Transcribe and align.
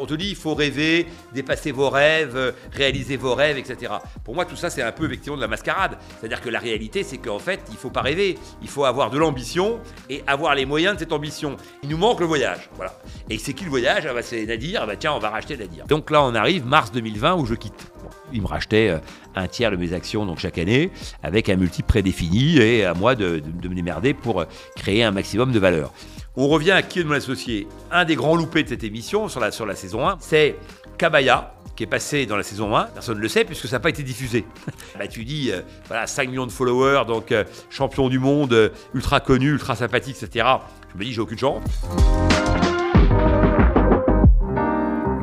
On 0.00 0.06
te 0.06 0.14
dit, 0.14 0.30
il 0.30 0.36
faut 0.36 0.54
rêver, 0.54 1.06
dépasser 1.32 1.72
vos 1.72 1.90
rêves, 1.90 2.54
réaliser 2.72 3.16
vos 3.16 3.34
rêves, 3.34 3.58
etc. 3.58 3.92
Pour 4.24 4.34
moi, 4.34 4.44
tout 4.44 4.56
ça, 4.56 4.70
c'est 4.70 4.82
un 4.82 4.92
peu 4.92 5.06
effectivement 5.06 5.36
de 5.36 5.42
la 5.42 5.48
mascarade. 5.48 5.98
C'est-à-dire 6.18 6.40
que 6.40 6.48
la 6.48 6.58
réalité, 6.58 7.02
c'est 7.02 7.18
qu'en 7.18 7.38
fait, 7.38 7.60
il 7.68 7.74
ne 7.74 7.78
faut 7.78 7.90
pas 7.90 8.02
rêver. 8.02 8.38
Il 8.62 8.68
faut 8.68 8.84
avoir 8.84 9.10
de 9.10 9.18
l'ambition 9.18 9.80
et 10.08 10.22
avoir 10.26 10.54
les 10.54 10.66
moyens 10.66 10.94
de 10.94 11.00
cette 11.00 11.12
ambition. 11.12 11.56
Il 11.82 11.88
nous 11.88 11.98
manque 11.98 12.20
le 12.20 12.26
voyage. 12.26 12.68
Voilà. 12.76 12.94
Et 13.30 13.38
c'est 13.38 13.52
qui 13.52 13.64
le 13.64 13.70
voyage? 13.70 14.06
Ah 14.08 14.14
bah, 14.14 14.22
C'est 14.22 14.44
Nadir. 14.46 14.80
Ah 14.82 14.86
bah, 14.86 14.96
tiens, 14.96 15.12
on 15.12 15.18
va 15.18 15.30
racheter 15.30 15.56
Nadir. 15.56 15.86
Donc 15.86 16.10
là, 16.10 16.22
on 16.22 16.34
arrive 16.34 16.66
mars 16.66 16.92
2020 16.92 17.34
où 17.36 17.46
je 17.46 17.54
quitte. 17.54 17.92
Il 18.32 18.42
me 18.42 18.46
rachetait 18.46 18.88
euh, 18.88 18.98
un 19.34 19.48
tiers 19.48 19.70
de 19.70 19.76
mes 19.76 19.92
actions 19.92 20.26
donc 20.26 20.38
chaque 20.38 20.58
année 20.58 20.90
avec 21.22 21.48
un 21.48 21.56
multiple 21.56 21.88
prédéfini 21.88 22.58
et 22.58 22.84
à 22.84 22.94
moi 22.94 23.14
de, 23.14 23.40
de 23.40 23.68
me 23.68 23.74
démerder 23.74 24.14
pour 24.14 24.40
euh, 24.40 24.44
créer 24.76 25.02
un 25.04 25.10
maximum 25.10 25.52
de 25.52 25.58
valeur. 25.58 25.92
On 26.36 26.48
revient 26.48 26.72
à 26.72 26.82
qui 26.82 27.00
est 27.00 27.04
mon 27.04 27.14
associé 27.14 27.66
Un 27.90 28.04
des 28.04 28.14
grands 28.14 28.36
loupés 28.36 28.62
de 28.62 28.68
cette 28.68 28.84
émission 28.84 29.28
sur 29.28 29.40
la, 29.40 29.50
sur 29.50 29.64
la 29.64 29.74
saison 29.74 30.06
1, 30.06 30.18
c'est 30.20 30.56
Kabaya, 30.98 31.54
qui 31.76 31.84
est 31.84 31.86
passé 31.86 32.26
dans 32.26 32.36
la 32.36 32.42
saison 32.42 32.76
1. 32.76 32.84
Personne 32.84 33.16
ne 33.16 33.22
le 33.22 33.28
sait 33.28 33.44
puisque 33.44 33.68
ça 33.68 33.76
n'a 33.76 33.80
pas 33.80 33.90
été 33.90 34.02
diffusé. 34.02 34.44
bah, 34.98 35.06
tu 35.06 35.24
dis, 35.24 35.50
euh, 35.52 35.60
voilà, 35.88 36.06
5 36.06 36.28
millions 36.28 36.46
de 36.46 36.52
followers, 36.52 37.04
donc 37.06 37.32
euh, 37.32 37.44
champion 37.70 38.08
du 38.08 38.18
monde, 38.18 38.52
euh, 38.52 38.70
ultra 38.94 39.20
connu, 39.20 39.50
ultra 39.50 39.76
sympathique, 39.76 40.16
etc. 40.22 40.46
Je 40.92 40.98
me 40.98 41.04
dis, 41.04 41.12
j'ai 41.12 41.20
aucune 41.20 41.38
chance. 41.38 41.62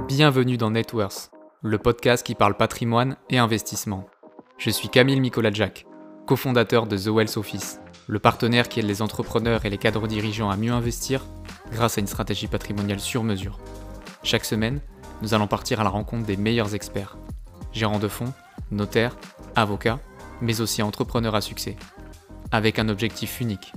Bienvenue 0.07 0.57
dans 0.57 0.69
Networth, 0.71 1.31
le 1.63 1.77
podcast 1.77 2.25
qui 2.25 2.35
parle 2.35 2.57
patrimoine 2.57 3.15
et 3.29 3.37
investissement. 3.37 4.05
Je 4.57 4.69
suis 4.69 4.89
Camille 4.89 5.31
Jack, 5.53 5.85
cofondateur 6.27 6.87
de 6.87 6.97
The 6.97 7.07
Wealth 7.07 7.37
Office 7.37 7.79
le 8.07 8.19
partenaire 8.19 8.67
qui 8.67 8.81
aide 8.81 8.85
les 8.85 9.01
entrepreneurs 9.01 9.63
et 9.63 9.69
les 9.69 9.77
cadres 9.77 10.07
dirigeants 10.07 10.49
à 10.49 10.57
mieux 10.57 10.73
investir 10.73 11.25
grâce 11.71 11.97
à 11.97 12.01
une 12.01 12.07
stratégie 12.07 12.47
patrimoniale 12.47 12.99
sur 12.99 13.23
mesure. 13.23 13.59
Chaque 14.23 14.43
semaine, 14.43 14.81
nous 15.21 15.33
allons 15.33 15.47
partir 15.47 15.79
à 15.79 15.85
la 15.85 15.89
rencontre 15.89 16.25
des 16.25 16.35
meilleurs 16.35 16.75
experts, 16.75 17.17
gérants 17.71 17.99
de 17.99 18.09
fonds, 18.09 18.33
notaires, 18.71 19.15
avocats, 19.55 20.01
mais 20.41 20.59
aussi 20.59 20.81
entrepreneurs 20.81 21.35
à 21.35 21.39
succès, 21.39 21.77
avec 22.51 22.77
un 22.77 22.89
objectif 22.89 23.39
unique, 23.39 23.71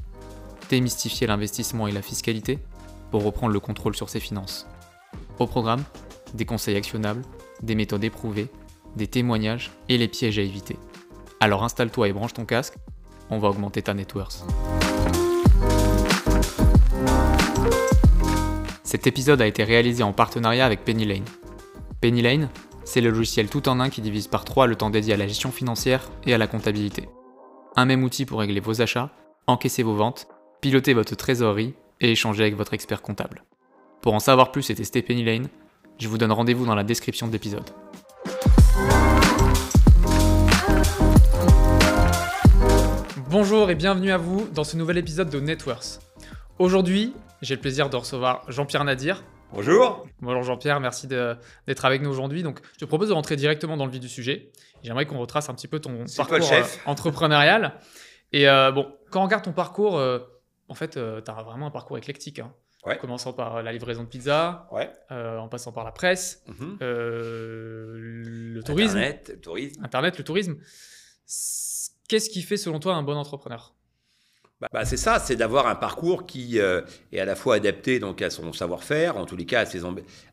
démystifier 0.71 1.29
l'investissement 1.29 1.87
et 1.87 1.93
la 1.93 2.03
fiscalité 2.03 2.59
pour 3.13 3.23
reprendre 3.23 3.53
le 3.53 3.61
contrôle 3.61 3.95
sur 3.95 4.11
ses 4.11 4.21
finances. 4.21 4.67
Au 5.39 5.47
programme, 5.47 5.85
des 6.35 6.47
conseils 6.47 6.77
actionnables, 6.77 7.23
des 7.63 7.75
méthodes 7.75 8.05
éprouvées, 8.05 8.49
des 8.97 9.07
témoignages 9.07 9.73
et 9.89 9.99
les 9.99 10.09
pièges 10.09 10.39
à 10.39 10.43
éviter. 10.43 10.77
Alors 11.41 11.65
installe-toi 11.65 12.09
et 12.09 12.13
branche 12.13 12.33
ton 12.33 12.45
casque 12.45 12.77
on 13.31 13.39
va 13.39 13.49
augmenter 13.49 13.83
ta 13.83 13.95
net 13.95 14.15
worth. 14.15 14.45
Cet 18.85 19.07
épisode 19.07 19.43
a 19.43 19.47
été 19.47 19.65
réalisé 19.65 20.03
en 20.03 20.13
partenariat 20.13 20.65
avec 20.65 20.85
Penny 20.85 21.05
Lane. 21.05 21.25
Penny 22.01 22.23
Lane, 22.23 22.49
c'est 22.85 23.01
le 23.01 23.11
logiciel 23.11 23.49
tout 23.49 23.69
en 23.69 23.81
un 23.81 23.91
qui 23.91 24.01
divise 24.01 24.29
par 24.29 24.45
trois 24.45 24.67
le 24.67 24.77
temps 24.77 24.91
dédié 24.91 25.15
à 25.15 25.17
la 25.17 25.27
gestion 25.27 25.51
financière 25.51 26.09
et 26.25 26.35
à 26.35 26.39
la 26.39 26.47
comptabilité. 26.47 27.09
Un 27.75 27.85
même 27.85 28.05
outil 28.05 28.25
pour 28.25 28.39
régler 28.41 28.61
vos 28.61 28.81
achats, 28.81 29.11
encaisser 29.47 29.83
vos 29.83 29.95
ventes, 29.95 30.29
piloter 30.61 30.95
votre 30.95 31.17
trésorerie 31.17 31.75
et 32.01 32.13
échanger 32.13 32.43
avec 32.43 32.57
votre 32.57 32.75
expert 32.75 33.03
comptable. 33.03 33.43
Pour 34.03 34.15
en 34.15 34.21
savoir 34.21 34.53
plus 34.53 34.71
et 34.71 34.75
tester 34.75 35.03
Penny 35.03 35.25
Lane, 35.25 35.49
je 35.99 36.09
vous 36.09 36.19
donne 36.19 36.33
rendez-vous 36.33 36.67
dans 36.67 36.75
la 36.75 36.85
description 36.85 37.27
de 37.27 37.33
l'épisode. 37.33 37.65
Bonjour 43.31 43.71
et 43.71 43.75
bienvenue 43.75 44.13
à 44.13 44.19
vous 44.19 44.47
dans 44.55 44.65
ce 44.65 44.77
nouvel 44.77 44.99
épisode 44.99 45.31
de 45.31 45.41
Networks. 45.41 46.01
Aujourd'hui, 46.59 47.15
j'ai 47.43 47.55
le 47.55 47.61
plaisir 47.61 47.91
de 47.91 47.97
recevoir 47.97 48.45
Jean-Pierre 48.49 48.85
Nadir. 48.85 49.25
Bonjour. 49.53 50.07
Bonjour 50.21 50.43
Jean-Pierre, 50.43 50.81
merci 50.81 51.07
d'être 51.07 51.85
avec 51.85 52.03
nous 52.03 52.11
aujourd'hui. 52.11 52.43
Donc, 52.43 52.61
je 52.75 52.81
te 52.81 52.85
propose 52.85 53.09
de 53.09 53.15
rentrer 53.15 53.37
directement 53.37 53.77
dans 53.77 53.87
le 53.87 53.93
vif 53.93 54.01
du 54.01 54.09
sujet. 54.09 54.53
J'aimerais 54.83 55.07
qu'on 55.07 55.19
retrace 55.19 55.49
un 55.49 55.55
petit 55.55 55.69
peu 55.69 55.81
ton 55.81 56.05
parcours 56.17 56.53
euh, 56.53 56.63
entrepreneurial. 56.85 57.75
Et 58.33 58.49
euh, 58.49 58.71
bon, 58.71 58.93
quand 59.11 59.21
on 59.21 59.25
regarde 59.25 59.45
ton 59.45 59.53
parcours, 59.53 59.99
euh, 59.99 60.19
en 60.69 60.75
fait, 60.75 60.91
tu 60.91 60.99
as 61.31 61.43
vraiment 61.43 61.67
un 61.67 61.71
parcours 61.71 61.97
éclectique. 61.97 62.39
Hein. 62.39 62.53
Ouais. 62.87 62.97
Commençant 62.99 63.33
par 63.33 63.63
la 63.63 63.73
livraison 63.73 64.05
de 64.05 64.09
pizza, 64.09 64.69
ouais. 64.71 64.91
en 65.11 65.49
passant 65.49 65.73
par 65.73 65.85
la 65.85 65.93
presse, 65.93 66.45
mhm. 66.47 66.79
le 66.81 68.61
tourisme. 68.65 68.97
Internet, 68.97 69.31
le 69.35 69.41
tourisme. 69.41 69.85
Internet, 69.85 70.19
le 70.19 70.25
tourisme. 70.25 70.57
Qu'est-ce 72.09 72.31
qui 72.31 72.43
fait 72.43 72.57
selon 72.57 72.79
toi 72.79 72.95
un 72.95 73.03
bon 73.03 73.17
entrepreneur? 73.17 73.75
Bah, 74.61 74.69
bah, 74.73 74.85
c'est 74.87 74.97
ça, 74.97 75.19
c'est 75.19 75.37
d'avoir 75.37 75.67
un 75.67 75.75
parcours 75.75 76.25
qui 76.25 76.59
euh, 76.59 76.81
est 77.13 77.21
à 77.21 77.27
la 77.27 77.35
fois 77.35 77.57
adapté 77.57 77.99
donc 77.99 78.23
à 78.23 78.31
son 78.31 78.55
savoir-faire, 78.55 79.19
en 79.19 79.27
tous 79.27 79.37
les 79.37 79.45
cas 79.45 79.61
à 79.61 79.67
ses, 79.67 79.85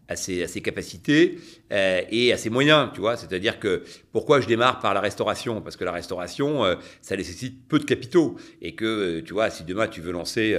à 0.10 0.16
ses, 0.16 0.62
capacités 0.62 1.38
euh, 1.72 2.02
et 2.10 2.34
à 2.34 2.38
ses 2.38 2.50
moyens, 2.50 2.90
tu 2.94 3.00
vois. 3.00 3.16
C'est-à-dire 3.16 3.60
que 3.60 3.84
pourquoi 4.12 4.42
je 4.42 4.48
démarre 4.48 4.80
par 4.80 4.94
la 4.94 5.00
restauration? 5.00 5.62
Parce 5.62 5.78
que 5.78 5.86
la 5.86 5.92
restauration, 5.92 6.66
euh, 6.66 6.76
ça 7.02 7.16
nécessite 7.16 7.68
peu 7.68 7.80
de 7.80 7.86
capitaux 7.86 8.36
et 8.62 8.76
que, 8.76 8.86
euh, 8.86 9.24
tu 9.24 9.34
vois, 9.34 9.50
si 9.50 9.64
demain 9.64 9.88
tu 9.88 10.02
veux 10.02 10.12
lancer 10.12 10.58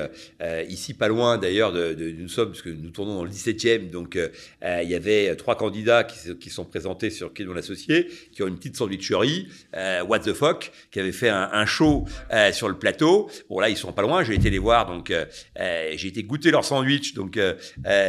ici, 0.68 0.94
pas 0.94 1.08
loin 1.08 1.38
d'ailleurs 1.38 1.72
de, 1.72 1.92
de, 1.94 2.10
nous 2.10 2.28
sommes, 2.28 2.50
parce 2.50 2.62
que 2.62 2.70
nous 2.70 2.90
tournons 2.90 3.16
dans 3.16 3.24
le 3.24 3.30
17e, 3.30 3.90
donc 3.90 4.18
il 4.62 4.88
y 4.88 4.94
avait 4.94 5.34
trois 5.36 5.56
candidats 5.56 6.04
qui, 6.04 6.50
sont 6.50 6.64
présentés 6.64 7.10
sur 7.10 7.32
qui 7.32 7.44
mon 7.44 7.56
associé, 7.56 8.08
qui 8.32 8.42
ont 8.42 8.46
une 8.46 8.56
petite 8.56 8.76
sandwicherie, 8.76 9.48
What 9.74 10.20
the 10.20 10.32
fuck, 10.32 10.72
qui 10.90 11.00
avait 11.00 11.12
fait 11.12 11.28
un, 11.28 11.50
un 11.52 11.66
show 11.66 12.04
sur 12.52 12.68
le 12.68 12.78
plateau. 12.78 13.30
Bon 13.48 13.60
là, 13.60 13.68
ils 13.68 13.76
sont 13.76 13.92
pas 13.92 14.02
loin, 14.02 14.24
j'ai 14.24 14.34
été 14.34 14.50
les 14.50 14.58
voir, 14.58 14.86
donc 14.86 15.12
j'ai 15.56 16.08
été 16.08 16.22
goûter 16.22 16.50
leur 16.50 16.64
sandwich, 16.64 17.14
donc 17.14 17.38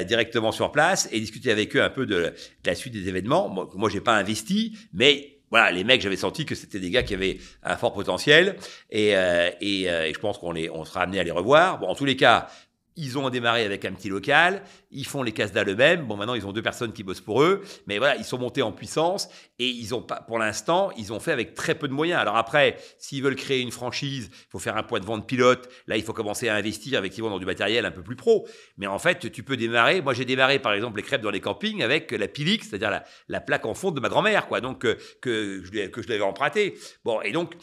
directement 0.05 0.51
sur 0.51 0.71
place 0.71 1.09
et 1.11 1.24
discuter 1.25 1.51
avec 1.51 1.75
eux 1.75 1.83
un 1.83 1.89
peu 1.89 2.05
de, 2.05 2.33
la 2.65 2.75
suite 2.75 2.93
des 2.93 3.07
événements. 3.09 3.49
Moi, 3.49 3.69
moi 3.75 3.89
j'ai 3.89 4.01
pas 4.01 4.15
investi, 4.15 4.77
mais 4.93 5.35
voilà, 5.51 5.71
les 5.71 5.83
mecs, 5.83 6.01
j'avais 6.01 6.17
senti 6.17 6.45
que 6.45 6.55
c'était 6.55 6.79
des 6.79 6.89
gars 6.89 7.03
qui 7.03 7.13
avaient 7.13 7.37
un 7.63 7.77
fort 7.77 7.93
potentiel 7.93 8.57
et, 8.89 9.15
euh, 9.15 9.49
euh, 9.61 10.03
et 10.03 10.13
je 10.13 10.19
pense 10.19 10.37
qu'on 10.37 10.51
les, 10.51 10.69
on 10.69 10.83
sera 10.85 11.01
amené 11.01 11.19
à 11.19 11.23
les 11.23 11.31
revoir. 11.31 11.79
Bon, 11.79 11.87
en 11.87 11.95
tous 11.95 12.05
les 12.05 12.15
cas, 12.15 12.47
ils 12.95 13.17
ont 13.17 13.29
démarré 13.29 13.65
avec 13.65 13.83
un 13.85 13.91
petit 13.91 14.09
local, 14.09 14.63
ils 14.91 15.05
font 15.05 15.23
les 15.23 15.31
casse-dalles 15.31 15.69
eux-mêmes. 15.69 16.05
Bon, 16.05 16.15
maintenant, 16.15 16.35
ils 16.35 16.45
ont 16.45 16.53
deux 16.53 16.61
personnes 16.61 16.93
qui 16.93 17.03
bossent 17.03 17.21
pour 17.21 17.43
eux, 17.43 17.63
mais 17.87 17.97
voilà, 17.97 18.15
ils 18.15 18.23
sont 18.23 18.37
montés 18.37 18.61
en 18.61 18.71
puissance 18.71 19.29
et 19.59 19.67
ils 19.67 19.93
ont 19.93 20.01
pas, 20.01 20.21
pour 20.21 20.39
l'instant, 20.39 20.91
ils 20.97 21.11
ont 21.11 21.19
fait 21.19 21.31
avec 21.31 21.53
très 21.53 21.75
peu 21.75 21.87
de 21.87 21.93
moyens. 21.93 22.19
Alors 22.19 22.37
après, 22.37 22.77
s'ils 22.97 23.21
veulent 23.21 23.35
créer 23.35 23.61
une 23.61 23.71
franchise, 23.71 24.29
il 24.31 24.49
faut 24.49 24.59
faire 24.59 24.77
un 24.77 24.83
point 24.83 24.99
de 24.99 25.05
vente 25.05 25.27
pilote. 25.27 25.69
Là, 25.87 25.97
il 25.97 26.03
faut 26.03 26.13
commencer 26.13 26.47
à 26.47 26.55
investir 26.55 26.99
effectivement 26.99 27.29
dans 27.29 27.39
du 27.39 27.45
matériel 27.45 27.85
un 27.85 27.91
peu 27.91 28.01
plus 28.01 28.15
pro. 28.15 28.47
Mais 28.77 28.87
en 28.87 28.99
fait, 28.99 29.31
tu 29.31 29.43
peux 29.43 29.57
démarrer. 29.57 30.01
Moi, 30.01 30.13
j'ai 30.13 30.25
démarré 30.25 30.59
par 30.59 30.73
exemple 30.73 30.97
les 30.97 31.03
crêpes 31.03 31.21
dans 31.21 31.31
les 31.31 31.41
campings 31.41 31.83
avec 31.83 32.11
la 32.11 32.27
Pilix, 32.27 32.69
c'est-à-dire 32.69 33.01
la, 33.27 33.41
plaque 33.41 33.65
en 33.65 33.73
fonte 33.73 33.95
de 33.95 33.99
ma 33.99 34.09
grand-mère, 34.09 34.47
quoi. 34.47 34.61
Donc 34.61 34.85
euh, 34.85 34.95
que, 35.21 35.61
que 35.87 36.01
je 36.01 36.07
l'avais 36.07 36.21
emprunté. 36.21 36.77
Bon, 37.03 37.21
et 37.21 37.31
donc 37.31 37.55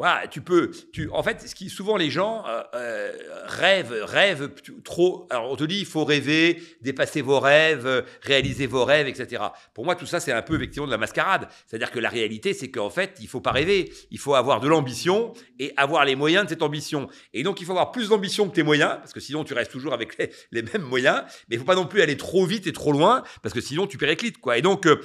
voilà, 0.00 0.26
tu 0.28 0.40
peux. 0.40 0.70
Tu, 0.94 1.10
en 1.12 1.22
fait, 1.22 1.46
ce 1.46 1.54
qui, 1.54 1.68
souvent 1.68 1.98
les 1.98 2.08
gens 2.08 2.42
euh, 2.48 2.62
euh, 2.74 3.12
rêvent, 3.44 4.02
rêvent 4.02 4.48
trop. 4.82 5.26
Alors 5.28 5.52
on 5.52 5.56
te 5.56 5.64
dit, 5.64 5.80
il 5.80 5.84
faut 5.84 6.06
rêver, 6.06 6.62
dépasser 6.80 7.20
vos 7.20 7.38
rêves, 7.38 8.06
réaliser 8.22 8.66
vos 8.66 8.86
rêves, 8.86 9.08
etc. 9.08 9.42
Pour 9.74 9.84
moi, 9.84 9.96
tout 9.96 10.06
ça, 10.06 10.18
c'est 10.18 10.32
un 10.32 10.40
peu 10.40 10.54
effectivement 10.56 10.86
de 10.86 10.90
la 10.90 10.96
mascarade. 10.96 11.48
C'est-à-dire 11.66 11.90
que 11.90 11.98
la 11.98 12.08
réalité, 12.08 12.54
c'est 12.54 12.70
qu'en 12.70 12.88
fait, 12.88 13.18
il 13.20 13.28
faut 13.28 13.42
pas 13.42 13.50
rêver. 13.52 13.92
Il 14.10 14.18
faut 14.18 14.34
avoir 14.34 14.60
de 14.60 14.68
l'ambition 14.68 15.34
et 15.58 15.74
avoir 15.76 16.06
les 16.06 16.16
moyens 16.16 16.44
de 16.44 16.48
cette 16.48 16.62
ambition. 16.62 17.10
Et 17.34 17.42
donc, 17.42 17.60
il 17.60 17.66
faut 17.66 17.72
avoir 17.72 17.92
plus 17.92 18.08
d'ambition 18.08 18.48
que 18.48 18.54
tes 18.54 18.62
moyens, 18.62 18.92
parce 19.00 19.12
que 19.12 19.20
sinon, 19.20 19.44
tu 19.44 19.52
restes 19.52 19.70
toujours 19.70 19.92
avec 19.92 20.16
les, 20.50 20.62
mêmes 20.62 20.80
moyens. 20.80 21.24
Mais 21.50 21.56
il 21.56 21.58
faut 21.58 21.66
pas 21.66 21.74
non 21.74 21.84
plus 21.84 22.00
aller 22.00 22.16
trop 22.16 22.46
vite 22.46 22.66
et 22.66 22.72
trop 22.72 22.92
loin, 22.92 23.22
parce 23.42 23.52
que 23.54 23.60
sinon, 23.60 23.86
tu 23.86 23.98
périclites, 23.98 24.38
quoi. 24.38 24.56
Et 24.56 24.62
donc 24.62 24.86
euh, 24.86 24.98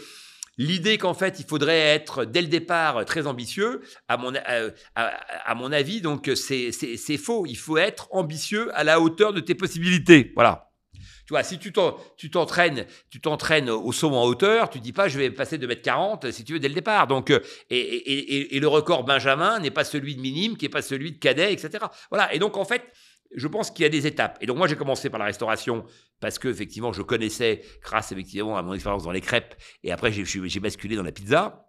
L'idée 0.57 0.97
qu'en 0.97 1.13
fait, 1.13 1.39
il 1.39 1.45
faudrait 1.45 1.79
être 1.79 2.23
dès 2.23 2.41
le 2.41 2.47
départ 2.47 3.03
très 3.05 3.27
ambitieux, 3.27 3.81
à 4.07 4.17
mon, 4.17 4.33
euh, 4.35 4.71
à, 4.95 5.55
mon 5.55 5.71
avis, 5.71 6.01
donc 6.01 6.31
c'est 6.35 7.17
faux. 7.17 7.45
Il 7.45 7.57
faut 7.57 7.77
être 7.77 8.07
ambitieux 8.11 8.69
à 8.73 8.83
la 8.83 9.01
hauteur 9.01 9.33
de 9.33 9.41
tes 9.41 9.55
possibilités. 9.55 10.31
Voilà. 10.35 10.71
Tu 11.25 11.31
vois, 11.31 11.41
si 11.41 11.57
tu 11.57 11.73
t'entraînes, 11.73 12.85
tu 13.09 13.19
t'entraînes 13.19 13.69
au 13.69 13.91
saut 13.91 14.13
en 14.13 14.25
hauteur, 14.25 14.69
tu 14.69 14.79
dis 14.79 14.93
pas 14.93 15.07
je 15.07 15.17
vais 15.17 15.31
passer 15.31 15.57
de 15.57 15.65
mètre 15.65 15.81
40 15.81 16.31
si 16.31 16.43
tu 16.43 16.53
veux 16.53 16.59
dès 16.59 16.67
le 16.67 16.75
départ. 16.75 17.07
Donc, 17.07 17.31
euh, 17.31 17.39
et, 17.71 17.79
et, 17.79 18.55
et 18.55 18.59
le 18.59 18.67
record 18.67 19.03
Benjamin 19.03 19.59
n'est 19.59 19.71
pas 19.71 19.83
celui 19.83 20.15
de 20.15 20.21
minime, 20.21 20.55
qui 20.55 20.65
n'est 20.65 20.69
pas 20.69 20.83
celui 20.83 21.13
de 21.13 21.17
cadet, 21.17 21.51
etc. 21.51 21.85
Voilà. 22.11 22.31
Et 22.33 22.39
donc, 22.39 22.57
en 22.57 22.65
fait, 22.65 22.83
je 23.35 23.47
pense 23.47 23.71
qu'il 23.71 23.83
y 23.83 23.85
a 23.85 23.89
des 23.89 24.07
étapes. 24.07 24.37
Et 24.41 24.45
donc 24.45 24.57
moi 24.57 24.67
j'ai 24.67 24.75
commencé 24.75 25.09
par 25.09 25.19
la 25.19 25.25
restauration 25.25 25.85
parce 26.19 26.39
que 26.39 26.47
effectivement 26.47 26.93
je 26.93 27.01
connaissais 27.01 27.61
grâce 27.81 28.11
effectivement 28.11 28.57
à 28.57 28.61
mon 28.61 28.73
expérience 28.73 29.03
dans 29.03 29.11
les 29.11 29.21
crêpes 29.21 29.55
et 29.83 29.91
après 29.91 30.11
j'ai 30.11 30.59
basculé 30.59 30.95
dans 30.95 31.03
la 31.03 31.11
pizza. 31.11 31.65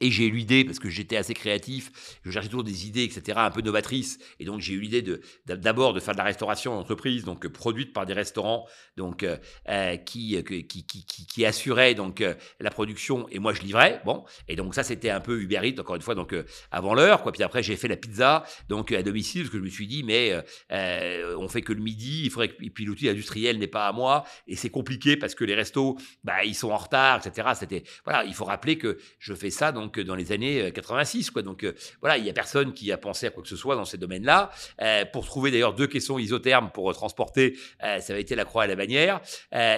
Et 0.00 0.10
j'ai 0.10 0.26
eu 0.26 0.30
l'idée, 0.30 0.64
parce 0.64 0.78
que 0.78 0.90
j'étais 0.90 1.16
assez 1.16 1.32
créatif, 1.32 2.18
je 2.22 2.30
cherchais 2.30 2.48
toujours 2.48 2.64
des 2.64 2.86
idées, 2.86 3.04
etc., 3.04 3.38
un 3.40 3.50
peu 3.50 3.62
novatrices. 3.62 4.18
Et 4.38 4.44
donc, 4.44 4.60
j'ai 4.60 4.74
eu 4.74 4.80
l'idée 4.80 5.02
d'abord 5.46 5.94
de 5.94 6.00
faire 6.00 6.12
de 6.12 6.18
la 6.18 6.24
restauration 6.24 6.74
en 6.74 6.80
entreprise, 6.80 7.24
donc 7.24 7.46
produite 7.48 7.92
par 7.92 8.04
des 8.04 8.12
restaurants, 8.12 8.66
donc 8.96 9.22
euh, 9.22 9.36
euh 9.68 9.96
qui, 9.96 10.42
qui, 10.44 10.66
qui, 10.66 10.84
qui, 10.84 11.26
qui 11.26 11.46
assuraient 11.46 11.94
donc 11.94 12.20
euh, 12.20 12.34
la 12.60 12.70
production 12.70 13.26
et 13.30 13.38
moi 13.38 13.54
je 13.54 13.62
livrais. 13.62 14.00
Bon, 14.04 14.24
et 14.48 14.56
donc 14.56 14.74
ça 14.74 14.82
c'était 14.82 15.10
un 15.10 15.20
peu 15.20 15.40
Uber 15.40 15.60
Eats 15.62 15.80
encore 15.80 15.96
une 15.96 16.02
fois, 16.02 16.14
donc 16.14 16.32
euh, 16.32 16.44
avant 16.70 16.94
l'heure, 16.94 17.22
quoi. 17.22 17.32
Puis 17.32 17.42
après 17.42 17.62
j'ai 17.62 17.76
fait 17.76 17.88
la 17.88 17.96
pizza, 17.96 18.44
donc 18.68 18.92
à 18.92 19.02
domicile, 19.02 19.42
parce 19.42 19.52
que 19.52 19.58
je 19.58 19.62
me 19.62 19.70
suis 19.70 19.86
dit 19.86 20.02
mais 20.02 20.34
on 20.70 21.48
fait 21.48 21.62
que 21.62 21.72
le 21.72 21.80
midi, 21.80 22.22
il 22.24 22.30
faudrait 22.30 22.48
que 22.48 22.62
et 22.62 22.70
puis 22.70 22.84
l'outil 22.84 23.08
industriel 23.08 23.58
n'est 23.58 23.66
pas 23.66 23.86
à 23.88 23.92
moi 23.92 24.24
et 24.46 24.56
c'est 24.56 24.70
compliqué 24.70 25.16
parce 25.16 25.34
que 25.34 25.44
les 25.44 25.54
restos, 25.54 25.96
bah 26.24 26.44
ils 26.44 26.54
sont 26.54 26.70
en 26.70 26.76
retard, 26.76 27.24
etc. 27.24 27.48
C'était 27.58 27.84
voilà, 28.04 28.24
il 28.24 28.34
faut 28.34 28.44
rappeler 28.44 28.78
que 28.78 28.98
je 29.18 29.34
fais 29.34 29.50
ça 29.50 29.72
donc 29.72 29.85
donc 29.86 30.00
dans 30.00 30.14
les 30.14 30.32
années 30.32 30.72
86. 30.72 31.28
Euh, 31.28 31.32
quoi. 31.32 31.42
Donc 31.42 31.64
euh, 31.64 31.72
voilà, 32.00 32.18
il 32.18 32.24
n'y 32.24 32.30
a 32.30 32.32
personne 32.32 32.72
qui 32.72 32.90
a 32.92 32.98
pensé 32.98 33.26
à 33.26 33.30
quoi 33.30 33.42
que 33.42 33.48
ce 33.48 33.56
soit 33.56 33.76
dans 33.76 33.84
ces 33.84 33.98
domaines-là. 33.98 34.50
Euh, 34.82 35.04
pour 35.12 35.26
trouver 35.26 35.50
d'ailleurs 35.50 35.74
deux 35.74 35.86
caissons 35.86 36.18
isothermes 36.18 36.70
pour 36.72 36.92
transporter, 36.92 37.56
ça 37.80 38.12
avait 38.12 38.20
été 38.20 38.34
la 38.34 38.44
croix 38.44 38.64
et 38.64 38.68
la 38.68 38.76
bannière. 38.76 39.20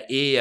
Et, 0.08 0.38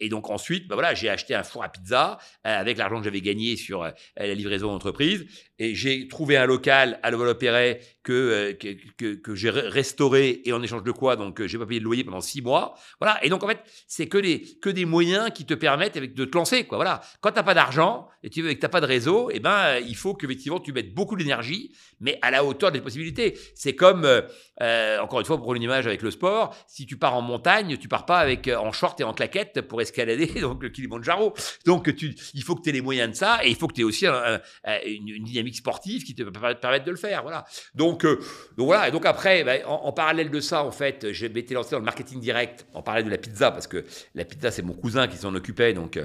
et, 0.00 0.08
donc 0.08 0.30
ensuite, 0.30 0.68
bah 0.68 0.74
voilà, 0.74 0.94
j'ai 0.94 1.08
acheté 1.08 1.34
un 1.34 1.42
four 1.42 1.64
à 1.64 1.68
pizza 1.68 2.18
avec 2.44 2.78
l'argent 2.78 2.98
que 2.98 3.04
j'avais 3.04 3.20
gagné 3.20 3.56
sur 3.56 3.82
la 4.16 4.34
livraison 4.34 4.68
d'entreprise. 4.68 5.26
Et 5.58 5.74
j'ai 5.74 6.08
trouvé 6.08 6.36
un 6.36 6.46
local 6.46 7.00
à 7.02 7.10
Levallois-Perret 7.10 7.80
que, 8.02 8.52
que, 8.52 8.68
que, 8.96 9.14
que 9.14 9.34
j'ai 9.34 9.50
restauré 9.50 10.40
et 10.44 10.52
en 10.52 10.62
échange 10.62 10.82
de 10.82 10.92
quoi, 10.92 11.16
donc 11.16 11.44
j'ai 11.44 11.58
pas 11.58 11.66
payé 11.66 11.80
de 11.80 11.84
loyer 11.84 12.04
pendant 12.04 12.20
six 12.20 12.40
mois. 12.40 12.74
Voilà. 13.00 13.22
Et 13.24 13.28
donc 13.28 13.42
en 13.42 13.48
fait, 13.48 13.60
c'est 13.86 14.06
que 14.06 14.18
des, 14.18 14.40
que 14.62 14.70
des 14.70 14.84
moyens 14.84 15.30
qui 15.34 15.44
te 15.44 15.54
permettent 15.54 15.96
avec, 15.96 16.14
de 16.14 16.24
te 16.24 16.36
lancer. 16.36 16.64
Quoi. 16.64 16.78
Voilà. 16.78 17.00
Quand 17.20 17.30
tu 17.30 17.36
n'as 17.36 17.42
pas 17.42 17.54
d'argent 17.54 18.08
et 18.22 18.30
tu, 18.30 18.42
que 18.42 18.50
tu 18.50 18.58
n'as 18.60 18.68
pas 18.68 18.80
de 18.80 18.86
réseau, 18.86 19.30
eh 19.32 19.40
ben, 19.40 19.50
euh, 19.50 19.80
il 19.80 19.96
faut 19.96 20.14
qu'effectivement 20.14 20.60
tu 20.60 20.72
mettes 20.72 20.94
beaucoup 20.94 21.16
d'énergie, 21.16 21.72
mais 22.00 22.18
à 22.22 22.30
la 22.30 22.44
hauteur 22.44 22.72
des 22.72 22.80
possibilités. 22.80 23.38
C'est 23.54 23.74
comme, 23.74 24.04
euh, 24.04 24.22
euh, 24.62 24.98
encore 25.00 25.20
une 25.20 25.26
fois, 25.26 25.38
pour 25.38 25.54
une 25.54 25.62
image 25.62 25.86
avec 25.86 26.02
le 26.02 26.10
sport, 26.10 26.54
si 26.66 26.86
tu 26.86 26.96
pars 26.96 27.14
en 27.14 27.22
montagne, 27.22 27.76
tu 27.76 27.88
pars 27.88 28.06
pas 28.06 28.18
avec 28.18 28.48
en 28.48 28.72
short 28.72 29.00
et 29.00 29.04
en 29.04 29.12
claquette 29.12 29.60
pour 29.62 29.80
escalader 29.80 30.26
donc 30.40 30.62
le 30.62 30.70
Kilimanjaro. 30.70 31.34
Donc 31.64 31.94
tu, 31.94 32.14
il 32.34 32.42
faut 32.42 32.54
que 32.54 32.62
tu 32.62 32.70
aies 32.70 32.72
les 32.72 32.80
moyens 32.80 33.10
de 33.10 33.16
ça 33.16 33.44
et 33.44 33.50
il 33.50 33.56
faut 33.56 33.68
que 33.68 33.74
tu 33.74 33.82
aies 33.82 33.84
aussi 33.84 34.06
une, 34.06 35.24
dynamique 35.24 35.47
sportive 35.56 36.04
qui 36.04 36.14
te 36.14 36.22
permette 36.22 36.84
de 36.84 36.90
le 36.90 36.96
faire. 36.96 37.22
Voilà. 37.22 37.44
Donc, 37.74 38.04
donc 38.04 38.66
voilà. 38.66 38.88
Et 38.88 38.90
donc 38.90 39.06
après, 39.06 39.44
ben, 39.44 39.62
en, 39.66 39.92
parallèle 39.92 40.30
de 40.30 40.40
ça, 40.40 40.64
en 40.64 40.72
fait, 40.72 41.12
j'ai 41.12 41.26
été 41.26 41.54
lancé 41.54 41.70
dans 41.72 41.78
le 41.78 41.84
marketing 41.84 42.20
direct 42.20 42.66
en 42.74 42.82
parallèle 42.82 43.06
de 43.06 43.10
la 43.10 43.18
pizza 43.18 43.50
parce 43.50 43.66
que 43.66 43.84
la 44.14 44.24
pizza 44.24 44.50
c'est 44.50 44.62
mon 44.62 44.74
cousin 44.74 45.08
qui 45.08 45.16
s'en 45.16 45.34
occupait 45.34 45.72
donc. 45.72 45.98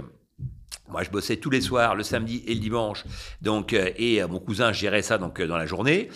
Moi, 0.89 1.01
je 1.03 1.09
bossais 1.09 1.37
tous 1.37 1.49
les 1.49 1.61
soirs, 1.61 1.95
le 1.95 2.03
samedi 2.03 2.43
et 2.45 2.53
le 2.53 2.59
dimanche. 2.59 3.05
Donc, 3.41 3.71
euh, 3.71 3.89
et 3.95 4.21
euh, 4.21 4.27
mon 4.27 4.39
cousin 4.39 4.73
gérait 4.73 5.01
ça 5.01 5.17
donc 5.17 5.39
euh, 5.39 5.47
dans 5.47 5.55
la 5.55 5.65
journée. 5.65 6.09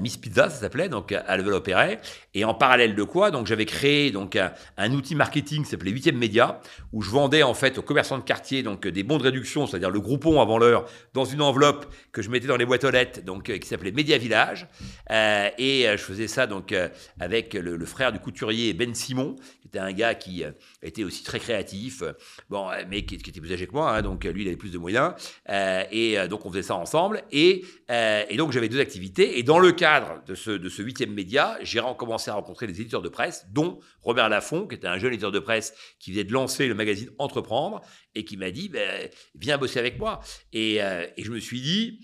Miss 0.00 0.16
Pizza, 0.16 0.48
ça 0.48 0.58
s'appelait, 0.58 0.88
donc 0.88 1.12
à 1.12 1.36
Level. 1.36 1.98
Et 2.32 2.44
en 2.44 2.54
parallèle 2.54 2.94
de 2.94 3.02
quoi, 3.02 3.30
donc 3.30 3.46
j'avais 3.46 3.66
créé 3.66 4.10
donc 4.10 4.36
un, 4.36 4.92
outil 4.92 5.14
marketing 5.14 5.64
qui 5.64 5.70
s'appelait 5.70 5.92
8e 5.92 6.16
Média, 6.16 6.60
où 6.92 7.02
je 7.02 7.10
vendais 7.10 7.42
en 7.42 7.54
fait 7.54 7.76
aux 7.76 7.82
commerçants 7.82 8.18
de 8.18 8.22
quartier 8.22 8.62
donc 8.62 8.86
des 8.86 9.02
bons 9.02 9.18
de 9.18 9.24
réduction, 9.24 9.66
c'est-à-dire 9.66 9.90
le 9.90 10.00
groupon 10.00 10.40
avant 10.40 10.56
l'heure, 10.56 10.86
dans 11.12 11.24
une 11.24 11.42
enveloppe 11.42 11.92
que 12.12 12.22
je 12.22 12.30
mettais 12.30 12.46
dans 12.46 12.56
les 12.56 12.64
boîtes 12.64 12.84
aux 12.84 12.90
lettres, 12.90 13.22
donc 13.24 13.52
qui 13.52 13.68
s'appelait 13.68 13.92
Média 13.92 14.16
Village. 14.16 14.68
et 15.10 15.86
je 15.90 16.02
faisais 16.02 16.28
ça 16.28 16.46
donc 16.46 16.74
avec 17.18 17.54
le, 17.54 17.84
frère 17.84 18.12
du 18.12 18.20
couturier 18.20 18.72
Ben 18.74 18.94
Simon, 18.94 19.36
qui 19.60 19.68
était 19.68 19.80
un 19.80 19.92
gars 19.92 20.14
qui 20.14 20.44
était 20.82 21.04
aussi 21.04 21.24
très 21.24 21.40
créatif, 21.40 22.02
bon, 22.48 22.68
mais 22.88 23.04
qui, 23.04 23.18
qui 23.18 23.30
était 23.30 23.40
plus 23.40 23.52
âgé 23.52 23.66
que 23.66 23.72
moi 23.72 23.90
Hein, 23.90 23.99
donc 24.02 24.24
lui 24.24 24.42
il 24.42 24.48
avait 24.48 24.56
plus 24.56 24.72
de 24.72 24.78
moyens, 24.78 25.14
euh, 25.48 25.84
et 25.90 26.18
euh, 26.18 26.28
donc 26.28 26.46
on 26.46 26.50
faisait 26.50 26.62
ça 26.62 26.74
ensemble, 26.74 27.22
et, 27.32 27.64
euh, 27.90 28.24
et 28.28 28.36
donc 28.36 28.52
j'avais 28.52 28.68
deux 28.68 28.80
activités, 28.80 29.38
et 29.38 29.42
dans 29.42 29.58
le 29.58 29.72
cadre 29.72 30.22
de 30.26 30.34
ce, 30.34 30.82
huitième 30.82 31.12
média, 31.12 31.58
j'ai 31.62 31.80
commencé 31.98 32.30
à 32.30 32.34
rencontrer 32.34 32.66
des 32.66 32.80
éditeurs 32.80 33.02
de 33.02 33.08
presse, 33.08 33.46
dont 33.50 33.80
Robert 34.02 34.28
Laffont, 34.28 34.66
qui 34.66 34.76
était 34.76 34.86
un 34.86 34.98
jeune 34.98 35.12
éditeur 35.12 35.32
de 35.32 35.38
presse 35.38 35.74
qui 35.98 36.12
venait 36.12 36.24
de 36.24 36.32
lancer 36.32 36.66
le 36.66 36.74
magazine 36.74 37.10
Entreprendre, 37.18 37.80
et 38.14 38.24
qui 38.24 38.36
m'a 38.36 38.50
dit, 38.50 38.68
ben, 38.68 39.08
viens 39.34 39.58
bosser 39.58 39.78
avec 39.78 39.98
moi, 39.98 40.20
et, 40.52 40.76
et 40.76 41.22
je 41.22 41.30
me 41.30 41.38
suis 41.38 41.60
dit, 41.60 42.00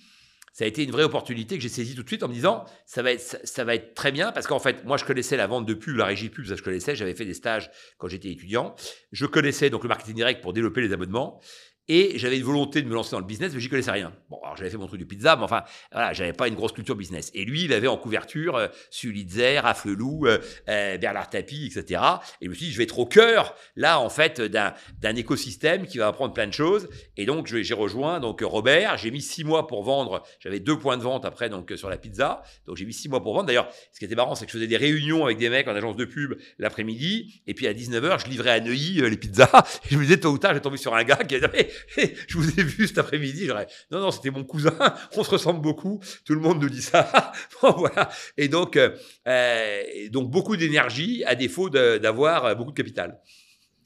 ça 0.57 0.65
a 0.65 0.69
été 0.69 0.83
une 0.83 0.91
vraie 0.91 1.05
opportunité 1.05 1.57
que 1.57 1.63
j'ai 1.63 1.69
saisie 1.69 1.95
tout 1.95 2.03
de 2.03 2.09
suite 2.09 2.23
en 2.23 2.29
me 2.29 2.33
disant 2.33 2.65
ça 2.87 3.03
va 3.03 3.13
être, 3.13 3.41
ça, 3.45 3.65
va 3.65 3.75
être 3.75 3.93
très 3.93 4.11
bien 4.11 4.33
parce 4.33 4.47
qu'en 4.47 4.59
fait, 4.59 4.87
moi, 4.87 4.97
je 4.97 5.05
connaissais 5.05 5.37
la 5.37 5.47
vente 5.47 5.67
de 5.67 5.75
pub, 5.75 5.99
la 5.99 6.07
régie 6.07 6.31
pub, 6.31 6.47
ça 6.47 6.57
je 6.57 6.63
connaissais, 6.63 6.97
j'avais 6.97 7.15
fait 7.15 7.27
des 7.27 7.35
stages 7.35 7.71
quand 7.99 8.09
j'étais 8.09 8.31
étudiant. 8.31 8.75
Je 9.13 9.27
connaissais 9.27 9.69
donc 9.69 9.83
le 9.83 9.91
marketing 9.91 10.15
direct 10.15 10.41
pour 10.41 10.55
développer 10.55 10.81
les 10.81 10.95
abonnements. 10.95 11.43
Et 11.89 12.19
j'avais 12.19 12.37
une 12.37 12.45
volonté 12.45 12.83
de 12.83 12.89
me 12.89 12.95
lancer 12.95 13.13
dans 13.13 13.21
le 13.21 13.27
business, 13.27 13.53
mais 13.55 13.61
j'y 13.61 13.69
connaissais 13.69 13.93
rien. 13.93 14.13
Bon, 14.29 14.41
alors 14.43 14.57
j'avais 14.57 14.71
fait 14.71 14.77
mon 14.77 14.89
truc 14.89 14.99
du 14.99 15.07
pizza, 15.07 15.37
mais 15.37 15.45
enfin, 15.45 15.63
voilà, 15.93 16.13
j'avais 16.13 16.33
pas 16.33 16.49
une 16.49 16.57
grosse 16.57 16.73
culture 16.73 16.97
business. 16.97 17.31
Et 17.35 17.45
lui, 17.45 17.65
il 17.65 17.73
avait 17.73 17.87
en 17.87 17.97
couverture 17.97 18.57
euh, 18.57 18.69
Sulitzer, 18.91 19.65
Afflelou, 19.65 20.27
euh, 20.27 20.39
euh, 20.69 20.97
etc. 20.97 22.01
Et 22.41 22.47
je 22.47 22.51
me 22.51 22.55
suis 22.55 22.67
dit, 22.67 22.73
je 22.73 22.79
vais 22.79 22.85
être 22.85 22.99
au 22.99 23.07
cœur, 23.07 23.55
là, 23.77 24.01
en 24.01 24.09
fait, 24.09 24.41
d'un, 24.41 24.75
écosystème 25.17 25.87
qui 25.87 25.99
va 25.99 26.09
apprendre 26.09 26.35
plein 26.35 26.47
de 26.47 26.53
choses. 26.53 26.89
Et 27.17 27.25
donc, 27.25 27.47
j'ai 27.47 27.75
rejoint 27.75 28.21
donc 28.21 28.41
Robert. 28.43 28.99
J'ai 28.99 29.11
mis 29.11 29.23
six 29.23 29.45
mois 29.45 29.67
pour 29.67 29.85
vendre. 29.85 30.25
J'avais 30.41 30.61
deux 30.61 30.79
points 30.79 30.97
de 30.97 31.03
vente 31.03 31.25
après, 31.25 31.49
donc 31.49 31.73
sur 31.77 31.89
la 31.89 31.97
pizza. 31.97 32.43
Donc, 32.67 32.77
j'ai 32.77 32.85
mis 32.85 32.93
six 32.93 33.09
mois 33.09 33.23
pour 33.23 33.33
vendre. 33.33 33.47
D'ailleurs, 33.47 33.69
ce 33.93 33.99
qui 33.99 34.05
était 34.05 34.17
marrant, 34.17 34.35
c'est 34.35 34.45
que 34.45 34.51
je 34.51 34.57
faisais 34.57 34.67
des 34.67 34.77
réunions 34.77 35.25
avec 35.25 35.39
des 35.39 35.49
mecs 35.49 35.69
en 35.69 35.75
agence 35.75 35.97
de 35.97 36.05
pub 36.05 36.35
l'après-midi. 36.59 37.43
Et 37.47 37.55
puis 37.55 37.67
à 37.69 37.73
19h, 37.73 38.25
je 38.25 38.31
livrais 38.31 38.51
à 38.51 38.61
Neuilly 38.61 39.01
les 39.09 39.17
pizzas. 39.17 39.65
Et 39.85 39.95
je 39.95 39.97
me 39.97 40.03
disais, 40.03 40.19
tôt 40.19 40.31
ou 40.31 40.39
tard, 40.39 40.53
j'ai 40.55 40.61
tombé 40.61 40.77
sur 40.77 40.95
un 40.95 41.05
gars 41.05 41.17
qui 41.17 41.37
a 41.37 41.41
dit, 41.41 41.47
je 41.97 42.39
vous 42.39 42.61
ai 42.61 42.63
vu 42.63 42.87
cet 42.87 42.99
après-midi. 42.99 43.49
Non, 43.91 44.01
non, 44.01 44.11
c'était 44.11 44.31
mon 44.31 44.45
cousin. 44.45 44.77
On 45.17 45.25
se 45.25 45.31
ressemble 45.31 45.61
beaucoup. 45.61 46.01
Tout 46.25 46.35
le 46.35 46.41
monde 46.41 46.61
nous 46.61 46.69
dit 46.69 46.83
ça. 46.83 47.33
voilà. 47.63 48.11
Et 48.37 48.49
donc, 48.49 48.77
euh, 48.77 48.97
euh, 49.27 49.83
donc 50.11 50.31
beaucoup 50.31 50.57
d'énergie 50.57 51.25
à 51.25 51.35
défaut 51.35 51.71
d'avoir 51.71 52.45
euh, 52.45 52.55
beaucoup 52.55 52.73
de 52.73 52.77
capital. 52.77 53.21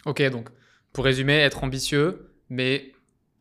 Ok, 0.06 0.22
donc 0.30 0.48
pour 0.92 1.04
résumer, 1.04 1.34
être 1.34 1.62
ambitieux, 1.62 2.32
mais 2.48 2.92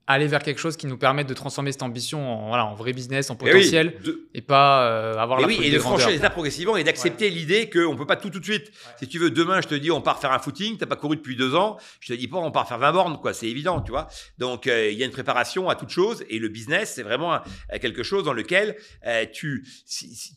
aller 0.10 0.26
vers 0.26 0.42
quelque 0.42 0.60
chose 0.60 0.76
qui 0.76 0.88
nous 0.88 0.98
permette 0.98 1.28
de 1.28 1.36
transformer 1.36 1.72
cette 1.72 1.84
ambition 1.84 2.28
en, 2.28 2.48
voilà, 2.48 2.66
en 2.66 2.74
vrai 2.74 2.94
business, 2.94 3.30
en 3.30 3.36
eh 3.36 3.46
potentiel, 3.46 3.94
et, 4.34 4.42
pas 4.42 4.88
euh, 4.88 5.16
avoir 5.16 5.38
et 5.38 5.44
la 5.44 5.48
oui, 5.48 5.60
et 5.62 5.70
de 5.70 5.78
franchir 5.78 6.10
les 6.10 6.16
étapes 6.16 6.34
progressivement 6.34 6.76
et 6.78 6.84
d'accepter 6.84 7.30
l'idée 7.30 7.70
qu'on 7.70 7.94
ne 7.94 7.98
peut 7.98 8.08
pas 8.08 8.16
tout 8.16 8.32
tout 8.32 8.40
de 8.40 8.44
suite. 8.44 8.72
Si 8.98 9.08
tu 9.08 9.20
veux, 9.20 9.30
demain, 9.30 9.62
je 9.62 9.68
te 9.68 9.76
dis, 9.76 9.92
on 9.92 10.02
part 10.02 10.20
faire 10.20 10.32
un 10.32 10.40
footing, 10.40 10.78
tu 10.78 10.80
n'as 10.82 10.88
pas 10.88 10.96
couru 10.96 11.16
depuis 11.16 11.36
deux 11.36 11.54
ans, 11.54 11.78
je 12.00 12.12
te 12.12 12.18
dis 12.18 12.28
pas, 12.28 12.38
on 12.38 12.50
part 12.50 12.68
faire 12.68 12.80
20 12.80 12.92
bornes, 12.92 13.20
quoi, 13.22 13.34
c'est 13.34 13.48
évident, 13.48 13.82
tu 13.82 13.92
vois. 13.92 14.08
Donc, 14.40 14.66
euh, 14.66 14.90
il 14.90 14.98
y 14.98 15.04
a 15.04 15.06
une 15.06 15.12
préparation 15.12 15.70
à 15.70 15.76
toute 15.76 15.90
chose, 15.90 16.26
et 16.28 16.40
le 16.40 16.48
business, 16.48 16.94
c'est 16.96 17.04
vraiment 17.04 17.42
quelque 17.80 18.02
chose 18.02 18.24
dans 18.24 18.34
lequel 18.34 18.78
euh, 19.06 19.26
tu, 19.32 19.64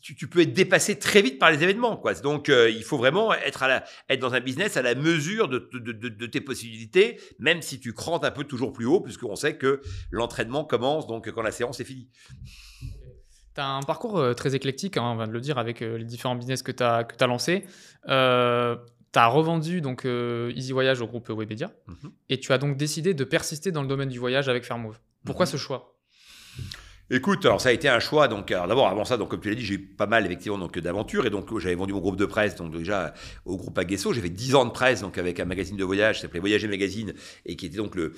tu, 0.03 0.15
tu, 0.15 0.27
peux 0.27 0.41
être 0.41 0.53
dépassé 0.53 0.99
très 0.99 1.23
vite 1.23 1.39
par 1.39 1.49
les 1.49 1.63
événements, 1.63 1.97
quoi. 1.97 2.13
Donc, 2.13 2.49
il 2.49 2.83
faut 2.83 2.97
vraiment 2.97 3.33
être, 3.33 3.63
à 3.63 3.67
la, 3.67 3.83
être 4.07 4.19
dans 4.19 4.35
un 4.35 4.39
business 4.39 4.77
à 4.77 4.83
la 4.83 4.93
mesure 4.93 5.47
de, 5.47 5.67
de, 5.73 5.91
de, 5.91 6.09
de 6.09 6.25
tes 6.27 6.41
possibilités, 6.41 7.19
même 7.39 7.63
si 7.63 7.79
tu 7.79 7.93
crantes 7.93 8.23
un 8.23 8.31
peu 8.31 8.43
toujours 8.43 8.71
plus 8.71 8.85
haut, 8.85 9.01
puisqu'on 9.01 9.35
sait 9.35 9.57
que 9.57 9.62
que 9.63 9.81
l'entraînement 10.11 10.65
commence 10.65 11.07
donc 11.07 11.31
quand 11.31 11.41
la 11.41 11.51
séance 11.51 11.79
est 11.79 11.85
finie. 11.85 12.09
Tu 13.55 13.61
as 13.61 13.67
un 13.67 13.81
parcours 13.81 14.17
euh, 14.17 14.33
très 14.33 14.55
éclectique, 14.55 14.97
hein, 14.97 15.03
on 15.03 15.15
vient 15.15 15.27
de 15.27 15.31
le 15.31 15.39
dire, 15.39 15.57
avec 15.57 15.81
euh, 15.81 15.97
les 15.97 16.03
différents 16.03 16.35
business 16.35 16.63
que 16.63 16.71
tu 16.71 16.83
as, 16.83 17.05
que 17.05 17.23
as 17.23 17.27
lancés. 17.27 17.65
Euh, 18.09 18.75
tu 19.13 19.19
as 19.19 19.27
revendu 19.27 19.79
donc 19.79 20.05
Easy 20.05 20.71
Voyage 20.71 21.01
au 21.01 21.07
groupe 21.07 21.29
Webedia 21.29 21.71
mhm. 21.87 22.11
et 22.29 22.39
tu 22.39 22.51
as 22.51 22.57
donc 22.57 22.77
décidé 22.77 23.13
de 23.13 23.23
persister 23.23 23.71
dans 23.71 23.83
le 23.83 23.87
domaine 23.87 24.09
du 24.09 24.19
voyage 24.19 24.49
avec 24.49 24.65
Fairmove. 24.65 24.99
Pourquoi 25.23 25.45
mhm. 25.45 25.51
ce 25.51 25.57
choix? 25.57 25.95
Écoute, 27.15 27.45
alors 27.45 27.61
ça 27.61 27.69
a 27.69 27.71
été 27.73 27.87
un 27.87 27.99
choix. 27.99 28.27
Donc, 28.27 28.47
d'abord, 28.47 28.87
avant 28.87 29.05
ça, 29.05 29.17
donc 29.17 29.29
comme 29.29 29.39
tu 29.39 29.47
l'as 29.47 29.53
dit, 29.53 29.63
j'ai 29.63 29.75
eu 29.75 29.79
pas 29.79 30.07
mal 30.07 30.25
effectivement 30.25 30.57
d'aventures 30.57 31.27
et 31.27 31.29
donc 31.29 31.47
j'avais 31.59 31.75
vendu 31.75 31.93
mon 31.93 31.99
groupe 31.99 32.15
de 32.15 32.25
presse, 32.25 32.55
donc 32.55 32.75
déjà 32.75 33.13
au 33.45 33.55
groupe 33.55 33.77
Aguesso. 33.77 34.13
J'ai 34.13 34.21
fait 34.21 34.29
10 34.29 34.55
ans 34.55 34.65
de 34.65 34.71
presse 34.71 35.01
donc 35.01 35.19
avec 35.19 35.39
un 35.39 35.45
magazine 35.45 35.77
de 35.77 35.83
voyage 35.83 36.15
qui 36.15 36.21
s'appelait 36.23 36.39
Voyager 36.39 36.67
Magazine 36.67 37.13
et 37.45 37.55
qui 37.55 37.67
était 37.67 37.77
donc 37.77 37.93
le, 37.93 38.13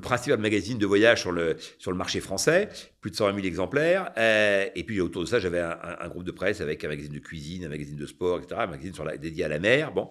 principal 0.00 0.38
magazine 0.40 0.78
de 0.78 0.86
voyage 0.86 1.20
sur 1.20 1.32
le 1.32 1.56
sur 1.78 1.90
le 1.90 1.98
marché 1.98 2.20
français, 2.20 2.70
plus 3.02 3.10
de 3.10 3.16
120 3.16 3.34
000 3.34 3.46
exemplaires. 3.46 4.10
Euh, 4.16 4.68
et 4.74 4.84
puis 4.84 5.02
autour 5.02 5.24
de 5.24 5.28
ça, 5.28 5.38
j'avais 5.38 5.60
un, 5.60 6.08
groupe 6.08 6.24
de 6.24 6.32
presse 6.32 6.62
avec 6.62 6.82
un 6.82 6.88
magazine 6.88 7.12
de 7.12 7.18
cuisine, 7.18 7.66
un 7.66 7.68
magazine 7.68 7.96
de 7.96 8.06
sport, 8.06 8.38
etc. 8.38 8.62
Un 8.64 8.68
magazine 8.68 8.94
dédié 9.20 9.44
à 9.44 9.48
la 9.48 9.58
mer. 9.58 9.92
Bon, 9.92 10.08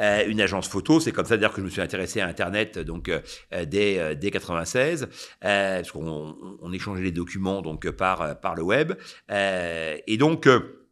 euh, 0.00 0.22
une 0.28 0.42
agence 0.42 0.68
photo. 0.68 1.00
C'est 1.00 1.12
comme 1.12 1.24
ça 1.24 1.38
d'ailleurs 1.38 1.54
que 1.54 1.62
je 1.62 1.64
me 1.64 1.70
suis 1.70 1.80
intéressé 1.80 2.20
à 2.20 2.26
Internet 2.26 2.78
donc 2.78 3.08
euh, 3.08 3.20
dès 3.64 4.16
dès 4.16 4.30
96, 4.30 5.08
parce 5.40 5.90
qu'on 5.92 6.36
on 6.60 6.72
échangeait 6.74 7.04
les 7.04 7.12
documents 7.12 7.53
donc 7.62 7.90
par, 7.90 8.40
par 8.40 8.54
le 8.54 8.62
web. 8.62 8.92
Euh, 9.30 9.96
et 10.06 10.16
donc, 10.16 10.46
euh, 10.46 10.83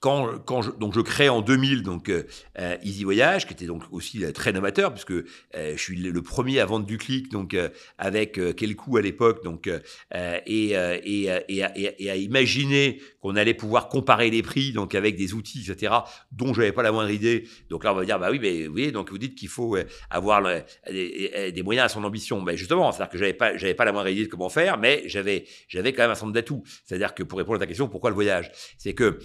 quand, 0.00 0.62
je, 0.62 0.70
donc 0.70 0.94
je 0.94 1.00
crée 1.00 1.28
en 1.28 1.40
2000 1.40 1.82
donc 1.82 2.08
euh, 2.08 2.22
euh, 2.58 2.76
Easy 2.84 3.02
Voyage, 3.02 3.46
qui 3.46 3.52
était 3.52 3.66
donc 3.66 3.82
aussi 3.90 4.24
euh, 4.24 4.30
très 4.30 4.52
novateur, 4.52 4.92
puisque 4.92 5.10
euh, 5.10 5.24
je 5.54 5.76
suis 5.76 5.96
le 5.96 6.22
premier 6.22 6.60
à 6.60 6.66
vendre 6.66 6.86
du 6.86 6.98
clic, 6.98 7.30
donc 7.32 7.56
avec 7.98 8.40
quel 8.56 8.76
coût 8.76 8.96
à 8.96 9.02
l'époque, 9.02 9.42
donc 9.42 9.68
et, 9.68 10.70
et, 10.70 11.28
et, 11.48 12.10
à 12.10 12.16
imaginer 12.16 13.00
qu'on 13.20 13.36
allait 13.36 13.54
pouvoir 13.54 13.88
comparer 13.88 14.30
les 14.30 14.42
prix, 14.42 14.72
donc 14.72 14.94
avec 14.94 15.16
des 15.16 15.34
outils, 15.34 15.64
etc., 15.68 15.94
dont 16.32 16.54
je 16.54 16.60
n'avais 16.60 16.72
pas 16.72 16.82
la 16.82 16.92
moindre 16.92 17.10
idée. 17.10 17.48
Donc 17.70 17.84
là, 17.84 17.92
on 17.92 17.96
va 17.96 18.04
dire, 18.04 18.18
bah 18.18 18.28
oui, 18.30 18.38
mais 18.40 18.66
vous 18.66 18.72
voyez, 18.72 18.92
donc 18.92 19.10
vous 19.10 19.18
dites 19.18 19.34
qu'il 19.34 19.48
faut 19.48 19.76
avoir 20.10 20.42
des, 20.90 21.62
moyens 21.64 21.86
à 21.86 21.88
son 21.88 22.04
ambition. 22.04 22.40
Mais 22.40 22.56
justement, 22.56 22.92
c'est-à-dire 22.92 23.10
que 23.10 23.18
j'avais 23.18 23.34
pas, 23.34 23.56
j'avais 23.56 23.74
pas 23.74 23.84
la 23.84 23.92
moindre 23.92 24.08
idée 24.08 24.24
de 24.24 24.30
comment 24.30 24.48
faire, 24.48 24.78
mais 24.78 25.02
j'avais, 25.06 25.44
j'avais 25.68 25.92
quand 25.92 26.02
même 26.02 26.16
un 26.16 26.20
nombre 26.20 26.32
d'atouts. 26.32 26.62
C'est-à-dire 26.84 27.14
que 27.14 27.22
pour 27.22 27.38
répondre 27.38 27.56
à 27.56 27.60
ta 27.60 27.66
question, 27.66 27.88
pourquoi 27.88 28.10
le 28.10 28.14
voyage, 28.14 28.50
c'est 28.78 28.94
que 28.94 29.18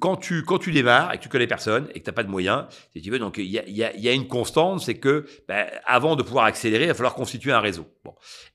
quand 0.00 0.16
tu, 0.16 0.44
démarres 0.72 1.12
et 1.12 1.18
que 1.18 1.22
tu 1.22 1.28
connais 1.28 1.46
personne 1.46 1.86
et 1.94 2.00
que 2.00 2.04
tu 2.04 2.10
n'as 2.10 2.14
pas 2.14 2.24
de 2.24 2.30
moyens, 2.30 2.64
si 2.94 3.02
tu 3.02 3.10
veux, 3.10 3.18
donc 3.18 3.38
il 3.38 3.46
y 3.46 3.84
a, 3.84 4.12
une 4.12 4.28
constante, 4.28 4.80
c'est 4.80 4.94
que 4.94 5.26
ben, 5.48 5.66
avant 5.86 6.16
de 6.16 6.22
pouvoir 6.22 6.44
accélérer, 6.44 6.84
il 6.84 6.88
va 6.88 6.94
falloir 6.94 7.14
constituer 7.14 7.52
un 7.52 7.60
réseau. 7.60 7.86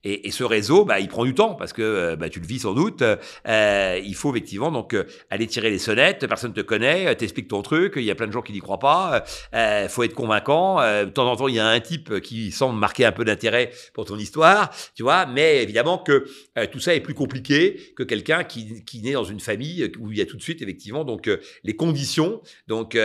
Et, 0.04 0.30
ce 0.30 0.44
réseau, 0.44 0.84
bah, 0.84 1.00
il 1.00 1.08
prend 1.08 1.24
du 1.24 1.34
temps 1.34 1.54
parce 1.54 1.72
que 1.72 2.14
bah, 2.14 2.28
tu 2.28 2.38
le 2.38 2.46
vis 2.46 2.60
sans 2.60 2.74
doute. 2.74 3.02
Euh, 3.02 4.00
il 4.04 4.14
faut 4.14 4.30
effectivement 4.30 4.70
donc 4.70 4.94
euh, 4.94 5.04
aller 5.30 5.46
tirer 5.46 5.70
les 5.70 5.78
sonnettes, 5.78 6.26
personne 6.26 6.52
te 6.52 6.60
connaît, 6.60 7.14
t'explique 7.16 7.48
ton 7.48 7.62
truc, 7.62 7.94
il 7.96 8.04
y 8.04 8.10
a 8.10 8.14
plein 8.14 8.26
de 8.26 8.32
gens 8.32 8.42
qui 8.42 8.52
n'y 8.52 8.60
croient 8.60 8.78
pas, 8.78 9.24
euh, 9.54 9.88
faut 9.88 10.02
être 10.02 10.14
convaincant. 10.14 10.80
Euh, 10.80 11.04
de 11.04 11.10
temps 11.10 11.30
en 11.30 11.36
temps, 11.36 11.48
il 11.48 11.54
y 11.54 11.58
a 11.58 11.66
un 11.66 11.80
type 11.80 12.20
qui 12.20 12.50
semble 12.50 12.78
marquer 12.78 13.04
un 13.04 13.12
peu 13.12 13.24
d'intérêt 13.24 13.70
pour 13.94 14.04
ton 14.04 14.16
histoire, 14.16 14.70
tu 14.94 15.02
vois, 15.02 15.26
mais 15.26 15.62
évidemment 15.62 15.98
que 15.98 16.26
euh, 16.56 16.66
tout 16.70 16.80
ça 16.80 16.94
est 16.94 17.00
plus 17.00 17.14
compliqué 17.14 17.92
que 17.96 18.02
quelqu'un 18.02 18.44
qui 18.44 19.00
naît 19.02 19.12
dans 19.12 19.24
une 19.24 19.40
famille 19.40 19.90
où 19.98 20.12
il 20.12 20.18
y 20.18 20.20
a 20.20 20.26
tout 20.26 20.36
de 20.36 20.42
suite 20.42 20.62
effectivement 20.62 21.04
donc 21.08 21.28
les 21.64 21.74
conditions 21.74 22.40
donc 22.68 22.96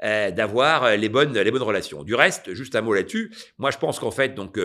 d'avoir 0.00 0.96
les 0.96 1.08
bonnes 1.08 1.38
les 1.38 1.50
bonnes 1.50 1.62
relations. 1.62 2.02
Du 2.02 2.14
reste, 2.14 2.52
juste 2.52 2.76
un 2.76 2.82
mot 2.82 2.92
là-dessus. 2.92 3.32
Moi, 3.58 3.70
je 3.70 3.78
pense 3.78 3.98
qu'en 3.98 4.10
fait 4.10 4.34
donc 4.34 4.58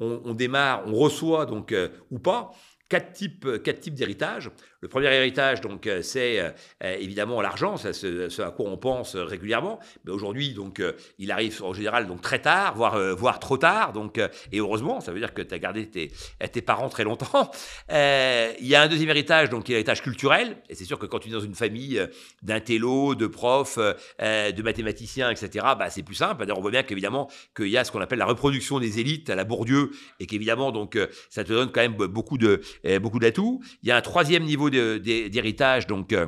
on, 0.00 0.34
démarre, 0.34 0.84
on 0.86 0.94
reçoit 0.94 1.46
donc 1.46 1.72
euh, 1.72 1.88
ou 2.10 2.18
pas 2.18 2.52
quatre 2.88 3.12
types, 3.12 3.62
quatre 3.62 3.80
types 3.80 3.94
d'héritage. 3.94 4.50
Le 4.84 4.88
premier 4.88 5.06
héritage, 5.06 5.62
donc, 5.62 5.86
euh, 5.86 6.02
c'est 6.02 6.38
euh, 6.38 6.50
euh, 6.82 6.94
évidemment 7.00 7.40
l'argent, 7.40 7.78
c'est 7.78 7.94
ce, 7.94 8.42
à 8.42 8.50
quoi 8.50 8.68
on 8.68 8.76
pense 8.76 9.16
régulièrement. 9.16 9.80
Mais 10.04 10.12
aujourd'hui, 10.12 10.52
donc, 10.52 10.82
il 11.18 11.32
arrive 11.32 11.62
en 11.62 11.72
général 11.72 12.06
donc 12.06 12.20
très 12.20 12.38
tard, 12.38 12.74
voire, 12.74 12.98
voire 13.16 13.38
trop 13.38 13.56
tard. 13.56 13.94
Donc, 13.94 14.18
et 14.18 14.58
heureusement, 14.58 15.00
ça 15.00 15.10
veut 15.10 15.20
dire 15.20 15.32
que 15.32 15.40
tu 15.40 15.54
as 15.54 15.58
gardé 15.58 15.88
tes, 15.88 16.12
tes 16.52 16.60
parents 16.60 16.90
très 16.90 17.04
longtemps. 17.04 17.50
il 17.88 18.66
y 18.66 18.74
a 18.74 18.82
un 18.82 18.88
deuxième 18.88 19.08
héritage, 19.08 19.48
donc, 19.48 19.64
qui 19.64 19.72
est 19.72 19.76
l'héritage 19.76 20.02
culturel. 20.02 20.58
Et 20.68 20.74
c'est 20.74 20.84
sûr 20.84 20.98
que 20.98 21.06
quand 21.06 21.20
tu 21.20 21.30
es 21.30 21.32
dans 21.32 21.40
une 21.40 21.54
famille 21.54 22.06
d'intello, 22.42 23.14
de 23.14 23.26
profs, 23.26 23.78
de 23.78 24.62
mathématiciens, 24.62 25.30
etc., 25.30 25.64
bah, 25.78 25.88
c'est 25.88 26.02
plus 26.02 26.16
simple. 26.16 26.44
On 26.54 26.60
voit 26.60 26.70
bien 26.70 26.82
qu'évidemment, 26.82 27.30
qu'il 27.56 27.68
y 27.68 27.78
a 27.78 27.84
ce 27.84 27.90
qu'on 27.92 28.02
appelle 28.02 28.18
la 28.18 28.26
reproduction 28.26 28.80
des 28.80 29.00
élites 29.00 29.30
à 29.30 29.34
la 29.34 29.44
Bourdieu, 29.44 29.92
et 30.20 30.26
qu'évidemment, 30.26 30.72
donc, 30.72 30.98
ça 31.30 31.42
te 31.42 31.54
donne 31.54 31.72
quand 31.72 31.80
même 31.80 31.94
beaucoup 31.94 32.36
de 32.36 32.60
beaucoup 32.98 33.18
d'atouts. 33.18 33.62
Il 33.82 33.88
y 33.88 33.92
a 33.92 33.96
un 33.96 34.02
troisième 34.02 34.44
niveau 34.44 34.68
d'héritage, 34.74 35.86
donc 35.86 36.12
euh, 36.12 36.26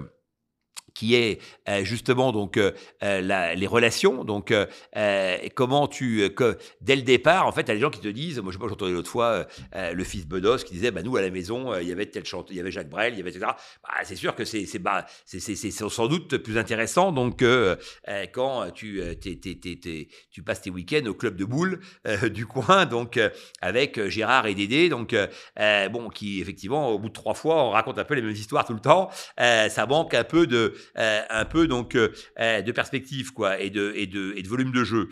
qui 0.97 1.15
est 1.15 1.41
euh, 1.69 1.85
justement 1.85 2.33
donc 2.33 2.57
euh, 2.57 2.73
euh, 3.05 3.55
les 3.55 3.67
relations. 3.67 4.25
Donc 4.25 4.53
comment 5.55 5.89
tu 5.89 6.31
que 6.35 6.57
dès 6.81 6.97
le 6.97 7.03
départ, 7.03 7.47
en 7.47 7.53
fait, 7.53 7.63
il 7.63 7.69
y 7.69 7.73
a 7.73 7.75
des 7.75 7.81
gens 7.81 7.91
qui 7.91 8.01
te 8.01 8.09
disent, 8.09 8.39
moi 8.41 8.51
je 8.51 8.57
sais 8.57 8.63
pas, 8.63 8.69
j'entendais 8.69 8.93
l'autre 8.93 9.11
fois 9.11 9.47
le 9.75 10.05
fils 10.05 10.27
Bedos 10.27 10.59
qui 10.59 10.73
disait, 10.75 10.91
bah 10.91 11.03
nous 11.03 11.17
à 11.17 11.21
la 11.21 11.31
maison, 11.31 11.77
il 11.79 11.87
y 11.87 11.93
avait 11.93 12.07
tel 12.07 12.25
chanteur, 12.25 12.53
il 12.53 12.57
y 12.57 12.61
avait 12.61 12.71
Jacques 12.71 12.89
Brel, 12.89 13.13
il 13.13 13.19
y 13.19 13.21
avait 13.21 13.31
etc. 13.31 13.47
Bah, 13.83 13.91
c'est 14.05 14.17
sûr 14.17 14.35
que 14.35 14.45
c'est 14.45 14.65
c'est 14.65 14.79
bah, 14.79 15.05
sans 15.27 16.07
doute 16.07 16.39
plus 16.39 16.57
intéressant 16.57 17.13
donc 17.13 17.45
quand 18.33 18.71
tu 18.71 19.03
t'es, 19.21 19.37
t'es, 19.37 19.57
t'es, 19.57 20.09
tu 20.31 20.43
passes 20.43 20.63
tes 20.63 20.71
week-ends 20.71 21.07
au 21.07 21.15
club 21.15 21.37
de 21.37 21.45
boules 21.45 21.81
du 22.31 22.47
coin 22.47 22.87
donc 22.87 23.21
avec 23.61 24.09
Gérard 24.09 24.47
et 24.47 24.55
Dédé 24.55 24.89
donc 24.89 25.15
bon 25.91 26.09
qui 26.09 26.41
effectivement 26.41 26.89
au 26.89 26.99
bout 26.99 27.09
de 27.09 27.15
trois 27.15 27.35
fois 27.35 27.63
on 27.65 27.71
raconte 27.71 27.99
un 27.99 28.05
peu 28.05 28.15
les 28.15 28.23
mêmes 28.23 28.31
histoires 28.31 28.65
tout 28.65 28.75
le 28.75 28.81
temps 28.81 29.11
ça 29.37 29.87
manque 29.87 30.15
un 30.15 30.25
peu 30.25 30.47
de 30.47 30.75
euh, 30.99 31.23
un 31.31 31.45
peu 31.45 31.67
donc 31.67 31.95
euh, 31.95 32.13
euh, 32.39 32.63
de 32.63 32.73
perspective 32.73 33.33
quoi 33.33 33.61
et 33.61 33.71
de 33.71 33.93
et 33.97 34.07
de 34.07 34.35
et 34.37 34.43
de 34.43 34.49
volume 34.49 34.73
de 34.73 34.85
jeu. 34.85 35.09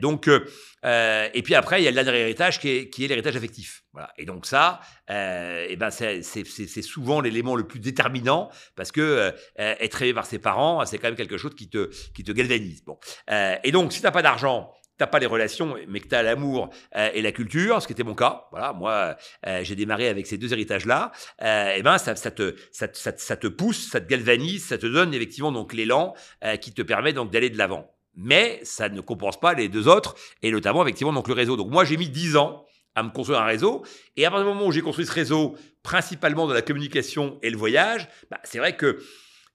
donc 0.00 0.28
et 0.28 1.42
puis 1.42 1.54
après 1.54 1.82
il 1.82 1.84
y 1.84 1.88
a 1.88 2.02
le 2.02 2.14
héritage 2.14 2.60
qui 2.60 2.68
est 2.68 2.90
qui 2.90 3.04
est 3.04 3.08
l'héritage 3.08 3.36
affectif. 3.36 3.82
Voilà. 3.92 4.12
Et 4.18 4.24
donc 4.24 4.46
ça, 4.46 4.80
et 5.08 5.76
ben 5.76 5.90
c'est 5.90 6.82
souvent 6.82 7.20
l'élément 7.20 7.56
le 7.56 7.66
plus 7.66 7.80
déterminant 7.80 8.50
parce 8.76 8.92
que 8.92 9.32
être 9.56 10.02
élevé 10.02 10.14
par 10.14 10.26
ses 10.26 10.38
parents, 10.38 10.84
c'est 10.86 10.98
quand 10.98 11.08
même 11.08 11.16
quelque 11.16 11.38
chose 11.38 11.54
qui 11.54 11.68
te 11.68 11.90
qui 12.14 12.24
te 12.24 12.32
galvanise. 12.32 12.84
Bon. 12.84 12.98
et 13.28 13.72
donc 13.72 13.92
si 13.92 14.00
t'as 14.00 14.12
pas 14.12 14.22
d'argent, 14.22 14.72
t'as 15.00 15.06
pas 15.06 15.18
les 15.18 15.26
relations, 15.26 15.76
mais 15.88 15.98
que 15.98 16.08
tu 16.08 16.14
as 16.14 16.22
l'amour 16.22 16.68
euh, 16.94 17.08
et 17.14 17.22
la 17.22 17.32
culture, 17.32 17.80
ce 17.80 17.86
qui 17.86 17.94
était 17.94 18.02
mon 18.02 18.14
cas. 18.14 18.44
Voilà, 18.50 18.74
moi, 18.74 19.16
euh, 19.46 19.60
j'ai 19.62 19.74
démarré 19.74 20.08
avec 20.08 20.26
ces 20.26 20.36
deux 20.36 20.52
héritages-là. 20.52 21.10
Euh, 21.42 21.74
et 21.74 21.82
ben, 21.82 21.96
ça, 21.96 22.14
te, 22.14 23.46
pousse, 23.48 23.88
ça 23.90 24.00
te 24.02 24.06
galvanise, 24.06 24.66
ça 24.66 24.76
te 24.76 24.86
donne 24.86 25.14
effectivement 25.14 25.52
donc 25.52 25.72
l'élan 25.72 26.14
qui 26.60 26.74
te 26.74 26.82
permet 26.82 27.14
donc 27.14 27.30
d'aller 27.30 27.48
de 27.48 27.56
l'avant. 27.56 27.90
Mais 28.14 28.60
ça 28.62 28.90
ne 28.90 29.00
compense 29.00 29.40
pas 29.40 29.54
les 29.54 29.68
deux 29.68 29.88
autres, 29.88 30.16
et 30.42 30.50
notamment 30.50 30.82
effectivement 30.82 31.14
donc 31.14 31.28
le 31.28 31.34
réseau. 31.34 31.56
Donc 31.56 31.70
moi, 31.70 31.86
j'ai 31.86 31.96
mis 31.96 32.10
dix 32.10 32.36
ans 32.36 32.66
à 32.94 33.02
me 33.02 33.08
construire 33.08 33.40
un 33.40 33.46
réseau. 33.46 33.82
Et 34.18 34.26
à 34.26 34.30
partir 34.30 34.46
du 34.46 34.52
moment 34.52 34.66
où 34.66 34.72
j'ai 34.72 34.82
construit 34.82 35.06
ce 35.06 35.12
réseau, 35.12 35.56
principalement 35.82 36.46
dans 36.46 36.52
la 36.52 36.62
communication 36.62 37.38
et 37.42 37.48
le 37.48 37.56
voyage, 37.56 38.06
bah, 38.30 38.38
c'est 38.44 38.58
vrai 38.58 38.76
que 38.76 38.98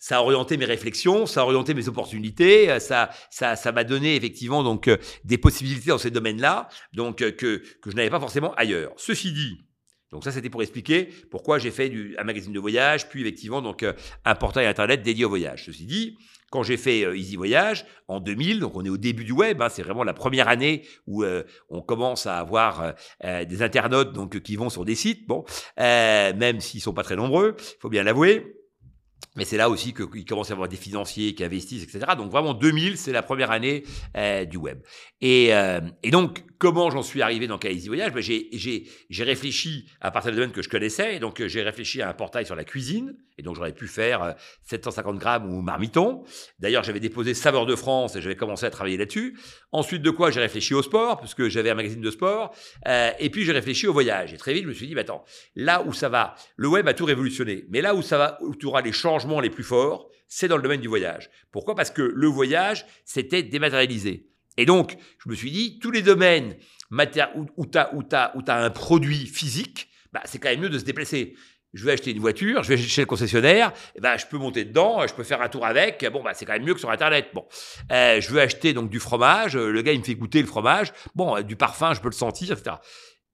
ça 0.05 0.17
a 0.17 0.21
orienté 0.21 0.55
mes 0.57 0.65
réflexions, 0.65 1.25
ça 1.25 1.41
a 1.41 1.43
orienté 1.45 1.73
mes 1.73 1.87
opportunités, 1.87 2.69
euh, 2.69 2.77
ça, 2.77 3.09
ça, 3.31 3.55
ça 3.55 3.71
m'a 3.71 3.83
donné 3.83 4.15
effectivement 4.15 4.61
donc 4.61 4.87
euh, 4.87 4.97
des 5.23 5.39
possibilités 5.39 5.89
dans 5.89 5.97
ces 5.97 6.11
domaines-là, 6.11 6.69
donc 6.93 7.23
euh, 7.23 7.31
que, 7.31 7.63
que 7.81 7.89
je 7.89 7.95
n'avais 7.95 8.11
pas 8.11 8.19
forcément 8.19 8.53
ailleurs. 8.53 8.93
Ceci 8.97 9.31
dit, 9.31 9.65
donc 10.11 10.23
ça 10.23 10.31
c'était 10.31 10.51
pour 10.51 10.61
expliquer 10.61 11.09
pourquoi 11.31 11.57
j'ai 11.57 11.71
fait 11.71 11.89
du, 11.89 12.15
un 12.19 12.23
magazine 12.23 12.53
de 12.53 12.59
voyage, 12.59 13.09
puis 13.09 13.21
effectivement 13.21 13.63
donc 13.63 13.83
un 14.25 14.35
portail 14.35 14.67
internet 14.67 15.01
dédié 15.01 15.25
au 15.25 15.29
voyage. 15.29 15.65
Ceci 15.65 15.85
dit, 15.85 16.19
quand 16.51 16.61
j'ai 16.61 16.77
fait 16.77 17.17
Easy 17.17 17.35
Voyage 17.35 17.87
en 18.07 18.19
2000, 18.19 18.59
donc 18.59 18.75
on 18.75 18.85
est 18.85 18.89
au 18.89 18.97
début 18.97 19.23
du 19.23 19.31
web, 19.31 19.59
hein, 19.63 19.69
c'est 19.69 19.81
vraiment 19.81 20.03
la 20.03 20.13
première 20.13 20.47
année 20.47 20.87
où 21.07 21.25
on 21.69 21.81
commence 21.81 22.27
à 22.27 22.37
avoir 22.37 22.93
des 23.23 23.63
internautes 23.63 24.13
donc 24.13 24.39
qui 24.41 24.55
vont 24.55 24.69
sur 24.69 24.85
des 24.85 24.95
sites, 24.95 25.27
bon, 25.27 25.43
même 25.77 26.61
s'ils 26.61 26.81
sont 26.81 26.93
pas 26.93 27.03
très 27.03 27.15
nombreux, 27.15 27.55
faut 27.81 27.89
bien 27.89 28.03
l'avouer. 28.03 28.64
Mais 29.35 29.45
c'est 29.45 29.57
là 29.57 29.69
aussi 29.69 29.93
qu'il 29.93 30.25
commence 30.25 30.49
à 30.49 30.53
avoir 30.53 30.69
des 30.69 30.77
financiers 30.77 31.35
qui 31.35 31.43
investissent, 31.43 31.83
etc. 31.83 32.13
Donc 32.17 32.31
vraiment 32.31 32.53
2000, 32.53 32.97
c'est 32.97 33.11
la 33.11 33.21
première 33.21 33.51
année 33.51 33.83
euh, 34.15 34.45
du 34.45 34.57
web. 34.57 34.79
Et, 35.21 35.53
euh, 35.53 35.81
et 36.03 36.11
donc 36.11 36.43
comment 36.57 36.89
j'en 36.89 37.01
suis 37.01 37.21
arrivé 37.21 37.47
dans 37.47 37.59
Easy 37.59 37.87
Voyage 37.87 38.13
ben, 38.13 38.21
J'ai 38.21 39.23
réfléchi 39.23 39.89
à 40.01 40.11
partir 40.11 40.31
de 40.31 40.37
domaine 40.37 40.51
que 40.51 40.61
je 40.61 40.69
connaissais. 40.69 41.15
Et 41.15 41.19
donc 41.19 41.43
j'ai 41.45 41.61
réfléchi 41.61 42.01
à 42.01 42.09
un 42.09 42.13
portail 42.13 42.45
sur 42.45 42.55
la 42.55 42.63
cuisine. 42.63 43.15
Et 43.37 43.41
donc 43.41 43.55
j'aurais 43.55 43.73
pu 43.73 43.87
faire 43.87 44.35
750 44.63 45.15
euh, 45.15 45.19
grammes 45.19 45.53
ou 45.53 45.61
marmiton. 45.61 46.23
D'ailleurs 46.59 46.83
j'avais 46.83 46.99
déposé 46.99 47.33
Saveur 47.33 47.65
de 47.65 47.75
France 47.75 48.15
et 48.15 48.21
j'avais 48.21 48.35
commencé 48.35 48.65
à 48.65 48.69
travailler 48.69 48.97
là-dessus. 48.97 49.37
Ensuite 49.71 50.01
de 50.01 50.09
quoi 50.09 50.31
j'ai 50.31 50.39
réfléchi 50.39 50.73
au 50.73 50.81
sport, 50.81 51.19
puisque 51.19 51.47
j'avais 51.47 51.69
un 51.69 51.75
magazine 51.75 52.01
de 52.01 52.11
sport. 52.11 52.55
Euh, 52.87 53.11
et 53.19 53.29
puis 53.29 53.43
j'ai 53.43 53.51
réfléchi 53.51 53.87
au 53.87 53.93
voyage. 53.93 54.33
Et 54.33 54.37
très 54.37 54.53
vite 54.53 54.63
je 54.63 54.69
me 54.69 54.73
suis 54.73 54.87
dit, 54.87 54.95
bah, 54.95 55.01
attends, 55.01 55.25
là 55.55 55.83
où 55.83 55.93
ça 55.93 56.09
va, 56.09 56.35
le 56.55 56.67
web 56.67 56.87
a 56.87 56.93
tout 56.93 57.05
révolutionné. 57.05 57.65
Mais 57.69 57.81
là 57.81 57.95
où 57.95 58.01
ça 58.01 58.17
va, 58.17 58.37
où 58.41 58.55
tu 58.55 58.65
auras 58.67 58.81
les 58.81 58.91
changements 58.91 59.39
les 59.39 59.49
plus 59.49 59.63
forts, 59.63 60.09
c'est 60.27 60.47
dans 60.47 60.57
le 60.57 60.63
domaine 60.63 60.81
du 60.81 60.87
voyage. 60.87 61.29
Pourquoi? 61.51 61.75
Parce 61.75 61.91
que 61.91 62.01
le 62.01 62.27
voyage, 62.27 62.85
c'était 63.05 63.43
dématérialisé. 63.43 64.27
Et 64.57 64.65
donc, 64.65 64.97
je 65.23 65.29
me 65.29 65.35
suis 65.35 65.51
dit, 65.51 65.79
tous 65.79 65.91
les 65.91 66.01
domaines 66.01 66.55
où, 66.91 67.65
tu 67.65 67.77
as, 67.79 68.31
un 68.47 68.69
produit 68.69 69.25
physique, 69.27 69.89
bah, 70.13 70.21
c'est 70.25 70.39
quand 70.39 70.49
même 70.49 70.61
mieux 70.61 70.69
de 70.69 70.79
se 70.79 70.85
déplacer. 70.85 71.35
Je 71.73 71.83
vais 71.83 71.91
acheter 71.91 72.11
une 72.11 72.19
voiture, 72.19 72.63
je 72.63 72.69
vais 72.69 72.77
chez 72.77 73.01
le 73.01 73.05
concessionnaire, 73.05 73.73
et 73.95 73.99
ben, 73.99 74.15
je 74.17 74.25
peux 74.27 74.37
monter 74.37 74.63
dedans, 74.63 75.05
je 75.05 75.13
peux 75.13 75.23
faire 75.23 75.41
un 75.41 75.49
tour 75.49 75.65
avec. 75.65 76.05
Bon, 76.11 76.23
bah, 76.23 76.33
c'est 76.33 76.45
quand 76.45 76.53
même 76.53 76.63
mieux 76.63 76.73
que 76.73 76.79
sur 76.79 76.89
Internet. 76.89 77.31
Bon, 77.33 77.45
euh, 77.91 78.21
je 78.21 78.29
veux 78.29 78.39
acheter 78.39 78.71
donc 78.73 78.89
du 78.89 78.99
fromage, 78.99 79.57
le 79.57 79.81
gars 79.81 79.91
il 79.91 79.99
me 79.99 80.05
fait 80.05 80.15
goûter 80.15 80.39
le 80.39 80.47
fromage. 80.47 80.93
Bon, 81.15 81.41
du 81.41 81.57
parfum, 81.57 81.93
je 81.93 81.99
peux 81.99 82.07
le 82.07 82.13
sentir, 82.13 82.53
etc. 82.53 82.77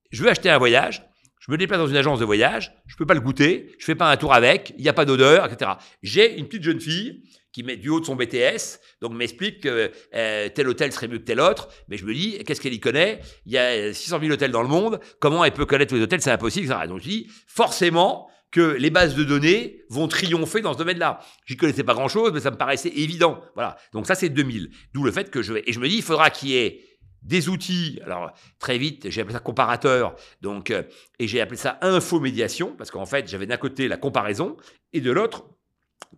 Je 0.10 0.24
veux 0.24 0.30
acheter 0.30 0.50
un 0.50 0.58
voyage, 0.58 1.04
je 1.42 1.51
me 1.51 1.58
déplace 1.58 1.80
dans 1.80 1.88
une 1.88 1.98
agence 1.98 2.20
de 2.20 2.25
voyage, 2.25 2.72
je 2.86 2.96
peux 2.96 3.06
pas 3.06 3.16
le 3.16 3.20
goûter, 3.20 3.75
je 3.80 3.86
fais 3.86 3.96
pas 3.96 4.12
un 4.12 4.18
tour 4.18 4.34
avec, 4.34 4.74
il 4.78 4.84
n'y 4.84 4.90
a 4.90 4.94
pas 4.94 5.06
d'odeur, 5.06 5.46
etc. 5.46 5.72
J'ai 6.04 6.38
une 6.38 6.48
petite 6.48 6.63
jeune 6.63 6.80
fille 6.80 7.24
qui 7.51 7.63
met 7.63 7.77
du 7.77 7.89
haut 7.89 8.00
de 8.00 8.05
son 8.05 8.15
BTS, 8.15 8.79
donc 9.01 9.13
m'explique 9.13 9.62
que 9.62 9.91
euh, 10.13 10.50
tel 10.50 10.67
hôtel 10.67 10.91
serait 10.91 11.08
mieux 11.08 11.20
que 11.20 11.24
tel 11.24 11.39
autre, 11.39 11.70
mais 11.88 11.98
je 11.98 12.05
me 12.05 12.13
dis, 12.13 12.43
qu'est-ce 12.46 12.62
qu'elle 12.62 12.74
y 12.74 12.79
connaît? 12.79 13.20
Il 13.46 13.51
y 13.51 13.58
a 13.58 13.93
600 13.93 14.20
000 14.20 14.31
hôtels 14.31 14.51
dans 14.51 14.62
le 14.62 14.67
monde, 14.67 15.00
comment 15.20 15.43
elle 15.43 15.53
peut 15.53 15.65
connaître 15.65 15.89
tous 15.89 15.96
les 15.96 16.03
hôtels? 16.03 16.22
C'est 16.22 16.31
impossible, 16.31 16.65
etc. 16.65 16.88
Donc 16.88 17.00
je 17.00 17.10
dis, 17.10 17.27
forcément 17.48 18.29
que 18.51 18.75
les 18.77 18.89
bases 18.89 19.15
de 19.15 19.24
données 19.24 19.81
vont 19.89 20.08
triompher 20.08 20.62
dans 20.62 20.74
ce 20.74 20.77
domaine-là. 20.77 21.20
J'y 21.46 21.55
connaissais 21.55 21.84
pas 21.86 21.93
grand-chose, 21.93 22.31
mais 22.34 22.41
ça 22.41 22.51
me 22.51 22.58
paraissait 22.58 22.89
évident. 22.89 23.41
Voilà. 23.55 23.77
Donc 23.93 24.05
ça, 24.08 24.13
c'est 24.13 24.27
2000. 24.27 24.72
D'où 24.93 25.03
le 25.03 25.12
fait 25.12 25.31
que 25.31 25.41
je 25.41 25.53
vais... 25.53 25.63
Et 25.67 25.72
je 25.72 25.79
me 25.79 25.88
dis, 25.88 25.96
il 25.96 26.03
faudra 26.03 26.29
qu'il 26.29 26.50
y 26.50 26.58
ait 26.58 26.84
des 27.22 27.50
outils. 27.50 28.00
Alors 28.03 28.31
très 28.60 28.77
vite, 28.77 29.10
j'ai 29.10 29.22
appelé 29.22 29.34
ça 29.34 29.39
comparateur, 29.39 30.15
donc 30.41 30.72
euh, 30.72 30.84
et 31.20 31.27
j'ai 31.27 31.39
appelé 31.41 31.58
ça 31.58 31.77
infomédiation 31.81 32.75
parce 32.75 32.91
qu'en 32.91 33.05
fait, 33.05 33.29
j'avais 33.29 33.46
d'un 33.46 33.58
côté 33.58 33.88
la 33.88 33.98
comparaison 33.98 34.58
et 34.93 35.01
de 35.01 35.12
l'autre 35.12 35.46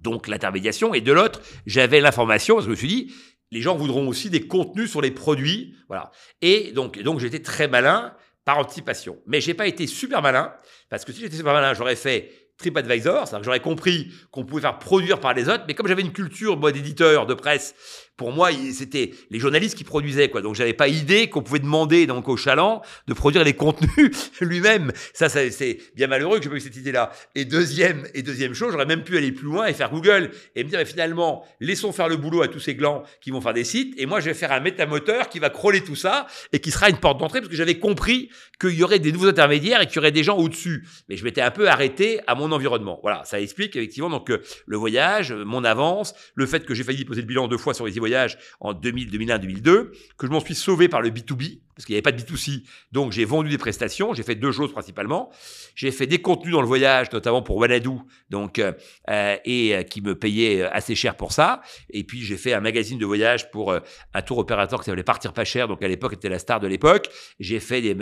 donc 0.02 0.28
l'intermédiation, 0.28 0.94
et 0.94 1.02
de 1.02 1.12
l'autre, 1.12 1.42
j'avais 1.66 2.02
l'information, 2.02 2.56
parce 2.56 2.66
que 2.66 2.72
je 2.72 2.72
me 2.72 2.78
suis 2.78 2.88
dit, 2.88 3.14
les 3.52 3.62
gens 3.62 3.76
voudront 3.76 4.08
aussi 4.08 4.30
des 4.30 4.48
contenus 4.48 4.90
sur 4.90 5.02
les 5.02 5.12
produits, 5.12 5.76
voilà. 5.88 6.12
Et 6.42 6.72
donc, 6.72 7.00
donc 7.02 7.20
j'étais 7.20 7.42
très 7.42 7.68
malin 7.68 8.14
par 8.46 8.58
anticipation. 8.58 9.18
Mais 9.28 9.42
j'ai 9.42 9.54
pas 9.54 9.68
été 9.68 9.88
super 9.88 10.22
malin, 10.22 10.54
parce 10.90 11.06
que 11.06 11.14
si 11.14 11.22
j'étais 11.22 11.38
super 11.38 11.54
malin, 11.54 11.74
j'aurais 11.74 11.96
fait 11.96 12.32
TripAdvisor, 12.58 13.28
c'est-à-dire 13.28 13.40
que 13.40 13.46
j'aurais 13.46 13.60
compris 13.60 14.12
qu'on 14.32 14.46
pouvait 14.46 14.62
faire 14.62 14.80
produire 14.80 15.20
par 15.20 15.34
les 15.34 15.50
autres, 15.50 15.64
mais 15.68 15.74
comme 15.74 15.88
j'avais 15.88 16.02
une 16.02 16.14
culture, 16.14 16.58
moi, 16.58 16.72
d'éditeur, 16.72 17.26
de 17.26 17.34
presse, 17.34 17.76
pour 18.16 18.32
moi, 18.32 18.50
c'était 18.72 19.12
les 19.32 19.40
journalistes 19.40 19.76
qui 19.76 19.84
produisaient, 19.84 20.30
quoi. 20.30 20.42
Donc, 20.42 20.54
j'avais 20.54 20.74
pas 20.74 20.88
idée 20.88 21.30
qu'on 21.30 21.42
pouvait 21.42 21.60
demander, 21.60 22.06
donc, 22.06 22.30
au 22.30 22.38
chaland 22.38 22.82
de 23.08 23.14
produire 23.14 23.44
les 23.44 23.54
contenus 23.54 24.32
lui-même. 24.42 24.92
Ça, 25.14 25.30
c'est 25.30 25.80
bien 25.96 26.08
malheureux 26.08 26.38
que 26.38 26.44
j'ai 26.44 26.50
pas 26.50 26.58
eu 26.58 26.62
cette 26.62 26.76
idée-là. 26.76 27.12
Et 27.34 27.46
deuxième, 27.46 28.08
et 28.14 28.22
deuxième 28.22 28.54
chose, 28.54 28.72
j'aurais 28.72 28.86
même 28.86 29.04
pu 29.04 29.18
aller 29.18 29.32
plus 29.32 29.46
loin 29.46 29.66
et 29.66 29.74
faire 29.74 29.90
Google 29.90 30.30
et 30.56 30.64
me 30.64 30.70
dire, 30.70 30.78
mais 30.78 30.86
finalement, 30.86 31.44
laissons 31.60 31.92
faire 31.92 32.08
le 32.08 32.18
boulot 32.18 32.44
à 32.44 32.48
tous 32.48 32.60
ces 32.60 32.76
glands 32.76 33.04
qui 33.20 33.32
vont 33.32 33.42
faire 33.42 33.54
des 33.54 33.64
sites, 33.64 33.96
et 33.98 34.06
moi, 34.06 34.20
je 34.20 34.26
vais 34.26 34.36
faire 34.36 34.52
un 34.52 34.60
métamoteur 34.60 35.30
qui 35.30 35.40
va 35.40 35.50
crawler 35.50 35.84
tout 35.84 35.96
ça 35.96 36.28
et 36.52 36.60
qui 36.60 36.70
sera 36.70 36.90
une 36.90 36.98
porte 36.98 37.20
d'entrée 37.20 37.40
parce 37.40 37.50
que 37.50 37.58
j'avais 37.58 37.80
compris 37.80 38.30
qu'il 38.62 38.76
y 38.76 38.84
aurait 38.84 39.00
des 39.00 39.12
nouveaux 39.12 39.28
intermédiaires 39.28 39.82
et 39.82 39.88
qu'il 39.88 39.96
y 39.96 40.00
aurait 40.00 40.12
des 40.12 40.24
gens 40.24 40.38
au-dessus. 40.38 40.88
Mais 41.10 41.18
je 41.18 41.24
m'étais 41.24 41.42
un 41.42 41.52
peu 41.52 41.68
arrêté 41.68 42.20
à 42.28 42.36
mon 42.36 42.52
environnement. 42.52 43.00
Voilà. 43.02 43.24
Ça 43.26 43.42
explique, 43.42 43.76
effectivement, 43.76 44.10
donc, 44.10 44.30
euh, 44.30 44.42
le 44.68 44.78
voyage, 44.78 45.34
mon 45.34 45.64
avance, 45.64 46.14
le 46.36 46.46
fait 46.46 46.66
que 46.66 46.76
j'ai 46.76 46.84
failli 46.84 47.06
poser 47.06 47.22
le 47.22 47.28
bilan 47.28 47.48
deux 47.48 47.58
fois 47.58 47.74
sur 47.74 47.86
les 47.86 47.98
voyage 48.04 48.38
en 48.60 48.74
2000, 48.74 49.10
2001, 49.10 49.40
2002, 49.40 49.92
que 50.18 50.28
je 50.28 50.32
m'en 50.32 50.42
suis 50.42 50.56
sauvé 50.56 50.90
par 50.90 51.02
le 51.02 51.10
B2B, 51.10 51.60
parce 51.76 51.86
qu'il 51.86 51.94
n'y 51.94 51.98
avait 51.98 52.04
pas 52.04 52.12
de 52.12 52.22
B2C. 52.22 52.64
Donc 52.92 53.12
j'ai 53.12 53.26
vendu 53.26 53.50
des 53.50 53.58
prestations, 53.58 54.14
j'ai 54.14 54.24
fait 54.24 54.36
deux 54.36 54.52
choses 54.52 54.72
principalement. 54.72 55.32
J'ai 55.76 55.92
fait 55.92 56.08
des 56.08 56.22
contenus 56.22 56.54
dans 56.54 56.62
le 56.62 56.68
voyage, 56.68 57.12
notamment 57.12 57.42
pour 57.42 57.58
Wanadoo, 57.58 58.02
donc, 58.30 58.60
euh, 58.60 58.74
euh, 59.10 59.38
et 59.46 59.76
euh, 59.76 59.84
qui 59.84 60.02
me 60.02 60.16
payait 60.16 60.64
assez 60.64 60.96
cher 60.96 61.16
pour 61.16 61.32
ça. 61.32 61.62
Et 61.90 62.04
puis 62.04 62.22
j'ai 62.22 62.38
fait 62.38 62.54
un 62.54 62.60
magazine 62.60 62.98
de 62.98 63.06
voyage 63.06 63.50
pour 63.52 63.74
un 63.74 64.22
tour 64.22 64.38
opérateur 64.38 64.80
qui 64.80 64.86
s'appelait 64.86 65.04
Partir 65.04 65.34
pas 65.34 65.46
cher, 65.46 65.68
donc 65.68 65.82
à 65.82 65.88
l'époque 65.88 66.14
était 66.14 66.30
la 66.30 66.40
star 66.40 66.60
de 66.60 66.68
l'époque. 66.68 67.10
J'ai 67.40 67.60
fait 67.60 67.82
des, 67.82 67.96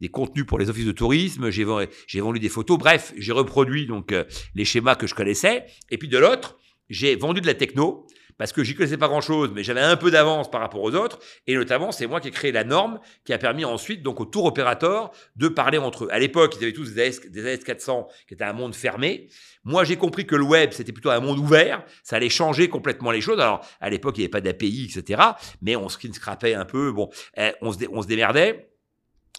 des 0.00 0.08
contenus 0.08 0.46
pour 0.46 0.58
les 0.58 0.70
offices 0.70 0.86
de 0.86 0.92
tourisme, 0.92 1.50
j'ai 1.50 1.64
j'ai 2.06 2.20
vendu 2.20 2.38
des 2.38 2.48
photos. 2.48 2.78
Bref, 2.78 3.12
j'ai 3.16 3.32
reproduit 3.32 3.86
donc 3.86 4.14
les 4.54 4.64
schémas 4.64 4.96
que 4.96 5.06
je 5.06 5.14
connaissais. 5.14 5.64
Et 5.90 5.98
puis 5.98 6.08
de 6.08 6.18
l'autre, 6.18 6.58
j'ai 6.90 7.16
vendu 7.16 7.40
de 7.40 7.46
la 7.46 7.54
techno 7.54 8.06
parce 8.38 8.52
que 8.52 8.64
j'y 8.64 8.74
connaissais 8.74 8.96
pas 8.96 9.08
grand-chose, 9.08 9.50
mais 9.54 9.62
j'avais 9.62 9.80
un 9.80 9.96
peu 9.96 10.10
d'avance 10.10 10.50
par 10.50 10.60
rapport 10.60 10.82
aux 10.82 10.94
autres. 10.94 11.18
Et 11.46 11.54
notamment, 11.54 11.92
c'est 11.92 12.06
moi 12.06 12.20
qui 12.20 12.28
ai 12.28 12.30
créé 12.30 12.52
la 12.52 12.64
norme 12.64 13.00
qui 13.24 13.32
a 13.32 13.38
permis 13.38 13.64
ensuite, 13.64 14.02
donc 14.02 14.20
au 14.20 14.24
tour 14.24 14.44
opérateur, 14.44 15.10
de 15.36 15.48
parler 15.48 15.78
entre 15.78 16.04
eux. 16.04 16.08
À 16.10 16.18
l'époque, 16.18 16.56
ils 16.58 16.64
avaient 16.64 16.72
tous 16.72 16.92
des 16.92 17.02
AS, 17.02 17.20
des 17.30 17.52
AS 17.52 17.58
400 17.58 18.08
qui 18.26 18.34
étaient 18.34 18.44
un 18.44 18.52
monde 18.52 18.74
fermé. 18.74 19.28
Moi, 19.64 19.84
j'ai 19.84 19.96
compris 19.96 20.26
que 20.26 20.36
le 20.36 20.44
web, 20.44 20.72
c'était 20.72 20.92
plutôt 20.92 21.10
un 21.10 21.20
monde 21.20 21.38
ouvert. 21.38 21.84
Ça 22.02 22.16
allait 22.16 22.28
changer 22.28 22.68
complètement 22.68 23.10
les 23.10 23.20
choses. 23.20 23.40
Alors, 23.40 23.66
à 23.80 23.88
l'époque, 23.90 24.16
il 24.18 24.20
n'y 24.20 24.24
avait 24.24 24.30
pas 24.30 24.40
d'API, 24.40 24.90
etc. 24.94 25.22
Mais 25.62 25.76
on 25.76 25.88
screen 25.88 26.12
scrapait 26.12 26.54
un 26.54 26.64
peu. 26.64 26.92
Bon, 26.92 27.10
eh, 27.36 27.52
on 27.62 27.72
se 27.72 28.06
démerdait. 28.06 28.73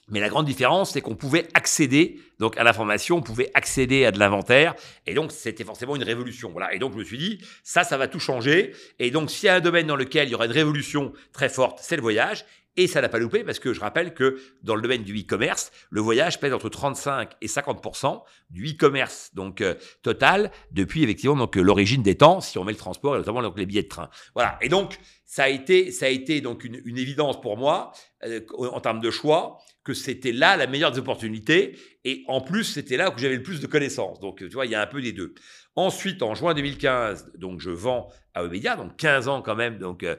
Mais 0.08 0.20
la 0.20 0.30
grande 0.30 0.46
différence, 0.46 0.92
c'est 0.92 1.02
qu'on 1.02 1.16
pouvait 1.16 1.48
accéder 1.56 2.20
donc 2.40 2.58
à 2.58 2.64
l'information, 2.64 3.18
on 3.18 3.22
pouvait 3.22 3.50
accéder 3.54 4.06
à 4.06 4.12
de 4.12 4.20
l'inventaire, 4.20 4.76
et 5.08 5.14
donc 5.14 5.32
c'était 5.32 5.64
forcément 5.64 5.96
une 5.96 6.04
révolution. 6.04 6.52
Voilà. 6.52 6.74
Et 6.74 6.80
donc 6.80 6.94
je 6.94 6.98
me 6.98 7.04
suis 7.04 7.18
dit, 7.18 7.40
ça, 7.64 7.84
ça 7.84 7.98
va 7.98 8.08
tout 8.08 8.20
changer. 8.20 8.74
Et 9.00 9.10
donc 9.10 9.32
s'il 9.32 9.48
y 9.48 9.50
a 9.50 9.56
un 9.56 9.62
domaine 9.62 9.88
dans 9.88 9.96
lequel 9.96 10.28
il 10.28 10.32
y 10.32 10.36
aura 10.36 10.46
une 10.46 10.52
révolution 10.52 11.14
très 11.32 11.50
forte, 11.50 11.80
c'est 11.82 11.96
le 11.96 12.02
voyage. 12.02 12.46
Et 12.78 12.88
ça 12.88 13.02
n'a 13.02 13.10
pas 13.10 13.20
loupé 13.20 13.44
parce 13.44 13.60
que 13.60 13.74
je 13.74 13.80
rappelle 13.80 14.14
que 14.14 14.40
dans 14.62 14.76
le 14.76 14.82
domaine 14.82 15.04
du 15.04 15.18
e-commerce, 15.18 15.72
le 15.90 16.02
voyage 16.02 16.40
pèse 16.40 16.54
entre 16.54 16.70
35 16.70 17.32
et 17.42 17.48
50% 17.48 18.22
du 18.50 18.72
e-commerce 18.72 19.32
donc 19.34 19.62
euh, 19.62 19.76
total 20.02 20.52
depuis 20.72 21.04
effectivement 21.04 21.36
donc 21.36 21.56
l'origine 21.56 22.04
des 22.04 22.16
temps 22.16 22.42
si 22.42 22.58
on 22.58 22.64
met 22.64 22.74
le 22.74 22.78
transport 22.78 23.16
et 23.16 23.20
notamment 23.20 23.42
donc 23.42 23.58
les 23.58 23.66
billets 23.66 23.84
de 23.84 23.88
train. 23.88 24.10
Voilà. 24.34 24.58
Et 24.62 24.70
donc 24.70 25.00
ça 25.26 25.44
a 25.44 25.50
été 25.50 25.92
ça 25.92 26.08
a 26.08 26.10
été 26.10 26.42
donc 26.42 26.64
une, 26.64 26.98
évidence 26.98 27.40
pour 27.40 27.58
moi 27.58 27.92
euh, 28.24 28.42
en 28.58 28.82
termes 28.82 29.00
de 29.02 29.12
choix 29.12 29.60
que 29.86 29.94
c'était 29.94 30.32
là 30.34 30.58
la 30.58 30.68
meilleure 30.68 30.92
des 30.92 31.00
opportunités. 31.00 31.78
Et 32.04 32.24
en 32.28 32.42
plus, 32.42 32.66
c'était 32.66 32.98
là 32.98 33.14
où 33.14 33.18
j'avais 33.18 33.36
le 33.36 33.44
plus 33.44 33.62
de 33.62 33.68
connaissances. 33.68 34.20
Donc, 34.20 34.40
tu 34.40 34.50
vois, 34.50 34.66
il 34.66 34.72
y 34.72 34.76
a 34.76 34.82
un 34.82 34.88
peu 34.88 35.02
des 35.02 35.14
deux. 35.14 35.34
Ensuite, 35.76 36.24
en 36.24 36.36
juin 36.36 36.54
2015, 36.54 37.34
donc 37.38 37.60
je 37.60 37.70
vends 37.70 38.10
à 38.34 38.44
Omedia, 38.44 38.76
donc 38.76 38.96
15 38.96 39.28
ans 39.28 39.42
quand 39.42 39.56
même, 39.56 39.78
donc 39.78 40.04
euh, 40.04 40.16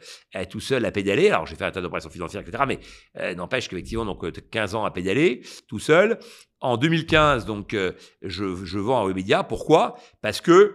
tout 0.50 0.60
seul 0.60 0.84
à 0.84 0.90
pédaler. 0.90 1.30
Alors, 1.30 1.46
j'ai 1.46 1.56
fait 1.56 1.64
un 1.64 1.70
tas 1.70 1.80
d'opérations 1.80 2.10
financières, 2.10 2.42
etc. 2.42 2.64
Mais 2.66 2.78
euh, 3.18 3.34
n'empêche 3.34 3.68
qu'effectivement, 3.68 4.04
donc 4.04 4.25
15 4.50 4.75
ans 4.75 4.84
à 4.84 4.90
pédaler, 4.90 5.42
tout 5.68 5.78
seul. 5.78 6.18
En 6.60 6.76
2015, 6.78 7.44
donc 7.44 7.76
je, 8.22 8.64
je 8.64 8.78
vends 8.78 9.00
à 9.00 9.04
Omedia. 9.04 9.44
Pourquoi? 9.44 9.96
Parce 10.22 10.40
que 10.40 10.75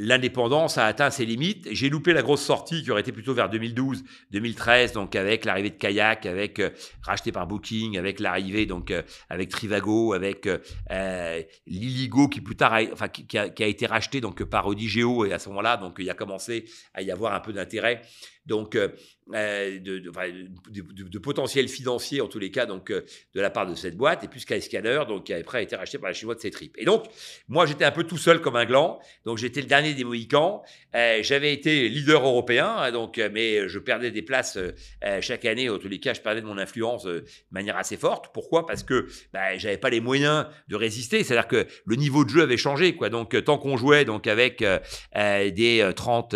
l'indépendance 0.00 0.78
a 0.78 0.86
atteint 0.86 1.10
ses 1.10 1.26
limites. 1.26 1.68
J'ai 1.72 1.90
loupé 1.90 2.14
la 2.14 2.22
grosse 2.22 2.40
sortie 2.40 2.82
qui 2.82 2.90
aurait 2.90 3.02
été 3.02 3.12
plutôt 3.12 3.34
vers 3.34 3.50
2012, 3.50 4.02
2013, 4.30 4.92
donc 4.92 5.14
avec 5.14 5.44
l'arrivée 5.44 5.68
de 5.68 5.76
Kayak, 5.76 6.24
avec 6.24 6.58
euh, 6.58 6.70
racheté 7.02 7.32
par 7.32 7.46
Booking, 7.46 7.98
avec 7.98 8.18
l'arrivée 8.18 8.64
donc 8.64 8.90
euh, 8.90 9.02
avec 9.28 9.50
Trivago, 9.50 10.14
avec 10.14 10.46
euh, 10.46 11.42
Liligo 11.66 12.28
qui 12.28 12.40
plus 12.40 12.56
tard, 12.56 12.72
a, 12.72 12.80
enfin 12.92 13.08
qui, 13.08 13.36
a, 13.36 13.66
été 13.66 13.84
racheté 13.84 14.22
donc 14.22 14.42
par 14.44 14.66
Odigeo 14.66 15.26
et 15.26 15.34
à 15.34 15.38
ce 15.38 15.50
moment-là 15.50 15.76
donc 15.76 15.96
il 15.98 16.08
a 16.08 16.14
commencé 16.14 16.64
à 16.94 17.02
y 17.02 17.10
avoir 17.10 17.34
un 17.34 17.40
peu 17.40 17.52
d'intérêt 17.52 18.00
donc 18.50 18.74
euh, 18.74 18.88
euh, 19.32 19.78
de, 19.78 20.00
de, 20.00 21.18
potentiel 21.20 21.68
financier 21.68 22.20
en 22.20 22.26
tous 22.26 22.40
les 22.40 22.50
cas 22.50 22.66
donc 22.66 22.90
euh, 22.90 23.02
de 23.32 23.40
la 23.40 23.48
part 23.48 23.64
de 23.64 23.76
cette 23.76 23.96
boîte 23.96 24.24
et 24.24 24.28
puis 24.28 24.40
Skyscanner 24.40 25.02
donc 25.06 25.26
qui 25.26 25.32
après 25.32 25.58
a 25.58 25.62
été 25.62 25.76
racheté 25.76 25.98
par 25.98 26.08
la 26.08 26.14
chinois 26.14 26.34
de 26.34 26.40
Ctrip 26.40 26.74
et 26.76 26.84
donc 26.84 27.04
moi 27.46 27.64
j'étais 27.64 27.84
un 27.84 27.92
peu 27.92 28.02
tout 28.02 28.16
seul 28.18 28.40
comme 28.40 28.56
un 28.56 28.64
gland. 28.64 28.98
Donc 29.24 29.38
j'étais 29.38 29.60
le 29.60 29.68
dernier 29.68 29.94
des 29.94 30.02
Mohicans. 30.02 30.62
J'avais 30.92 31.52
été 31.52 31.88
leader 31.88 32.24
européen 32.26 32.74
hein, 32.76 32.90
donc 32.90 33.20
mais 33.32 33.68
je 33.68 33.78
perdais 33.78 34.10
des 34.10 34.22
places 34.22 34.58
chaque 35.20 35.44
année. 35.44 35.70
En 35.70 35.78
tous 35.78 35.88
les 35.88 36.00
cas 36.00 36.12
je 36.12 36.20
perdais 36.20 36.40
de 36.40 36.46
mon 36.46 36.58
influence 36.58 37.04
de 37.04 37.24
manière 37.52 37.76
assez 37.76 37.96
forte. 37.96 38.34
Pourquoi? 38.34 38.66
Parce 38.66 38.82
que 38.82 39.06
bah, 39.32 39.56
j'avais 39.58 39.78
pas 39.78 39.90
les 39.90 40.00
moyens 40.00 40.46
de 40.66 40.74
résister. 40.74 41.22
C'est 41.22 41.34
à 41.34 41.42
dire 41.42 41.48
que 41.48 41.66
le 41.86 41.96
niveau 41.96 42.24
de 42.24 42.30
jeu 42.30 42.42
avait 42.42 42.56
changé 42.56 42.96
quoi. 42.96 43.10
Donc 43.10 43.44
tant 43.44 43.58
qu'on 43.58 43.76
jouait 43.76 44.04
donc 44.04 44.26
avec 44.26 44.64
des 45.14 45.92
30 45.94 46.34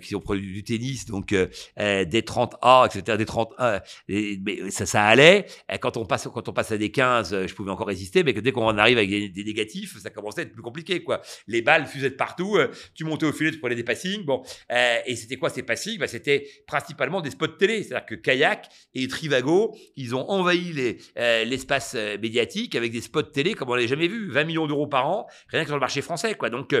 qui 0.00 0.14
ont 0.14 0.20
produit 0.20 0.52
du 0.52 0.64
tennis 0.64 1.04
donc 1.04 1.25
donc 1.26 1.32
euh, 1.32 1.48
euh, 1.80 2.04
des 2.04 2.22
30A, 2.22 2.86
etc., 2.86 3.18
des 3.18 3.24
30A, 3.24 3.82
mais 4.08 4.70
ça, 4.70 5.04
allait. 5.04 5.46
Quand 5.80 5.96
on 5.96 6.06
passe, 6.06 6.28
quand 6.32 6.48
on 6.48 6.52
passe 6.52 6.72
à 6.72 6.78
des 6.78 6.90
15, 6.90 7.34
euh, 7.34 7.46
je 7.46 7.54
pouvais 7.54 7.70
encore 7.70 7.86
résister, 7.86 8.22
mais 8.22 8.32
dès 8.32 8.52
qu'on 8.52 8.78
arrive 8.78 8.98
avec 8.98 9.10
des, 9.10 9.44
négatifs, 9.44 9.98
ça 10.00 10.10
commençait 10.10 10.40
à 10.40 10.44
être 10.44 10.52
plus 10.52 10.62
compliqué, 10.62 11.02
quoi. 11.02 11.20
Les 11.46 11.62
balles 11.62 11.86
fusaient 11.86 12.10
de 12.10 12.14
partout, 12.14 12.58
tu 12.94 13.04
montais 13.04 13.26
au 13.26 13.32
filet, 13.32 13.50
tu 13.50 13.58
prenais 13.58 13.74
des 13.74 13.84
passings, 13.84 14.24
bon. 14.24 14.42
et 14.70 15.16
c'était 15.16 15.36
quoi 15.36 15.50
ces 15.50 15.62
passings? 15.62 15.98
Bah, 15.98 16.06
C'était 16.06 16.46
principalement 16.66 17.20
des 17.20 17.30
spots 17.30 17.46
télé, 17.48 17.82
c'est-à-dire 17.82 18.06
que 18.06 18.14
Kayak 18.14 18.68
et 18.94 19.06
Trivago, 19.08 19.76
ils 19.96 20.14
ont 20.14 20.28
envahi 20.30 20.96
l'espace 21.16 21.94
médiatique 21.94 22.74
avec 22.74 22.92
des 22.92 23.00
spots 23.00 23.22
télé 23.22 23.54
comme 23.54 23.70
on 23.70 23.74
l'avait 23.74 23.88
jamais 23.88 24.08
vu, 24.08 24.30
20 24.30 24.44
millions 24.44 24.66
d'euros 24.66 24.86
par 24.86 25.08
an, 25.08 25.26
rien 25.48 25.62
que 25.62 25.68
sur 25.68 25.76
le 25.76 25.80
marché 25.80 26.02
français, 26.02 26.34
quoi. 26.34 26.50
Donc 26.50 26.74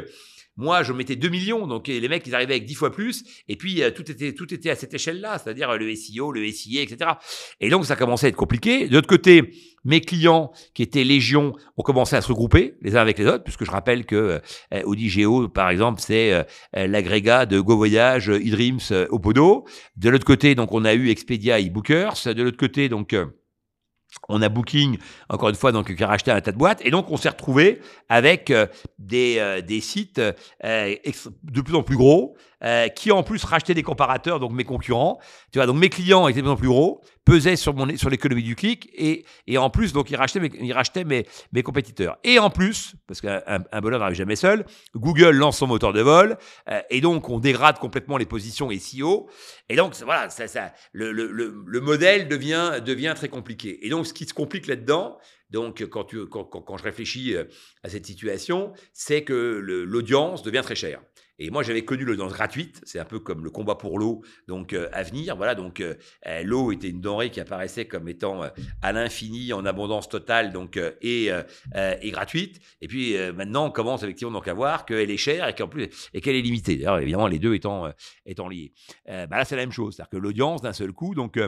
moi, 0.56 0.82
je 0.82 0.92
mettais 0.92 1.16
2 1.16 1.28
millions, 1.28 1.66
donc 1.66 1.88
les 1.88 2.08
mecs, 2.08 2.26
ils 2.26 2.34
arrivaient 2.34 2.54
avec 2.54 2.64
10 2.64 2.74
fois 2.74 2.90
plus, 2.90 3.24
et 3.48 3.56
puis 3.56 3.82
euh, 3.82 3.90
tout, 3.90 4.10
était, 4.10 4.32
tout 4.32 4.52
était 4.52 4.70
à 4.70 4.74
cette 4.74 4.94
échelle-là, 4.94 5.38
c'est-à-dire 5.38 5.70
euh, 5.70 5.76
le 5.76 5.94
SEO, 5.94 6.32
le 6.32 6.50
SIA, 6.50 6.82
etc. 6.82 7.10
Et 7.60 7.68
donc, 7.68 7.84
ça 7.84 7.96
commençait 7.96 8.26
à 8.26 8.28
être 8.30 8.36
compliqué. 8.36 8.88
De 8.88 8.94
l'autre 8.94 9.08
côté, 9.08 9.52
mes 9.84 10.00
clients, 10.00 10.52
qui 10.74 10.82
étaient 10.82 11.04
légion, 11.04 11.52
ont 11.76 11.82
commencé 11.82 12.16
à 12.16 12.22
se 12.22 12.28
regrouper 12.28 12.74
les 12.80 12.96
uns 12.96 13.00
avec 13.00 13.18
les 13.18 13.26
autres, 13.26 13.44
puisque 13.44 13.64
je 13.64 13.70
rappelle 13.70 14.06
que 14.06 14.40
euh, 14.72 14.82
Audi 14.84 15.12
par 15.52 15.70
exemple, 15.70 16.00
c'est 16.00 16.32
euh, 16.32 16.42
l'agrégat 16.72 17.46
de 17.46 17.60
Go 17.60 17.76
Voyage, 17.76 18.28
eDreams, 18.28 19.06
Opodo. 19.10 19.66
De 19.96 20.08
l'autre 20.08 20.26
côté, 20.26 20.54
donc, 20.54 20.72
on 20.72 20.84
a 20.84 20.94
eu 20.94 21.10
Expedia 21.10 21.58
et 21.60 21.70
Bookers. 21.70 22.34
De 22.34 22.42
l'autre 22.42 22.58
côté, 22.58 22.88
donc... 22.88 23.14
On 24.28 24.42
a 24.42 24.48
Booking, 24.48 24.98
encore 25.28 25.48
une 25.48 25.54
fois, 25.54 25.72
donc, 25.72 25.94
qui 25.94 26.02
a 26.02 26.06
racheté 26.06 26.30
un 26.30 26.40
tas 26.40 26.52
de 26.52 26.56
boîtes. 26.56 26.80
Et 26.84 26.90
donc, 26.90 27.10
on 27.10 27.16
s'est 27.16 27.28
retrouvé 27.28 27.80
avec 28.08 28.50
euh, 28.50 28.66
des, 28.98 29.36
euh, 29.38 29.60
des 29.60 29.80
sites 29.80 30.18
euh, 30.18 30.94
de 31.44 31.60
plus 31.60 31.74
en 31.74 31.82
plus 31.82 31.96
gros, 31.96 32.36
qui 32.96 33.12
en 33.12 33.22
plus 33.22 33.44
rachetaient 33.44 33.74
des 33.74 33.82
comparateurs, 33.82 34.40
donc 34.40 34.50
mes 34.52 34.64
concurrents. 34.64 35.20
Tu 35.52 35.58
vois, 35.58 35.66
donc 35.66 35.76
mes 35.76 35.90
clients 35.90 36.26
étaient 36.26 36.40
de 36.40 36.46
plus 36.46 36.50
en 36.50 36.56
plus 36.56 36.68
gros, 36.68 37.02
pesaient 37.26 37.56
sur, 37.56 37.74
mon, 37.74 37.94
sur 37.98 38.08
l'économie 38.08 38.42
du 38.42 38.56
clic, 38.56 38.88
et, 38.94 39.26
et 39.46 39.58
en 39.58 39.68
plus, 39.68 39.92
donc, 39.92 40.10
ils 40.10 40.16
rachetaient, 40.16 40.40
mes, 40.40 40.50
ils 40.60 40.72
rachetaient 40.72 41.04
mes, 41.04 41.26
mes 41.52 41.62
compétiteurs. 41.62 42.16
Et 42.24 42.38
en 42.38 42.48
plus, 42.48 42.94
parce 43.06 43.20
qu'un 43.20 43.42
un 43.46 43.80
bonhomme 43.82 44.00
n'arrive 44.00 44.16
jamais 44.16 44.36
seul, 44.36 44.64
Google 44.94 45.32
lance 45.32 45.58
son 45.58 45.66
moteur 45.66 45.92
de 45.92 46.00
vol, 46.00 46.38
et 46.88 47.02
donc, 47.02 47.28
on 47.28 47.38
dégrade 47.38 47.78
complètement 47.78 48.16
les 48.16 48.26
positions 48.26 48.70
SEO. 48.70 49.28
Et 49.68 49.76
donc, 49.76 49.94
voilà, 50.04 50.30
ça, 50.30 50.48
ça, 50.48 50.72
le, 50.92 51.12
le, 51.12 51.30
le, 51.30 51.62
le 51.66 51.80
modèle 51.80 52.28
devient, 52.28 52.80
devient 52.84 53.12
très 53.14 53.28
compliqué. 53.28 53.84
Et 53.84 53.90
donc, 53.90 54.06
ce 54.06 54.14
qui 54.14 54.24
se 54.24 54.32
complique 54.32 54.66
là-dedans, 54.66 55.18
donc 55.50 55.84
quand, 55.88 56.04
tu, 56.04 56.26
quand, 56.26 56.44
quand, 56.44 56.76
je 56.76 56.82
réfléchis 56.82 57.34
euh, 57.34 57.44
à 57.82 57.88
cette 57.88 58.06
situation, 58.06 58.72
c'est 58.92 59.22
que 59.22 59.34
l'audience 59.34 60.42
devient 60.42 60.62
très 60.62 60.74
chère. 60.74 61.00
Et 61.38 61.50
moi, 61.50 61.62
j'avais 61.62 61.84
connu 61.84 62.04
l'audience 62.04 62.32
gratuite. 62.32 62.80
C'est 62.84 62.98
un 62.98 63.04
peu 63.04 63.20
comme 63.20 63.44
le 63.44 63.50
combat 63.50 63.74
pour 63.74 63.98
l'eau, 63.98 64.22
donc 64.48 64.72
euh, 64.72 64.88
à 64.92 65.02
venir. 65.02 65.36
Voilà, 65.36 65.54
donc 65.54 65.80
euh, 65.80 65.94
euh, 66.26 66.42
l'eau 66.42 66.72
était 66.72 66.88
une 66.88 67.00
denrée 67.00 67.30
qui 67.30 67.40
apparaissait 67.40 67.86
comme 67.86 68.08
étant 68.08 68.42
à 68.82 68.92
l'infini, 68.92 69.52
en 69.52 69.64
abondance 69.66 70.08
totale, 70.08 70.52
donc 70.52 70.78
et, 71.02 71.30
et 71.74 72.10
gratuite. 72.10 72.60
Et 72.80 72.88
puis 72.88 73.16
maintenant, 73.34 73.66
on 73.66 73.70
commence 73.70 74.02
effectivement 74.02 74.32
donc 74.32 74.48
à 74.48 74.54
voir 74.54 74.86
qu'elle 74.86 75.10
est 75.10 75.16
chère 75.16 75.48
et 75.48 75.54
qu'en 75.54 75.68
plus 75.68 75.88
et 76.14 76.20
qu'elle 76.20 76.36
est 76.36 76.42
limitée. 76.42 76.76
D'ailleurs, 76.76 76.98
évidemment, 76.98 77.26
les 77.26 77.38
deux 77.38 77.54
étant 77.54 77.90
étant 78.24 78.48
liés. 78.48 78.72
bah 79.06 79.26
là, 79.30 79.44
c'est 79.44 79.56
la 79.56 79.62
même 79.62 79.72
chose. 79.72 79.96
C'est-à-dire 79.96 80.10
que 80.10 80.16
l'audience, 80.16 80.62
d'un 80.62 80.72
seul 80.72 80.92
coup, 80.92 81.14
donc 81.14 81.38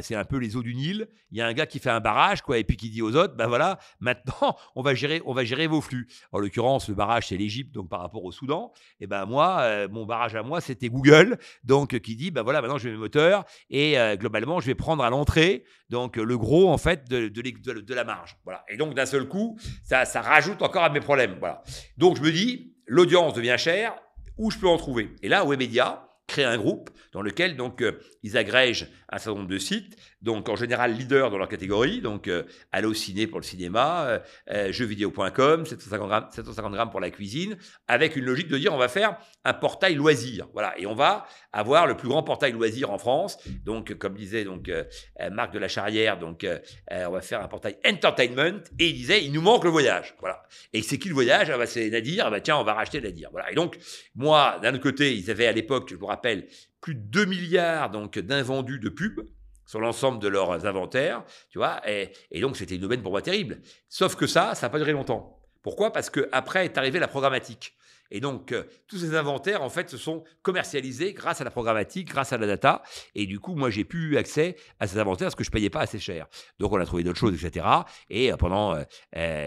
c'est 0.00 0.14
un 0.14 0.24
peu 0.24 0.38
les 0.38 0.56
eaux 0.56 0.62
du 0.62 0.74
Nil. 0.74 1.08
Il 1.30 1.38
y 1.38 1.40
a 1.40 1.46
un 1.46 1.52
gars 1.52 1.66
qui 1.66 1.78
fait 1.78 1.90
un 1.90 2.00
barrage, 2.00 2.42
quoi, 2.42 2.58
et 2.58 2.64
puis 2.64 2.76
qui 2.76 2.90
dit 2.90 3.02
aux 3.02 3.14
autres, 3.16 3.34
ben 3.34 3.46
voilà, 3.46 3.78
maintenant, 4.00 4.56
on 4.76 4.82
va 4.82 4.94
gérer, 4.94 5.22
on 5.26 5.32
va 5.32 5.44
gérer 5.44 5.66
vos 5.66 5.80
flux. 5.80 6.08
En 6.32 6.38
l'occurrence, 6.38 6.88
le 6.88 6.94
barrage, 6.94 7.28
c'est 7.28 7.36
l'Égypte, 7.36 7.74
donc 7.74 7.88
par 7.88 8.00
rapport 8.00 8.24
au 8.24 8.32
Soudan. 8.32 8.72
Et 9.00 9.06
ben 9.06 9.25
moi, 9.26 9.58
euh, 9.60 9.88
mon 9.90 10.06
barrage 10.06 10.34
à 10.34 10.42
moi, 10.42 10.60
c'était 10.60 10.88
Google, 10.88 11.38
donc 11.64 11.98
qui 11.98 12.16
dit, 12.16 12.30
ben 12.30 12.42
voilà, 12.42 12.62
maintenant 12.62 12.78
je 12.78 12.88
mets 12.88 12.94
mes 12.94 13.00
moteurs 13.00 13.44
et 13.68 13.98
euh, 13.98 14.16
globalement, 14.16 14.60
je 14.60 14.66
vais 14.66 14.74
prendre 14.74 15.04
à 15.04 15.10
l'entrée, 15.10 15.64
donc 15.90 16.16
le 16.16 16.38
gros 16.38 16.70
en 16.70 16.78
fait 16.78 17.08
de, 17.08 17.28
de, 17.28 17.94
la 17.94 18.04
marge. 18.04 18.36
Voilà. 18.44 18.64
Et 18.68 18.76
donc 18.76 18.94
d'un 18.94 19.06
seul 19.06 19.28
coup, 19.28 19.58
ça, 19.84 20.04
ça 20.04 20.22
rajoute 20.22 20.62
encore 20.62 20.84
à 20.84 20.90
mes 20.90 21.00
problèmes. 21.00 21.36
Voilà. 21.38 21.62
Donc 21.98 22.16
je 22.16 22.22
me 22.22 22.32
dis, 22.32 22.74
l'audience 22.86 23.34
devient 23.34 23.56
chère, 23.58 23.94
où 24.38 24.50
je 24.50 24.58
peux 24.58 24.68
en 24.68 24.76
trouver? 24.76 25.14
Et 25.22 25.28
là, 25.28 25.44
Webedia 25.44 26.06
crée 26.26 26.44
un 26.44 26.56
groupe 26.56 26.90
dans 27.12 27.22
lequel 27.22 27.56
donc 27.56 27.82
euh, 27.82 28.00
ils 28.22 28.36
agrègent 28.36 28.88
un 29.08 29.18
certain 29.18 29.38
nombre 29.38 29.50
de 29.50 29.58
sites, 29.58 29.96
donc 30.22 30.48
en 30.48 30.56
général 30.56 30.94
leader 30.94 31.30
dans 31.30 31.38
leur 31.38 31.48
catégorie, 31.48 32.00
donc 32.00 32.28
euh, 32.28 32.44
Allociné 32.72 33.26
pour 33.26 33.38
le 33.38 33.44
cinéma, 33.44 34.06
euh, 34.06 34.18
euh 34.50 34.72
jeuxvideo.com, 34.72 35.66
750 35.66 36.08
grammes, 36.08 36.26
750 36.30 36.72
grammes 36.72 36.90
pour 36.90 37.00
la 37.00 37.10
cuisine, 37.10 37.56
avec 37.86 38.16
une 38.16 38.24
logique 38.24 38.48
de 38.48 38.58
dire 38.58 38.72
on 38.72 38.78
va 38.78 38.88
faire 38.88 39.18
un 39.44 39.52
portail 39.52 39.94
loisir, 39.94 40.48
voilà, 40.52 40.78
et 40.78 40.86
on 40.86 40.94
va 40.94 41.26
avoir 41.52 41.86
le 41.86 41.96
plus 41.96 42.08
grand 42.08 42.22
portail 42.22 42.52
loisir 42.52 42.90
en 42.90 42.98
France, 42.98 43.38
donc 43.64 43.94
comme 43.94 44.14
disait 44.14 44.44
donc 44.44 44.68
euh, 44.68 44.84
Marc 45.30 45.52
de 45.52 45.58
la 45.58 45.68
Charrière, 45.68 46.18
donc 46.18 46.46
on 46.90 47.10
va 47.10 47.20
faire 47.20 47.42
un 47.42 47.48
portail 47.48 47.76
entertainment, 47.86 48.60
et 48.78 48.88
il 48.88 48.94
disait 48.94 49.24
il 49.24 49.32
nous 49.32 49.42
manque 49.42 49.64
le 49.64 49.70
voyage, 49.70 50.14
voilà, 50.20 50.42
et 50.72 50.82
c'est 50.82 50.98
qui 50.98 51.08
le 51.08 51.14
voyage? 51.14 51.50
Ah 51.50 51.58
bah, 51.58 51.66
C'est 51.66 51.88
Nadir, 51.90 52.26
ah 52.26 52.30
bah, 52.30 52.40
tiens 52.40 52.56
on 52.56 52.64
va 52.64 52.74
racheter 52.74 53.00
Nadir, 53.00 53.28
voilà, 53.30 53.50
et 53.52 53.54
donc 53.54 53.78
moi 54.14 54.58
d'un 54.62 54.74
autre 54.74 54.82
côté 54.82 55.14
ils 55.14 55.30
avaient 55.30 55.46
à 55.46 55.52
l'époque, 55.52 55.88
je 55.90 55.96
vous 55.96 56.06
rappelle, 56.06 56.46
plus 56.80 56.94
de 56.94 57.00
2 57.00 57.24
milliards 57.26 57.90
donc 57.90 58.18
d'invendus 58.18 58.78
de 58.78 58.88
pubs 58.88 59.26
sur 59.66 59.80
l'ensemble 59.80 60.18
de 60.20 60.28
leurs 60.28 60.64
inventaires, 60.64 61.24
tu 61.50 61.58
vois, 61.58 61.82
et, 61.88 62.12
donc 62.40 62.56
c'était 62.56 62.76
une 62.76 62.84
aubaine 62.84 63.02
pour 63.02 63.12
moi 63.12 63.22
terrible. 63.22 63.60
Sauf 63.88 64.16
que 64.16 64.26
ça, 64.26 64.54
ça 64.54 64.66
n'a 64.66 64.70
pas 64.70 64.78
duré 64.78 64.92
longtemps. 64.92 65.40
Pourquoi? 65.62 65.92
Parce 65.92 66.10
qu'après 66.10 66.64
est 66.64 66.78
arrivée 66.78 66.98
la 66.98 67.08
programmatique. 67.08 67.76
Et 68.10 68.20
donc, 68.20 68.52
euh, 68.52 68.64
tous 68.86 68.98
ces 68.98 69.16
inventaires, 69.16 69.62
en 69.62 69.68
fait, 69.68 69.90
se 69.90 69.96
sont 69.96 70.24
commercialisés 70.42 71.12
grâce 71.12 71.40
à 71.40 71.44
la 71.44 71.50
programmatique, 71.50 72.08
grâce 72.08 72.32
à 72.32 72.38
la 72.38 72.46
data. 72.46 72.82
Et 73.14 73.26
du 73.26 73.40
coup, 73.40 73.56
moi, 73.56 73.70
j'ai 73.70 73.84
pu 73.84 74.16
accès 74.16 74.56
à 74.78 74.86
ces 74.86 74.98
inventaires 74.98 75.26
parce 75.26 75.34
que 75.34 75.44
je 75.44 75.50
payais 75.50 75.70
pas 75.70 75.80
assez 75.80 75.98
cher. 75.98 76.28
Donc, 76.60 76.72
on 76.72 76.78
a 76.78 76.86
trouvé 76.86 77.02
d'autres 77.02 77.18
choses, 77.18 77.34
etc. 77.34 77.66
Et 78.08 78.32
euh, 78.32 78.36
pendant, 78.36 78.76
euh, 78.76 78.84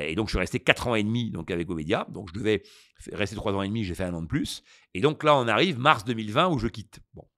et 0.01 0.15
donc, 0.15 0.27
je 0.27 0.31
suis 0.31 0.39
resté 0.39 0.59
4 0.59 0.87
ans 0.87 0.95
et 0.95 1.03
demi 1.03 1.31
donc 1.31 1.51
avec 1.51 1.69
Omedia. 1.69 2.05
Donc, 2.09 2.29
je 2.33 2.39
devais 2.39 2.63
rester 3.13 3.35
3 3.35 3.53
ans 3.53 3.61
et 3.61 3.67
demi. 3.67 3.85
J'ai 3.85 3.95
fait 3.95 4.03
un 4.03 4.13
an 4.13 4.21
de 4.21 4.27
plus. 4.27 4.63
Et 4.93 5.01
donc 5.01 5.23
là, 5.23 5.35
on 5.35 5.47
arrive 5.47 5.79
mars 5.79 6.03
2020 6.03 6.49
où 6.49 6.59
je 6.59 6.67
quitte. 6.67 6.99
Bon. 7.13 7.28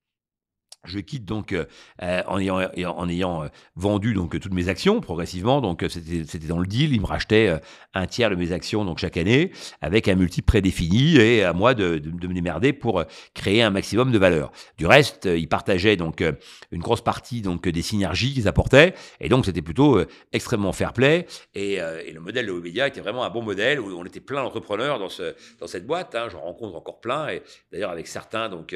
Je 0.83 0.99
quitte 0.99 1.25
donc 1.25 1.53
euh, 1.53 1.65
euh, 2.01 2.23
en 2.25 2.39
ayant, 2.39 2.59
en 2.87 3.07
ayant 3.07 3.43
euh, 3.43 3.47
vendu 3.75 4.15
donc 4.15 4.39
toutes 4.39 4.53
mes 4.53 4.67
actions 4.67 4.99
progressivement. 4.99 5.61
Donc 5.61 5.85
c'était 5.87 6.47
dans 6.47 6.57
le 6.57 6.65
deal, 6.65 6.93
il 6.93 7.01
me 7.01 7.05
rachetait 7.05 7.59
un 7.93 8.07
tiers 8.07 8.31
de 8.31 8.35
mes 8.35 8.51
actions 8.51 8.83
donc 8.83 8.97
chaque 8.97 9.17
année 9.17 9.51
avec 9.81 10.07
un 10.07 10.15
multiple 10.15 10.47
prédéfini 10.47 11.17
et 11.17 11.43
à 11.43 11.53
moi 11.53 11.75
de, 11.75 11.99
de, 11.99 12.27
me 12.27 12.33
démerder 12.33 12.73
pour 12.73 13.03
créer 13.35 13.61
un 13.61 13.69
maximum 13.69 14.11
de 14.11 14.17
valeur. 14.17 14.51
Du 14.77 14.87
reste, 14.87 15.25
il 15.25 15.47
partageait 15.47 15.97
donc 15.97 16.23
une 16.71 16.81
grosse 16.81 17.01
partie 17.01 17.41
donc 17.41 17.67
des 17.67 17.81
synergies 17.81 18.33
qu'ils 18.33 18.47
apportaient 18.47 18.95
et 19.19 19.29
donc 19.29 19.45
c'était 19.45 19.61
plutôt 19.61 20.01
extrêmement 20.31 20.71
fair 20.71 20.93
play 20.93 21.27
et, 21.53 21.73
et, 21.73 22.11
le 22.11 22.19
modèle 22.19 22.47
de 22.47 22.51
Webedia 22.51 22.87
était 22.87 23.01
vraiment 23.01 23.23
un 23.23 23.29
bon 23.29 23.43
modèle 23.43 23.79
où 23.79 23.95
on 23.95 24.05
était 24.05 24.19
plein 24.19 24.41
d'entrepreneurs 24.41 24.97
dans 24.97 25.09
ce 25.09 25.35
dans 25.59 25.67
cette 25.67 25.85
boîte. 25.85 26.15
Hein, 26.15 26.27
J'en 26.29 26.41
rencontre 26.41 26.75
encore 26.75 27.01
plein 27.01 27.29
et 27.29 27.43
d'ailleurs 27.71 27.91
avec 27.91 28.07
certains 28.07 28.49
donc 28.49 28.75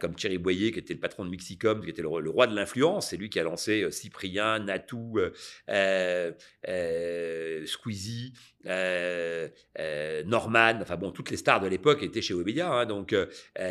comme 0.00 0.14
Thierry 0.14 0.38
Boyer 0.38 0.70
qui 0.70 0.78
était 0.78 0.94
le 0.94 1.00
patron 1.00 1.24
de 1.24 1.31
Mixicom, 1.32 1.82
qui 1.82 1.90
était 1.90 2.02
le, 2.02 2.08
roi 2.08 2.46
de 2.46 2.54
l'influence. 2.54 3.08
C'est 3.08 3.16
lui 3.16 3.30
qui 3.30 3.40
a 3.40 3.42
lancé 3.42 3.82
euh, 3.82 3.90
Cyprien, 3.90 4.60
Natou, 4.60 5.18
euh, 5.18 6.32
euh, 6.68 7.66
Squeezie, 7.66 8.34
Norman. 10.26 10.78
Enfin 10.80 10.96
bon, 10.96 11.10
toutes 11.10 11.30
les 11.30 11.36
stars 11.36 11.60
de 11.60 11.66
l'époque 11.66 12.02
étaient 12.02 12.22
chez 12.22 12.34
Webedia, 12.34 12.70
hein, 12.70 12.86
donc 12.86 13.16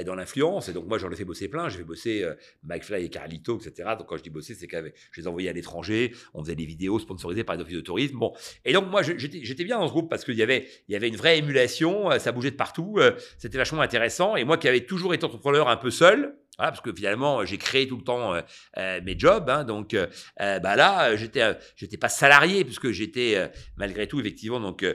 dans 0.05 0.15
l'influence. 0.15 0.67
Et 0.67 0.73
donc 0.73 0.87
moi, 0.87 0.97
j'en 0.97 1.09
ai 1.11 1.15
fait 1.15 1.23
bosser 1.23 1.47
plein. 1.47 1.69
J'ai 1.69 1.77
fait 1.77 1.83
bosser 1.83 2.27
McFly 2.63 3.05
et 3.05 3.09
Carlito, 3.09 3.57
etc. 3.57 3.91
Donc 3.97 4.07
quand 4.07 4.17
je 4.17 4.23
dis 4.23 4.29
bosser, 4.29 4.55
c'est 4.55 4.67
que 4.67 4.91
je 5.11 5.21
les 5.21 5.27
envoyais 5.27 5.49
à 5.49 5.53
l'étranger. 5.53 6.13
On 6.33 6.43
faisait 6.43 6.55
des 6.55 6.65
vidéos 6.65 6.99
sponsorisées 6.99 7.43
par 7.43 7.55
les 7.55 7.61
offices 7.61 7.77
de 7.77 7.81
tourisme. 7.81 8.17
Bon, 8.17 8.33
et 8.65 8.73
donc 8.73 8.89
moi, 8.89 9.01
j'étais 9.03 9.63
bien 9.63 9.79
dans 9.79 9.87
ce 9.87 9.91
groupe 9.91 10.09
parce 10.09 10.25
qu'il 10.25 10.35
y 10.35 10.43
avait, 10.43 10.67
y 10.89 10.95
avait 10.95 11.07
une 11.07 11.15
vraie 11.15 11.37
émulation. 11.37 12.09
Ça 12.19 12.31
bougeait 12.31 12.51
de 12.51 12.57
partout. 12.57 12.99
C'était 13.37 13.57
vachement 13.57 13.81
intéressant. 13.81 14.35
Et 14.35 14.43
moi, 14.43 14.57
qui 14.57 14.67
avais 14.67 14.85
toujours 14.85 15.13
été 15.13 15.23
entrepreneur 15.25 15.69
un 15.69 15.77
peu 15.77 15.91
seul. 15.91 16.35
Parce 16.69 16.81
que 16.81 16.93
finalement, 16.93 17.45
j'ai 17.45 17.57
créé 17.57 17.87
tout 17.87 17.97
le 17.97 18.03
temps 18.03 18.33
euh, 18.33 18.41
euh, 18.77 19.01
mes 19.03 19.17
jobs. 19.17 19.49
Hein, 19.49 19.63
donc 19.63 19.93
euh, 19.93 20.07
bah 20.37 20.75
là, 20.75 21.15
j'étais, 21.15 21.57
j'étais 21.75 21.97
pas 21.97 22.09
salarié 22.09 22.63
puisque 22.63 22.91
j'étais 22.91 23.51
malgré 23.77 24.07
tout 24.07 24.19
effectivement 24.19 24.59
donc 24.59 24.85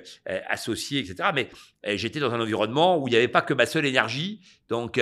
associé, 0.49 1.01
etc. 1.01 1.31
Mais 1.35 1.49
j'étais 1.95 2.21
dans 2.21 2.33
un 2.33 2.41
environnement 2.41 2.99
où 2.99 3.09
il 3.09 3.13
n'y 3.13 3.17
avait 3.17 3.29
pas 3.29 3.43
que 3.43 3.55
ma 3.55 3.67
seule 3.67 3.87
énergie. 3.87 4.41
Donc 4.69 5.01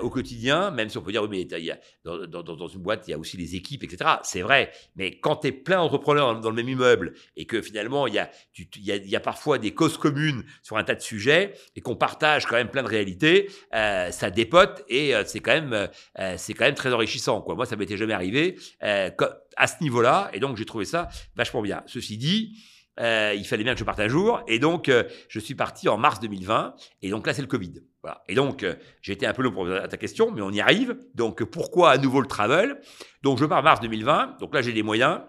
au 0.00 0.10
quotidien, 0.10 0.72
même 0.72 0.88
si 0.88 0.98
on 0.98 1.02
peut 1.02 1.12
dire 1.12 1.22
oui, 1.22 1.28
mais 1.30 1.72
dans, 2.04 2.26
dans, 2.26 2.42
dans, 2.42 2.66
une 2.66 2.82
boîte, 2.82 3.06
il 3.06 3.12
y 3.12 3.14
a 3.14 3.18
aussi 3.18 3.36
les 3.36 3.54
équipes, 3.54 3.84
etc. 3.84 4.10
C'est 4.24 4.42
vrai. 4.42 4.72
Mais 4.96 5.20
quand 5.20 5.36
tu 5.36 5.48
es 5.48 5.52
plein 5.52 5.76
d'entrepreneurs 5.76 6.40
dans, 6.40 6.50
le 6.50 6.56
même 6.56 6.68
immeuble 6.68 7.14
et 7.36 7.46
que 7.46 7.62
finalement 7.62 8.08
il 8.08 8.14
y 8.14 9.16
a, 9.16 9.20
parfois 9.20 9.58
des 9.58 9.74
causes 9.74 9.96
communes 9.96 10.44
sur 10.62 10.76
un 10.76 10.82
tas 10.82 10.96
de 10.96 11.00
sujets 11.00 11.52
et 11.76 11.80
qu'on 11.80 11.94
partage 11.94 12.46
quand 12.46 12.56
même 12.56 12.70
plein 12.70 12.82
de 12.82 12.88
réalités, 12.88 13.48
ça 13.72 14.30
dépote 14.30 14.84
et 14.88 15.12
c'est 15.24 15.40
quand 15.40 15.52
même 15.52 15.88
euh, 16.18 16.36
très 16.74 16.92
enrichissant. 16.92 17.44
Moi, 17.46 17.66
ça 17.66 17.76
m'était 17.76 17.96
jamais 17.96 18.12
arrivé 18.12 18.58
euh, 18.82 19.10
à 19.56 19.66
ce 19.66 19.82
niveau-là, 19.82 20.30
et 20.32 20.40
donc 20.40 20.56
j'ai 20.56 20.64
trouvé 20.64 20.84
ça 20.84 21.08
vachement 21.34 21.62
bien. 21.62 21.82
Ceci 21.86 22.16
dit, 22.16 22.58
euh, 23.00 23.34
il 23.36 23.44
fallait 23.44 23.64
bien 23.64 23.74
que 23.74 23.78
je 23.80 23.84
parte 23.84 24.00
un 24.00 24.08
jour, 24.08 24.42
et 24.46 24.58
donc 24.58 24.90
je 25.28 25.38
suis 25.38 25.54
parti 25.54 25.88
en 25.88 25.96
mars 25.96 26.20
2020, 26.20 26.74
et 27.02 27.10
donc 27.10 27.26
là 27.26 27.34
c'est 27.34 27.42
le 27.42 27.48
Covid. 27.48 27.82
Voilà. 28.02 28.22
Et 28.28 28.34
donc 28.34 28.64
j'ai 29.02 29.12
été 29.12 29.26
un 29.26 29.32
peu 29.32 29.42
long 29.42 29.52
pour 29.52 29.68
à 29.70 29.88
ta 29.88 29.96
question, 29.96 30.30
mais 30.30 30.40
on 30.40 30.50
y 30.50 30.60
arrive. 30.60 30.96
Donc 31.14 31.42
pourquoi 31.44 31.90
à 31.90 31.98
nouveau 31.98 32.20
le 32.20 32.28
travel? 32.28 32.80
Donc 33.22 33.38
je 33.38 33.44
pars 33.44 33.58
en 33.58 33.62
mars 33.62 33.80
2020, 33.80 34.36
donc 34.40 34.54
là 34.54 34.62
j'ai 34.62 34.72
des 34.72 34.82
moyens, 34.82 35.20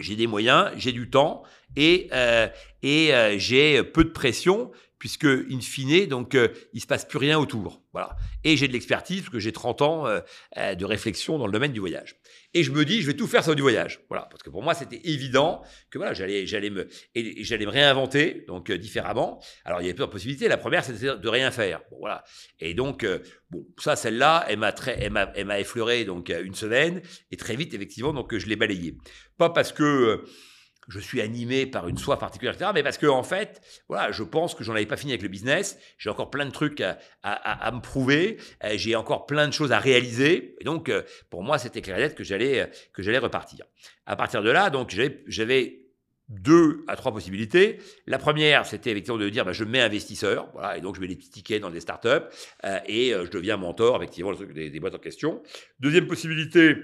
j'ai 0.00 0.16
des 0.16 0.26
moyens, 0.26 0.70
j'ai 0.76 0.92
du 0.92 1.08
temps, 1.10 1.42
et, 1.76 2.10
et 2.82 3.38
j'ai 3.38 3.82
peu 3.82 4.04
de 4.04 4.10
pression 4.10 4.70
puisque 4.98 5.24
in 5.24 5.60
fine, 5.60 6.06
donc 6.06 6.34
euh, 6.34 6.48
il 6.72 6.80
se 6.80 6.86
passe 6.86 7.04
plus 7.04 7.18
rien 7.18 7.38
autour. 7.38 7.82
Voilà. 7.92 8.16
Et 8.44 8.56
j'ai 8.56 8.68
de 8.68 8.72
l'expertise 8.72 9.20
parce 9.20 9.30
que 9.30 9.38
j'ai 9.38 9.52
30 9.52 9.82
ans 9.82 10.06
euh, 10.06 10.20
euh, 10.56 10.74
de 10.74 10.84
réflexion 10.84 11.38
dans 11.38 11.46
le 11.46 11.52
domaine 11.52 11.72
du 11.72 11.80
voyage. 11.80 12.16
Et 12.54 12.62
je 12.62 12.70
me 12.70 12.84
dis, 12.84 13.02
je 13.02 13.06
vais 13.06 13.14
tout 13.14 13.26
faire 13.26 13.44
sur 13.44 13.54
du 13.54 13.62
voyage. 13.62 14.00
Voilà, 14.08 14.26
parce 14.30 14.42
que 14.42 14.50
pour 14.50 14.62
moi 14.62 14.74
c'était 14.74 15.00
évident 15.04 15.62
que 15.90 15.98
voilà, 15.98 16.14
j'allais 16.14 16.46
j'allais 16.46 16.70
me 16.70 16.88
j'allais 17.14 17.66
me 17.66 17.70
réinventer 17.70 18.44
donc 18.48 18.72
différemment. 18.72 19.42
Alors 19.64 19.80
il 19.80 19.84
y 19.84 19.86
avait 19.86 19.94
plusieurs 19.94 20.10
possibilités. 20.10 20.48
La 20.48 20.56
première 20.56 20.84
c'était 20.84 21.16
de 21.16 21.28
rien 21.28 21.50
faire. 21.50 21.82
Voilà. 21.98 22.24
Et 22.58 22.72
donc 22.72 23.06
bon, 23.50 23.66
ça 23.78 23.96
celle-là, 23.96 24.46
elle 24.48 24.58
m'a 24.58 24.72
très 24.72 24.96
elle 24.98 25.12
m'a 25.12 25.30
elle 25.34 25.46
m'a 25.46 25.60
effleuré 25.60 26.04
donc 26.04 26.30
une 26.30 26.54
semaine 26.54 27.02
et 27.30 27.36
très 27.36 27.56
vite 27.56 27.74
effectivement 27.74 28.14
donc 28.14 28.36
je 28.36 28.46
l'ai 28.46 28.56
balayé. 28.56 28.96
Pas 29.36 29.50
parce 29.50 29.72
que 29.72 30.24
je 30.88 31.00
suis 31.00 31.20
animé 31.20 31.66
par 31.66 31.88
une 31.88 31.98
soif 31.98 32.18
particulière, 32.18 32.54
etc. 32.54 32.70
Mais 32.74 32.82
parce 32.82 32.98
que 32.98 33.06
en 33.06 33.22
fait, 33.22 33.60
voilà, 33.88 34.12
je 34.12 34.22
pense 34.22 34.54
que 34.54 34.64
j'en 34.64 34.74
avais 34.74 34.86
pas 34.86 34.96
fini 34.96 35.12
avec 35.12 35.22
le 35.22 35.28
business. 35.28 35.78
J'ai 35.98 36.10
encore 36.10 36.30
plein 36.30 36.46
de 36.46 36.50
trucs 36.50 36.80
à, 36.80 36.98
à, 37.22 37.70
me 37.72 37.80
prouver. 37.80 38.38
Euh, 38.64 38.72
j'ai 38.76 38.94
encore 38.94 39.26
plein 39.26 39.48
de 39.48 39.52
choses 39.52 39.72
à 39.72 39.78
réaliser. 39.78 40.56
Et 40.60 40.64
donc, 40.64 40.88
euh, 40.88 41.02
pour 41.30 41.42
moi, 41.42 41.58
c'était 41.58 41.82
clair 41.82 41.98
et 41.98 42.14
que 42.14 42.24
j'allais 42.24 42.60
euh, 42.60 42.66
que 42.92 43.02
j'allais 43.02 43.18
repartir. 43.18 43.64
À 44.06 44.16
partir 44.16 44.42
de 44.42 44.50
là, 44.50 44.70
donc 44.70 44.96
j'avais 45.26 45.82
deux 46.28 46.84
à 46.88 46.96
trois 46.96 47.12
possibilités. 47.12 47.78
La 48.06 48.18
première, 48.18 48.66
c'était 48.66 48.90
effectivement 48.90 49.18
de 49.18 49.28
dire, 49.28 49.44
bah, 49.44 49.52
je 49.52 49.64
mets 49.64 49.80
investisseur, 49.80 50.48
voilà, 50.52 50.76
et 50.76 50.80
donc 50.80 50.96
je 50.96 51.00
mets 51.00 51.06
des 51.06 51.16
petits 51.16 51.30
tickets 51.30 51.62
dans 51.62 51.70
des 51.70 51.80
startups 51.80 52.26
et 52.86 53.12
je 53.12 53.30
deviens 53.30 53.56
mentor, 53.56 53.96
effectivement, 53.96 54.32
des, 54.32 54.70
des 54.70 54.80
boîtes 54.80 54.96
en 54.96 54.98
question. 54.98 55.40
Deuxième 55.78 56.08
possibilité, 56.08 56.74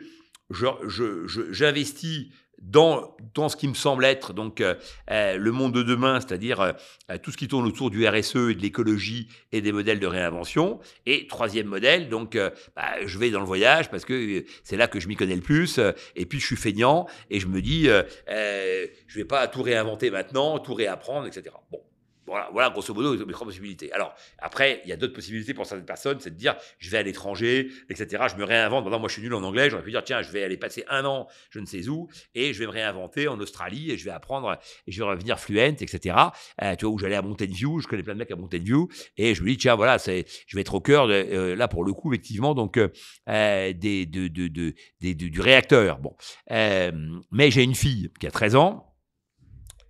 j'investis 1.50 2.28
dans, 2.62 3.16
ce 3.48 3.56
qui 3.56 3.66
me 3.66 3.74
semble 3.74 4.04
être 4.04 4.32
donc 4.32 4.60
euh, 4.60 4.74
euh, 5.10 5.36
le 5.36 5.52
monde 5.52 5.74
de 5.74 5.82
demain, 5.82 6.20
c'est-à-dire 6.20 6.60
euh, 6.60 7.18
tout 7.22 7.32
ce 7.32 7.36
qui 7.36 7.48
tourne 7.48 7.66
autour 7.66 7.90
du 7.90 8.06
RSE 8.06 8.36
et 8.36 8.54
de 8.54 8.62
l'écologie 8.62 9.28
et 9.50 9.60
des 9.60 9.72
modèles 9.72 9.98
de 9.98 10.06
réinvention. 10.06 10.78
Et 11.04 11.26
troisième 11.26 11.66
modèle, 11.66 12.08
donc 12.08 12.38
bah, 12.76 13.04
je 13.04 13.18
vais 13.18 13.30
dans 13.30 13.40
le 13.40 13.46
voyage 13.46 13.90
parce 13.90 14.04
que 14.04 14.44
c'est 14.62 14.76
là 14.76 14.86
que 14.86 15.00
je 15.00 15.08
m'y 15.08 15.16
connais 15.16 15.34
le 15.34 15.42
plus. 15.42 15.80
et 16.16 16.26
puis 16.26 16.38
je 16.40 16.46
suis 16.46 16.56
feignant 16.56 17.06
et 17.30 17.40
je 17.40 17.48
me 17.48 17.60
dis, 17.60 17.86
je 17.86 19.14
vais 19.14 19.24
pas 19.24 19.48
tout 19.48 19.62
réinventer 19.62 20.10
maintenant, 20.10 20.58
tout 20.58 20.74
réapprendre, 20.74 21.26
etc. 21.26 21.54
Bon, 21.70 21.80
voilà, 22.26 22.48
voilà, 22.52 22.70
grosso 22.70 22.94
modo 22.94 23.12
mes 23.24 23.32
trois 23.32 23.46
possibilités. 23.46 23.92
Alors 23.92 24.14
après, 24.38 24.80
il 24.84 24.90
y 24.90 24.92
a 24.92 24.96
d'autres 24.96 25.12
possibilités 25.12 25.54
pour 25.54 25.66
certaines 25.66 25.86
personnes, 25.86 26.18
c'est 26.20 26.30
de 26.30 26.36
dire 26.36 26.56
je 26.78 26.90
vais 26.90 26.98
à 26.98 27.02
l'étranger, 27.02 27.70
etc. 27.90 28.24
Je 28.30 28.36
me 28.36 28.44
réinvente. 28.44 28.84
Maintenant, 28.84 29.00
moi, 29.00 29.08
je 29.08 29.14
suis 29.14 29.22
nul 29.22 29.34
en 29.34 29.42
anglais. 29.42 29.70
J'aurais 29.70 29.82
pu 29.82 29.90
dire 29.90 30.04
tiens, 30.04 30.22
je 30.22 30.30
vais 30.30 30.44
aller 30.44 30.56
passer 30.56 30.84
un 30.88 31.04
an, 31.04 31.26
je 31.50 31.58
ne 31.58 31.66
sais 31.66 31.88
où, 31.88 32.08
et 32.34 32.52
je 32.52 32.58
vais 32.58 32.66
me 32.66 32.70
réinventer 32.70 33.28
en 33.28 33.38
Australie 33.40 33.90
et 33.90 33.98
je 33.98 34.04
vais 34.04 34.10
apprendre 34.10 34.58
et 34.86 34.92
je 34.92 35.02
vais 35.02 35.08
revenir 35.08 35.38
fluent, 35.38 35.58
etc. 35.58 36.16
Euh, 36.62 36.76
tu 36.76 36.84
vois 36.84 36.94
où 36.94 36.98
j'allais 36.98 37.16
à 37.16 37.22
Mountain 37.22 37.46
View, 37.46 37.80
je 37.80 37.88
connais 37.88 38.02
plein 38.02 38.14
de 38.14 38.18
mecs 38.18 38.30
à 38.30 38.36
Mountain 38.36 38.58
View, 38.58 38.88
et 39.16 39.34
je 39.34 39.42
me 39.42 39.48
dis 39.48 39.56
tiens 39.56 39.74
voilà, 39.74 39.98
c'est, 39.98 40.24
je 40.46 40.56
vais 40.56 40.60
être 40.60 40.74
au 40.74 40.80
cœur 40.80 41.06
euh, 41.08 41.54
là 41.56 41.68
pour 41.68 41.84
le 41.84 41.92
coup 41.92 42.12
effectivement 42.12 42.54
donc 42.54 42.78
euh, 42.78 42.88
des, 43.72 44.06
de, 44.06 44.28
de, 44.28 44.48
de, 44.48 44.72
du 45.00 45.40
réacteur. 45.40 45.98
Bon, 45.98 46.16
mais 46.50 47.50
j'ai 47.50 47.62
une 47.62 47.74
fille 47.74 48.10
qui 48.20 48.26
a 48.26 48.30
13 48.30 48.56
ans 48.56 48.91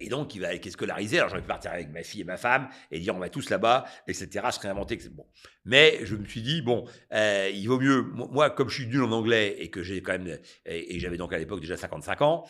et 0.03 0.09
donc, 0.09 0.35
il 0.35 0.41
va 0.41 0.55
être 0.55 0.69
scolarisé. 0.71 1.19
Alors, 1.19 1.31
j'aurais 1.31 1.43
pu 1.43 1.49
partir 1.49 1.71
avec 1.71 1.91
ma 1.91 2.03
fille 2.03 2.23
et 2.23 2.25
ma 2.25 2.37
femme 2.37 2.69
et 2.91 2.99
dire 2.99 3.15
on 3.15 3.19
va 3.19 3.29
tous 3.29 3.49
là-bas, 3.51 3.85
etc. 4.09 4.29
Se 4.51 4.61
réinventer. 4.61 4.99
Bon. 5.13 5.27
Mais 5.65 6.01
je 6.03 6.17
me 6.17 6.25
suis 6.25 6.43
dit, 6.43 6.61
bon, 6.61 6.85
euh, 7.13 7.51
il 7.53 7.67
vaut 7.67 7.79
mieux. 7.79 8.03
Moi, 8.03 8.51
comme 8.51 8.69
je 8.69 8.75
suis 8.83 8.87
nul 8.87 9.03
en 9.03 9.13
anglais 9.13 9.57
et 9.59 9.71
que 9.71 9.83
j'ai 9.83 10.03
quand 10.03 10.19
même. 10.19 10.39
Et 10.67 10.99
j'avais 10.99 11.17
donc 11.17 11.33
à 11.33 11.39
l'époque 11.39 11.61
déjà 11.61 11.77
55 11.77 12.23
ans, 12.23 12.45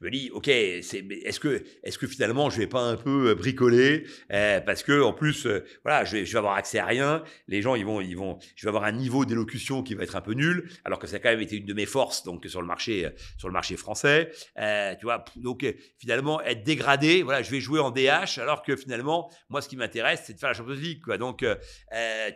je 0.00 0.06
me 0.06 0.10
dis, 0.10 0.30
ok, 0.30 0.48
est-ce 0.48 1.40
que, 1.40 1.64
est-ce 1.82 1.98
que 1.98 2.06
finalement 2.06 2.50
je 2.50 2.58
vais 2.58 2.66
pas 2.66 2.82
un 2.82 2.96
peu 2.96 3.30
euh, 3.30 3.34
bricoler? 3.34 4.06
Euh, 4.32 4.60
parce 4.60 4.82
que 4.82 5.00
en 5.02 5.12
plus, 5.12 5.46
euh, 5.46 5.64
voilà, 5.84 6.04
je 6.04 6.18
vais, 6.18 6.36
avoir 6.36 6.54
accès 6.54 6.78
à 6.78 6.84
rien. 6.84 7.22
Les 7.48 7.62
gens, 7.62 7.74
ils 7.74 7.86
vont, 7.86 8.00
ils 8.00 8.16
vont, 8.16 8.38
je 8.56 8.66
vais 8.66 8.68
avoir 8.68 8.84
un 8.84 8.92
niveau 8.92 9.24
d'élocution 9.24 9.82
qui 9.82 9.94
va 9.94 10.04
être 10.04 10.16
un 10.16 10.20
peu 10.20 10.32
nul, 10.32 10.68
alors 10.84 10.98
que 10.98 11.06
ça 11.06 11.16
a 11.16 11.18
quand 11.18 11.30
même 11.30 11.40
été 11.40 11.56
une 11.56 11.64
de 11.64 11.74
mes 11.74 11.86
forces 11.86 12.24
donc 12.24 12.44
sur 12.46 12.60
le 12.60 12.66
marché, 12.66 13.08
sur 13.38 13.48
le 13.48 13.52
marché 13.52 13.76
français. 13.76 14.30
tu 14.56 15.04
vois, 15.04 15.24
donc 15.36 15.64
finalement 15.98 16.42
être 16.42 16.62
dégradé, 16.62 17.22
voilà, 17.22 17.42
je 17.42 17.50
vais 17.50 17.60
jouer 17.60 17.80
en 17.80 17.90
DH, 17.90 18.38
alors 18.38 18.62
que 18.62 18.76
finalement, 18.76 19.30
moi, 19.48 19.62
ce 19.62 19.68
qui 19.68 19.76
m'intéresse, 19.76 20.24
c'est 20.26 20.34
de 20.34 20.38
faire 20.38 20.50
la 20.50 20.54
Champions 20.54 20.74
League, 20.74 21.02
quoi. 21.02 21.16
Donc, 21.18 21.44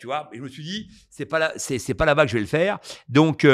tu 0.00 0.06
vois, 0.06 0.30
je 0.32 0.40
me 0.40 0.48
suis 0.48 0.64
dit, 0.64 0.88
c'est 1.10 1.26
pas 1.26 1.38
là, 1.38 1.52
c'est 1.56 1.94
pas 1.94 2.06
là-bas 2.06 2.24
que 2.24 2.30
je 2.30 2.36
vais 2.36 2.40
le 2.40 2.46
faire. 2.46 2.78
Donc, 3.08 3.46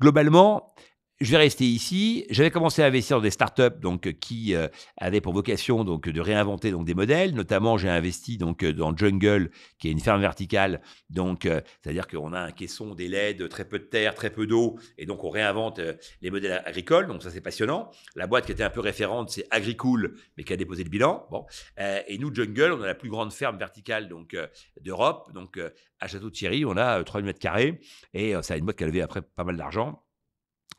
globalement 0.00 0.74
je 1.22 1.30
vais 1.30 1.36
rester 1.36 1.64
ici. 1.64 2.26
J'avais 2.30 2.50
commencé 2.50 2.82
à 2.82 2.86
investir 2.86 3.16
dans 3.18 3.22
des 3.22 3.30
startups 3.30 3.78
donc 3.80 4.12
qui 4.14 4.56
euh, 4.56 4.66
avaient 4.96 5.20
pour 5.20 5.32
vocation 5.32 5.84
donc 5.84 6.08
de 6.08 6.20
réinventer 6.20 6.72
donc 6.72 6.84
des 6.84 6.94
modèles. 6.94 7.32
Notamment, 7.34 7.78
j'ai 7.78 7.88
investi 7.88 8.38
donc 8.38 8.64
dans 8.64 8.96
Jungle, 8.96 9.50
qui 9.78 9.88
est 9.88 9.92
une 9.92 10.00
ferme 10.00 10.20
verticale. 10.20 10.80
Donc, 11.10 11.46
euh, 11.46 11.60
c'est-à-dire 11.80 12.08
qu'on 12.08 12.32
a 12.32 12.40
un 12.40 12.50
caisson, 12.50 12.96
des 12.96 13.06
LED, 13.06 13.48
très 13.48 13.64
peu 13.64 13.78
de 13.78 13.84
terre, 13.84 14.16
très 14.16 14.30
peu 14.30 14.48
d'eau, 14.48 14.80
et 14.98 15.06
donc 15.06 15.22
on 15.22 15.30
réinvente 15.30 15.78
euh, 15.78 15.94
les 16.22 16.30
modèles 16.30 16.60
agricoles. 16.66 17.06
Donc 17.06 17.22
ça, 17.22 17.30
c'est 17.30 17.40
passionnant. 17.40 17.92
La 18.16 18.26
boîte 18.26 18.46
qui 18.46 18.52
était 18.52 18.64
un 18.64 18.70
peu 18.70 18.80
référente, 18.80 19.30
c'est 19.30 19.46
Agricool, 19.52 20.16
mais 20.36 20.42
qui 20.42 20.52
a 20.52 20.56
déposé 20.56 20.82
le 20.82 20.90
bilan. 20.90 21.28
Bon, 21.30 21.46
et 21.78 22.18
nous, 22.18 22.34
Jungle, 22.34 22.72
on 22.72 22.82
a 22.82 22.86
la 22.86 22.96
plus 22.96 23.10
grande 23.10 23.32
ferme 23.32 23.58
verticale 23.58 24.08
donc 24.08 24.36
d'Europe. 24.80 25.32
Donc 25.34 25.60
à 26.00 26.08
Château 26.08 26.30
de 26.30 26.34
Thierry, 26.34 26.64
on 26.64 26.76
a 26.76 27.02
3000 27.04 27.26
mètres 27.26 27.38
carrés, 27.38 27.80
et 28.12 28.34
ça 28.42 28.54
a 28.54 28.56
une 28.56 28.64
boîte 28.64 28.76
qui 28.76 28.84
a 28.84 28.86
levé 28.88 29.02
après 29.02 29.22
pas 29.22 29.44
mal 29.44 29.56
d'argent. 29.56 30.02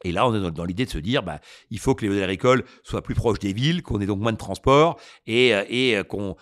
Et 0.03 0.11
là, 0.11 0.27
on 0.27 0.35
est 0.35 0.51
dans, 0.51 0.65
l'idée 0.65 0.85
de 0.85 0.89
se 0.89 0.97
dire, 0.97 1.23
bah, 1.23 1.39
il 1.69 1.79
faut 1.79 1.95
que 1.95 2.03
les 2.03 2.09
modèles 2.09 2.23
agricoles 2.25 2.63
soient 2.83 3.01
plus 3.01 3.15
proches 3.15 3.39
des 3.39 3.53
villes, 3.53 3.81
qu'on 3.81 3.99
ait 4.01 4.05
donc 4.05 4.19
moins 4.19 4.31
de 4.31 4.37
transport 4.37 4.99
et, 5.25 5.53
euh, 5.53 5.63
et 5.69 5.97
euh, 5.97 6.03
qu'on 6.03 6.35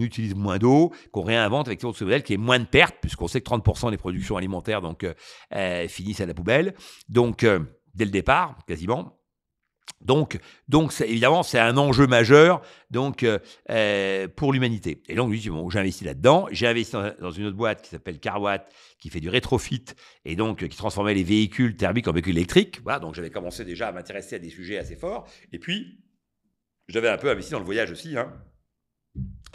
utilise 0.00 0.34
moins 0.34 0.58
d'eau, 0.58 0.92
qu'on 1.12 1.22
réinvente 1.22 1.68
avec 1.68 1.80
ce 1.80 2.04
modèle 2.04 2.22
qui 2.22 2.34
ait 2.34 2.38
moins 2.38 2.58
de 2.58 2.64
pertes, 2.64 2.96
puisqu'on 3.00 3.28
sait 3.28 3.40
que 3.40 3.48
30% 3.48 3.90
des 3.90 3.96
productions 3.96 4.36
alimentaires 4.36 4.80
donc, 4.80 5.06
euh, 5.54 5.88
finissent 5.88 6.20
à 6.20 6.26
la 6.26 6.34
poubelle. 6.34 6.74
Donc, 7.08 7.46
dès 7.94 8.04
le 8.04 8.10
départ, 8.10 8.56
quasiment. 8.66 9.21
Donc, 10.04 10.38
donc 10.68 10.92
évidemment, 11.00 11.42
c'est 11.42 11.58
un 11.58 11.76
enjeu 11.76 12.06
majeur 12.06 12.62
donc, 12.90 13.26
pour 14.36 14.52
l'humanité. 14.52 15.02
Et 15.08 15.14
donc, 15.14 15.30
lui, 15.30 15.48
bon, 15.48 15.70
j'ai 15.70 15.78
investi 15.78 16.04
là-dedans. 16.04 16.48
J'ai 16.50 16.66
investi 16.66 16.96
dans, 17.20 17.30
une 17.30 17.46
autre 17.46 17.56
boîte 17.56 17.82
qui 17.82 17.90
s'appelle 17.90 18.18
Carwatt, 18.18 18.70
qui 18.98 19.10
fait 19.10 19.20
du 19.20 19.28
rétrofit 19.28 19.84
et 20.24 20.36
donc 20.36 20.66
qui 20.68 20.76
transformait 20.76 21.14
les 21.14 21.24
véhicules 21.24 21.76
thermiques 21.76 22.08
en 22.08 22.12
véhicules 22.12 22.36
électriques. 22.36 22.80
Voilà, 22.82 22.98
donc 22.98 23.14
j'avais 23.14 23.30
commencé 23.30 23.64
déjà 23.64 23.88
à 23.88 23.92
m'intéresser 23.92 24.36
à 24.36 24.38
des 24.38 24.50
sujets 24.50 24.78
assez 24.78 24.96
forts. 24.96 25.28
Et 25.52 25.58
puis, 25.58 26.02
j'avais 26.88 27.08
un 27.08 27.18
peu 27.18 27.30
investi 27.30 27.52
dans 27.52 27.58
le 27.58 27.64
voyage 27.64 27.90
aussi, 27.90 28.16
hein. 28.16 28.32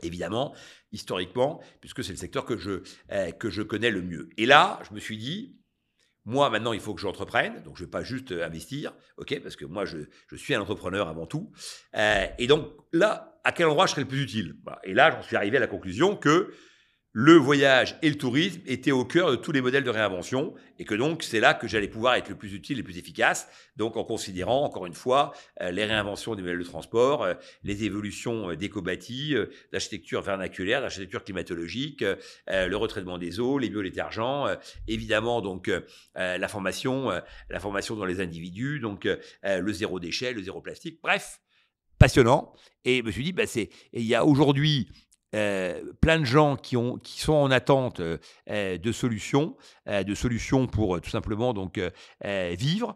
évidemment, 0.02 0.56
historiquement, 0.92 1.62
puisque 1.82 2.04
c'est 2.04 2.12
le 2.12 2.18
secteur 2.18 2.46
que 2.46 2.58
je, 2.58 2.82
euh, 3.12 3.32
que 3.32 3.50
je 3.50 3.62
connais 3.62 3.92
le 3.92 4.02
mieux. 4.02 4.30
Et 4.38 4.46
là, 4.46 4.80
je 4.90 4.94
me 4.94 5.00
suis 5.00 5.18
dit, 5.18 5.58
moi, 6.28 6.50
maintenant, 6.50 6.74
il 6.74 6.82
faut 6.82 6.94
que 6.94 7.00
j'entreprenne. 7.00 7.64
Donc, 7.64 7.78
je 7.78 7.84
ne 7.84 7.88
vais 7.88 7.90
pas 7.90 8.04
juste 8.04 8.34
euh, 8.34 8.46
investir, 8.46 8.94
OK 9.16 9.40
Parce 9.42 9.56
que 9.56 9.64
moi, 9.64 9.86
je, 9.86 9.98
je 10.28 10.36
suis 10.36 10.54
un 10.54 10.60
entrepreneur 10.60 11.08
avant 11.08 11.26
tout. 11.26 11.54
Euh, 11.96 12.26
et 12.38 12.48
donc, 12.48 12.68
là, 12.92 13.40
à 13.46 13.54
quel 13.54 13.68
endroit 13.68 13.86
je 13.86 13.92
serais 13.92 14.02
le 14.02 14.10
plus 14.10 14.24
utile? 14.24 14.58
Et 14.84 14.94
là, 14.94 15.10
j'en 15.10 15.22
suis 15.22 15.38
arrivé 15.38 15.56
à 15.56 15.62
la 15.62 15.68
conclusion 15.68 16.18
que 16.18 16.54
le 17.20 17.34
voyage 17.34 17.98
et 18.04 18.10
le 18.12 18.16
tourisme 18.16 18.62
étaient 18.68 18.92
au 18.92 19.04
cœur 19.04 19.32
de 19.32 19.38
tous 19.38 19.52
les 19.52 19.60
modèles 19.60 19.84
de 19.84 19.90
réinvention 19.90 20.54
et 20.78 20.86
que 20.86 20.94
donc 20.94 21.24
c'est 21.24 21.40
là 21.40 21.56
que 21.56 21.68
j'allais 21.68 21.88
pouvoir 21.88 22.14
être 22.14 22.30
le 22.30 22.36
plus 22.36 22.54
utile 22.54 22.78
et 22.78 22.82
le 22.82 22.84
plus 22.84 23.00
efficace. 23.00 23.50
Donc 23.76 23.98
en 23.98 24.04
considérant 24.04 24.64
encore 24.64 24.86
une 24.86 24.94
fois 24.94 25.34
euh, 25.62 25.72
les 25.72 25.84
réinventions 25.84 26.36
des 26.36 26.44
modèles 26.44 26.60
de 26.60 26.64
transport, 26.64 27.24
euh, 27.24 27.34
les 27.64 27.86
évolutions 27.86 28.52
euh, 28.52 28.56
d'éco-bâtis, 28.56 29.34
d'architecture 29.72 30.22
vernaculaire, 30.22 30.80
d'architecture 30.82 31.24
climatologique, 31.24 32.06
le 32.48 32.76
retraitement 32.76 33.18
des 33.18 33.40
eaux, 33.40 33.58
les 33.58 33.72
biodétergents, 33.72 34.56
évidemment 34.88 35.42
donc 35.42 35.72
la 36.14 36.48
formation, 36.48 37.10
la 37.50 37.60
formation 37.60 37.96
dans 37.96 38.06
les 38.06 38.22
individus, 38.22 38.80
donc 38.80 39.08
le 39.44 39.74
zéro 39.74 40.00
déchet, 40.00 40.34
le 40.34 40.44
zéro 40.44 40.62
plastique. 40.62 41.00
Bref, 41.02 41.40
passionnant. 41.98 42.54
Et 42.86 43.00
je 43.00 43.04
me 43.04 43.12
suis 43.12 43.24
dit, 43.24 43.34
bah, 43.34 43.44
il 43.94 44.04
y 44.04 44.16
a 44.16 44.24
aujourd'hui 44.24 44.88
euh, 45.36 45.82
plein 46.00 46.20
de 46.20 46.26
gens 46.26 46.56
qui, 46.56 46.78
ont, 46.78 46.98
qui 46.98 47.20
sont 47.20 47.34
en 47.34 47.52
attente 47.52 48.00
euh, 48.00 48.18
euh, 48.50 48.78
de 48.78 48.92
solutions, 48.94 49.58
de 49.88 50.16
solutions 50.16 50.68
pour 50.68 51.00
tout 51.00 51.10
simplement 51.10 51.54
donc 51.54 51.80
vivre, 52.58 52.94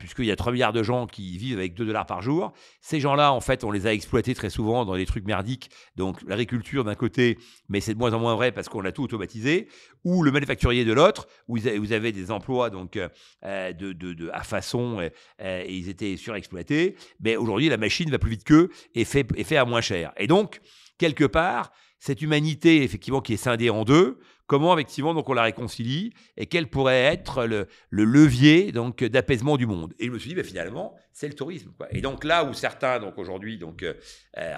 puisqu'il 0.00 0.24
y 0.24 0.32
a 0.32 0.34
3 0.34 0.50
milliards 0.50 0.72
de 0.72 0.82
gens 0.82 1.06
qui 1.06 1.38
vivent 1.38 1.58
avec 1.58 1.74
2 1.74 1.86
dollars 1.86 2.04
par 2.04 2.20
jour. 2.20 2.52
Ces 2.80 2.98
gens-là, 2.98 3.32
en 3.32 3.40
fait, 3.40 3.62
on 3.62 3.70
les 3.70 3.86
a 3.86 3.92
exploités 3.92 4.34
très 4.34 4.50
souvent 4.50 4.84
dans 4.84 4.96
des 4.96 5.06
trucs 5.06 5.24
merdiques, 5.24 5.70
donc 5.94 6.20
l'agriculture 6.26 6.82
d'un 6.82 6.96
côté, 6.96 7.38
mais 7.68 7.80
c'est 7.80 7.94
de 7.94 7.98
moins 8.00 8.12
en 8.12 8.18
moins 8.18 8.34
vrai 8.34 8.50
parce 8.50 8.68
qu'on 8.68 8.84
a 8.84 8.90
tout 8.90 9.04
automatisé, 9.04 9.68
ou 10.02 10.24
le 10.24 10.32
manufacturier 10.32 10.84
de 10.84 10.92
l'autre, 10.92 11.28
où 11.46 11.56
vous 11.56 11.92
avez 11.92 12.10
des 12.10 12.32
emplois 12.32 12.70
donc 12.70 12.98
de, 13.44 13.92
de, 13.92 14.30
à 14.32 14.42
façon 14.42 15.00
et 15.38 15.72
ils 15.72 15.88
étaient 15.88 16.16
surexploités. 16.16 16.96
Mais 17.20 17.36
aujourd'hui, 17.36 17.68
la 17.68 17.76
machine 17.76 18.10
va 18.10 18.18
plus 18.18 18.30
vite 18.30 18.44
qu'eux 18.44 18.68
et 18.96 19.04
fait, 19.04 19.28
et 19.36 19.44
fait 19.44 19.58
à 19.58 19.64
moins 19.64 19.80
cher. 19.80 20.12
Et 20.16 20.26
donc, 20.26 20.60
quelque 21.02 21.24
part, 21.24 21.72
cette 21.98 22.22
humanité, 22.22 22.84
effectivement, 22.84 23.20
qui 23.20 23.32
est 23.32 23.36
scindée 23.36 23.70
en 23.70 23.84
deux, 23.84 24.20
comment, 24.46 24.72
effectivement, 24.72 25.14
donc 25.14 25.28
on 25.28 25.32
la 25.32 25.42
réconcilie 25.42 26.12
et 26.36 26.46
quel 26.46 26.68
pourrait 26.68 27.00
être 27.00 27.44
le, 27.44 27.66
levier 27.90 28.70
donc 28.70 29.02
d'apaisement 29.02 29.56
du 29.56 29.66
monde? 29.66 29.94
Et 29.98 30.06
je 30.06 30.12
me 30.12 30.18
suis 30.20 30.28
dit, 30.28 30.36
ben, 30.36 30.44
finalement, 30.44 30.94
c'est 31.12 31.26
le 31.26 31.34
tourisme. 31.34 31.72
Et 31.90 32.00
donc 32.00 32.22
là 32.22 32.44
où 32.44 32.54
certains, 32.54 33.00
donc 33.00 33.18
aujourd'hui, 33.18 33.58
donc 33.58 33.82
euh, 33.82 33.94
euh 34.38 34.56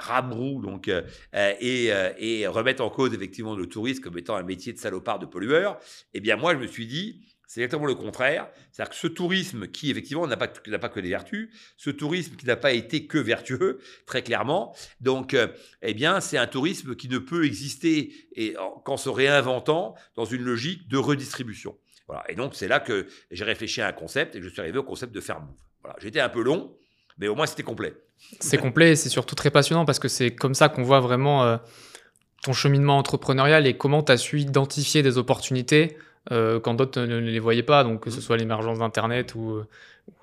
donc 0.63 0.89
euh, 0.89 1.03
et, 1.61 1.87
et 2.19 2.47
remettent 2.47 2.83
en 2.83 2.91
cause 2.91 3.15
effectivement 3.15 3.57
le 3.57 3.67
tourisme 3.67 4.03
comme 4.03 4.19
étant 4.19 4.37
un 4.37 4.43
métier 4.43 4.75
de 4.75 4.79
salopard, 4.79 5.19
de 5.19 5.27
pollueur, 5.27 5.79
eh 6.13 6.21
bien 6.21 6.37
moi, 6.37 6.53
je 6.53 6.59
me 6.59 6.67
suis 6.67 6.87
dit, 6.87 7.23
c'est 7.55 7.61
exactement 7.61 7.87
le 7.87 7.95
contraire. 7.95 8.49
C'est-à-dire 8.73 8.91
que 8.91 8.99
ce 8.99 9.07
tourisme 9.07 9.69
qui, 9.69 9.89
effectivement, 9.89 10.27
n'a 10.27 10.37
pas, 10.37 10.49
pas 10.49 10.89
que 10.89 10.99
des 10.99 11.11
vertus, 11.11 11.51
ce 11.77 11.91
tourisme 11.91 12.35
qui 12.35 12.47
n'a 12.47 12.57
pas 12.57 12.73
été 12.73 13.07
que 13.07 13.17
vertueux, 13.17 13.79
très 14.07 14.23
clairement, 14.23 14.75
donc, 15.01 15.35
euh, 15.35 15.47
eh 15.81 15.95
bien, 15.95 16.21
c'est 16.21 16.37
un 16.37 16.49
tourisme 16.49 16.97
qui 16.97 17.09
ne 17.09 17.19
peut 17.19 17.45
exister 17.45 18.13
qu'en 18.83 18.97
se 18.97 19.09
réinventant 19.09 19.95
dans 20.17 20.25
une 20.25 20.43
logique 20.43 20.89
de 20.89 20.97
redistribution. 20.97 21.79
Voilà. 22.09 22.25
Et 22.29 22.35
donc, 22.35 22.57
c'est 22.57 22.67
là 22.67 22.81
que 22.81 23.07
j'ai 23.31 23.45
réfléchi 23.45 23.81
à 23.81 23.87
un 23.87 23.93
concept 23.93 24.35
et 24.35 24.41
que 24.41 24.45
je 24.45 24.51
suis 24.51 24.61
arrivé 24.61 24.79
au 24.79 24.83
concept 24.83 25.15
de 25.15 25.21
faire 25.21 25.41
move. 25.41 25.55
Voilà. 25.81 25.97
J'étais 26.01 26.19
un 26.19 26.31
peu 26.31 26.43
long, 26.43 26.77
mais 27.19 27.29
au 27.29 27.37
moins, 27.37 27.47
c'était 27.47 27.63
complet. 27.63 27.95
C'est 28.41 28.59
complet 28.59 28.91
et 28.91 28.97
c'est 28.97 29.09
surtout 29.09 29.37
très 29.37 29.53
passionnant 29.53 29.85
parce 29.85 30.01
que 30.01 30.09
c'est 30.09 30.35
comme 30.35 30.55
ça 30.55 30.69
qu'on 30.69 30.83
voit 30.83 30.99
vraiment 30.99 31.45
euh, 31.45 31.57
ton 32.43 32.53
cheminement 32.53 32.99
entrepreneurial 32.99 33.69
et 33.69 33.77
comment 33.77 34.03
tu 34.03 34.11
as 34.11 34.17
su 34.17 34.41
identifier 34.41 35.05
des 35.05 35.19
opportunités 35.19 35.97
quand 36.31 36.75
d'autres 36.75 37.01
ne, 37.03 37.19
les 37.19 37.39
voyaient 37.39 37.63
pas, 37.63 37.85
donc 37.85 38.01
que 38.01 38.11
ce 38.11 38.19
mmh. 38.19 38.23
soit 38.23 38.37
l'émergence 38.37 38.79
d'Internet 38.79 39.35
ou, 39.35 39.63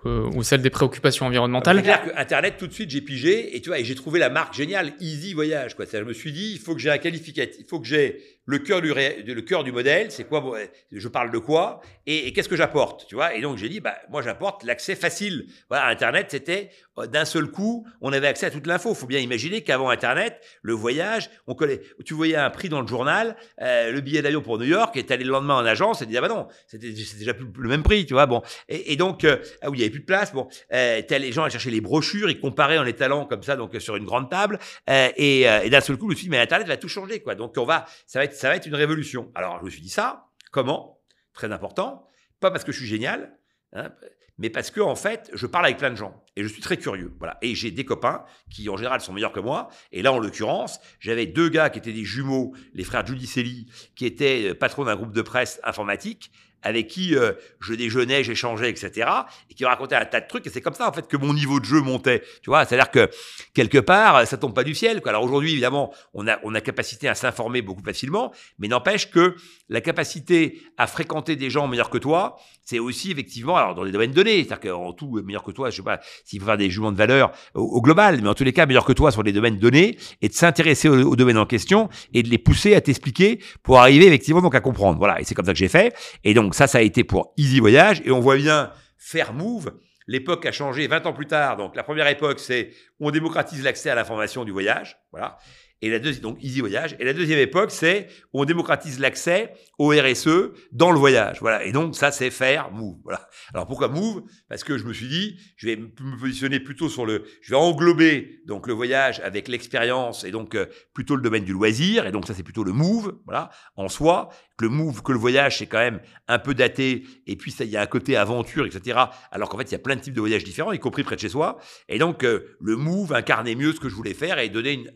euh, 0.05 0.29
ou 0.33 0.41
celle 0.41 0.61
des 0.61 0.69
préoccupations 0.69 1.27
environnementales. 1.27 1.77
C'est 1.77 1.83
clair 1.83 2.03
que 2.03 2.19
Internet, 2.19 2.55
tout 2.57 2.67
de 2.67 2.73
suite, 2.73 2.89
j'ai 2.89 3.01
pigé 3.01 3.55
et 3.55 3.61
tu 3.61 3.69
vois, 3.69 3.79
et 3.79 3.83
j'ai 3.83 3.95
trouvé 3.95 4.19
la 4.19 4.29
marque 4.29 4.53
géniale, 4.53 4.93
Easy 4.99 5.33
Voyage. 5.33 5.75
Quoi. 5.75 5.85
Je 5.91 5.99
me 5.99 6.13
suis 6.13 6.31
dit, 6.31 6.53
il 6.53 6.59
faut 6.59 6.73
que 6.73 6.81
j'ai 6.81 6.89
un 6.89 6.97
qualificatif, 6.97 7.55
il 7.59 7.65
faut 7.67 7.79
que 7.79 7.87
j'ai 7.87 8.19
le 8.45 8.59
cœur 8.59 8.81
du, 8.81 8.91
le 8.93 9.41
cœur 9.41 9.63
du 9.63 9.71
modèle, 9.71 10.11
c'est 10.11 10.23
quoi, 10.23 10.43
je 10.91 11.07
parle 11.07 11.31
de 11.31 11.37
quoi, 11.37 11.81
et, 12.07 12.33
qu'est-ce 12.33 12.49
que 12.49 12.55
j'apporte, 12.55 13.05
tu 13.07 13.15
vois. 13.15 13.35
Et 13.35 13.41
donc 13.41 13.57
j'ai 13.57 13.69
dit, 13.69 13.79
bah, 13.79 13.95
moi 14.09 14.21
j'apporte 14.21 14.63
l'accès 14.63 14.95
facile. 14.95 15.45
Voilà, 15.69 15.87
Internet, 15.87 16.27
c'était 16.29 16.71
euh, 16.97 17.05
d'un 17.05 17.25
seul 17.25 17.47
coup, 17.47 17.85
on 18.01 18.11
avait 18.11 18.27
accès 18.27 18.47
à 18.47 18.51
toute 18.51 18.65
l'info. 18.65 18.89
Il 18.89 18.95
faut 18.95 19.07
bien 19.07 19.19
imaginer 19.19 19.61
qu'avant 19.61 19.89
Internet, 19.89 20.41
le 20.63 20.73
voyage, 20.73 21.29
on 21.47 21.55
tu 22.03 22.13
voyais 22.15 22.35
un 22.35 22.49
prix 22.49 22.69
dans 22.69 22.81
le 22.81 22.87
journal, 22.87 23.35
euh, 23.61 23.91
le 23.91 24.01
billet 24.01 24.23
d'avion 24.23 24.41
pour 24.41 24.57
New 24.57 24.65
York, 24.65 24.97
et 24.97 25.05
allé 25.11 25.23
le 25.23 25.31
lendemain 25.31 25.55
en 25.55 25.65
agence, 25.65 26.01
et 26.01 26.05
disais, 26.07 26.17
ah 26.17 26.21
bah 26.21 26.27
non, 26.27 26.47
c'était 26.65 26.89
déjà 26.89 27.33
plus 27.35 27.45
le 27.55 27.69
même 27.69 27.83
prix, 27.83 28.05
tu 28.05 28.13
vois. 28.13 28.25
Bon, 28.25 28.41
et, 28.67 28.95
donc, 28.95 29.23
euh, 29.23 29.37
où 29.71 29.73
il 29.73 29.79
y 29.79 29.83
avait 29.83 29.89
plus 29.89 30.01
de 30.01 30.05
place. 30.05 30.33
Bon, 30.33 30.47
euh, 30.73 31.01
les 31.09 31.31
gens 31.31 31.43
allaient 31.43 31.51
chercher 31.51 31.71
les 31.71 31.81
brochures, 31.81 32.29
ils 32.29 32.39
comparaient 32.39 32.77
en 32.77 32.83
les 32.83 32.93
talents 32.93 33.25
comme 33.25 33.43
ça, 33.43 33.55
donc 33.55 33.75
sur 33.79 33.95
une 33.95 34.05
grande 34.05 34.29
table. 34.29 34.59
Euh, 34.89 35.09
et, 35.17 35.41
et 35.41 35.69
d'un 35.69 35.81
seul 35.81 35.97
coup, 35.97 36.05
je 36.05 36.11
me 36.11 36.15
suis 36.15 36.25
dit, 36.25 36.29
mais 36.29 36.39
Internet 36.39 36.67
va 36.67 36.77
tout 36.77 36.87
changer, 36.87 37.21
quoi. 37.21 37.35
Donc 37.35 37.55
on 37.57 37.65
va, 37.65 37.85
ça 38.05 38.19
va 38.19 38.25
être, 38.25 38.35
ça 38.35 38.49
va 38.49 38.55
être 38.55 38.67
une 38.67 38.75
révolution. 38.75 39.31
Alors 39.35 39.59
je 39.59 39.65
me 39.65 39.69
suis 39.69 39.81
dit 39.81 39.89
ça. 39.89 40.27
Comment? 40.51 40.99
Très 41.33 41.51
important. 41.51 42.05
Pas 42.39 42.51
parce 42.51 42.63
que 42.63 42.71
je 42.71 42.77
suis 42.77 42.87
génial, 42.87 43.37
hein, 43.73 43.91
mais 44.37 44.49
parce 44.49 44.71
que 44.71 44.81
en 44.81 44.95
fait, 44.95 45.29
je 45.33 45.45
parle 45.45 45.65
avec 45.65 45.77
plein 45.77 45.91
de 45.91 45.95
gens 45.95 46.23
et 46.35 46.43
je 46.43 46.47
suis 46.47 46.61
très 46.61 46.77
curieux. 46.77 47.13
Voilà. 47.19 47.37
Et 47.41 47.53
j'ai 47.55 47.71
des 47.71 47.85
copains 47.85 48.25
qui 48.49 48.67
en 48.69 48.75
général 48.75 48.99
sont 48.99 49.13
meilleurs 49.13 49.31
que 49.31 49.39
moi. 49.39 49.69
Et 49.91 50.01
là, 50.01 50.11
en 50.11 50.19
l'occurrence, 50.19 50.79
j'avais 50.99 51.27
deux 51.27 51.49
gars 51.49 51.69
qui 51.69 51.79
étaient 51.79 51.93
des 51.93 52.03
jumeaux, 52.03 52.53
les 52.73 52.83
frères 52.83 53.05
Giudicelli, 53.05 53.67
qui 53.95 54.05
étaient 54.05 54.49
euh, 54.49 54.55
patrons 54.55 54.83
d'un 54.83 54.95
groupe 54.95 55.13
de 55.13 55.21
presse 55.21 55.61
informatique 55.63 56.31
avec 56.63 56.87
qui 56.87 57.15
euh, 57.15 57.33
je 57.59 57.73
déjeunais, 57.73 58.23
j'échangeais, 58.23 58.69
etc. 58.69 59.09
Et 59.49 59.53
qui 59.53 59.63
me 59.63 59.69
racontait 59.69 59.95
un 59.95 60.05
tas 60.05 60.21
de 60.21 60.27
trucs. 60.27 60.45
Et 60.47 60.49
c'est 60.49 60.61
comme 60.61 60.73
ça, 60.73 60.87
en 60.87 60.93
fait, 60.93 61.07
que 61.07 61.17
mon 61.17 61.33
niveau 61.33 61.59
de 61.59 61.65
jeu 61.65 61.81
montait. 61.81 62.23
Tu 62.41 62.49
vois, 62.49 62.65
c'est-à-dire 62.65 62.91
que 62.91 63.09
quelque 63.53 63.79
part, 63.79 64.25
ça 64.27 64.37
tombe 64.37 64.53
pas 64.53 64.63
du 64.63 64.75
ciel. 64.75 65.01
Quoi. 65.01 65.11
Alors 65.11 65.23
aujourd'hui, 65.23 65.51
évidemment, 65.51 65.93
on 66.13 66.27
a, 66.27 66.39
on 66.43 66.53
a 66.55 66.61
capacité 66.61 67.07
à 67.07 67.15
s'informer 67.15 67.61
beaucoup 67.61 67.83
facilement, 67.83 68.31
mais 68.59 68.67
n'empêche 68.67 69.11
que 69.11 69.35
la 69.69 69.81
capacité 69.81 70.61
à 70.77 70.87
fréquenter 70.87 71.35
des 71.35 71.49
gens 71.49 71.67
meilleurs 71.67 71.89
que 71.89 71.97
toi, 71.97 72.37
c'est 72.71 72.79
aussi 72.79 73.11
effectivement, 73.11 73.57
alors 73.57 73.75
dans 73.75 73.83
les 73.83 73.91
domaines 73.91 74.11
donnés, 74.11 74.45
c'est-à-dire 74.45 74.71
qu'en 74.71 74.93
tout, 74.93 75.21
meilleur 75.25 75.43
que 75.43 75.51
toi, 75.51 75.69
je 75.69 75.75
sais 75.75 75.81
pas 75.81 75.99
s'il 76.23 76.39
faut 76.39 76.45
faire 76.45 76.55
des 76.55 76.69
jugements 76.69 76.93
de 76.93 76.97
valeur 76.97 77.33
au, 77.53 77.81
global, 77.81 78.21
mais 78.21 78.29
en 78.29 78.33
tous 78.33 78.45
les 78.45 78.53
cas, 78.53 78.65
meilleur 78.65 78.85
que 78.85 78.93
toi 78.93 79.11
sur 79.11 79.23
les 79.23 79.33
domaines 79.33 79.57
donnés, 79.57 79.97
et 80.21 80.29
de 80.29 80.33
s'intéresser 80.33 80.87
aux, 80.87 81.03
aux 81.03 81.15
domaines 81.17 81.37
en 81.37 81.45
question 81.45 81.89
et 82.13 82.23
de 82.23 82.29
les 82.29 82.37
pousser 82.37 82.73
à 82.73 82.79
t'expliquer 82.79 83.39
pour 83.61 83.79
arriver 83.79 84.07
effectivement 84.07 84.41
donc 84.41 84.55
à 84.55 84.61
comprendre. 84.61 84.97
Voilà, 84.97 85.19
et 85.19 85.25
c'est 85.25 85.35
comme 85.35 85.45
ça 85.45 85.51
que 85.51 85.59
j'ai 85.59 85.67
fait. 85.67 85.93
Et 86.23 86.33
donc 86.33 86.55
ça, 86.55 86.65
ça 86.65 86.77
a 86.77 86.81
été 86.81 87.03
pour 87.03 87.33
Easy 87.35 87.59
Voyage. 87.59 88.01
Et 88.05 88.11
on 88.11 88.21
voit 88.21 88.37
bien 88.37 88.71
faire 88.97 89.33
move. 89.33 89.73
L'époque 90.07 90.45
a 90.45 90.53
changé 90.53 90.87
20 90.87 91.07
ans 91.07 91.13
plus 91.13 91.27
tard. 91.27 91.57
Donc 91.57 91.75
la 91.75 91.83
première 91.83 92.07
époque, 92.07 92.39
c'est 92.39 92.71
on 93.01 93.11
démocratise 93.11 93.63
l'accès 93.63 93.89
à 93.89 93.95
l'information 93.95 94.45
du 94.45 94.51
voyage. 94.51 94.97
Voilà. 95.11 95.37
Et 95.81 95.89
la 95.89 95.99
deuxième, 95.99 96.23
donc 96.23 96.37
Easy 96.43 96.59
Voyage. 96.59 96.95
Et 96.99 97.05
la 97.05 97.13
deuxième 97.13 97.39
époque, 97.39 97.71
c'est 97.71 98.07
on 98.33 98.45
démocratise 98.45 98.99
l'accès 98.99 99.53
au 99.79 99.89
RSE 99.89 100.51
dans 100.71 100.91
le 100.91 100.99
voyage. 100.99 101.39
Voilà. 101.41 101.65
Et 101.65 101.71
donc, 101.71 101.95
ça, 101.95 102.11
c'est 102.11 102.29
faire 102.29 102.71
Move. 102.71 102.97
Voilà. 103.03 103.27
Alors, 103.53 103.65
pourquoi 103.65 103.87
Move? 103.87 104.21
Parce 104.47 104.63
que 104.63 104.77
je 104.77 104.85
me 104.85 104.93
suis 104.93 105.07
dit, 105.07 105.39
je 105.55 105.67
vais 105.67 105.77
me 105.77 106.19
positionner 106.19 106.59
plutôt 106.59 106.87
sur 106.87 107.05
le, 107.05 107.23
je 107.41 107.51
vais 107.51 107.57
englober, 107.57 108.41
donc, 108.45 108.67
le 108.67 108.73
voyage 108.73 109.19
avec 109.21 109.47
l'expérience 109.47 110.23
et 110.23 110.29
donc, 110.29 110.53
euh, 110.53 110.67
plutôt 110.93 111.15
le 111.15 111.23
domaine 111.23 111.43
du 111.43 111.53
loisir. 111.53 112.05
Et 112.05 112.11
donc, 112.11 112.27
ça, 112.27 112.35
c'est 112.35 112.43
plutôt 112.43 112.63
le 112.63 112.73
Move. 112.73 113.17
Voilà. 113.25 113.49
En 113.75 113.89
soi. 113.89 114.29
Le 114.59 114.69
Move, 114.69 115.01
que 115.01 115.11
le 115.11 115.17
voyage, 115.17 115.57
c'est 115.57 115.65
quand 115.65 115.79
même 115.79 115.99
un 116.27 116.37
peu 116.37 116.53
daté. 116.53 117.03
Et 117.25 117.35
puis, 117.35 117.49
ça, 117.49 117.63
il 117.63 117.71
y 117.71 117.77
a 117.77 117.81
un 117.81 117.87
côté 117.87 118.15
aventure, 118.15 118.67
etc. 118.67 118.99
Alors 119.31 119.49
qu'en 119.49 119.57
fait, 119.57 119.63
il 119.63 119.71
y 119.71 119.75
a 119.75 119.79
plein 119.79 119.95
de 119.95 120.01
types 120.01 120.13
de 120.13 120.19
voyages 120.19 120.43
différents, 120.43 120.71
y 120.71 120.77
compris 120.77 121.01
près 121.01 121.15
de 121.15 121.21
chez 121.21 121.29
soi. 121.29 121.57
Et 121.89 121.97
donc, 121.97 122.23
euh, 122.23 122.55
le 122.61 122.75
Move 122.75 123.11
incarnait 123.13 123.55
mieux 123.55 123.73
ce 123.73 123.79
que 123.79 123.89
je 123.89 123.95
voulais 123.95 124.13
faire 124.13 124.37
et 124.37 124.45
une, 124.45 124.91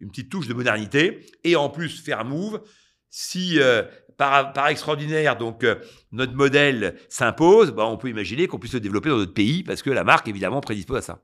une 0.00 0.08
petite 0.08 0.29
touche 0.30 0.48
de 0.48 0.54
modernité, 0.54 1.26
et 1.44 1.56
en 1.56 1.68
plus 1.68 2.00
faire 2.00 2.24
move. 2.24 2.62
Si 3.10 3.58
euh, 3.60 3.82
par, 4.16 4.52
par, 4.52 4.68
extraordinaire, 4.68 5.36
donc 5.36 5.64
euh, 5.64 5.76
notre 6.12 6.32
modèle 6.32 6.96
s'impose, 7.08 7.72
bah, 7.72 7.86
on 7.86 7.96
peut 7.98 8.08
imaginer 8.08 8.46
qu'on 8.46 8.58
puisse 8.58 8.72
le 8.72 8.80
développer 8.80 9.10
dans 9.10 9.18
d'autres 9.18 9.34
pays 9.34 9.62
parce 9.62 9.82
que 9.82 9.90
la 9.90 10.04
marque 10.04 10.28
évidemment 10.28 10.60
prédispose 10.60 10.98
à 10.98 11.02
ça. 11.02 11.18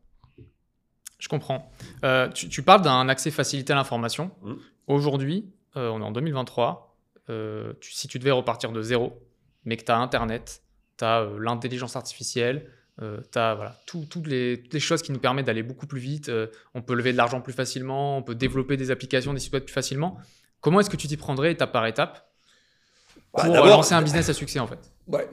Je 1.19 1.29
comprends. 1.29 1.73
Euh, 2.05 2.29
tu, 2.29 2.63
parles 2.63 2.83
d'un 2.83 3.09
accès 3.09 3.31
facilité 3.31 3.73
à 3.73 3.77
l'information. 3.77 4.33
Mmh. 4.43 4.55
Aujourd'hui, 4.89 5.47
on 5.75 6.01
est 6.01 6.05
en 6.05 6.11
2023. 6.11 6.97
Tu, 7.29 7.93
si 7.93 8.09
tu 8.09 8.19
devais 8.19 8.31
repartir 8.33 8.73
de 8.73 8.83
zéro, 8.83 9.19
mais 9.65 9.77
que 9.77 9.85
tu 9.85 9.93
as 9.93 9.99
Internet, 9.99 10.63
tu 10.99 11.05
as 11.05 11.27
l'intelligence 11.39 11.97
artificielle, 11.97 12.71
euh, 13.03 13.21
tu 13.31 13.39
as 13.39 13.55
voilà, 13.55 13.79
toutes 13.87 14.27
les, 14.27 14.81
choses 14.81 15.03
qui 15.03 15.13
nous 15.13 15.19
permettent 15.19 15.47
d'aller 15.47 15.63
beaucoup 15.63 15.87
plus 15.87 16.01
vite. 16.01 16.29
Euh, 16.29 16.47
on 16.75 16.81
peut 16.81 16.95
lever 16.95 17.13
de 17.13 17.17
l'argent 17.17 17.41
plus 17.41 17.53
facilement, 17.53 18.17
on 18.17 18.23
peut 18.23 18.35
développer 18.35 18.77
des 18.77 18.91
applications, 18.91 19.35
des 19.35 19.41
sites 19.41 19.53
web 19.53 19.65
plus 19.65 19.73
facilement. 19.73 20.19
Comment 20.61 20.81
est-ce 20.81 20.91
que 20.91 20.97
tu 20.97 21.07
t'y 21.07 21.17
prendrais 21.17 21.53
étape 21.53 21.73
par 21.73 21.87
étape 21.87 22.31
bah, 23.35 23.45
pour 23.45 23.67
lancer 23.67 23.95
un 23.95 24.03
business 24.03 24.29
à 24.31 24.35
succès 24.35 24.59
en 24.59 24.67
fait? 24.67 24.79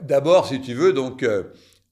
D'abord, 0.02 0.46
si 0.46 0.60
tu 0.60 0.74
veux, 0.74 0.92
donc 0.92 1.22
euh, 1.22 1.44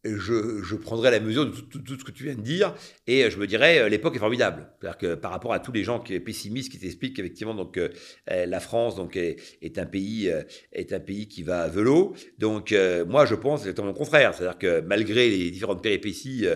je, 0.05 0.63
je, 0.63 0.75
prendrai 0.75 1.13
la 1.13 1.21
mesure 1.21 1.47
de 1.47 1.53
tout, 1.53 1.99
ce 1.99 2.05
que 2.05 2.11
tu 2.11 2.25
viens 2.25 2.35
de 2.35 2.41
dire 2.41 2.75
et 3.07 3.31
je 3.31 3.39
me 3.39 3.47
dirais 3.47 3.79
euh, 3.79 3.89
l'époque 3.89 4.17
est 4.17 4.19
formidable. 4.19 4.69
C'est-à-dire 4.81 4.99
que 4.99 5.15
par 5.15 5.31
rapport 5.31 5.53
à 5.53 5.61
tous 5.61 5.71
les 5.71 5.85
gens 5.85 6.01
qui 6.01 6.15
sont 6.15 6.21
pessimistes, 6.21 6.73
qui 6.73 6.79
t'expliquent 6.79 7.15
qu'effectivement 7.17 7.55
donc 7.55 7.77
euh, 7.77 7.89
euh, 8.31 8.47
la 8.47 8.59
France 8.59 8.97
donc 8.97 9.17
est, 9.17 9.39
un 9.79 9.87
pays 9.87 10.31
est 10.73 10.93
un 10.93 11.01
pays 11.01 11.29
qui 11.29 11.43
va 11.43 11.63
à 11.63 11.69
vélo. 11.69 12.15
Donc 12.39 12.75
moi 13.07 13.27
je 13.27 13.35
pense 13.35 13.63
c'est 13.63 13.79
mon 13.79 13.93
confrère. 13.93 14.35
C'est-à-dire 14.35 14.59
que 14.59 14.81
malgré 14.81 15.29
les 15.31 15.51
différentes 15.51 15.83
péripéties 15.83 16.47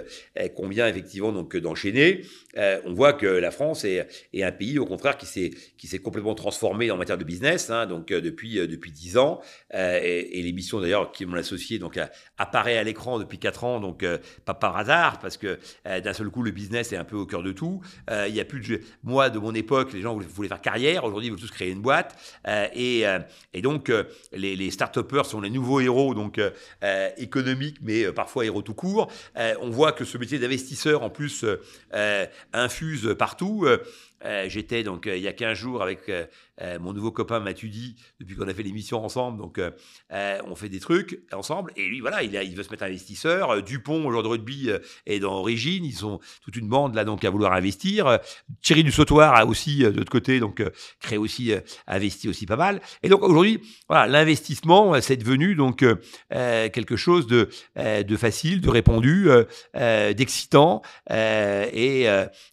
qu'on 0.55 0.69
vient 0.69 0.89
effectivement 0.89 1.33
donc 1.33 1.57
d'enchaîner, 1.57 2.23
on 2.57 2.93
voit 2.93 3.13
que 3.13 3.27
la 3.27 3.51
France 3.51 3.85
est, 3.85 4.07
est 4.33 4.43
un 4.43 4.53
pays 4.53 4.79
au 4.79 4.87
contraire 4.87 5.17
qui 5.17 5.27
s'est 5.27 5.51
qui 5.79 5.87
s'est 5.87 5.99
complètement 5.99 6.35
transformé 6.35 6.91
en 6.91 6.97
matière 6.97 7.19
de 7.19 7.25
business. 7.25 7.71
Hein, 7.71 7.87
donc 7.87 8.09
depuis 8.09 8.55
depuis 8.67 8.91
dix 8.91 9.17
ans 9.17 9.41
et, 9.73 10.39
et 10.39 10.43
l'émission 10.43 10.81
d'ailleurs 10.81 11.13
qui 11.13 11.27
m'ont 11.27 11.37
associé 11.37 11.79
donc 11.79 11.99
apparaît 12.39 12.77
à 12.77 12.83
l'écran 12.83 13.19
depuis 13.19 13.36
4 13.39 13.65
ans, 13.65 13.81
donc 13.81 14.03
euh, 14.03 14.19
pas 14.45 14.55
par 14.55 14.77
hasard, 14.77 15.19
parce 15.19 15.37
que 15.37 15.59
euh, 15.87 16.01
d'un 16.01 16.13
seul 16.13 16.29
coup, 16.29 16.43
le 16.43 16.51
business 16.51 16.93
est 16.93 16.97
un 16.97 17.05
peu 17.05 17.17
au 17.17 17.27
cœur 17.27 17.43
de 17.43 17.53
tout. 17.53 17.81
Euh, 18.11 18.27
il 18.29 18.35
y 18.35 18.41
a 18.41 18.45
plus 18.45 18.61
de... 18.61 18.81
Moi, 19.03 19.31
de 19.31 19.39
mon 19.39 19.55
époque, 19.55 19.93
les 19.93 20.01
gens 20.01 20.17
voulaient, 20.17 20.49
faire 20.49 20.61
carrière. 20.61 21.05
Aujourd'hui, 21.05 21.29
ils 21.29 21.31
veulent 21.31 21.41
tous 21.41 21.51
créer 21.51 21.71
une 21.71 21.81
boîte. 21.81 22.17
Et, 22.75 23.05
et, 23.55 23.63
donc, 23.63 23.93
les, 24.33 24.57
les 24.57 24.71
start-upers 24.71 25.27
sont 25.27 25.41
les 25.41 25.51
nouveaux 25.51 25.81
héros 25.81 26.15
donc 26.15 26.41
économiques, 27.17 27.79
mais 27.83 28.11
parfois 28.13 28.45
héros 28.45 28.63
tout 28.63 28.75
court. 28.75 29.11
on 29.37 29.71
voit 29.71 29.93
que 29.93 30.05
ce 30.05 30.19
métier 30.19 30.39
d'investisseur, 30.39 31.03
en 31.03 31.11
plus, 31.11 31.45
infuse 32.53 33.15
partout. 33.19 33.67
J'étais 34.47 34.83
donc 34.83 35.07
il 35.07 35.21
y 35.21 35.29
a 35.29 35.33
15 35.33 35.57
jours 35.57 35.83
avec 35.83 36.11
euh, 36.63 36.79
mon 36.79 36.95
nouveau 36.95 37.11
copain 37.11 37.39
Mathudi, 37.39 37.97
depuis 38.19 38.35
qu'on 38.35 38.49
a 38.49 38.55
fait 38.55 38.63
l'émission 38.63 39.05
ensemble, 39.05 39.39
donc 39.39 39.59
euh, 39.59 39.71
euh, 40.13 40.39
on 40.47 40.55
fait 40.55 40.71
des 40.71 40.81
trucs 40.81 41.21
ensemble. 41.33 41.71
Et 41.77 41.87
lui, 41.87 42.01
voilà, 42.01 42.23
il, 42.23 42.57
veut 42.57 42.63
se 42.63 42.71
mettre 42.71 42.85
investisseur. 42.85 43.63
Dupont, 43.63 44.07
au 44.07 44.11
genre 44.11 44.23
de 44.23 44.29
rugby, 44.29 44.71
est 45.05 45.19
dans 45.19 45.35
Origine. 45.35 45.85
Ils 45.85 45.93
sont 45.93 46.19
toute 46.43 46.57
une 46.57 46.69
bande 46.69 46.95
là, 46.95 47.05
donc 47.05 47.25
à 47.25 47.31
vouloir 47.31 47.53
investir. 47.53 48.19
Thierry 48.63 48.85
du 48.85 48.93
Sautoir 48.93 49.35
a 49.35 49.45
aussi 49.45 49.81
de 49.81 49.91
l'autre 49.91 50.11
côté, 50.11 50.41
donc 50.41 50.63
créé 51.01 51.19
aussi, 51.19 51.53
investi 51.87 52.29
aussi 52.29 52.47
pas 52.47 52.57
mal. 52.57 52.81
Et 53.03 53.09
donc 53.09 53.23
aujourd'hui, 53.23 53.61
voilà, 53.89 54.07
l'investissement, 54.07 54.99
c'est 55.01 55.17
devenu 55.17 55.55
donc 55.55 55.85
quelque 56.31 56.97
chose 56.97 57.27
de, 57.27 57.51
de 57.77 58.17
facile, 58.17 58.61
de 58.61 58.71
répandu, 58.71 59.29
d'excitant 59.75 60.83
et 61.11 62.07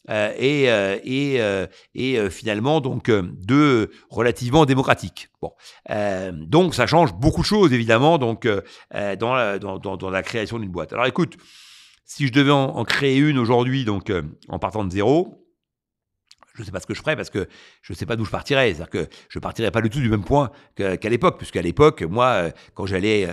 et 0.10 0.64
et, 1.06 1.68
et 1.96 2.30
finalement 2.30 2.82
donc 2.82 3.10
de 3.10 3.90
relativement 4.10 4.66
démocratique. 4.66 5.30
Bon, 5.42 5.52
euh, 5.90 6.32
donc 6.32 6.76
ça 6.76 6.88
change 6.88 7.14
beaucoup 7.14 7.42
de 7.42 7.46
choses 7.46 7.74
évidemment 7.74 8.18
donc 8.18 8.46
euh, 8.46 8.62
euh, 8.96 9.16
dans, 9.16 10.10
la, 10.10 10.24
création 10.24 10.60
d'une 10.60 10.72
boîte. 10.72 10.94
Alors 10.94 11.06
écoute, 11.06 11.38
si 12.06 12.28
je 12.28 12.32
devais 12.32 12.52
en, 12.52 12.84
créer 12.84 13.18
une 13.18 13.38
aujourd'hui 13.38 13.86
donc 13.86 14.12
en 14.50 14.60
partant 14.60 14.84
de 14.84 14.92
zéro, 14.92 15.40
je 16.54 16.62
ne 16.62 16.66
sais 16.66 16.72
pas 16.72 16.80
ce 16.80 16.86
que 16.86 16.94
je 16.94 17.00
ferais 17.00 17.16
parce 17.16 17.32
que 17.32 17.48
je 17.82 17.94
ne 17.94 17.98
sais 17.98 18.06
pas 18.06 18.16
d'où 18.16 18.26
je 18.26 18.30
partirais. 18.30 18.68
C'est-à-dire 18.68 18.90
que 18.90 19.08
je 19.28 19.40
ne 19.40 19.42
partirais 19.42 19.72
pas 19.72 19.82
du 19.82 19.90
tout 19.90 20.00
du 20.00 20.10
même 20.10 20.24
point 20.24 20.52
qu'à 20.76 21.10
l'époque, 21.10 21.38
puisqu'à 21.38 21.64
l'époque, 21.64 22.04
moi, 22.04 22.52
quand 22.76 22.86
j'allais 22.86 23.28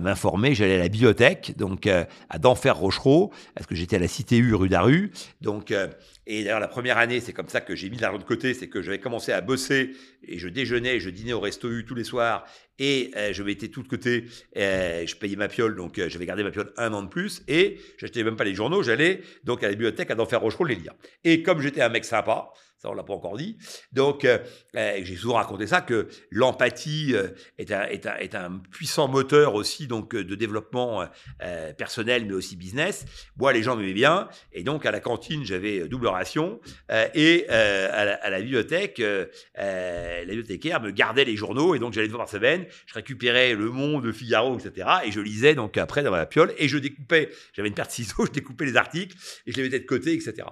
m'informer, 0.00 0.54
j'allais 0.54 0.76
à 0.76 0.78
la 0.78 0.88
bibliothèque, 0.88 1.52
donc 1.58 1.86
à 1.86 2.38
d'Enfer 2.38 2.74
Rochereau, 2.74 3.30
parce 3.54 3.66
que 3.66 3.74
j'étais 3.74 3.96
à 3.96 3.98
la 3.98 4.08
CTU 4.08 4.54
rue 4.54 4.70
Daru. 4.70 5.12
Donc 5.42 5.74
et 6.26 6.44
d'ailleurs, 6.44 6.60
la 6.60 6.68
première 6.68 6.98
année, 6.98 7.20
c'est 7.20 7.32
comme 7.32 7.48
ça 7.48 7.60
que 7.60 7.74
j'ai 7.74 7.90
mis 7.90 7.96
l'argent 7.96 8.18
de 8.18 8.24
côté, 8.24 8.54
c'est 8.54 8.68
que 8.68 8.80
j'avais 8.80 9.00
commencé 9.00 9.32
à 9.32 9.40
bosser 9.40 9.90
et 10.22 10.38
je 10.38 10.48
déjeunais, 10.48 11.00
je 11.00 11.10
dînais 11.10 11.32
au 11.32 11.40
resto 11.40 11.68
U 11.68 11.84
tous 11.84 11.96
les 11.96 12.04
soirs 12.04 12.44
et 12.78 13.10
euh, 13.16 13.32
je 13.32 13.42
mettais 13.42 13.68
tout 13.68 13.82
de 13.82 13.88
côté, 13.88 14.26
euh, 14.56 15.04
je 15.04 15.16
payais 15.16 15.34
ma 15.34 15.48
piole, 15.48 15.74
donc 15.74 15.98
euh, 15.98 16.08
j'avais 16.08 16.26
gardé 16.26 16.44
ma 16.44 16.52
piole 16.52 16.72
un 16.76 16.92
an 16.92 17.02
de 17.02 17.08
plus 17.08 17.42
et 17.48 17.78
j'achetais 17.98 18.22
même 18.22 18.36
pas 18.36 18.44
les 18.44 18.54
journaux, 18.54 18.82
j'allais 18.82 19.20
donc 19.42 19.64
à 19.64 19.66
la 19.66 19.72
bibliothèque 19.72 20.10
à 20.12 20.14
d'Enfer 20.14 20.40
Rochereau 20.40 20.64
les 20.64 20.76
lire. 20.76 20.92
Et 21.24 21.42
comme 21.42 21.60
j'étais 21.60 21.82
un 21.82 21.88
mec 21.88 22.04
sympa, 22.04 22.50
ça, 22.82 22.90
on 22.90 22.94
l'a 22.94 23.04
pas 23.04 23.12
encore 23.12 23.36
dit. 23.36 23.56
Donc, 23.92 24.24
euh, 24.24 24.38
euh, 24.74 25.00
j'ai 25.04 25.14
souvent 25.14 25.34
raconté 25.34 25.68
ça 25.68 25.82
que 25.82 26.08
l'empathie 26.30 27.14
euh, 27.14 27.28
est, 27.56 28.34
un, 28.34 28.60
puissant 28.72 29.06
moteur 29.06 29.54
aussi 29.54 29.86
donc 29.86 30.16
de 30.16 30.34
développement 30.34 31.06
personnel, 31.76 32.26
mais 32.26 32.34
aussi 32.34 32.56
business. 32.56 33.04
Moi, 33.36 33.52
les 33.52 33.62
gens 33.62 33.76
m'aimaient 33.76 33.92
bien, 33.92 34.28
et 34.52 34.64
donc 34.64 34.84
à 34.86 34.90
la 34.90 35.00
cantine, 35.00 35.44
j'avais 35.44 35.86
double 35.88 36.08
ration, 36.08 36.60
et 37.14 37.48
à 37.48 38.30
la, 38.30 38.40
bibliothèque, 38.40 39.02
la 39.54 40.24
bibliothécaire 40.24 40.80
me 40.80 40.90
gardait 40.90 41.24
les 41.24 41.36
journaux, 41.36 41.74
et 41.74 41.78
donc 41.78 41.92
j'allais 41.92 42.08
deux 42.08 42.14
fois 42.14 42.24
par 42.24 42.28
semaine, 42.28 42.66
je 42.86 42.94
récupérais 42.94 43.54
Le 43.54 43.70
Monde, 43.70 44.10
Figaro, 44.12 44.58
etc., 44.58 44.88
et 45.04 45.12
je 45.12 45.20
lisais 45.20 45.54
donc 45.54 45.76
après 45.76 46.02
dans 46.02 46.10
ma 46.10 46.26
piole, 46.26 46.52
et 46.58 46.68
je 46.68 46.78
découpais, 46.78 47.30
j'avais 47.52 47.68
une 47.68 47.74
paire 47.74 47.86
de 47.86 47.92
ciseaux, 47.92 48.26
je 48.26 48.32
découpais 48.32 48.64
les 48.64 48.76
articles, 48.76 49.16
et 49.46 49.52
je 49.52 49.56
les 49.58 49.64
mettais 49.64 49.80
de 49.80 49.86
côté, 49.86 50.14
etc. 50.14 50.48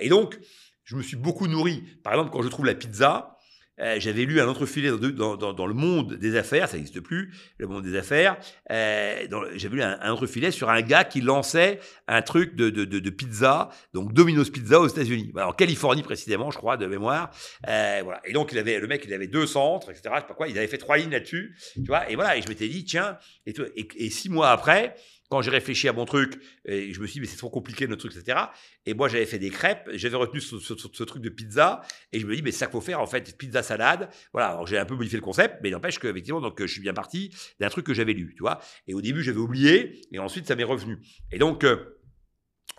et 0.00 0.08
donc, 0.08 0.38
je 0.86 0.96
me 0.96 1.02
suis 1.02 1.16
beaucoup 1.16 1.46
nourri. 1.46 1.84
Par 2.02 2.14
exemple, 2.14 2.30
quand 2.30 2.42
je 2.42 2.48
trouve 2.48 2.64
la 2.64 2.74
pizza, 2.74 3.36
euh, 3.78 3.96
j'avais 3.98 4.24
lu 4.24 4.40
un 4.40 4.46
autre 4.46 4.64
filet 4.64 4.90
dans, 4.90 5.66
le 5.66 5.74
monde 5.74 6.14
des 6.14 6.36
affaires, 6.36 6.68
ça 6.68 6.76
n'existe 6.76 7.00
plus, 7.00 7.34
le 7.58 7.66
monde 7.66 7.84
des 7.84 7.96
affaires. 7.96 8.38
Euh, 8.70 9.26
j'avais 9.56 9.76
lu 9.76 9.82
un, 9.82 10.10
autre 10.10 10.26
filet 10.26 10.50
sur 10.50 10.70
un 10.70 10.80
gars 10.80 11.04
qui 11.04 11.20
lançait 11.20 11.80
un 12.08 12.22
truc 12.22 12.54
de, 12.54 13.10
pizza, 13.10 13.68
donc 13.92 14.14
Domino's 14.14 14.48
Pizza 14.48 14.80
aux 14.80 14.88
États-Unis, 14.88 15.30
en 15.36 15.52
Californie 15.52 16.02
précisément, 16.02 16.50
je 16.50 16.56
crois, 16.56 16.78
de 16.78 16.86
mémoire. 16.86 17.30
Euh, 17.68 18.00
voilà. 18.02 18.22
Et 18.24 18.32
donc 18.32 18.52
il 18.52 18.58
avait, 18.58 18.78
le 18.78 18.86
mec, 18.86 19.04
il 19.06 19.12
avait 19.12 19.26
deux 19.26 19.46
centres, 19.46 19.90
etc. 19.90 20.08
Je 20.14 20.20
sais 20.20 20.26
pas 20.26 20.34
quoi. 20.34 20.48
Il 20.48 20.56
avait 20.56 20.68
fait 20.68 20.78
trois 20.78 20.96
lignes 20.96 21.10
là-dessus, 21.10 21.54
tu 21.74 21.82
vois. 21.86 22.10
Et 22.10 22.14
voilà. 22.14 22.36
Et 22.36 22.42
je 22.42 22.48
m'étais 22.48 22.68
dit, 22.68 22.84
tiens. 22.84 23.18
Et 23.44 24.10
six 24.10 24.30
mois 24.30 24.50
après, 24.50 24.94
quand 25.28 25.42
j'ai 25.42 25.50
réfléchi 25.50 25.88
à 25.88 25.92
mon 25.92 26.04
truc, 26.04 26.40
et 26.64 26.92
je 26.92 27.00
me 27.00 27.06
suis 27.06 27.14
dit, 27.14 27.20
mais 27.20 27.26
c'est 27.26 27.36
trop 27.36 27.50
compliqué 27.50 27.86
notre 27.86 28.08
truc, 28.08 28.16
etc. 28.16 28.38
Et 28.84 28.94
moi, 28.94 29.08
j'avais 29.08 29.26
fait 29.26 29.38
des 29.38 29.50
crêpes, 29.50 29.88
j'avais 29.94 30.16
retenu 30.16 30.40
ce, 30.40 31.04
truc 31.04 31.22
de 31.22 31.28
pizza, 31.28 31.82
et 32.12 32.20
je 32.20 32.26
me 32.26 32.34
dis, 32.34 32.42
mais 32.42 32.52
ça 32.52 32.66
qu'il 32.66 32.72
faut 32.72 32.80
faire, 32.80 33.00
en 33.00 33.06
fait, 33.06 33.36
pizza 33.36 33.62
salade. 33.62 34.08
Voilà, 34.32 34.50
alors 34.50 34.66
j'ai 34.66 34.78
un 34.78 34.84
peu 34.84 34.94
modifié 34.94 35.18
le 35.18 35.24
concept, 35.24 35.56
mais 35.62 35.70
n'empêche 35.70 35.98
qu'effectivement, 35.98 36.40
donc, 36.40 36.60
je 36.60 36.66
suis 36.66 36.80
bien 36.80 36.94
parti 36.94 37.34
d'un 37.60 37.68
truc 37.68 37.86
que 37.86 37.94
j'avais 37.94 38.12
lu, 38.12 38.34
tu 38.36 38.42
vois. 38.42 38.60
Et 38.86 38.94
au 38.94 39.00
début, 39.00 39.22
j'avais 39.22 39.38
oublié, 39.38 40.00
et 40.12 40.18
ensuite, 40.18 40.46
ça 40.46 40.56
m'est 40.56 40.64
revenu. 40.64 40.98
Et 41.32 41.38
donc, 41.38 41.64
euh, 41.64 41.96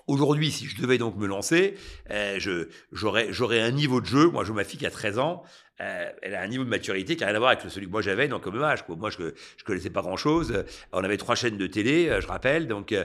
Aujourd'hui, 0.07 0.51
si 0.51 0.67
je 0.67 0.81
devais 0.81 0.97
donc 0.97 1.17
me 1.17 1.27
lancer, 1.27 1.75
euh, 2.11 2.39
j'aurais, 2.93 3.33
j'aurais 3.33 3.59
un 3.59 3.71
niveau 3.71 3.99
de 3.99 4.05
jeu. 4.05 4.29
Moi, 4.29 4.45
je 4.45 4.53
ma 4.53 4.63
fille 4.63 4.79
qui 4.79 4.85
a 4.85 4.91
13 4.91 5.19
ans, 5.19 5.43
euh, 5.81 6.09
elle 6.21 6.35
a 6.35 6.41
un 6.41 6.47
niveau 6.47 6.63
de 6.63 6.69
maturité 6.69 7.15
qui 7.15 7.21
n'a 7.21 7.27
rien 7.27 7.35
à 7.35 7.39
voir 7.39 7.51
avec 7.51 7.69
celui 7.69 7.85
que 7.85 7.91
moi 7.91 8.01
j'avais, 8.01 8.27
donc 8.27 8.43
comme 8.43 8.61
âge. 8.63 8.83
Moi, 8.87 9.09
je, 9.09 9.33
je 9.57 9.63
connaissais 9.63 9.89
pas 9.89 10.01
grand-chose. 10.01 10.63
On 10.91 11.03
avait 11.03 11.17
trois 11.17 11.35
chaînes 11.35 11.57
de 11.57 11.67
télé, 11.67 12.09
euh, 12.09 12.21
je 12.21 12.27
rappelle. 12.27 12.67
Donc 12.67 12.91
euh, 12.91 13.03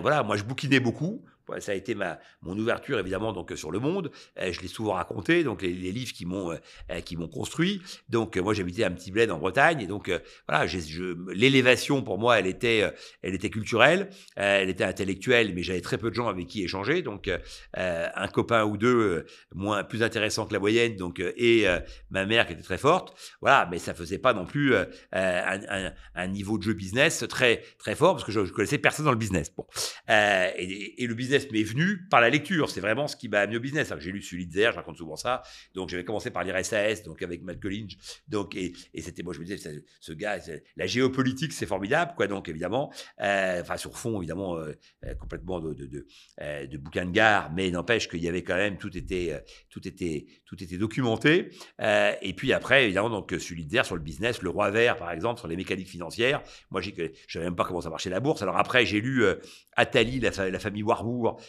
voilà, 0.00 0.22
moi 0.22 0.36
je 0.36 0.44
bouquinais 0.44 0.80
beaucoup 0.80 1.22
ça 1.58 1.72
a 1.72 1.74
été 1.74 1.94
ma 1.94 2.18
mon 2.42 2.58
ouverture 2.58 2.98
évidemment 2.98 3.32
donc 3.32 3.52
sur 3.56 3.70
le 3.70 3.78
monde. 3.78 4.10
Euh, 4.38 4.52
je 4.52 4.60
l'ai 4.60 4.68
souvent 4.68 4.94
raconté, 4.94 5.44
donc 5.44 5.62
les, 5.62 5.72
livres 5.72 6.12
qui 6.12 6.26
m'ont 6.26 6.52
euh, 6.52 7.00
qui 7.00 7.16
m'ont 7.16 7.28
construit. 7.28 7.80
Donc 8.08 8.36
moi 8.36 8.54
j'habitais 8.54 8.84
un 8.84 8.90
petit 8.90 9.10
bled 9.10 9.30
en 9.30 9.38
Bretagne 9.38 9.80
et 9.80 9.86
donc 9.86 10.08
euh, 10.08 10.18
voilà, 10.48 10.66
l'élévation 11.32 12.02
pour 12.02 12.18
moi 12.18 12.38
elle 12.38 12.46
était 12.46 12.90
elle 13.22 13.34
était 13.34 13.50
culturelle, 13.50 14.10
elle 14.34 14.68
était 14.68 14.84
intellectuelle, 14.84 15.52
mais 15.54 15.62
j'avais 15.62 15.80
très 15.80 15.98
peu 15.98 16.10
de 16.10 16.14
gens 16.14 16.28
avec 16.28 16.46
qui 16.46 16.62
échanger. 16.62 17.02
Donc 17.02 17.30
un 17.74 18.28
copain 18.28 18.64
ou 18.64 18.76
deux 18.76 19.24
moins 19.54 19.84
plus 19.84 20.02
intéressant 20.02 20.46
que 20.46 20.52
la 20.52 20.58
moyenne, 20.58 20.96
donc 20.96 21.20
et 21.20 21.66
ma 22.10 22.26
mère 22.26 22.46
qui 22.46 22.52
était 22.52 22.62
très 22.62 22.78
forte. 22.78 23.16
Voilà, 23.40 23.68
mais 23.70 23.78
ça 23.78 23.94
faisait 23.94 24.18
pas 24.18 24.34
non 24.34 24.46
plus 24.46 24.74
un, 25.12 26.26
niveau 26.28 26.58
de 26.58 26.62
jeu 26.62 26.74
business 26.74 27.24
très 27.28 27.62
très 27.78 27.94
fort 27.94 28.14
parce 28.14 28.24
que 28.24 28.32
je, 28.32 28.44
je 28.44 28.52
connaissais 28.52 28.78
personne 28.78 29.04
dans 29.04 29.12
le 29.12 29.18
business. 29.18 29.52
Bon, 29.54 29.66
et 30.08 31.06
le 31.06 31.14
business 31.14 31.35
m'est 31.52 31.62
venu 31.62 32.06
par 32.08 32.20
la 32.20 32.30
lecture. 32.30 32.70
C'est 32.70 32.80
vraiment 32.80 33.06
ce 33.08 33.16
qui 33.16 33.28
m'a 33.28 33.40
amené 33.40 33.56
au 33.56 33.60
business. 33.60 33.92
J'ai 33.98 34.12
lu 34.12 34.22
Sulitzer, 34.22 34.70
je 34.72 34.76
raconte 34.76 34.96
souvent 34.96 35.16
ça. 35.16 35.42
Donc, 35.74 35.88
j'avais 35.88 36.04
commencé 36.04 36.30
par 36.30 36.44
lire 36.44 36.64
SAS, 36.64 37.02
donc 37.02 37.22
avec 37.22 37.42
Matt 37.42 37.60
Collins. 37.60 37.88
Donc, 38.28 38.54
et, 38.56 38.72
c'était, 39.00 39.22
moi, 39.22 39.32
je 39.32 39.40
me 39.40 39.44
disais, 39.44 39.82
ce 40.00 40.12
gars, 40.12 40.38
la 40.76 40.86
géopolitique, 40.86 41.52
c'est 41.52 41.66
formidable, 41.66 42.12
quoi. 42.16 42.26
Donc, 42.26 42.48
évidemment, 42.48 42.92
euh, 43.20 43.60
enfin, 43.60 43.76
sur 43.76 43.96
fond, 43.96 44.18
évidemment, 44.18 44.56
euh, 44.56 44.72
euh, 45.04 45.14
complètement 45.14 45.60
de, 45.60 45.74
de, 45.74 45.86
de, 45.86 46.66
de, 46.66 46.78
bouquin 46.78 47.06
de 47.06 47.10
gare, 47.10 47.52
mais 47.52 47.70
n'empêche 47.70 48.08
qu'il 48.08 48.22
y 48.22 48.28
avait 48.28 48.42
quand 48.42 48.56
même, 48.56 48.78
tout 48.78 48.96
était, 48.96 49.42
tout 49.70 49.86
était, 49.86 50.26
tout 50.44 50.62
était 50.62 50.78
documenté. 50.78 51.50
et 51.80 52.34
puis 52.34 52.52
après, 52.52 52.84
évidemment, 52.84 53.10
donc, 53.10 53.34
Sulitzer 53.38 53.84
sur 53.84 53.96
le 53.96 54.02
business, 54.02 54.42
le 54.42 54.50
roi 54.50 54.70
vert, 54.70 54.96
par 54.96 55.10
exemple, 55.10 55.38
sur 55.38 55.48
les 55.48 55.56
mécaniques 55.56 55.88
financières. 55.88 56.42
Moi, 56.70 56.80
je 56.80 56.90
ne 56.90 57.08
savais 57.28 57.44
même 57.44 57.56
pas 57.56 57.64
comment 57.64 57.80
ça 57.80 57.90
marchait 57.90 58.10
la 58.10 58.20
bourse. 58.20 58.42
Alors 58.42 58.56
après, 58.56 58.86
j'ai 58.86 59.00
lu 59.00 59.24
Attali, 59.76 60.20
la, 60.20 60.58
famille 60.58 60.82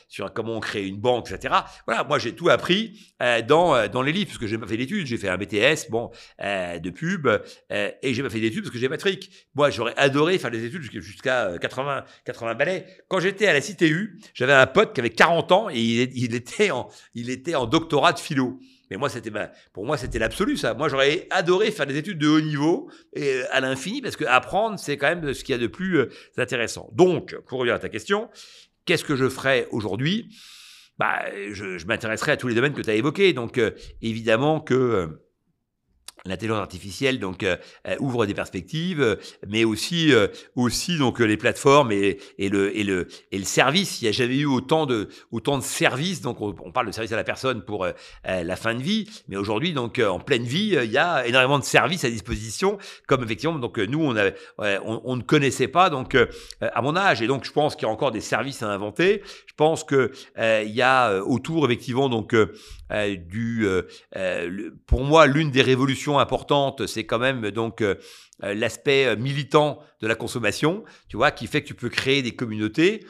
Sur 0.07 0.31
comment 0.33 0.55
on 0.55 0.59
crée 0.59 0.87
une 0.87 0.97
banque, 0.97 1.31
etc. 1.31 1.53
Voilà, 1.85 2.03
moi 2.03 2.19
j'ai 2.19 2.33
tout 2.33 2.49
appris 2.49 2.99
euh, 3.21 3.41
dans 3.41 3.75
euh, 3.75 3.87
dans 3.87 4.01
les 4.01 4.11
livres 4.11 4.27
parce 4.27 4.37
que 4.37 4.47
j'ai 4.47 4.57
pas 4.57 4.67
fait 4.67 4.77
d'études, 4.77 5.05
j'ai 5.05 5.17
fait 5.17 5.29
un 5.29 5.37
BTS, 5.37 5.89
bon, 5.89 6.11
euh, 6.41 6.79
de 6.79 6.89
pub, 6.89 7.27
et 7.69 8.13
j'ai 8.13 8.23
pas 8.23 8.29
fait 8.29 8.39
d'études 8.39 8.63
parce 8.63 8.73
que 8.73 8.79
j'ai 8.79 8.89
pas 8.89 8.97
de 8.97 9.01
fric. 9.01 9.29
Moi, 9.55 9.69
j'aurais 9.69 9.93
adoré 9.97 10.37
faire 10.37 10.51
des 10.51 10.63
études 10.65 10.81
jusqu'à 10.81 11.57
80 11.59 12.03
80 12.25 12.55
balais. 12.55 12.85
Quand 13.07 13.19
j'étais 13.19 13.47
à 13.47 13.53
la 13.53 13.61
CTU, 13.61 14.19
j'avais 14.33 14.53
un 14.53 14.67
pote 14.67 14.93
qui 14.93 15.01
avait 15.01 15.09
40 15.09 15.51
ans 15.51 15.69
et 15.69 15.79
il, 15.79 16.35
était 16.35 16.71
en 16.71 16.89
il 17.13 17.29
était 17.29 17.55
en 17.55 17.65
doctorat 17.65 18.13
de 18.13 18.19
philo. 18.19 18.59
Mais 18.89 18.95
moi, 18.95 19.09
c'était 19.09 19.31
pour 19.73 19.85
moi, 19.85 19.97
c'était 19.97 20.19
l'absolu, 20.19 20.55
ça. 20.55 20.73
Moi, 20.73 20.87
j'aurais 20.87 21.27
adoré 21.29 21.71
faire 21.71 21.85
des 21.85 21.97
études 21.97 22.19
de 22.19 22.27
haut 22.27 22.39
niveau 22.39 22.89
et 23.13 23.41
à 23.51 23.59
l'infini 23.59 24.01
parce 24.01 24.15
que 24.15 24.23
apprendre, 24.23 24.79
c'est 24.79 24.97
quand 24.97 25.07
même 25.07 25.33
ce 25.33 25.43
qu'il 25.43 25.53
y 25.53 25.57
a 25.57 25.61
de 25.61 25.67
plus 25.67 26.07
intéressant. 26.37 26.89
Donc, 26.93 27.35
pour 27.47 27.59
revenir 27.59 27.75
à 27.75 27.79
ta 27.79 27.89
question, 27.89 28.29
Qu'est-ce 28.87 29.03
que 29.03 29.17
je 29.17 29.27
ferais 29.27 29.67
aujourd'hui? 29.71 30.33
Bah, 30.97 31.25
je, 31.51 31.77
je 31.77 31.85
m'intéresserai 31.85 32.31
à 32.31 32.37
tous 32.37 32.47
les 32.47 32.55
domaines 32.55 32.73
que 32.73 32.81
tu 32.81 32.89
as 32.89 32.95
évoqués. 32.95 33.33
Donc, 33.33 33.57
euh, 33.57 33.71
évidemment 34.01 34.61
que 34.61 34.73
euh, 34.73 35.07
l'intelligence 36.25 36.59
artificielle 36.59 37.19
donc 37.19 37.43
euh, 37.43 37.57
euh, 37.87 37.95
ouvre 37.99 38.25
des 38.25 38.33
perspectives, 38.33 39.01
euh, 39.01 39.15
mais 39.47 39.63
aussi 39.63 40.11
aussi 40.55 40.97
donc 40.97 41.19
les 41.19 41.37
plateformes 41.37 41.91
et, 41.91 42.19
le 42.39 42.75
et 42.77 42.83
le 42.83 43.07
et 43.31 43.37
le 43.37 43.43
service. 43.43 44.01
Il 44.01 44.05
n'y 44.05 44.09
a 44.09 44.11
jamais 44.11 44.37
eu 44.37 44.45
autant 44.45 44.85
de 44.85 45.09
autant 45.31 45.57
de 45.57 45.63
services. 45.63 46.21
Donc 46.21 46.41
on, 46.41 46.71
parle 46.71 46.87
de 46.87 46.91
service 46.91 47.11
à 47.11 47.15
la 47.15 47.23
personne 47.23 47.63
pour 47.63 47.87
la 48.25 48.55
fin 48.55 48.75
de 48.75 48.81
vie, 48.81 49.09
mais 49.27 49.37
aujourd'hui 49.37 49.73
donc 49.73 49.99
en 49.99 50.19
pleine 50.19 50.43
vie, 50.43 50.77
il 50.83 50.91
y 50.91 50.97
a 50.97 51.25
énormément 51.25 51.59
de 51.59 51.63
services 51.63 52.03
à 52.03 52.09
disposition. 52.09 52.77
Comme 53.07 53.23
effectivement 53.23 53.57
donc 53.59 53.77
nous 53.77 54.03
on, 54.03 54.15
a, 54.15 54.31
on, 54.83 55.15
ne 55.15 55.21
connaissait 55.21 55.67
pas 55.67 55.89
donc 55.89 56.15
à 56.61 56.81
mon 56.81 56.95
âge 56.95 57.21
et 57.21 57.27
donc 57.27 57.45
je 57.45 57.51
pense 57.51 57.75
qu'il 57.75 57.87
y 57.87 57.89
a 57.89 57.93
encore 57.93 58.11
des 58.11 58.21
services 58.21 58.63
à 58.63 58.69
inventer. 58.69 59.21
Je 59.45 59.53
pense 59.55 59.83
que 59.83 60.11
il 60.37 60.71
y 60.71 60.81
a 60.81 61.21
autour 61.23 61.65
effectivement 61.65 62.09
donc 62.09 62.35
du 63.27 63.67
pour 64.85 65.03
moi 65.03 65.27
l'une 65.27 65.51
des 65.51 65.61
révolutions 65.61 66.06
importante, 66.15 66.87
c'est 66.87 67.05
quand 67.05 67.19
même 67.19 67.51
donc 67.51 67.81
euh, 67.81 67.95
l'aspect 68.41 69.05
euh, 69.05 69.15
militant 69.15 69.79
de 70.01 70.07
la 70.07 70.15
consommation, 70.15 70.83
tu 71.09 71.17
vois, 71.17 71.31
qui 71.31 71.47
fait 71.47 71.61
que 71.61 71.67
tu 71.67 71.73
peux 71.73 71.89
créer 71.89 72.21
des 72.21 72.35
communautés. 72.35 73.05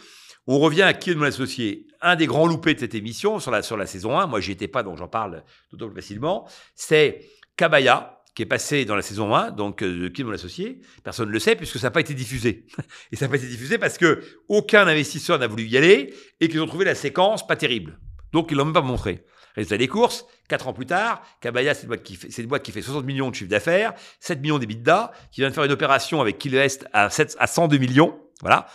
On 0.48 0.60
revient 0.60 0.84
à 0.84 0.94
qui 0.94 1.12
est 1.12 1.16
mon 1.16 1.26
associé. 1.26 1.88
Un 2.02 2.16
des 2.16 2.26
grands 2.26 2.48
loupés 2.48 2.74
de 2.74 2.80
cette 2.80 2.96
émission 2.96 3.40
sur 3.40 3.52
la, 3.52 3.62
sur 3.62 3.78
la 3.78 3.86
saison 3.86 4.18
1, 4.18 4.28
moi 4.28 4.40
j'y 4.40 4.54
étais 4.54 4.68
pas, 4.68 4.84
donc 4.84 4.98
j'en 4.98 5.08
parle 5.08 5.44
d'autant 5.72 5.88
plus 5.88 6.02
facilement, 6.02 6.48
c'est 6.76 7.28
Kabaya, 7.58 8.18
qui 8.38 8.44
est 8.44 8.46
passé 8.46 8.86
dans 8.86 8.96
la 8.96 9.02
saison 9.02 9.34
1, 9.36 9.52
donc 9.52 9.82
euh, 9.82 10.04
de 10.04 10.08
qui 10.10 10.22
est 10.22 10.24
mon 10.24 10.32
associé. 10.32 10.80
Personne 11.04 11.28
ne 11.28 11.34
le 11.34 11.40
sait 11.40 11.56
puisque 11.56 11.80
ça 11.80 11.88
n'a 11.88 11.92
pas 11.92 12.02
été 12.02 12.14
diffusé. 12.14 12.68
et 13.12 13.16
ça 13.16 13.26
n'a 13.26 13.30
pas 13.30 13.38
été 13.38 13.48
diffusé 13.48 13.80
parce 13.80 13.98
que 13.98 14.22
aucun 14.48 14.86
investisseur 14.86 15.40
n'a 15.40 15.48
voulu 15.48 15.64
y 15.64 15.76
aller 15.76 16.14
et 16.40 16.48
qu'ils 16.48 16.62
ont 16.62 16.68
trouvé 16.68 16.86
la 16.86 16.94
séquence 16.94 17.46
pas 17.46 17.56
terrible. 17.56 18.00
Donc 18.34 18.50
ils 18.52 18.58
l'ont 18.58 18.66
même 18.66 18.76
pas 18.76 18.82
montré. 18.82 19.26
Résultat 19.58 19.78
des 19.78 19.88
courses, 19.88 20.26
4 20.50 20.68
ans 20.68 20.74
plus 20.74 20.86
tard, 20.86 21.24
Kabaya, 21.42 21.74
c'est 21.74 21.82
une 21.82 21.88
boîte 21.88 22.04
qui 22.04 22.16
fait, 22.16 22.30
c'est 22.30 22.44
une 22.44 22.48
boîte 22.48 22.62
qui 22.62 22.72
fait 22.72 22.84
60 22.84 23.04
millions 23.06 23.32
de 23.32 23.36
chiffre 23.36 23.50
d'affaires, 23.50 23.94
7 24.20 24.40
millions 24.40 24.60
d'EBITDA, 24.60 25.12
qui 25.32 25.42
vient 25.42 25.50
de 25.50 25.54
faire 25.56 25.64
une 25.64 25.72
opération 25.72 26.22
avec 26.22 26.38
Killest 26.38 26.88
à, 26.94 27.10
7, 27.10 27.36
à 27.40 27.48
102 27.48 27.80
millions, 27.80 28.20
voilà, 28.42 28.68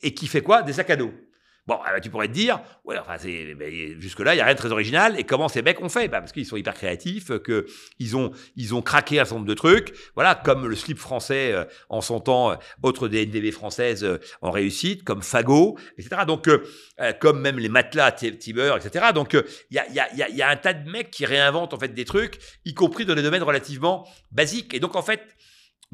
et 0.00 0.14
qui 0.14 0.28
fait 0.28 0.40
quoi? 0.40 0.62
Des 0.62 0.74
sacs 0.74 0.90
à 0.90 0.96
dos. 0.96 1.12
Bon, 1.64 1.78
euh, 1.88 2.00
tu 2.00 2.10
pourrais 2.10 2.26
te 2.26 2.32
dire, 2.32 2.60
ouais, 2.84 2.98
enfin, 2.98 3.16
jusque-là, 3.98 4.34
il 4.34 4.36
n'y 4.36 4.40
a 4.40 4.44
rien 4.44 4.54
de 4.54 4.58
très 4.58 4.72
original. 4.72 5.18
Et 5.18 5.22
comment 5.22 5.48
ces 5.48 5.62
mecs 5.62 5.80
ont 5.80 5.88
fait? 5.88 6.08
Bah, 6.08 6.18
Parce 6.18 6.32
qu'ils 6.32 6.44
sont 6.44 6.56
hyper 6.56 6.74
créatifs, 6.74 7.38
que 7.38 7.66
ils 8.00 8.16
ont, 8.16 8.32
ils 8.56 8.74
ont 8.74 8.82
craqué 8.82 9.20
un 9.20 9.24
certain 9.24 9.36
nombre 9.36 9.46
de 9.46 9.54
trucs. 9.54 9.94
Voilà, 10.16 10.34
comme 10.34 10.66
le 10.66 10.74
slip 10.74 10.98
français 10.98 11.52
euh, 11.52 11.64
en 11.88 12.00
son 12.00 12.18
temps, 12.18 12.50
euh, 12.50 12.56
autre 12.82 13.06
des 13.06 13.24
NDB 13.26 13.52
françaises 13.52 14.04
en 14.40 14.50
réussite, 14.50 15.04
comme 15.04 15.22
Fago, 15.22 15.78
etc. 15.98 16.22
Donc, 16.26 16.48
comme 17.20 17.40
même 17.40 17.58
les 17.58 17.68
matelas 17.68 18.10
Tiber, 18.12 18.74
etc. 18.76 19.06
Donc, 19.14 19.34
il 19.70 19.76
y 19.76 19.78
a, 19.78 19.88
y, 19.90 20.00
a, 20.00 20.28
y 20.28 20.42
a 20.42 20.48
un 20.48 20.56
tas 20.56 20.72
de 20.72 20.88
mecs 20.90 21.10
qui 21.10 21.26
réinventent 21.26 21.74
en 21.74 21.78
fait 21.78 21.94
des 21.94 22.04
trucs, 22.04 22.38
y 22.64 22.74
compris 22.74 23.04
dans 23.04 23.14
des 23.14 23.22
domaines 23.22 23.42
relativement 23.42 24.06
basiques. 24.32 24.74
Et 24.74 24.80
donc, 24.80 24.96
en 24.96 25.02
fait, 25.02 25.22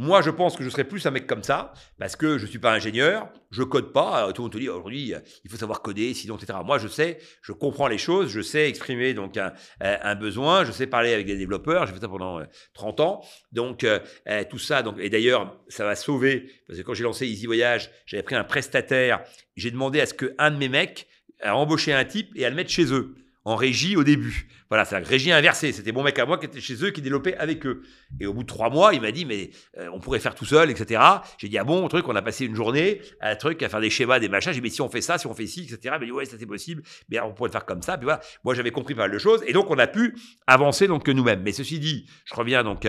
moi, 0.01 0.23
je 0.23 0.31
pense 0.31 0.57
que 0.57 0.63
je 0.63 0.71
serais 0.71 0.85
plus 0.85 1.05
un 1.07 1.11
mec 1.11 1.27
comme 1.27 1.43
ça, 1.43 1.73
parce 1.99 2.15
que 2.15 2.39
je 2.39 2.47
suis 2.47 2.61
pas 2.61 2.73
ingénieur, 2.73 3.29
je 3.51 3.65
code 3.65 3.93
pas. 3.93 4.33
Tout 4.33 4.43
le 4.43 4.45
monde 4.45 4.53
te 4.53 4.59
dit 4.59 4.69
aujourd'hui, 4.69 5.13
il 5.43 5.51
faut 5.51 5.57
savoir 5.57 5.83
coder, 5.83 6.15
sinon, 6.15 6.37
etc. 6.37 6.61
Moi, 6.65 6.79
je 6.79 6.87
sais, 6.87 7.19
je 7.43 7.51
comprends 7.51 7.89
les 7.89 7.99
choses, 7.99 8.31
je 8.31 8.41
sais 8.41 8.69
exprimer 8.69 9.13
donc 9.13 9.37
un, 9.81 10.15
besoin, 10.15 10.65
je 10.65 10.71
sais 10.71 10.87
parler 10.87 11.13
avec 11.13 11.27
des 11.27 11.37
développeurs. 11.37 11.85
J'ai 11.89 11.95
fait 11.95 12.01
ça 12.01 12.09
pendant 12.09 12.41
30 12.75 13.01
euh, 13.01 13.03
ans, 13.03 13.25
donc 13.51 13.83
euh, 13.83 13.99
euh, 14.29 14.45
tout 14.49 14.61
ça. 14.61 14.85
Donc, 14.85 14.99
et 15.01 15.11
d'ailleurs, 15.11 15.57
ça 15.67 15.85
m'a 15.85 15.97
sauvé 15.97 16.49
parce 16.69 16.79
que 16.79 16.85
quand 16.85 16.95
j'ai 16.95 17.03
lancé 17.03 17.27
Easy 17.27 17.47
Voyage, 17.47 17.91
j'avais 18.07 18.23
pris 18.23 18.37
un 18.37 18.45
prestataire. 18.45 19.25
J'ai 19.57 19.73
demandé 19.73 20.01
à 20.01 20.07
ce 20.07 20.15
que 20.15 20.33
un 20.39 20.53
de 20.53 20.59
mes 20.59 20.69
mecs 20.69 21.09
a 21.43 21.57
embauché 21.57 21.93
un 21.93 22.05
type 22.05 22.31
et 22.37 22.47
à 22.47 22.51
le 22.51 22.55
mettre 22.55 22.71
chez 22.71 22.93
eux 22.93 23.17
en 23.49 23.57
régie 23.57 23.97
au 23.97 24.05
début. 24.05 24.47
Voilà, 24.69 24.85
c'est 24.85 25.01
la 25.01 25.07
régie 25.07 25.33
inversée. 25.33 25.73
C'était 25.73 25.93
mon 25.93 26.03
mec 26.03 26.19
à 26.19 26.27
moi 26.27 26.37
qui 26.37 26.45
était 26.45 26.61
chez 26.61 26.85
eux, 26.85 26.91
qui 26.91 27.01
développait 27.01 27.35
avec 27.39 27.65
eux. 27.65 27.83
Et 28.21 28.27
au 28.27 28.35
bout 28.35 28.43
de 28.43 28.47
trois 28.47 28.69
mois, 28.69 28.93
il 28.93 29.01
m'a 29.01 29.11
dit, 29.11 29.25
mais 29.25 29.51
euh, 29.79 29.89
on 29.95 30.01
pourrait 30.01 30.19
faire 30.19 30.35
tout 30.35 30.45
seul, 30.45 30.71
etc. 30.71 31.01
J'ai 31.39 31.49
dit, 31.49 31.57
ah 31.57 31.65
bon, 31.65 31.89
truc, 31.89 32.07
on 32.09 32.15
a 32.15 32.21
passé 32.21 32.45
une 32.45 32.55
journée 32.55 33.01
à 33.21 33.31
un 33.31 33.37
truc, 33.37 33.63
à 33.63 33.71
faire 33.71 33.81
des 33.81 33.89
schémas, 33.89 34.19
des 34.19 34.29
machins. 34.29 34.53
J'ai 34.53 34.61
dit, 34.61 34.65
mais 34.65 34.71
si 34.71 34.83
on 34.83 34.91
fait 34.91 35.01
ça, 35.01 35.17
si 35.17 35.27
on 35.27 35.33
fait 35.33 35.47
ci, 35.47 35.63
etc. 35.63 35.79
Il 35.85 35.91
m'a 35.91 35.99
dit, 36.01 36.13
ouais, 36.13 36.27
ça 36.27 36.37
c'est 36.39 36.45
possible. 36.45 36.83
Mais 37.09 37.19
on 37.21 37.33
pourrait 37.33 37.51
faire 37.51 37.65
comme 37.65 37.81
ça. 37.81 37.97
Puis 37.97 38.05
voilà, 38.05 38.21
moi 38.45 38.55
j'avais 38.55 38.71
compris 38.71 38.95
pas 38.95 39.03
mal 39.03 39.13
de 39.13 39.19
choses. 39.19 39.43
Et 39.47 39.55
donc 39.55 39.71
on 39.71 39.79
a 39.79 39.87
pu 39.87 40.15
avancer 40.47 40.87
donc 40.87 41.09
nous-mêmes. 41.09 41.41
Mais 41.43 41.53
ceci 41.53 41.79
dit, 41.79 42.07
je 42.27 42.35
reviens 42.35 42.63
donc 42.63 42.87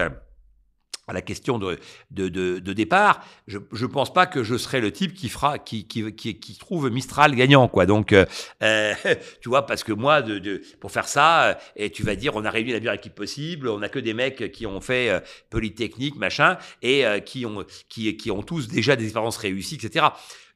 la 1.14 1.22
question 1.22 1.60
de, 1.60 1.78
de, 2.12 2.28
de, 2.28 2.74
départ, 2.74 3.24
je 3.48 3.58
ne 3.58 3.88
pense 3.88 4.14
pas 4.14 4.26
que 4.26 4.44
je 4.44 4.58
serai 4.58 4.82
le 4.82 4.92
type 4.92 5.14
qui 5.14 5.30
fera, 5.30 5.60
qui, 5.60 5.88
qui, 5.88 6.14
qui, 6.14 6.58
trouve 6.58 6.90
Mistral 6.90 7.36
gagnant, 7.36 7.68
quoi. 7.68 7.86
Donc, 7.86 8.14
euh, 8.14 8.26
euh 8.64 8.94
tu 9.42 9.50
vois, 9.50 9.66
parce 9.66 9.84
que 9.84 9.92
moi, 9.94 10.22
de, 10.22 10.40
de, 10.40 10.62
pour 10.80 10.92
faire 10.92 11.08
ça, 11.08 11.44
euh, 11.44 11.54
et 11.76 11.90
tu 11.90 12.04
vas 12.04 12.16
dire, 12.16 12.36
on 12.36 12.46
a 12.46 12.50
réuni 12.50 12.72
la 12.72 12.80
meilleure 12.80 12.94
équipe 12.94 13.16
possible, 13.16 13.68
on 13.70 13.82
a 13.82 13.90
que 13.90 14.00
des 14.00 14.14
mecs 14.14 14.52
qui 14.52 14.66
ont 14.66 14.82
fait 14.82 15.24
polytechnique, 15.50 16.16
machin, 16.16 16.58
et 16.82 17.04
qui 17.26 17.46
ont, 17.46 17.66
qui, 17.88 18.16
qui 18.18 18.32
ont 18.32 18.42
tous 18.42 18.68
déjà 18.68 18.96
des 18.96 19.06
expériences 19.06 19.38
réussies, 19.38 19.76
etc. 19.76 20.08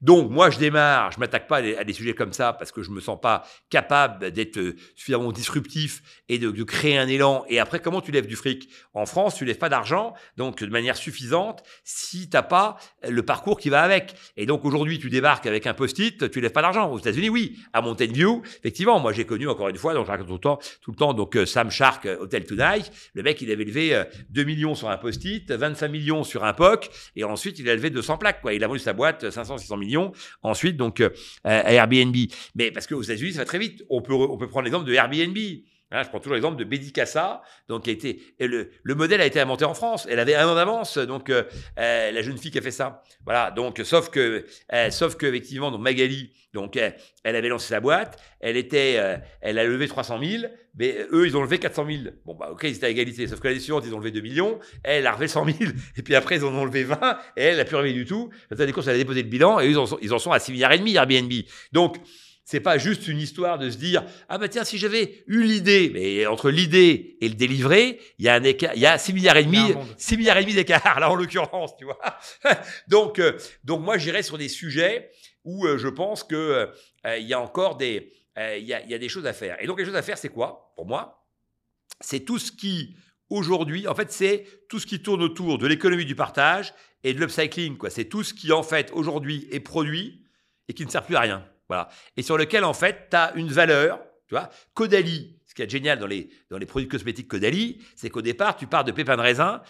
Donc, 0.03 0.29
moi, 0.29 0.49
je 0.49 0.59
démarre, 0.59 1.13
je 1.13 1.19
m'attaque 1.19 1.47
pas 1.47 1.59
à 1.59 1.83
des, 1.85 1.93
sujets 1.93 2.13
comme 2.13 2.33
ça 2.33 2.51
parce 2.51 2.73
que 2.73 2.83
je 2.83 2.91
me 2.91 2.99
sens 2.99 3.17
pas 3.21 3.45
capable 3.69 4.31
d'être 4.31 4.57
euh, 4.57 4.75
suffisamment 4.95 5.31
disruptif 5.31 6.21
et 6.27 6.39
de, 6.39 6.51
créer 6.63 6.97
un 6.97 7.07
élan. 7.07 7.45
Et 7.47 7.57
après, 7.57 7.79
comment 7.79 8.01
tu 8.01 8.11
lèves 8.11 8.27
du 8.27 8.35
fric? 8.35 8.69
En 8.93 9.05
France, 9.05 9.35
tu 9.35 9.45
lèves 9.45 9.57
pas 9.57 9.69
d'argent, 9.69 10.13
donc 10.35 10.61
de 10.61 10.69
manière 10.69 10.97
suffisante, 10.97 11.63
si 11.85 12.29
t'as 12.29 12.41
pas 12.41 12.75
le 13.07 13.23
parcours 13.23 13.57
qui 13.57 13.69
va 13.69 13.81
avec. 13.81 14.13
Et 14.35 14.45
donc, 14.45 14.65
aujourd'hui, 14.65 14.99
tu 14.99 15.09
débarques 15.09 15.45
avec 15.45 15.67
un 15.67 15.73
post-it, 15.73 16.29
tu 16.29 16.41
lèves 16.41 16.51
pas 16.51 16.61
d'argent. 16.61 16.91
Aux 16.91 16.99
États-Unis, 16.99 17.29
oui. 17.29 17.59
À 17.71 17.81
Mountain 17.81 18.07
View, 18.07 18.41
effectivement, 18.59 18.99
moi, 18.99 19.13
j'ai 19.13 19.25
connu 19.25 19.47
encore 19.47 19.69
une 19.69 19.77
fois, 19.77 19.93
donc 19.93 20.05
je 20.05 20.11
raconte 20.11 20.27
tout 20.27 20.33
le 20.33 20.39
temps, 20.39 20.59
tout 20.81 20.91
le 20.91 20.97
temps, 20.97 21.13
donc 21.13 21.37
euh, 21.37 21.45
Sam 21.45 21.71
Shark, 21.71 22.05
euh, 22.07 22.17
Hotel 22.19 22.43
Tonight, 22.43 22.91
le 23.13 23.23
mec, 23.23 23.41
il 23.41 23.49
avait 23.51 23.63
levé 23.63 24.03
2 24.31 24.43
millions 24.43 24.75
sur 24.75 24.89
un 24.89 24.97
post-it, 24.97 25.49
25 25.49 25.87
millions 25.87 26.25
sur 26.25 26.43
un 26.43 26.51
POC, 26.51 26.89
et 27.15 27.23
ensuite, 27.23 27.57
il 27.59 27.69
a 27.69 27.75
levé 27.75 27.89
200 27.89 28.17
plaques, 28.17 28.41
quoi. 28.41 28.53
Il 28.53 28.61
a 28.65 28.67
vendu 28.67 28.79
sa 28.79 28.91
boîte 28.91 29.29
500, 29.29 29.59
600 29.59 29.77
millions 29.77 29.92
ensuite 30.41 30.77
donc 30.77 31.01
euh, 31.01 31.09
à 31.43 31.73
Airbnb. 31.73 32.15
Mais 32.55 32.71
parce 32.71 32.87
qu'aux 32.87 33.01
États-Unis, 33.01 33.33
ça 33.33 33.39
va 33.39 33.45
très 33.45 33.59
vite. 33.59 33.83
On 33.89 34.01
peut, 34.01 34.13
on 34.13 34.37
peut 34.37 34.47
prendre 34.47 34.65
l'exemple 34.65 34.85
de 34.85 34.93
Airbnb. 34.93 35.37
Hein, 35.93 36.01
je 36.03 36.09
prends 36.09 36.19
toujours 36.19 36.33
l'exemple 36.33 36.57
de 36.57 36.63
Betty 36.63 36.91
Cassa, 36.91 37.43
donc 37.67 37.83
qui 37.83 37.91
a 37.91 37.93
été 37.93 38.19
le, 38.39 38.71
le, 38.81 38.95
modèle 38.95 39.21
a 39.21 39.27
été 39.27 39.39
inventé 39.39 39.63
en 39.63 39.75
France. 39.75 40.07
Elle 40.09 40.19
avait 40.19 40.33
un 40.33 40.47
an 40.47 40.55
d'avance, 40.55 40.97
donc 40.97 41.29
euh, 41.29 41.43
euh, 41.77 42.11
la 42.11 42.21
jeune 42.23 42.35
fille 42.35 42.49
qui 42.49 42.57
a 42.57 42.63
fait 42.63 42.71
ça. 42.71 43.03
Voilà, 43.25 43.51
donc 43.51 43.79
sauf 43.83 44.09
que, 44.09 44.43
euh, 44.73 44.89
sauf 44.89 45.15
que 45.15 45.27
effectivement, 45.27 45.69
donc 45.69 45.81
Magali, 45.81 46.33
donc 46.51 46.77
elle 46.77 47.35
avait 47.35 47.47
lancé 47.47 47.67
sa 47.67 47.79
boîte, 47.79 48.19
elle 48.39 48.57
était, 48.57 48.99
elle 49.41 49.59
a 49.59 49.63
levé 49.63 49.87
300 49.87 50.19
000, 50.23 50.43
mais 50.75 50.97
eux 51.11 51.27
ils 51.27 51.37
ont 51.37 51.43
levé 51.43 51.59
400 51.59 51.85
000. 51.87 52.03
Bon 52.25 52.33
bah 52.33 52.49
ok, 52.51 52.63
ils 52.63 52.75
étaient 52.75 52.87
à 52.87 52.89
égalité, 52.89 53.27
sauf 53.27 53.39
que 53.39 53.47
l'année 53.47 53.59
suivante 53.59 53.83
ils 53.85 53.93
ont 53.93 53.99
levé 53.99 54.09
2 54.09 54.21
millions, 54.21 54.59
elle 54.83 55.05
a 55.05 55.11
relevé 55.11 55.27
100 55.27 55.45
000, 55.45 55.71
et 55.97 56.01
puis 56.01 56.15
après 56.15 56.37
ils 56.37 56.43
en 56.43 56.53
ont 56.53 56.65
levé 56.65 56.83
20, 56.83 56.97
et 57.37 57.43
elle 57.43 57.57
n'a 57.57 57.65
plus 57.65 57.75
relevé 57.75 57.93
du 57.93 58.05
tout. 58.05 58.31
Des 58.51 58.71
courses, 58.71 58.87
elle 58.87 58.95
a 58.95 58.97
déposé 58.97 59.21
le 59.21 59.29
bilan, 59.29 59.59
et 59.59 59.67
ils 59.67 59.77
en 59.77 59.85
sont, 59.85 59.99
ils 60.01 60.13
en 60.13 60.19
sont 60.19 60.31
à 60.31 60.39
6 60.39 60.53
milliards 60.53 60.71
et 60.71 60.79
demi 60.79 60.95
Airbnb. 60.95 61.31
Donc 61.71 61.97
c'est 62.45 62.59
pas 62.59 62.77
juste 62.77 63.07
une 63.07 63.19
histoire 63.19 63.57
de 63.57 63.69
se 63.69 63.77
dire 63.77 64.03
ah 64.27 64.37
bah 64.37 64.49
tiens 64.49 64.63
si 64.63 64.77
j'avais 64.77 65.23
eu 65.27 65.43
l'idée 65.43 65.89
mais 65.93 66.25
entre 66.25 66.49
l'idée 66.49 67.17
et 67.21 67.29
le 67.29 67.35
délivré 67.35 67.99
il 68.19 68.25
y 68.25 68.29
a 68.29 68.35
un 68.35 68.43
écart 68.43 68.73
il 68.75 68.81
y 68.81 68.85
a 68.85 68.97
6 68.97 69.13
milliards 69.13 69.37
et 69.37 69.45
demi 69.45 69.73
6 69.97 70.17
milliards 70.17 70.37
et 70.37 70.41
demi 70.41 70.53
d'écart 70.53 70.99
là 70.99 71.09
en 71.09 71.15
l'occurrence 71.15 71.75
tu 71.77 71.85
vois. 71.85 71.99
Donc 72.87 73.19
euh, 73.19 73.37
donc 73.63 73.81
moi 73.81 73.97
j'irai 73.97 74.23
sur 74.23 74.37
des 74.37 74.49
sujets 74.49 75.09
où 75.45 75.65
euh, 75.65 75.77
je 75.77 75.87
pense 75.87 76.23
que 76.23 76.35
euh, 77.05 77.17
il 77.17 77.27
y 77.27 77.33
a 77.33 77.39
encore 77.39 77.77
des 77.77 78.11
il 78.35 78.65
y 78.65 78.73
a, 78.73 78.81
il 78.81 78.89
y 78.89 78.95
a 78.95 78.97
des 78.97 79.09
choses 79.09 79.27
à 79.27 79.33
faire. 79.33 79.61
Et 79.61 79.67
donc 79.67 79.77
les 79.77 79.85
choses 79.85 79.95
à 79.95 80.01
faire 80.01 80.17
c'est 80.17 80.29
quoi? 80.29 80.73
Pour 80.75 80.85
moi 80.85 81.27
c'est 82.01 82.21
tout 82.21 82.39
ce 82.39 82.51
qui 82.51 82.95
aujourd'hui 83.29 83.87
en 83.87 83.95
fait 83.95 84.11
c'est 84.11 84.47
tout 84.69 84.79
ce 84.79 84.87
qui 84.87 85.01
tourne 85.01 85.21
autour 85.21 85.59
de 85.59 85.67
l'économie 85.67 86.05
du 86.05 86.15
partage 86.15 86.73
et 87.03 87.13
de 87.13 87.19
l'upcycling 87.19 87.77
quoi. 87.77 87.89
C'est 87.89 88.05
tout 88.05 88.23
ce 88.23 88.33
qui 88.33 88.51
en 88.51 88.63
fait 88.63 88.91
aujourd'hui 88.91 89.47
est 89.51 89.59
produit 89.59 90.25
et 90.67 90.73
qui 90.73 90.85
ne 90.85 90.89
sert 90.89 91.03
plus 91.03 91.15
à 91.15 91.21
rien 91.21 91.47
voilà. 91.67 91.89
Et 92.17 92.23
sur 92.23 92.37
lequel, 92.37 92.63
en 92.63 92.73
fait, 92.73 93.07
tu 93.09 93.15
as 93.15 93.33
une 93.35 93.51
valeur. 93.51 93.99
Tu 94.27 94.35
vois, 94.35 94.49
Caudalie, 94.73 95.39
ce 95.53 95.55
qui 95.55 95.61
est 95.61 95.69
génial 95.69 95.99
dans 95.99 96.07
les, 96.07 96.29
dans 96.49 96.57
les 96.57 96.65
produits 96.65 96.87
cosmétiques 96.87 97.27
Caudalie, 97.27 97.77
c'est 97.95 98.09
qu'au 98.09 98.23
départ, 98.23 98.55
tu 98.55 98.65
pars 98.65 98.83
de 98.83 98.91
pépins 98.91 99.15
de 99.15 99.21
raisin, 99.21 99.61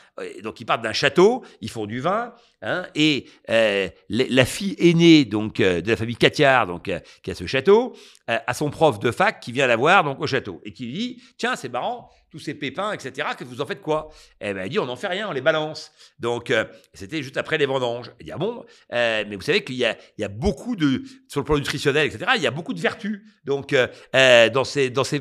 donc 0.41 0.61
ils 0.61 0.65
partent 0.65 0.81
d'un 0.81 0.93
château, 0.93 1.43
ils 1.59 1.69
font 1.69 1.85
du 1.85 1.99
vin, 1.99 2.33
hein, 2.61 2.85
et 2.95 3.25
euh, 3.49 3.89
la 4.07 4.45
fille 4.45 4.77
aînée 4.79 5.25
donc 5.25 5.59
euh, 5.59 5.81
de 5.81 5.89
la 5.89 5.97
famille 5.97 6.15
Catiard, 6.15 6.67
donc 6.67 6.87
euh, 6.87 7.01
qui 7.21 7.31
a 7.31 7.35
ce 7.35 7.45
château, 7.45 7.97
euh, 8.29 8.37
a 8.47 8.53
son 8.53 8.69
prof 8.69 8.97
de 8.99 9.11
fac 9.11 9.41
qui 9.41 9.51
vient 9.51 9.67
la 9.67 9.75
voir 9.75 10.05
donc 10.05 10.21
au 10.21 10.27
château 10.27 10.61
et 10.63 10.71
qui 10.71 10.85
lui 10.85 10.93
dit 10.93 11.23
tiens 11.37 11.57
c'est 11.57 11.67
marrant 11.67 12.09
tous 12.33 12.39
ces 12.39 12.55
pépins, 12.55 12.91
etc., 12.93 13.27
que 13.37 13.43
vous 13.43 13.61
en 13.61 13.65
faites 13.67 13.79
quoi? 13.79 14.09
Eh 14.41 14.55
ben, 14.55 14.63
elle 14.63 14.69
dit, 14.69 14.79
on 14.79 14.87
n'en 14.87 14.95
fait 14.95 15.05
rien, 15.05 15.29
on 15.29 15.33
les 15.33 15.41
balance. 15.41 15.91
Donc, 16.17 16.49
euh, 16.49 16.65
c'était 16.95 17.21
juste 17.21 17.37
après 17.37 17.59
les 17.59 17.67
vendanges. 17.67 18.11
Elle 18.17 18.25
dit, 18.25 18.31
ah 18.31 18.39
bon 18.39 18.65
euh, 18.91 19.23
Mais 19.29 19.35
vous 19.35 19.43
savez 19.43 19.63
qu'il 19.63 19.75
y 19.75 19.85
y 20.17 20.23
a 20.23 20.27
beaucoup 20.29 20.75
de, 20.75 21.03
sur 21.27 21.41
le 21.41 21.45
plan 21.45 21.57
nutritionnel, 21.57 22.07
etc., 22.07 22.31
il 22.35 22.41
y 22.41 22.47
a 22.47 22.51
beaucoup 22.51 22.73
de 22.73 22.79
vertus. 22.79 23.21
Donc, 23.45 23.71
euh, 23.71 24.49
dans 24.49 24.63
ces, 24.63 24.89
dans 24.89 25.03
ces, 25.03 25.19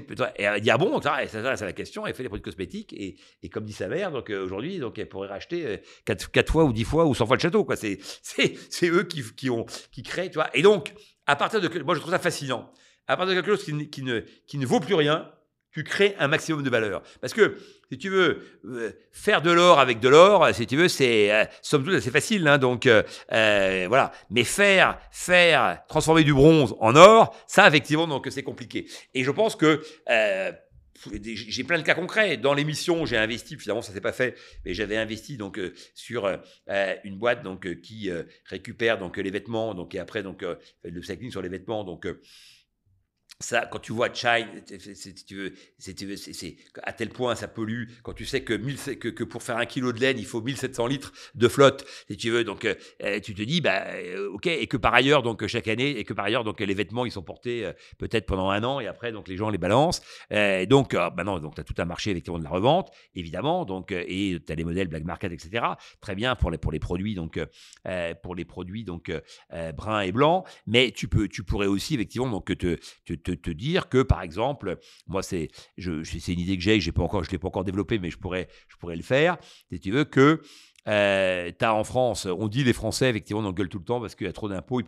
elle 0.55 0.61
dit, 0.61 0.71
ah 0.71 0.79
bon 0.79 1.01
Ça, 1.01 1.19
c'est 1.27 1.65
la 1.65 1.73
question. 1.73 2.07
Elle 2.07 2.15
fait 2.15 2.23
des 2.23 2.29
produits 2.29 2.43
cosmétiques 2.43 2.93
et, 2.93 3.17
et 3.43 3.49
comme 3.49 3.65
dit 3.65 3.73
sa 3.73 3.89
mère, 3.89 4.11
donc 4.11 4.31
aujourd'hui, 4.31 4.79
donc 4.79 4.99
elle 4.99 5.09
pourrait 5.09 5.29
racheter 5.29 5.81
quatre, 6.05 6.31
quatre 6.31 6.53
fois 6.53 6.65
ou 6.65 6.73
dix 6.73 6.85
fois 6.85 7.07
ou 7.07 7.15
cent 7.15 7.27
fois 7.27 7.37
le 7.37 7.41
château. 7.43 7.65
Quoi. 7.65 7.77
C'est, 7.77 7.99
c'est, 8.23 8.55
c'est 8.71 8.89
eux 8.89 9.05
qui, 9.05 9.23
qui 9.35 9.51
ont, 9.51 9.67
qui 9.91 10.03
créent, 10.03 10.31
tu 10.31 10.35
vois. 10.35 10.51
Et 10.55 10.63
donc, 10.63 10.95
à 11.27 11.37
partir 11.37 11.61
de, 11.61 11.83
moi, 11.83 11.95
je 11.95 12.01
trouve 12.01 12.13
ça 12.13 12.19
fascinant. 12.19 12.73
À 13.07 13.17
partir 13.17 13.35
de 13.35 13.41
quelque 13.41 13.57
chose 13.57 13.65
qui, 13.65 13.91
qui 13.91 14.03
ne, 14.03 14.21
qui 14.47 14.59
ne 14.59 14.67
vaut 14.67 14.81
plus 14.81 14.95
rien, 14.95 15.31
tu 15.73 15.85
crées 15.85 16.15
un 16.19 16.29
maximum 16.29 16.63
de 16.63 16.71
valeur. 16.71 17.03
Parce 17.21 17.33
que, 17.33 17.57
si 17.91 17.99
tu 17.99 18.11
veux, 18.11 18.43
euh, 18.65 18.93
faire 19.11 19.43
de 19.43 19.51
l'or 19.51 19.81
avec 19.81 20.01
de 20.01 20.09
l'or, 20.09 20.55
si 20.55 20.67
tu 20.67 20.77
veux, 20.77 20.89
c'est, 20.89 21.33
euh, 21.33 21.45
somme 21.63 21.85
toute, 21.85 21.95
assez 21.95 22.11
facile. 22.11 22.47
Hein, 22.47 22.59
donc, 22.59 22.87
euh, 22.87 23.03
euh, 23.33 23.87
voilà. 23.89 24.13
Mais 24.31 24.45
faire, 24.45 24.99
faire, 25.11 25.79
transformer 25.89 26.25
du 26.25 26.35
bronze 26.35 26.75
en 26.81 26.95
or, 26.95 27.37
ça, 27.47 27.67
effectivement, 27.67 28.07
donc, 28.07 28.29
c'est 28.31 28.43
compliqué. 28.43 28.87
Et 29.15 29.25
je 29.25 29.31
pense 29.31 29.57
que, 29.57 29.83
euh, 30.11 30.53
j'ai 31.11 31.65
plein 31.65 31.79
de 31.79 31.83
cas 31.83 31.95
concrets. 31.95 32.37
Dans 32.37 32.55
l'émission, 32.55 33.07
j'ai 33.07 33.17
investi, 33.17 33.57
finalement 33.57 33.83
ça 33.83 33.93
s'est 33.93 34.01
pas 34.01 34.13
fait, 34.13 34.37
mais 34.65 34.75
j'avais 34.75 34.97
investi 34.97 35.37
donc 35.37 35.59
euh, 35.59 35.73
sur 35.95 36.27
euh, 36.27 36.95
une 37.05 37.19
boîte 37.19 37.43
donc 37.43 37.67
euh, 37.67 37.75
qui 37.75 38.11
récupère 38.47 38.99
donc 38.99 39.17
les 39.17 39.31
vêtements, 39.31 39.75
donc 39.75 39.95
et 39.95 39.99
après 39.99 40.23
donc 40.23 40.45
le 40.85 41.03
cycling 41.03 41.31
sur 41.31 41.43
les 41.43 41.49
vêtements, 41.49 41.85
donc 41.85 42.07
ça, 43.41 43.67
quand 43.67 43.79
tu 43.79 43.93
vois 43.93 44.09
veux, 46.07 46.17
c'est 46.17 46.57
à 46.83 46.93
tel 46.93 47.09
point 47.11 47.35
ça 47.35 47.49
pollue. 47.49 47.85
Quand 48.03 48.13
tu 48.13 48.25
sais 48.25 48.43
que, 48.43 48.55
que, 48.95 49.09
que, 49.09 49.25
pour 49.25 49.43
faire 49.43 49.57
un 49.57 49.67
kilo 49.67 49.93
de 49.93 50.01
laine, 50.01 50.19
il 50.19 50.27
faut 50.27 50.41
1700 50.41 50.87
litres 50.87 51.13
de 51.35 51.49
flotte, 51.49 51.85
si 52.09 52.17
tu 52.17 52.31
veux, 52.31 52.45
donc 52.45 52.65
euh, 52.65 52.75
euh, 53.03 53.21
tu 53.21 53.35
te 53.35 53.43
dis, 53.43 53.61
bah, 53.61 53.85
euh, 53.89 54.31
ok, 54.33 54.47
et 54.47 54.67
que 54.67 54.77
par 54.77 54.95
ailleurs, 54.95 55.23
donc 55.23 55.47
chaque 55.47 55.69
année, 55.69 55.99
et 55.99 56.05
que 56.05 56.13
par 56.13 56.25
ailleurs, 56.25 56.45
donc 56.45 56.61
les 56.61 56.75
vêtements, 56.75 57.05
ils 57.05 57.13
sont 57.13 57.23
portés 57.23 57.71
peut-être 57.99 58.27
pendant 58.27 58.51
un 58.51 58.63
an, 58.65 58.81
et 58.81 58.87
après, 58.87 59.13
donc 59.13 59.29
les 59.29 59.37
gens 59.37 59.51
les 59.51 59.59
balancent. 59.59 60.03
donc, 60.69 60.95
maintenant, 60.95 61.39
donc 61.41 61.55
tu 61.55 61.61
as 61.61 61.65
tout 61.65 61.75
un 61.79 61.85
marché 61.85 62.11
effectivement 62.11 62.39
de 62.39 62.45
la 62.45 62.51
revente, 62.51 62.91
évidemment, 63.15 63.65
donc 63.65 63.93
et 63.93 64.39
tu 64.45 64.53
as 64.53 64.55
les 64.55 64.65
modèles 64.65 64.89
black 64.89 65.05
market, 65.05 65.33
etc. 65.33 65.65
Très 66.01 66.15
bien 66.15 66.37
pour 66.37 66.51
les 66.51 66.59
pour 66.59 66.73
les 66.73 66.79
produits, 66.79 67.15
donc 67.15 67.41
pour 68.23 68.35
les 68.35 68.45
produits 68.45 68.85
donc 68.85 69.13
bruns 69.77 70.01
et 70.01 70.13
blancs, 70.13 70.47
mais 70.67 70.93
tu 70.93 71.09
peux, 71.09 71.29
tu 71.29 71.43
pourrais 71.43 71.67
aussi 71.67 71.95
effectivement 71.95 72.31
donc 72.31 72.57
te, 72.57 72.77
te 73.23 73.33
te 73.33 73.51
dire 73.51 73.89
que, 73.89 74.03
par 74.03 74.23
exemple, 74.23 74.79
moi, 75.07 75.23
c'est 75.23 75.49
une 75.77 76.41
idée 76.41 76.57
que 76.57 76.63
j'ai, 76.63 76.81
je 76.81 76.91
ne 76.91 77.31
l'ai 77.31 77.39
pas 77.39 77.49
encore 77.49 77.65
développée, 77.65 77.99
mais 77.99 78.11
je 78.11 78.19
pourrais, 78.19 78.49
je 78.69 78.77
pourrais 78.77 78.97
le 78.97 79.03
faire, 79.03 79.39
si 79.71 79.81
tu 79.81 79.91
veux, 79.91 80.05
que 80.05 80.43
euh, 80.89 81.51
as 81.61 81.75
en 81.75 81.85
France, 81.85 82.27
on 82.27 82.49
dit 82.49 82.65
les 82.65 82.73
Français, 82.73 83.11
effectivement, 83.11 83.43
on 83.43 83.53
gueule 83.53 83.69
tout 83.69 83.79
le 83.79 83.85
temps 83.85 84.01
parce 84.01 84.15
qu'il 84.15 84.27
y 84.27 84.31
a 84.31 84.33
trop 84.33 84.49
d'impôts, 84.49 84.81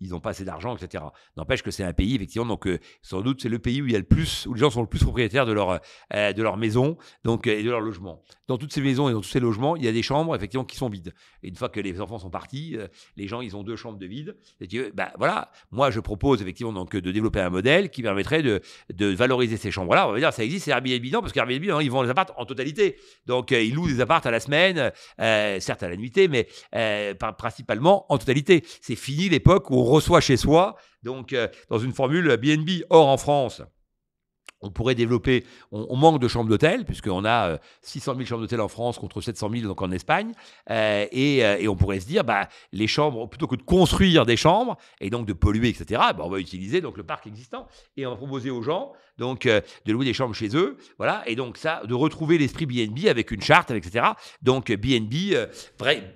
ils 0.00 0.10
n'ont 0.10 0.20
pas 0.20 0.30
assez 0.30 0.44
d'argent, 0.44 0.76
etc. 0.76 1.04
N'empêche 1.36 1.62
que 1.62 1.70
c'est 1.70 1.84
un 1.84 1.92
pays, 1.92 2.14
effectivement, 2.14 2.46
donc 2.46 2.66
euh, 2.66 2.78
sans 3.02 3.20
doute 3.20 3.42
c'est 3.42 3.48
le 3.48 3.58
pays 3.58 3.82
où 3.82 3.86
il 3.86 3.92
y 3.92 3.96
a 3.96 3.98
le 3.98 4.04
plus, 4.04 4.46
où 4.46 4.54
les 4.54 4.60
gens 4.60 4.70
sont 4.70 4.80
le 4.80 4.86
plus 4.86 5.02
propriétaires 5.02 5.46
de 5.46 5.52
leur, 5.52 5.80
euh, 6.14 6.32
de 6.32 6.42
leur 6.42 6.56
maison 6.56 6.96
donc, 7.24 7.46
et 7.46 7.62
de 7.62 7.70
leur 7.70 7.80
logement. 7.80 8.22
Dans 8.48 8.58
toutes 8.58 8.72
ces 8.72 8.80
maisons 8.80 9.08
et 9.08 9.12
dans 9.12 9.20
tous 9.20 9.28
ces 9.28 9.40
logements, 9.40 9.76
il 9.76 9.84
y 9.84 9.88
a 9.88 9.92
des 9.92 10.02
chambres, 10.02 10.34
effectivement, 10.34 10.64
qui 10.64 10.76
sont 10.76 10.88
vides. 10.88 11.14
Et 11.42 11.48
une 11.48 11.56
fois 11.56 11.68
que 11.68 11.80
les 11.80 12.00
enfants 12.00 12.18
sont 12.18 12.30
partis, 12.30 12.76
euh, 12.76 12.88
les 13.16 13.28
gens, 13.28 13.40
ils 13.40 13.56
ont 13.56 13.62
deux 13.62 13.76
chambres 13.76 13.98
de 13.98 14.06
vide. 14.06 14.36
Et 14.60 14.66
tu, 14.66 14.90
bah, 14.92 15.12
voilà, 15.18 15.50
moi, 15.70 15.90
je 15.90 16.00
propose, 16.00 16.42
effectivement, 16.42 16.72
donc, 16.72 16.94
de 16.94 17.10
développer 17.10 17.40
un 17.40 17.50
modèle 17.50 17.90
qui 17.90 18.02
permettrait 18.02 18.42
de, 18.42 18.60
de 18.92 19.06
valoriser 19.06 19.56
ces 19.56 19.70
chambres-là. 19.70 20.08
On 20.08 20.12
va 20.12 20.18
dire, 20.18 20.32
ça 20.32 20.44
existe, 20.44 20.66
c'est 20.66 20.70
Airbnb, 20.70 21.04
non, 21.12 21.20
parce 21.20 21.32
qu'Airbnb, 21.32 21.64
ils 21.64 21.90
vendent 21.90 22.04
les 22.04 22.10
apparts 22.10 22.32
en 22.36 22.44
totalité. 22.44 22.96
Donc, 23.26 23.52
ils 23.52 23.74
louent 23.74 23.88
des 23.88 24.00
apparts 24.00 24.26
à 24.26 24.30
la 24.30 24.40
semaine. 24.40 24.92
Euh, 25.42 25.60
certes 25.60 25.82
à 25.82 25.88
la 25.88 25.96
nuitée, 25.96 26.28
mais 26.28 26.48
euh, 26.74 27.14
principalement 27.14 28.06
en 28.12 28.18
totalité. 28.18 28.64
C'est 28.80 28.96
fini 28.96 29.28
l'époque 29.28 29.70
où 29.70 29.76
on 29.78 29.84
reçoit 29.84 30.20
chez 30.20 30.36
soi, 30.36 30.76
donc 31.02 31.32
euh, 31.32 31.48
dans 31.68 31.78
une 31.78 31.92
formule 31.92 32.36
BNB. 32.36 32.84
Or, 32.90 33.08
en 33.08 33.16
France, 33.16 33.62
on 34.62 34.70
pourrait 34.70 34.94
développer, 34.94 35.44
on, 35.70 35.96
manque 35.96 36.20
de 36.20 36.28
chambres 36.28 36.48
d'hôtel, 36.48 36.84
puisqu'on 36.84 37.24
a 37.24 37.58
600 37.82 38.14
000 38.14 38.26
chambres 38.26 38.42
d'hôtel 38.42 38.60
en 38.60 38.68
France 38.68 38.98
contre 38.98 39.20
700 39.20 39.50
000 39.50 39.68
donc 39.68 39.82
en 39.82 39.90
Espagne, 39.90 40.32
et, 40.70 41.38
et, 41.38 41.68
on 41.68 41.76
pourrait 41.76 42.00
se 42.00 42.06
dire, 42.06 42.24
bah, 42.24 42.48
les 42.72 42.86
chambres, 42.86 43.28
plutôt 43.28 43.46
que 43.46 43.56
de 43.56 43.62
construire 43.62 44.26
des 44.26 44.36
chambres, 44.36 44.76
et 45.00 45.10
donc 45.10 45.26
de 45.26 45.32
polluer, 45.32 45.68
etc., 45.68 46.00
bah, 46.16 46.22
on 46.24 46.30
va 46.30 46.38
utiliser 46.38 46.80
donc, 46.80 46.96
le 46.96 47.04
parc 47.04 47.26
existant, 47.26 47.66
et 47.96 48.06
on 48.06 48.10
va 48.10 48.16
proposer 48.16 48.50
aux 48.50 48.62
gens 48.62 48.92
donc 49.18 49.46
euh, 49.46 49.60
de 49.84 49.92
louer 49.92 50.06
des 50.06 50.14
chambres 50.14 50.34
chez 50.34 50.56
eux, 50.56 50.76
voilà, 50.98 51.22
et 51.26 51.36
donc 51.36 51.58
ça, 51.58 51.82
de 51.86 51.94
retrouver 51.94 52.38
l'esprit 52.38 52.66
BNB 52.66 53.06
avec 53.08 53.30
une 53.30 53.42
charte, 53.42 53.70
etc. 53.70 54.06
Donc 54.42 54.72
BNB, 54.72 55.34
euh, 55.34 55.46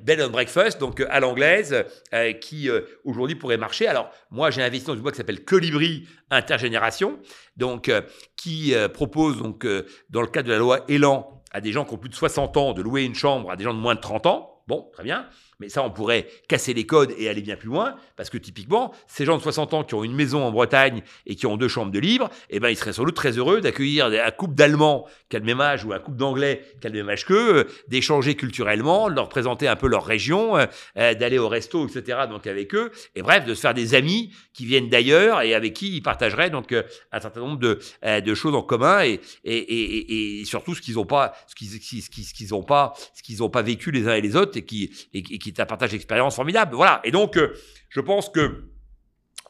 bed 0.03 0.21
and 0.21 0.31
breakfast, 0.31 0.81
donc 0.81 1.01
euh, 1.01 1.07
à 1.11 1.21
l'anglaise, 1.21 1.85
euh, 2.13 2.33
qui 2.33 2.69
aujourd'hui 3.05 3.37
pourrait 3.37 3.57
marcher. 3.57 3.87
Alors 3.87 4.11
moi, 4.31 4.51
j'ai 4.51 4.63
investi 4.63 4.87
dans 4.87 4.95
une 4.95 5.01
boîte 5.01 5.15
qui 5.15 5.19
s'appelle 5.19 5.45
Colibri 5.45 6.07
Intergénération, 6.31 7.21
donc 7.57 7.91
qui 8.37 8.75
propose 8.93 9.39
donc 9.39 9.67
dans 10.11 10.21
le 10.21 10.27
cadre 10.27 10.49
de 10.49 10.53
la 10.53 10.59
loi 10.59 10.81
Elan 10.89 11.43
à 11.53 11.61
des 11.61 11.73
gens 11.73 11.85
qui 11.85 11.95
ont 11.95 11.99
plus 11.99 12.11
de 12.11 12.15
60 12.15 12.57
ans 12.57 12.73
de 12.75 12.83
louer 12.83 13.05
une 13.05 13.15
chambre 13.15 13.51
à 13.51 13.57
des 13.57 13.65
gens 13.65 13.75
de 13.75 13.79
moins 13.79 13.95
de 13.95 14.01
30 14.01 14.27
ans. 14.27 14.63
Bon, 14.67 14.89
très 14.93 15.05
bien. 15.05 15.27
Mais 15.59 15.69
ça, 15.69 15.83
on 15.83 15.91
pourrait 15.91 16.29
casser 16.49 16.75
les 16.75 16.85
codes 16.85 17.15
et 17.19 17.29
aller 17.29 17.43
bien 17.43 17.57
plus 17.57 17.69
loin, 17.69 17.97
parce 18.17 18.31
que 18.31 18.39
typiquement, 18.39 18.93
ces 19.07 19.25
gens 19.25 19.37
de 19.37 19.43
60 19.43 19.75
ans 19.75 19.85
qui 19.85 19.95
ont 19.95 20.05
une 20.05 20.15
maison 20.15 20.45
en 20.45 20.51
Bretagne 20.51 21.03
et 21.27 21.35
qui 21.35 21.47
ont 21.47 21.57
deux 21.57 21.69
chambres 21.69 21.93
de 21.93 21.99
libre, 21.99 22.29
eh 22.51 22.61
ben, 22.61 22.69
ils 22.69 22.77
seraient 22.77 22.93
sans 22.93 23.05
doute 23.05 23.17
très 23.17 23.39
heureux 23.39 23.61
d'accueillir 23.61 24.07
un 24.07 24.31
couple 24.31 24.55
d'Allemands 24.55 25.07
qui 25.29 25.37
a 25.37 25.39
le 25.39 25.45
même 25.45 25.61
âge 25.61 25.85
ou 25.85 25.93
un 25.93 25.99
couple 25.99 26.19
d'Anglais 26.19 26.63
qui 26.81 26.87
a 26.87 26.91
le 26.91 26.97
même 26.97 27.09
âge 27.09 27.25
qu'eux, 27.25 27.57
euh, 27.57 27.65
d'échanger 27.89 28.35
culturellement, 28.35 29.09
de 29.09 29.15
leur 29.15 29.29
présenter 29.29 29.69
un 29.69 29.77
peu 29.77 29.89
leur 29.89 30.05
région, 30.05 30.57
euh, 30.57 30.67
euh, 30.99 31.15
d'aller 31.15 31.39
au 31.39 31.49
resto, 31.49 31.87
etc. 31.87 32.21
Donc 32.29 32.47
avec 32.47 32.75
eux, 32.75 32.91
et 33.15 33.23
bref, 33.23 33.45
de 33.45 33.55
se 33.55 33.61
faire 33.61 33.75
des 33.75 33.95
amis 33.95 34.33
qui 34.53 34.67
viennent 34.67 34.89
d'ailleurs 34.89 35.43
et 35.43 35.55
avec 35.55 35.75
qui 35.75 35.97
ils 35.97 36.03
partageraient 36.03 36.51
donc 36.51 36.73
un 36.73 37.21
certain 37.21 37.41
nombre 37.41 37.59
de, 37.59 38.35
choses 38.35 38.55
en 38.55 38.63
commun 38.63 39.03
et, 39.45 40.43
surtout 40.45 40.75
ce 40.75 40.81
qu'ils 40.81 40.95
n'ont 40.95 41.07
pas, 41.07 41.35
ce 41.47 41.55
qu'ils, 41.55 41.69
ce 41.69 42.55
ont 42.55 42.63
pas, 42.63 42.95
ce 43.15 43.23
qu'ils 43.23 43.39
n'ont 43.39 43.51
pas 43.51 43.63
vécu 43.63 43.91
les 43.91 44.09
uns 44.09 44.15
et 44.15 44.21
les 44.21 44.37
autres 44.37 44.57
et, 44.57 44.65
qui 44.65 45.46
est 45.51 45.61
un 45.61 45.67
partage 45.67 45.91
d'expérience 45.91 46.37
formidable. 46.37 46.75
Voilà. 46.75 47.01
Et 47.05 47.11
donc, 47.11 47.37
euh, 47.37 47.55
je 47.89 48.01
pense 48.01 48.29
que 48.29 48.65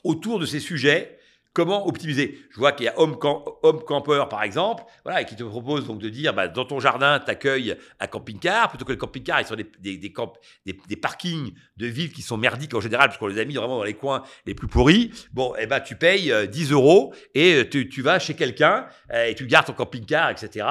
autour 0.04 0.38
de 0.38 0.46
ces 0.46 0.60
sujets, 0.60 1.15
comment 1.56 1.88
optimiser 1.88 2.38
Je 2.50 2.58
vois 2.58 2.72
qu'il 2.72 2.84
y 2.84 2.88
a 2.88 3.00
Home, 3.00 3.16
Camper, 3.16 4.24
par 4.28 4.42
exemple, 4.42 4.84
voilà, 5.04 5.24
qui 5.24 5.36
te 5.36 5.42
propose 5.42 5.86
donc 5.86 6.00
de 6.00 6.10
dire, 6.10 6.34
bah, 6.34 6.48
dans 6.48 6.66
ton 6.66 6.80
jardin, 6.80 7.18
tu 7.18 7.30
accueilles 7.30 7.74
un 7.98 8.06
camping-car, 8.06 8.68
plutôt 8.68 8.84
que 8.84 8.92
le 8.92 8.98
camping-car, 8.98 9.40
ils 9.40 9.46
sont 9.46 9.54
des, 9.54 9.64
des, 9.80 9.96
des, 9.96 10.96
parkings 10.96 11.54
de 11.78 11.86
villes 11.86 12.12
qui 12.12 12.20
sont 12.20 12.36
merdiques 12.36 12.74
en 12.74 12.82
général, 12.82 13.08
parce 13.08 13.16
qu'on 13.16 13.28
les 13.28 13.40
a 13.40 13.44
mis 13.46 13.54
vraiment 13.54 13.78
dans 13.78 13.84
les 13.84 13.94
coins 13.94 14.22
les 14.44 14.54
plus 14.54 14.68
pourris. 14.68 15.10
Bon, 15.32 15.54
et 15.54 15.60
eh 15.62 15.66
ben, 15.66 15.80
tu 15.80 15.96
payes 15.96 16.30
10 16.46 16.72
euh, 16.72 16.74
euros 16.74 17.14
et 17.34 17.54
euh, 17.54 17.64
tu, 17.66 17.88
tu 17.88 18.02
vas 18.02 18.18
chez 18.18 18.34
quelqu'un 18.34 18.86
euh, 19.14 19.24
et 19.24 19.34
tu 19.34 19.46
gardes 19.46 19.64
ton 19.64 19.72
camping-car, 19.72 20.28
etc. 20.28 20.66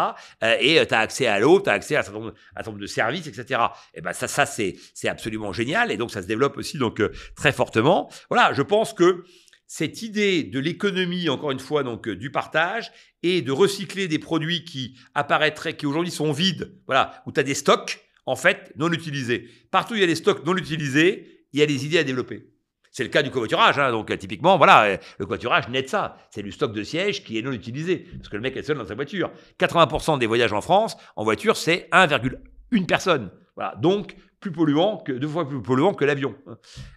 et 0.59 0.86
tu 0.86 0.93
as 0.93 0.99
accès 0.99 1.25
à 1.25 1.39
l'eau, 1.39 1.61
tu 1.61 1.69
as 1.71 1.73
accès 1.73 1.95
à 1.95 2.01
un 2.01 2.03
certain 2.03 2.19
nombre, 2.19 2.79
de 2.79 2.86
services, 2.86 3.25
etc. 3.25 3.59
Et 3.95 4.01
ben, 4.01 4.13
ça, 4.13 4.27
ça 4.27 4.45
c'est 4.45 4.75
absolument 5.07 5.51
génial. 5.51 5.91
Et 5.91 5.97
donc, 5.97 6.11
ça 6.11 6.21
se 6.21 6.27
développe 6.27 6.57
aussi 6.57 6.77
donc 6.77 7.01
très 7.36 7.51
fortement. 7.51 8.07
Voilà, 8.29 8.53
je 8.53 8.61
pense 8.61 8.93
que 8.93 9.23
cette 9.68 10.01
idée 10.01 10.43
de 10.43 10.59
l'économie, 10.59 11.30
encore 11.30 11.51
une 11.51 11.59
fois, 11.59 11.84
donc 11.84 12.07
euh, 12.07 12.16
du 12.16 12.32
partage, 12.32 12.91
et 13.24 13.41
de 13.41 13.51
recycler 13.51 14.07
des 14.07 14.20
produits 14.20 14.63
qui 14.63 14.97
apparaîtraient, 15.13 15.76
qui 15.76 15.86
aujourd'hui 15.86 16.11
sont 16.11 16.32
vides, 16.32 16.78
voilà, 16.86 17.24
où 17.26 17.32
tu 17.32 17.39
as 17.39 17.43
des 17.43 17.55
stocks, 17.55 17.99
en 18.26 18.36
fait, 18.36 18.74
non 18.78 18.91
utilisés. 18.91 19.49
Partout 19.72 19.93
où 19.93 19.97
il 19.97 20.01
y 20.01 20.03
a 20.03 20.07
des 20.07 20.16
stocks 20.16 20.45
non 20.45 20.55
utilisés, 20.55 21.45
il 21.53 21.59
y 21.59 21.63
a 21.63 21.66
des 21.66 21.86
idées 21.86 21.99
à 21.99 22.03
développer. 22.03 22.51
C'est 22.91 23.03
le 23.03 23.09
cas 23.09 23.24
du 23.24 23.30
covoiturage, 23.30 23.78
hein, 23.78 23.91
donc 23.91 24.09
euh, 24.11 24.18
typiquement, 24.18 24.57
voilà, 24.57 24.84
euh, 24.86 24.97
le 25.20 25.26
covoiturage 25.26 25.68
naît 25.68 25.82
de 25.82 25.89
ça. 25.89 26.18
C'est 26.30 26.43
du 26.43 26.51
stock 26.51 26.74
de 26.74 26.84
sièges 26.84 27.24
qui 27.24 27.38
est 27.38 27.41
non 27.41 27.51
utilisé, 27.51 28.07
parce 28.18 28.30
que 28.30 28.36
le 28.38 28.41
mec 28.41 28.55
est 28.55 28.63
seul 28.63 28.78
dans 28.78 28.86
sa 28.86 28.95
voiture. 28.95 29.32
80% 29.59 30.20
des 30.20 30.28
voyages 30.28 30.53
en 30.53 30.61
France, 30.61 30.95
en 31.16 31.24
voiture, 31.24 31.57
c'est 31.57 31.89
1,1 31.91 32.86
personne. 32.86 33.32
Voilà, 33.55 33.76
donc 33.82 34.16
plus 34.45 34.51
polluant 34.51 34.97
que 34.97 35.11
deux 35.11 35.27
fois 35.27 35.47
plus 35.47 35.59
polluant 35.59 35.95
que 35.95 36.05
l'avion. 36.05 36.35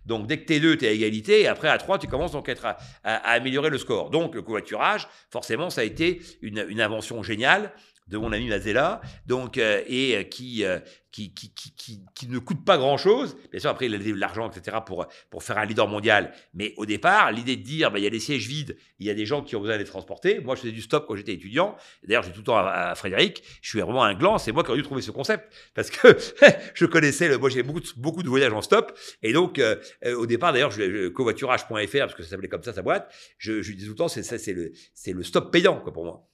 Donc 0.04 0.26
dès 0.26 0.38
que 0.38 0.44
t'es 0.44 0.60
deux, 0.60 0.76
t'es 0.76 0.88
à 0.88 0.90
égalité, 0.90 1.40
et 1.40 1.48
après 1.48 1.68
à 1.68 1.78
trois, 1.78 1.98
tu 1.98 2.06
commences 2.06 2.32
donc 2.32 2.46
à, 2.50 2.76
à, 3.04 3.14
améliorer 3.32 3.70
le 3.70 3.78
score. 3.78 4.10
Donc 4.10 4.34
le 4.34 4.42
covoiturage, 4.42 5.08
forcément, 5.30 5.70
ça 5.70 5.80
a 5.80 5.84
été 5.84 6.20
une 6.42 6.80
invention 6.80 7.22
géniale 7.22 7.72
de 8.08 8.16
mon 8.16 8.32
ami 8.32 8.48
Mazella, 8.48 9.00
donc 9.26 9.58
euh, 9.58 9.82
et 9.86 10.16
euh, 10.16 10.22
qui, 10.22 10.64
euh, 10.64 10.78
qui, 11.12 11.34
qui, 11.34 11.52
qui, 11.52 12.00
qui, 12.14 12.28
ne 12.28 12.38
coûte 12.38 12.64
pas 12.64 12.78
grand-chose. 12.78 13.36
Bien 13.50 13.60
sûr, 13.60 13.70
après, 13.70 13.86
il 13.86 13.94
a 13.94 13.98
de 13.98 14.12
l'argent, 14.14 14.50
etc., 14.50 14.78
pour, 14.84 15.06
pour 15.30 15.42
faire 15.42 15.58
un 15.58 15.64
leader 15.64 15.88
mondial. 15.88 16.32
Mais 16.54 16.74
au 16.76 16.86
départ, 16.86 17.32
l'idée 17.32 17.56
de 17.56 17.62
dire, 17.62 17.90
bah, 17.90 17.98
il 17.98 18.04
y 18.04 18.06
a 18.06 18.10
des 18.10 18.20
sièges 18.20 18.46
vides, 18.46 18.76
il 18.98 19.06
y 19.06 19.10
a 19.10 19.14
des 19.14 19.26
gens 19.26 19.42
qui 19.42 19.56
ont 19.56 19.60
besoin 19.60 19.78
d'être 19.78 19.88
transportés. 19.88 20.40
Moi, 20.40 20.54
je 20.54 20.60
faisais 20.60 20.72
du 20.72 20.80
stop 20.80 21.06
quand 21.06 21.16
j'étais 21.16 21.32
étudiant. 21.32 21.76
D'ailleurs, 22.04 22.22
j'ai 22.22 22.32
tout 22.32 22.40
le 22.40 22.44
temps 22.44 22.56
à, 22.56 22.94
Frédéric. 22.94 23.42
Je 23.62 23.68
suis 23.68 23.80
vraiment 23.80 24.04
un 24.04 24.14
gland. 24.14 24.38
C'est 24.38 24.52
moi 24.52 24.62
qui 24.62 24.70
aurais 24.70 24.78
dû 24.78 24.84
trouver 24.84 25.02
ce 25.02 25.10
concept. 25.10 25.52
Parce 25.74 25.90
que 25.90 26.16
je 26.74 26.84
connaissais, 26.86 27.28
le, 27.28 27.38
moi, 27.38 27.50
j'ai 27.50 27.62
beaucoup, 27.62 27.80
beaucoup 27.96 28.22
de 28.22 28.28
voyages 28.28 28.52
en 28.52 28.62
stop. 28.62 28.96
Et 29.22 29.32
donc, 29.32 29.60
au 30.06 30.26
départ, 30.26 30.52
d'ailleurs, 30.52 30.70
je, 30.70 31.08
covoiturage.fr, 31.08 31.98
parce 31.98 32.14
que 32.14 32.22
ça 32.22 32.30
s'appelait 32.30 32.48
comme 32.48 32.62
ça, 32.62 32.72
sa 32.72 32.82
boîte, 32.82 33.12
je, 33.38 33.60
je 33.62 33.72
disais 33.72 33.86
tout 33.86 33.92
le 33.92 33.98
temps, 33.98 34.08
c'est, 34.08 34.22
c'est, 34.22 34.52
le, 34.52 34.72
c'est 34.94 35.12
le 35.12 35.22
stop 35.22 35.50
payant, 35.50 35.80
quoi, 35.80 35.92
pour 35.92 36.04
moi. 36.04 36.27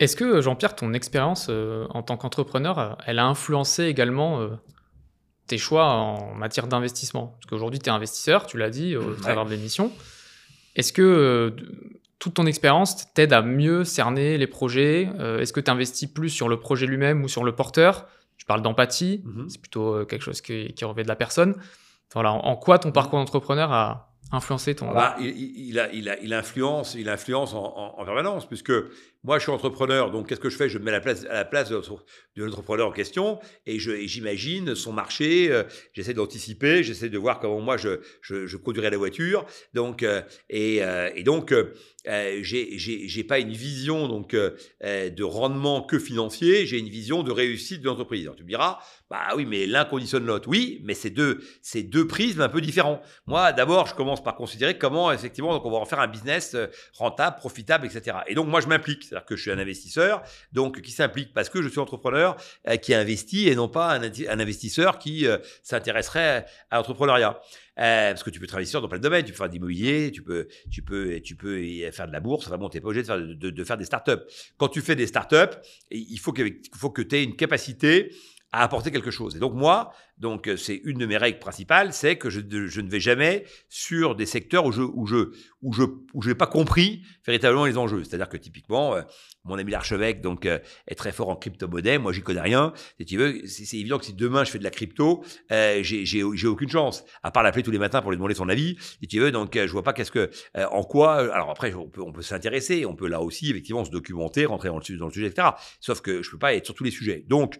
Est-ce 0.00 0.16
que, 0.16 0.40
Jean-Pierre, 0.40 0.74
ton 0.74 0.92
expérience 0.92 1.46
euh, 1.50 1.86
en 1.90 2.02
tant 2.02 2.16
qu'entrepreneur, 2.16 2.78
euh, 2.78 2.92
elle 3.06 3.18
a 3.18 3.26
influencé 3.26 3.84
également 3.84 4.40
euh, 4.40 4.48
tes 5.46 5.58
choix 5.58 5.86
en 5.86 6.34
matière 6.34 6.66
d'investissement? 6.66 7.36
Parce 7.38 7.46
qu'aujourd'hui, 7.46 7.78
tu 7.78 7.86
es 7.86 7.92
investisseur, 7.92 8.46
tu 8.46 8.58
l'as 8.58 8.70
dit 8.70 8.96
au 8.96 9.14
travers 9.14 9.44
de 9.44 9.50
l'émission. 9.50 9.92
Est-ce 10.74 10.92
que 10.92 11.54
toute 12.18 12.34
ton 12.34 12.46
expérience 12.46 13.12
t'aide 13.12 13.32
à 13.32 13.42
mieux 13.42 13.84
cerner 13.84 14.36
les 14.38 14.48
projets? 14.48 15.08
Est-ce 15.38 15.52
que 15.52 15.60
tu 15.60 15.70
investis 15.70 16.08
plus 16.08 16.30
sur 16.30 16.48
le 16.48 16.58
projet 16.58 16.86
lui-même 16.86 17.22
ou 17.22 17.28
sur 17.28 17.44
le 17.44 17.54
porteur? 17.54 18.08
Tu 18.36 18.44
parles 18.46 18.62
d'empathie, 18.62 19.22
mm-hmm. 19.24 19.48
c'est 19.48 19.60
plutôt 19.60 20.04
quelque 20.06 20.22
chose 20.22 20.40
qui, 20.40 20.72
qui 20.74 20.84
revêt 20.84 21.04
de 21.04 21.08
la 21.08 21.14
personne. 21.14 21.54
Voilà, 22.12 22.32
en 22.32 22.56
quoi 22.56 22.80
ton 22.80 22.90
parcours 22.90 23.20
d'entrepreneur 23.20 23.72
a, 23.72 24.14
influencé 24.32 24.74
ton... 24.74 24.92
Bah, 24.92 25.16
il, 25.20 25.28
il, 25.68 25.78
a, 25.78 25.92
il, 25.92 26.08
a, 26.08 26.18
il, 26.20 26.32
influence, 26.32 26.94
il 26.94 27.08
influence 27.08 27.54
en, 27.54 27.94
en, 27.98 28.04
permanence, 28.04 28.46
puisque 28.46 28.72
moi, 29.24 29.38
je 29.38 29.44
suis 29.44 29.52
entrepreneur, 29.52 30.10
donc 30.10 30.28
qu'est-ce 30.28 30.40
que 30.40 30.50
je 30.50 30.56
fais? 30.56 30.68
Je 30.68 30.76
me 30.78 30.84
mets 30.84 30.90
à 30.90 31.00
la 31.32 31.44
place, 31.46 31.70
de, 31.70 31.80
l'entrepreneur 32.36 32.88
en 32.88 32.92
question 32.92 33.40
et 33.64 33.78
j'imagine 33.78 34.74
son 34.74 34.92
marché, 34.92 35.50
euh, 35.50 35.62
j'essaie 35.94 36.12
d'anticiper, 36.12 36.82
j'essaie 36.82 37.08
de 37.08 37.16
voir 37.16 37.40
comment 37.40 37.60
moi 37.60 37.78
je, 37.78 38.00
je, 38.20 38.56
conduirais 38.58 38.90
la 38.90 38.98
voiture. 38.98 39.46
Donc, 39.72 40.02
euh, 40.02 40.20
et, 40.50 40.84
euh, 40.84 41.08
et, 41.14 41.22
donc, 41.22 41.54
j'ai 42.04 43.24
pas 43.24 43.38
une 43.38 43.52
vision 43.52 44.08
donc 44.08 44.34
de 44.34 45.22
rendement 45.22 45.80
que 45.82 45.98
financier, 45.98 46.66
j'ai 46.66 46.78
une 46.78 46.90
vision 46.90 47.22
de 47.22 47.32
réussite 47.32 47.80
de 47.80 47.86
l'entreprise. 47.86 48.30
Tu 48.36 48.42
me 48.42 48.48
diras, 48.48 48.78
bah 49.08 49.28
oui, 49.36 49.46
mais 49.46 49.64
l'un 49.64 49.86
conditionne 49.86 50.26
l'autre. 50.26 50.48
Oui, 50.50 50.82
mais 50.84 50.92
c'est 50.92 51.08
deux, 51.08 51.40
deux 51.74 52.06
prismes 52.06 52.42
un 52.42 52.50
peu 52.50 52.60
différents. 52.60 53.00
Moi, 53.26 53.52
d'abord, 53.52 53.86
je 53.86 53.94
commence 53.94 54.22
par 54.22 54.34
considérer 54.34 54.76
comment 54.76 55.10
effectivement 55.12 55.54
donc 55.54 55.64
on 55.64 55.70
va 55.70 55.78
en 55.78 55.86
faire 55.86 56.00
un 56.00 56.08
business 56.08 56.54
rentable, 56.92 57.36
profitable, 57.36 57.86
etc. 57.86 58.18
Et 58.26 58.34
donc 58.34 58.48
moi, 58.48 58.60
je 58.60 58.66
m'implique. 58.66 59.13
C'est-à-dire 59.14 59.26
que 59.26 59.36
je 59.36 59.42
suis 59.42 59.50
un 59.52 59.58
investisseur, 59.58 60.22
donc 60.52 60.80
qui 60.80 60.90
s'implique 60.90 61.32
parce 61.32 61.48
que 61.48 61.62
je 61.62 61.68
suis 61.68 61.78
entrepreneur 61.78 62.36
euh, 62.68 62.76
qui 62.76 62.94
investit 62.94 63.48
et 63.48 63.54
non 63.54 63.68
pas 63.68 63.92
un, 63.92 64.40
investisseur 64.40 64.98
qui 64.98 65.26
euh, 65.26 65.38
s'intéresserait 65.62 66.46
à 66.70 66.76
l'entrepreneuriat. 66.76 67.40
Euh, 67.78 68.10
parce 68.10 68.22
que 68.22 68.30
tu 68.30 68.38
peux 68.38 68.44
être 68.44 68.54
investisseur 68.54 68.82
dans 68.82 68.88
plein 68.88 68.98
de 68.98 69.02
domaines, 69.02 69.24
tu 69.24 69.32
peux 69.32 69.38
faire 69.38 69.48
de 69.48 69.52
l'immobilier, 69.52 70.10
tu 70.12 70.22
peux, 70.22 70.46
tu 70.70 70.82
peux, 70.82 71.20
tu 71.20 71.36
peux 71.36 71.90
faire 71.92 72.06
de 72.06 72.12
la 72.12 72.20
bourse. 72.20 72.46
Enfin 72.46 72.58
bon, 72.58 72.68
t'es 72.68 72.80
pas 72.80 72.88
obligé 72.88 73.02
de 73.02 73.06
faire, 73.06 73.18
de, 73.18 73.64
faire 73.64 73.76
des 73.76 73.84
startups. 73.84 74.22
Quand 74.56 74.68
tu 74.68 74.80
fais 74.80 74.96
des 74.96 75.06
startups, 75.06 75.56
il 75.90 76.18
faut 76.18 76.34
faut 76.74 76.90
que 76.90 77.02
tu 77.02 77.16
aies 77.16 77.24
une 77.24 77.36
capacité 77.36 78.12
à 78.54 78.62
apporter 78.62 78.92
quelque 78.92 79.10
chose. 79.10 79.34
Et 79.34 79.40
donc 79.40 79.52
moi, 79.54 79.92
donc 80.16 80.48
c'est 80.56 80.80
une 80.84 80.98
de 80.98 81.06
mes 81.06 81.16
règles 81.16 81.40
principales, 81.40 81.92
c'est 81.92 82.16
que 82.16 82.30
je, 82.30 82.38
ne 82.38 82.88
vais 82.88 83.00
jamais 83.00 83.44
sur 83.68 84.14
des 84.14 84.26
secteurs 84.26 84.64
où 84.64 84.70
je 84.70 84.82
où 84.82 85.06
je 85.06 85.32
où 85.60 85.72
je 85.72 85.82
où 86.12 86.22
je 86.22 86.28
n'ai 86.28 86.36
pas 86.36 86.46
compris 86.46 87.02
véritablement 87.26 87.66
les 87.66 87.76
enjeux. 87.76 88.04
C'est-à-dire 88.04 88.28
que 88.28 88.36
typiquement, 88.36 88.94
euh, 88.94 89.02
mon 89.42 89.58
ami 89.58 89.72
l'archevêque 89.72 90.20
donc 90.20 90.46
euh, 90.46 90.60
est 90.86 90.94
très 90.94 91.10
fort 91.10 91.30
en 91.30 91.36
crypto-monnaie, 91.36 91.98
moi 91.98 92.12
j'y 92.12 92.22
connais 92.22 92.42
rien. 92.42 92.72
Si 93.00 93.06
tu 93.06 93.16
veux, 93.16 93.44
c'est 93.44 93.76
évident 93.76 93.98
que 93.98 94.04
si 94.04 94.14
demain 94.14 94.44
je 94.44 94.52
fais 94.52 94.60
de 94.60 94.64
la 94.64 94.70
crypto, 94.70 95.24
euh, 95.50 95.80
j'ai 95.82 96.04
j'ai 96.06 96.46
aucune 96.46 96.70
chance, 96.70 97.04
à 97.24 97.32
part 97.32 97.42
l'appeler 97.42 97.64
tous 97.64 97.72
les 97.72 97.80
matins 97.80 98.02
pour 98.02 98.12
lui 98.12 98.16
demander 98.16 98.34
son 98.34 98.48
avis. 98.48 98.76
Si 98.78 99.08
tu 99.08 99.18
veux, 99.18 99.32
donc 99.32 99.56
je 99.56 99.72
vois 99.72 99.82
pas 99.82 99.92
qu'est-ce 99.92 100.12
que 100.12 100.30
en 100.70 100.84
quoi. 100.84 101.34
Alors 101.34 101.50
après, 101.50 101.74
on 101.74 101.88
peut 101.88 102.02
on 102.02 102.12
peut 102.12 102.22
s'intéresser, 102.22 102.86
on 102.86 102.94
peut 102.94 103.08
là 103.08 103.20
aussi 103.20 103.50
effectivement 103.50 103.84
se 103.84 103.90
documenter, 103.90 104.46
rentrer 104.46 104.68
dans 104.68 104.78
le, 104.78 104.96
dans 104.96 105.06
le 105.06 105.12
sujet, 105.12 105.26
etc. 105.26 105.48
Sauf 105.80 106.02
que 106.02 106.22
je 106.22 106.30
peux 106.30 106.38
pas 106.38 106.54
être 106.54 106.66
sur 106.66 106.74
tous 106.76 106.84
les 106.84 106.92
sujets. 106.92 107.24
Donc 107.26 107.58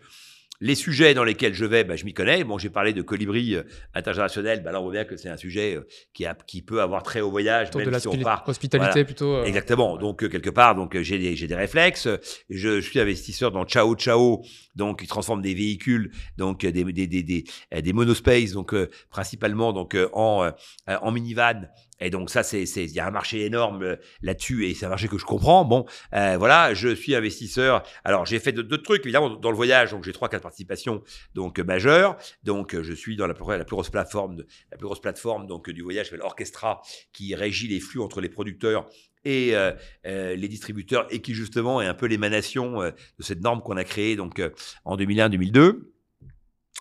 les 0.60 0.74
sujets 0.74 1.14
dans 1.14 1.24
lesquels 1.24 1.54
je 1.54 1.64
vais, 1.64 1.84
bah, 1.84 1.96
je 1.96 2.04
m'y 2.04 2.14
connais. 2.14 2.44
Bon, 2.44 2.58
j'ai 2.58 2.70
parlé 2.70 2.92
de 2.92 3.02
colibri 3.02 3.54
euh, 3.54 3.62
international. 3.94 4.62
Bah, 4.62 4.72
là, 4.72 4.80
on 4.80 4.84
voit 4.84 4.92
bien 4.92 5.04
que 5.04 5.16
c'est 5.16 5.28
un 5.28 5.36
sujet 5.36 5.76
euh, 5.76 5.86
qui, 6.12 6.26
a, 6.26 6.34
qui 6.34 6.62
peut 6.62 6.80
avoir 6.80 7.02
très 7.02 7.20
haut 7.20 7.30
voyage, 7.30 7.74
même 7.74 7.90
de 7.90 7.98
si 7.98 8.08
on 8.08 8.16
part. 8.18 8.44
Hospitalité 8.46 9.04
plutôt. 9.04 9.34
Euh, 9.34 9.44
Exactement. 9.44 9.96
Donc, 9.96 10.28
quelque 10.28 10.50
part, 10.50 10.74
donc 10.74 10.98
j'ai 11.00 11.18
des, 11.18 11.36
j'ai 11.36 11.46
des 11.46 11.54
réflexes. 11.54 12.08
Je, 12.48 12.80
suis 12.80 13.00
investisseur 13.00 13.50
dans 13.50 13.64
Ciao 13.64 13.94
Ciao, 13.96 14.42
donc 14.74 15.00
qui 15.00 15.06
transforme 15.06 15.42
des 15.42 15.54
véhicules, 15.54 16.10
donc 16.36 16.60
des, 16.60 16.72
des, 16.84 17.06
des, 17.06 17.22
des, 17.22 17.44
des 17.82 17.92
monospace, 17.92 18.52
donc 18.52 18.74
principalement 19.10 19.72
donc 19.72 19.96
en, 20.12 20.50
en 20.86 21.12
minivan 21.12 21.68
et 22.00 22.10
donc 22.10 22.28
ça, 22.28 22.42
c'est, 22.42 22.64
il 22.64 22.90
y 22.90 23.00
a 23.00 23.06
un 23.06 23.10
marché 23.10 23.46
énorme 23.46 23.96
là-dessus 24.20 24.66
et 24.66 24.74
c'est 24.74 24.84
un 24.84 24.88
marché 24.88 25.08
que 25.08 25.16
je 25.16 25.24
comprends. 25.24 25.64
Bon, 25.64 25.86
voilà, 26.12 26.74
je 26.74 26.94
suis 26.94 27.14
investisseur. 27.14 27.82
Alors 28.04 28.26
j'ai 28.26 28.40
fait 28.40 28.52
d'autres 28.52 28.82
trucs 28.82 29.04
évidemment 29.04 29.30
dans 29.30 29.50
le 29.50 29.56
voyage, 29.56 29.92
donc 29.92 30.04
j'ai 30.04 30.12
trois 30.12 30.28
quatre 30.28 30.43
participations 30.44 31.02
donc 31.34 31.58
euh, 31.58 31.64
majeures. 31.64 32.16
Donc 32.44 32.80
je 32.80 32.92
suis 32.92 33.16
dans 33.16 33.26
la, 33.26 33.34
plus 33.34 33.44
grosse 33.70 33.90
plateforme, 33.90 34.44
la 34.70 34.76
plus 34.76 34.86
grosse 34.86 35.00
plateforme 35.00 35.46
donc 35.46 35.70
du 35.70 35.82
voyage, 35.82 36.12
l'Orchestra, 36.12 36.80
qui 37.12 37.34
régit 37.34 37.68
les 37.68 37.80
flux 37.80 38.00
entre 38.00 38.20
les 38.20 38.28
producteurs 38.28 38.88
et 39.24 39.56
euh, 39.56 39.72
les 40.04 40.48
distributeurs 40.48 41.06
et 41.10 41.20
qui 41.20 41.34
justement 41.34 41.80
est 41.80 41.86
un 41.86 41.94
peu 41.94 42.06
l'émanation 42.06 42.82
de 42.82 43.22
cette 43.22 43.40
norme 43.40 43.62
qu'on 43.62 43.76
a 43.76 43.84
créée 43.84 44.16
donc 44.16 44.40
en 44.84 44.96
2001-2002. 44.96 45.93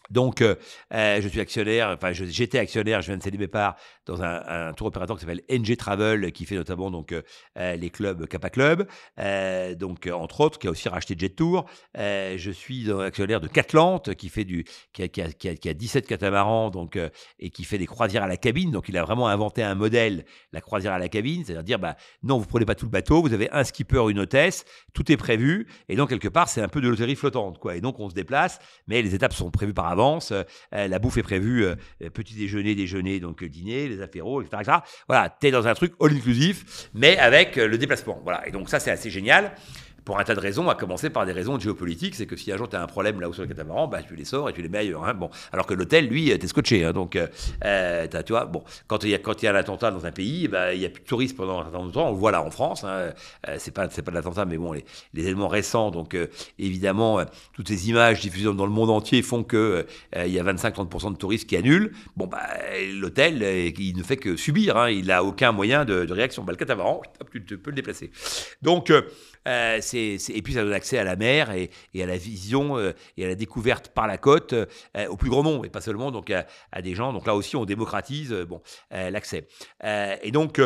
Donc, 0.09 0.41
euh, 0.41 0.55
euh, 0.93 1.21
je 1.21 1.27
suis 1.27 1.39
actionnaire, 1.39 1.89
enfin, 1.89 2.11
j'étais 2.11 2.59
actionnaire, 2.59 3.01
je 3.01 3.07
viens 3.07 3.17
de 3.17 3.23
céder 3.23 3.37
mes 3.37 3.47
parts 3.47 3.75
dans 4.05 4.21
un, 4.21 4.73
tour 4.73 4.87
opérateur 4.87 5.15
qui 5.15 5.21
s'appelle 5.21 5.43
NG 5.49 5.77
Travel, 5.77 6.31
qui 6.31 6.45
fait 6.45 6.55
notamment 6.55 6.91
donc 6.91 7.13
euh, 7.13 7.75
les 7.75 7.89
clubs 7.89 8.27
Kappa 8.27 8.49
Club, 8.49 8.87
donc 9.77 10.09
entre 10.11 10.41
autres, 10.41 10.59
qui 10.59 10.67
a 10.67 10.71
aussi 10.71 10.89
racheté 10.89 11.15
Jet 11.17 11.29
Tour. 11.29 11.65
je 11.95 12.51
suis 12.53 12.91
actionnaire 12.91 13.39
de 13.39 13.47
Catlante, 13.47 14.13
qui 14.15 14.29
fait 14.29 14.43
du, 14.43 14.65
qui 14.91 15.03
a, 15.03 15.07
qui 15.07 15.21
a, 15.21 15.55
qui 15.55 15.69
a, 15.69 15.73
17 15.73 16.05
catamarans, 16.05 16.69
donc 16.69 16.99
et 17.39 17.49
qui 17.49 17.63
fait 17.63 17.77
des 17.77 17.85
croisières 17.85 18.23
à 18.23 18.27
la 18.27 18.37
cabine. 18.37 18.71
Donc, 18.71 18.89
il 18.89 18.97
a 18.97 19.03
vraiment 19.03 19.27
inventé 19.27 19.63
un 19.63 19.75
modèle, 19.75 20.25
la 20.51 20.61
croisière 20.61 20.93
à 20.93 20.99
la 20.99 21.09
cabine, 21.09 21.43
c'est-à-dire 21.45 21.63
dire, 21.63 21.79
bah, 21.79 21.95
non, 22.23 22.37
vous 22.39 22.45
prenez 22.45 22.65
pas 22.65 22.75
tout 22.75 22.85
le 22.85 22.91
bateau, 22.91 23.21
vous 23.21 23.33
avez 23.33 23.49
un 23.51 23.63
skipper, 23.63 24.09
une 24.09 24.19
hôtesse, 24.19 24.65
tout 24.93 25.09
est 25.11 25.17
prévu, 25.17 25.67
et 25.87 25.95
donc 25.95 26.09
quelque 26.09 26.27
part, 26.27 26.49
c'est 26.49 26.61
un 26.61 26.67
peu 26.67 26.81
de 26.81 26.89
loterie 26.89 27.15
flottante, 27.15 27.57
quoi. 27.57 27.75
Et 27.75 27.81
donc, 27.81 27.99
on 27.99 28.09
se 28.09 28.15
déplace, 28.15 28.59
mais 28.87 29.01
les 29.01 29.15
étapes 29.15 29.33
sont 29.33 29.49
prévues 29.49 29.73
par 29.73 29.87
avance. 29.87 30.02
Euh, 30.31 30.43
la 30.71 30.99
bouffe 30.99 31.17
est 31.17 31.23
prévue, 31.23 31.65
euh, 31.65 31.75
petit 32.13 32.35
déjeuner, 32.35 32.75
déjeuner, 32.75 33.19
donc 33.19 33.43
dîner, 33.43 33.87
les 33.87 34.01
apéros, 34.01 34.41
etc. 34.41 34.57
etc. 34.61 34.77
Voilà, 35.07 35.35
tu 35.39 35.47
es 35.47 35.51
dans 35.51 35.67
un 35.67 35.73
truc 35.73 35.93
all 36.01 36.13
inclusif, 36.13 36.89
mais 36.93 37.17
avec 37.17 37.57
euh, 37.57 37.67
le 37.67 37.77
déplacement. 37.77 38.19
Voilà, 38.23 38.47
et 38.47 38.51
donc 38.51 38.69
ça, 38.69 38.79
c'est 38.79 38.91
assez 38.91 39.09
génial 39.09 39.51
pour 40.05 40.19
un 40.19 40.23
tas 40.23 40.35
de 40.35 40.39
raisons, 40.39 40.69
à 40.69 40.75
commencer 40.75 41.09
par 41.09 41.25
des 41.25 41.31
raisons 41.31 41.59
géopolitiques, 41.59 42.15
c'est 42.15 42.25
que 42.25 42.35
si 42.35 42.51
un 42.51 42.57
jour 42.57 42.69
tu 42.69 42.75
as 42.75 42.81
un 42.81 42.87
problème 42.87 43.19
là 43.21 43.29
où 43.29 43.33
sur 43.33 43.43
le 43.43 43.47
catamaran, 43.47 43.87
bah, 43.87 44.01
tu 44.03 44.15
les 44.15 44.25
sors 44.25 44.49
et 44.49 44.53
tu 44.53 44.61
les 44.61 44.69
mets 44.69 44.79
ailleurs. 44.79 45.05
Hein, 45.05 45.13
bon. 45.13 45.29
Alors 45.51 45.65
que 45.65 45.73
l'hôtel, 45.73 46.07
lui, 46.07 46.37
t'es 46.37 46.47
scotché. 46.47 46.83
Hein, 46.83 46.93
donc, 46.93 47.15
euh, 47.15 47.27
euh 47.65 48.07
tu 48.25 48.31
vois, 48.31 48.45
bon, 48.45 48.63
quand 48.87 49.03
il 49.03 49.09
y, 49.09 49.15
a, 49.15 49.19
quand 49.19 49.41
y 49.41 49.47
a 49.47 49.51
un 49.51 49.55
attentat 49.55 49.91
dans 49.91 50.05
un 50.05 50.11
pays, 50.11 50.47
bah, 50.47 50.73
il 50.73 50.79
n'y 50.79 50.85
a 50.85 50.89
plus 50.89 51.01
de 51.01 51.07
touristes 51.07 51.35
pendant 51.35 51.59
un 51.59 51.63
certain 51.63 51.89
temps. 51.89 52.07
On 52.07 52.11
le 52.11 52.17
voit 52.17 52.31
là 52.31 52.41
en 52.43 52.51
France. 52.51 52.83
Hein, 52.83 53.13
euh, 53.47 53.55
c'est 53.57 53.73
pas, 53.73 53.87
pas 53.87 54.11
de 54.11 54.15
l'attentat, 54.15 54.45
mais 54.45 54.57
bon, 54.57 54.73
les, 54.73 54.85
les, 55.13 55.23
éléments 55.23 55.47
récents, 55.47 55.91
donc 55.91 56.15
euh, 56.15 56.27
évidemment, 56.59 57.19
euh, 57.19 57.25
toutes 57.53 57.67
ces 57.67 57.89
images 57.89 58.21
diffusées 58.21 58.53
dans 58.53 58.65
le 58.65 58.71
monde 58.71 58.89
entier 58.89 59.21
font 59.21 59.43
que 59.43 59.85
il 60.15 60.31
y 60.31 60.39
a 60.39 60.43
25-30% 60.43 61.13
de 61.13 61.17
touristes 61.17 61.47
qui 61.47 61.57
annulent. 61.57 61.93
Bon, 62.15 62.27
bah, 62.27 62.41
l'hôtel, 62.91 63.41
il 63.77 63.97
ne 63.97 64.03
fait 64.03 64.17
que 64.17 64.35
subir. 64.35 64.77
Hein, 64.77 64.89
il 64.89 65.07
n'a 65.07 65.23
aucun 65.23 65.51
moyen 65.51 65.85
de, 65.85 66.05
de 66.05 66.13
réaction. 66.13 66.43
Bah, 66.43 66.51
le 66.51 66.57
catamaran, 66.57 67.01
tu 67.31 67.57
peux 67.57 67.71
le 67.71 67.75
déplacer. 67.75 68.11
Donc, 68.61 68.91
euh, 69.47 69.79
et 69.93 70.41
puis 70.41 70.53
ça 70.53 70.63
donne 70.63 70.73
accès 70.73 70.97
à 70.97 71.03
la 71.03 71.15
mer 71.15 71.51
et, 71.51 71.69
à 72.01 72.05
la 72.05 72.17
vision 72.17 72.77
euh, 72.77 72.93
et 73.17 73.25
à 73.25 73.27
la 73.27 73.35
découverte 73.35 73.89
par 73.89 74.07
la 74.07 74.17
côte 74.17 74.53
euh, 74.53 74.65
au 75.09 75.17
plus 75.17 75.29
grand 75.29 75.43
nombre 75.43 75.65
et 75.65 75.69
pas 75.69 75.81
seulement 75.81 76.11
donc 76.11 76.29
à, 76.29 76.45
à, 76.71 76.81
des 76.81 76.95
gens. 76.95 77.13
Donc 77.13 77.27
là 77.27 77.35
aussi, 77.35 77.55
on 77.55 77.65
démocratise 77.65 78.31
bon 78.47 78.61
l'accès. 78.91 79.47
et 79.83 80.31
donc 80.31 80.59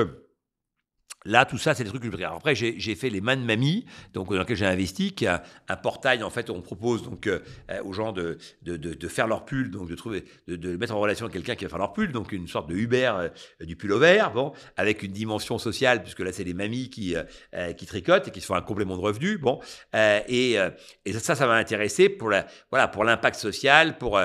Là, 1.26 1.45
tout 1.45 1.57
ça, 1.57 1.74
c'est 1.74 1.84
des 1.84 1.89
trucs 1.89 2.03
que 2.03 2.18
je. 2.18 2.24
Après, 2.24 2.55
j'ai 2.55 2.95
fait 2.95 3.09
les 3.09 3.22
Man 3.22 3.43
Mamie, 3.43 3.86
donc, 4.13 4.30
dans 4.30 4.38
lequel 4.38 4.55
j'ai 4.55 4.65
investi, 4.65 5.13
qui 5.13 5.26
est 5.26 5.39
un, 5.68 5.76
portail, 5.76 6.24
en 6.24 6.30
fait, 6.30 6.49
où 6.49 6.53
on 6.53 6.61
propose 6.61 7.03
donc, 7.03 7.28
euh, 7.28 7.39
aux 7.84 7.91
gens 7.91 8.11
de, 8.11 8.38
de, 8.61 8.78
de, 8.78 9.07
faire 9.07 9.28
leur 9.28 9.43
pull, 9.43 9.72
donc 9.72 9.89
de, 9.89 9.95
trouver, 9.95 10.26
de, 10.47 10.78
mettre 10.78 10.95
en 10.95 10.99
relation 10.99 11.28
quelqu'un 11.28 11.55
qui 11.55 11.65
va 11.65 11.70
faire 11.70 11.80
leur 11.80 11.93
pull, 11.93 12.11
donc 12.11 12.32
une 12.32 12.47
sorte 12.47 12.70
de 12.70 12.76
Uber 12.76 13.11
euh, 13.18 13.30
du 13.65 13.76
pull 13.76 13.91
au 13.91 13.99
vert, 13.99 14.32
bon, 14.32 14.53
avec 14.78 15.03
une 15.03 15.11
dimension 15.11 15.57
sociale, 15.57 16.03
puisque 16.03 16.20
là, 16.20 16.32
c'est 16.32 16.43
les 16.43 16.53
mamies 16.53 16.89
qui, 16.89 17.15
euh, 17.15 17.74
qui 17.74 17.86
tricotent 17.86 18.28
et 18.28 18.32
qui 18.32 18.41
se 18.41 18.45
font 18.45 18.55
un 18.55 18.61
complément 18.61 18.95
de 18.95 19.01
revenu. 19.01 19.38
Bon, 19.38 19.59
et, 19.93 20.57
et 21.05 21.13
ça, 21.13 21.36
ça 21.36 21.47
m'a 21.47 21.55
intéressé 21.55 22.09
pour 22.09 22.30
la, 22.30 22.47
voilà, 22.70 22.88
pour 22.88 23.03
l'impact 23.03 23.38
social, 23.38 23.97
pour, 23.97 24.20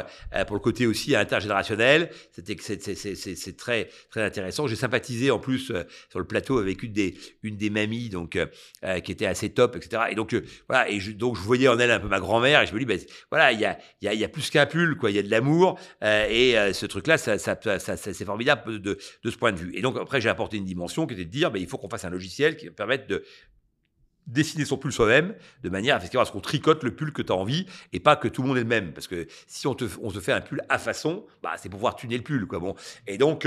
pour 0.47 0.57
le 0.57 0.61
côté 0.61 0.87
aussi 0.87 1.17
intergénérationnel. 1.17 2.11
C'était, 2.33 2.57
c'est 2.61 3.57
très, 3.57 3.89
très 4.11 4.23
intéressant. 4.23 4.67
J'ai 4.67 4.77
sympathisé 4.77 5.31
en 5.31 5.39
plus 5.39 5.73
sur 6.11 6.19
le 6.19 6.27
plateau 6.27 6.59
avec 6.59 6.82
une 6.83 7.57
des, 7.57 7.71
mamies 7.71 8.09
donc, 8.09 8.37
euh, 8.37 8.47
euh, 8.85 9.01
qui 9.01 9.13
était 9.13 9.27
assez 9.27 9.51
top, 9.51 9.77
etc. 9.77 10.05
Et 10.11 10.15
donc, 10.15 10.35
euh, 10.35 10.45
voilà, 10.69 10.89
et 10.91 11.01
je, 11.01 11.13
donc 11.13 11.37
je 11.37 11.43
voyais 11.43 11.69
en 11.69 11.79
elle 11.79 11.91
un 11.91 12.01
peu 12.01 12.09
ma 12.09 12.21
grand-mère 12.21 12.63
et 12.63 12.67
je 12.67 12.75
me 12.75 12.79
dis, 12.79 12.85
ben, 12.85 12.99
voilà, 13.31 13.53
il 13.53 13.61
y 13.61 13.65
a, 13.65 13.79
y, 14.01 14.09
a, 14.09 14.15
y 14.15 14.25
a 14.25 14.29
plus 14.29 14.51
qu'un 14.51 14.67
pull, 14.67 14.97
quoi, 14.97 15.11
il 15.11 15.17
y 15.17 15.19
a 15.19 15.23
de 15.23 15.31
l'amour 15.31 15.79
et 16.03 16.55
ce 16.73 16.87
truc-là, 16.87 17.19
ça, 17.19 17.39
ça, 17.39 17.57
ça, 17.79 17.97
c'est 17.97 18.25
formidable 18.25 18.81
de, 18.81 18.99
de, 19.23 19.31
ce 19.31 19.37
point 19.37 19.53
de 19.53 19.59
vue. 19.59 19.73
Et 19.75 19.83
donc, 19.83 19.97
après, 19.99 20.21
j'ai 20.21 20.29
apporté 20.29 20.57
une 20.57 20.65
dimension 20.65 21.07
qui 21.07 21.15
était 21.15 21.25
de 21.25 21.31
dire, 21.31 21.51
ben, 21.51 21.61
il 21.61 21.69
faut 21.69 21.79
qu'on 21.79 21.89
fasse 21.89 22.05
un 22.05 22.11
logiciel 22.11 22.57
qui 22.57 22.67
va 22.67 22.73
permettre 22.73 23.07
de 23.07 23.25
dessiner 24.27 24.65
son 24.65 24.77
pull 24.77 24.93
soi-même 24.93 25.35
de 25.63 25.69
manière 25.69 25.97
à 25.97 26.25
ce 26.25 26.33
qu'on 26.33 26.41
tricote 26.41 26.85
le 26.85 26.95
pull 26.95 27.13
que 27.13 27.23
tu 27.23 27.33
as 27.33 27.37
envie 27.37 27.67
et 27.93 28.01
pas 28.01 28.17
que 28.17 28.29
tout 28.29 28.43
le 28.43 28.49
monde 28.49 28.57
est 28.57 28.63
le 28.63 28.67
même 28.67 28.93
parce 28.93 29.09
que 29.09 29.27
si 29.47 29.67
on 29.67 29.75
te, 29.75 29.85
on 30.01 30.11
fait 30.11 30.33
un 30.33 30.41
pull 30.41 30.63
à 30.69 30.79
façon 30.79 31.27
bah 31.43 31.55
c'est 31.57 31.69
pour 31.69 31.79
pouvoir 31.79 31.97
tuner 31.97 32.17
le 32.17 32.23
pull 32.23 32.47
quoi 32.47 32.61
bon 32.61 32.75
et 33.07 33.19
donc 33.19 33.47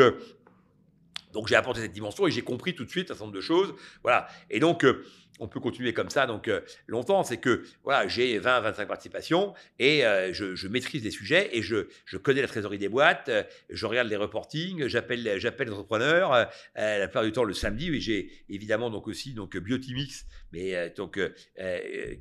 donc 1.35 1.49
j'ai 1.49 1.55
apporté 1.55 1.81
cette 1.81 1.91
dimension 1.91 2.25
et 2.25 2.31
j'ai 2.31 2.41
compris 2.41 2.73
tout 2.73 2.85
de 2.85 2.89
suite 2.89 3.11
un 3.11 3.13
certain 3.13 3.25
nombre 3.25 3.35
de 3.35 3.41
choses. 3.41 3.75
Voilà. 4.03 4.27
Et 4.49 4.59
donc, 4.59 4.85
euh, 4.85 5.05
on 5.39 5.49
peut 5.49 5.59
continuer 5.59 5.91
comme 5.91 6.09
ça 6.09 6.27
donc 6.27 6.47
euh, 6.47 6.61
longtemps. 6.87 7.25
C'est 7.25 7.37
que 7.37 7.63
voilà, 7.83 8.07
j'ai 8.07 8.39
20, 8.39 8.61
25 8.61 8.87
participations 8.87 9.53
et 9.77 10.05
euh, 10.05 10.31
je, 10.31 10.67
maîtrise 10.69 11.03
les 11.03 11.11
sujets 11.11 11.49
et 11.51 11.61
je, 11.61 11.87
je, 12.05 12.15
connais 12.15 12.41
la 12.41 12.47
trésorerie 12.47 12.77
des 12.77 12.87
boîtes. 12.87 13.29
je 13.69 13.85
regarde 13.85 14.07
les 14.07 14.15
reportings, 14.15 14.87
j'appelle 14.87 15.37
j'appelle 15.37 15.67
les 15.67 15.73
entrepreneurs. 15.73 16.47
la 16.75 17.07
plupart 17.07 17.25
du 17.25 17.33
temps 17.33 17.43
le 17.43 17.53
samedi. 17.53 17.93
Et 17.93 17.99
j'ai 17.99 18.31
évidemment 18.47 18.89
donc 18.89 19.09
aussi 19.09 19.33
donc 19.33 19.57
Biotimix, 19.57 20.25
mais 20.53 20.93
donc 20.95 21.19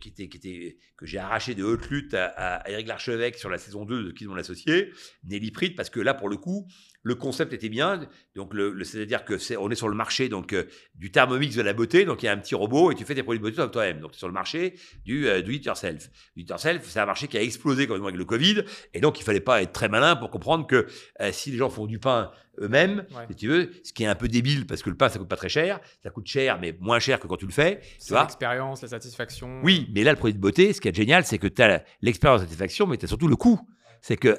qui 0.00 0.08
était 0.08 0.28
qui 0.28 0.36
était 0.36 0.76
que 0.96 1.06
j'ai 1.06 1.18
arraché 1.18 1.54
de 1.54 1.62
haute 1.62 1.88
lutte 1.88 2.14
à, 2.14 2.68
Eric 2.68 2.88
Larchevêque 2.88 3.36
sur 3.36 3.48
la 3.48 3.58
saison 3.58 3.84
2 3.84 4.02
de 4.02 4.10
qui 4.10 4.26
mon 4.26 4.34
associé, 4.34 4.90
Nelly 5.22 5.52
Prit, 5.52 5.70
parce 5.70 5.88
que 5.88 6.00
là 6.00 6.14
pour 6.14 6.28
le 6.28 6.36
coup 6.36 6.66
le 7.05 7.14
concept 7.14 7.52
était 7.52 7.68
bien. 7.68 8.00
Donc, 8.34 8.52
le, 8.52 8.82
c'est-à-dire 8.82 9.24
que 9.24 9.38
c'est, 9.38 9.57
on 9.57 9.70
est 9.70 9.76
sur 9.76 9.88
le 9.88 9.94
marché 9.94 10.28
donc 10.28 10.52
euh, 10.52 10.64
du 10.96 11.12
Thermomix 11.12 11.55
de 11.55 11.62
la 11.62 11.72
beauté. 11.72 12.05
Donc, 12.05 12.22
il 12.22 12.26
y 12.26 12.28
a 12.28 12.32
un 12.32 12.38
petit 12.38 12.55
robot 12.55 12.90
et 12.90 12.94
tu 12.96 13.05
fais 13.05 13.14
tes 13.14 13.22
produits 13.22 13.38
de 13.38 13.44
beauté 13.44 13.70
toi-même. 13.70 14.00
Donc, 14.00 14.14
sur 14.14 14.26
le 14.26 14.34
marché 14.34 14.74
du 15.05 15.28
euh, 15.28 15.42
do 15.42 15.50
it 15.52 15.64
yourself. 15.64 16.09
Do 16.34 16.42
it 16.42 16.48
yourself, 16.48 16.82
c'est 16.84 16.98
un 16.98 17.07
marché 17.07 17.28
qui 17.28 17.36
a 17.38 17.42
explosé 17.42 17.86
quand 17.86 17.94
même 17.94 18.05
avec 18.05 18.16
le 18.16 18.24
Covid. 18.24 18.64
Et 18.94 19.00
donc, 19.00 19.20
il 19.20 19.22
fallait 19.22 19.40
pas 19.40 19.62
être 19.62 19.72
très 19.72 19.88
malin 19.88 20.16
pour 20.16 20.30
comprendre 20.30 20.66
que 20.66 20.86
euh, 21.20 21.30
si 21.30 21.50
les 21.50 21.59
gens 21.59 21.70
font 21.70 21.86
du 21.86 21.98
pain 21.98 22.32
eux-mêmes, 22.61 23.05
si 23.28 23.36
tu 23.36 23.48
veux, 23.48 23.70
ce 23.82 23.92
qui 23.92 24.05
est 24.05 24.07
un 24.07 24.14
peu 24.14 24.28
débile 24.28 24.66
parce 24.66 24.82
que 24.82 24.88
le 24.88 24.96
pain 24.96 25.09
ça 25.09 25.18
coûte 25.18 25.28
pas 25.28 25.36
très 25.36 25.48
cher, 25.48 25.80
ça 26.05 26.11
coûte 26.11 26.28
cher 26.28 26.61
mais 26.61 26.76
moins 26.80 27.00
cher 27.00 27.18
que 27.18 27.26
quand 27.26 27.36
tu 27.36 27.46
le 27.46 27.52
fais. 27.52 27.80
C'est 27.98 28.14
l'expérience, 28.14 28.82
la 28.82 28.88
satisfaction. 28.88 29.61
Oui, 29.64 29.90
mais 29.92 30.05
là 30.05 30.12
le 30.12 30.16
produit 30.16 30.34
de 30.34 30.40
beauté, 30.40 30.72
ce 30.72 30.80
qui 30.80 30.86
est 30.86 30.94
génial, 30.94 31.24
c'est 31.24 31.38
que 31.38 31.48
tu 31.48 31.62
as 31.62 31.82
l'expérience, 32.00 32.42
la 32.42 32.46
satisfaction, 32.46 32.86
mais 32.86 32.96
tu 32.96 33.07
as 33.07 33.09
surtout 33.09 33.26
le 33.26 33.34
coût 33.34 33.61
c'est 34.05 34.18
que 34.18 34.38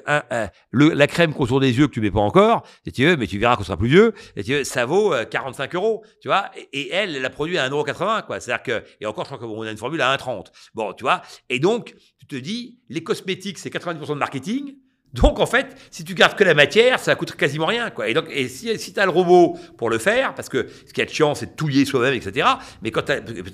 la 0.72 1.06
crème 1.08 1.34
contour 1.34 1.58
des 1.58 1.76
yeux 1.76 1.88
que 1.88 1.92
tu 1.92 2.00
mets 2.00 2.12
pas 2.12 2.20
encore, 2.20 2.62
tu 2.94 3.16
mais 3.16 3.26
tu 3.26 3.36
verras 3.36 3.56
qu'on 3.56 3.64
sera 3.64 3.76
plus 3.76 3.88
vieux, 3.88 4.14
tu 4.44 4.64
ça 4.64 4.86
vaut 4.86 5.12
45 5.28 5.74
euh, 5.74 5.78
euros, 5.78 6.04
tu 6.22 6.28
vois. 6.28 6.52
Et, 6.72 6.92
elle, 6.92 7.16
elle 7.16 7.22
l'a 7.22 7.30
produit 7.30 7.58
à 7.58 7.68
1,80 7.68 8.26
quoi. 8.26 8.38
C'est-à-dire 8.38 8.62
que, 8.62 8.84
et 9.00 9.06
encore, 9.06 9.24
je 9.24 9.34
crois 9.34 9.38
qu'on 9.38 9.62
a 9.62 9.70
une 9.72 9.76
formule 9.76 10.00
à 10.02 10.16
1,30. 10.16 10.52
Bon, 10.74 10.92
tu 10.92 11.02
vois. 11.02 11.20
Et 11.48 11.58
donc, 11.58 11.96
tu 12.20 12.28
te 12.28 12.36
dis, 12.36 12.78
les 12.88 13.02
cosmétiques, 13.02 13.58
c'est 13.58 13.74
90% 13.74 14.10
de 14.10 14.14
marketing. 14.14 14.76
Donc 15.16 15.40
en 15.40 15.46
fait, 15.46 15.66
si 15.90 16.04
tu 16.04 16.14
gardes 16.14 16.36
que 16.36 16.44
la 16.44 16.54
matière, 16.54 16.98
ça 16.98 17.14
coûte 17.14 17.34
quasiment 17.34 17.66
rien. 17.66 17.90
Quoi. 17.90 18.08
Et 18.08 18.14
donc, 18.14 18.26
et 18.30 18.48
si, 18.48 18.78
si 18.78 18.92
tu 18.92 19.00
as 19.00 19.04
le 19.04 19.10
robot 19.10 19.58
pour 19.76 19.90
le 19.90 19.98
faire, 19.98 20.34
parce 20.34 20.48
que 20.48 20.66
ce 20.86 20.92
qui 20.92 21.00
est 21.00 21.08
chiant, 21.08 21.34
c'est 21.34 21.46
de 21.46 21.56
touiller 21.56 21.84
soi-même, 21.84 22.14
etc. 22.14 22.46
Mais 22.82 22.90
quand 22.90 23.06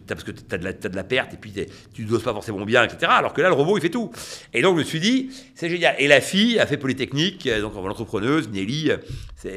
parce 0.06 0.24
que 0.24 0.32
tu 0.32 0.42
as, 0.50 0.54
as, 0.54 0.88
de 0.88 0.96
la 0.96 1.04
perte 1.04 1.34
et 1.34 1.36
puis 1.36 1.52
tu 1.94 2.02
ne 2.02 2.08
doses 2.08 2.22
pas 2.22 2.32
forcément 2.32 2.64
bien, 2.64 2.84
etc. 2.84 3.12
Alors 3.14 3.32
que 3.32 3.40
là, 3.40 3.48
le 3.48 3.54
robot, 3.54 3.78
il 3.78 3.80
fait 3.80 3.90
tout. 3.90 4.10
Et 4.52 4.62
donc 4.62 4.76
je 4.76 4.80
me 4.80 4.84
suis 4.84 5.00
dit, 5.00 5.30
c'est 5.54 5.68
génial. 5.68 5.94
Et 5.98 6.08
la 6.08 6.20
fille 6.20 6.58
a 6.58 6.66
fait 6.66 6.76
Polytechnique, 6.76 7.46
euh, 7.46 7.60
donc 7.60 7.74
l'entrepreneuse, 7.74 8.48
Nelly, 8.48 8.90
euh, 8.90 8.96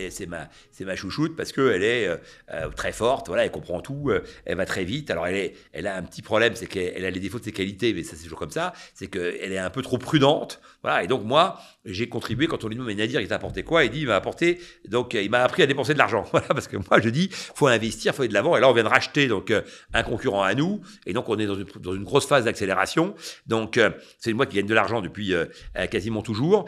c'est 0.10 0.28
ma, 0.28 0.50
ma 0.82 0.96
chouchoute 0.96 1.36
parce 1.36 1.52
qu'elle 1.52 1.84
est 1.84 2.08
euh, 2.08 2.70
très 2.76 2.92
forte, 2.92 3.28
voilà, 3.28 3.46
elle 3.46 3.52
comprend 3.52 3.82
tout, 3.82 4.12
elle 4.46 4.58
va 4.58 4.66
très 4.66 4.84
vite. 4.84 5.12
Alors 5.12 5.28
elle, 5.28 5.36
est, 5.36 5.56
elle 5.74 5.88
a 5.88 5.96
un 5.96 6.04
petit 6.04 6.22
problème, 6.22 6.56
c'est 6.56 6.68
qu'elle 6.68 7.06
a 7.06 7.10
les 7.10 7.20
défauts 7.20 7.40
de 7.40 7.44
ses 7.44 7.52
qualités, 7.52 7.94
mais 7.94 8.04
ça 8.04 8.16
c'est 8.16 8.24
toujours 8.24 8.40
comme 8.40 8.52
ça, 8.52 8.74
c'est 8.94 9.08
qu'elle 9.08 9.52
est 9.52 9.58
un 9.58 9.70
peu 9.70 9.82
trop 9.82 9.98
prudente. 9.98 10.60
Voilà, 10.82 11.04
et 11.04 11.08
donc 11.08 11.24
moi, 11.24 11.60
j'ai 11.96 12.10
contribué 12.10 12.48
quand 12.48 12.64
on 12.64 12.68
lui 12.68 12.76
demande, 12.76 12.88
mais 12.88 12.96
Nadir, 12.96 13.22
il 13.22 13.28
t'a 13.28 13.36
apporté 13.36 13.64
quoi? 13.64 13.84
Il 13.84 13.90
dit, 13.90 14.02
il 14.02 14.08
m'a 14.08 14.16
apporté, 14.16 14.60
donc 14.88 15.14
il 15.14 15.30
m'a 15.30 15.44
appris 15.44 15.64
à 15.64 15.66
dépenser 15.66 15.94
de 15.94 15.98
l'argent. 15.98 16.26
Voilà, 16.36 16.48
parce 16.48 16.68
que 16.68 16.76
moi, 16.76 17.00
je 17.02 17.08
dis, 17.08 17.30
faut 17.32 17.68
investir, 17.68 18.14
faut 18.14 18.22
aller 18.22 18.30
de 18.30 18.34
l'avant. 18.34 18.58
Et 18.58 18.60
là, 18.60 18.70
on 18.70 18.74
vient 18.74 18.84
de 18.84 18.90
racheter 18.90 19.28
donc 19.28 19.52
euh, 19.52 19.62
un 19.94 20.04
concurrent 20.04 20.44
à 20.44 20.54
nous, 20.54 20.82
et 21.06 21.14
donc 21.14 21.30
on 21.30 21.40
est 21.40 21.46
dans 21.46 21.56
une, 21.56 21.66
dans 21.80 21.96
une 21.96 22.04
grosse 22.04 22.28
phase 22.28 22.44
d'accélération. 22.44 23.16
Donc 23.48 23.78
euh, 23.78 23.90
c'est 24.20 24.34
boîte 24.34 24.50
qui 24.50 24.58
gagne 24.58 24.66
de 24.66 24.74
l'argent 24.74 25.02
depuis 25.02 25.34
euh, 25.34 25.46
quasiment 25.90 26.22
toujours, 26.22 26.66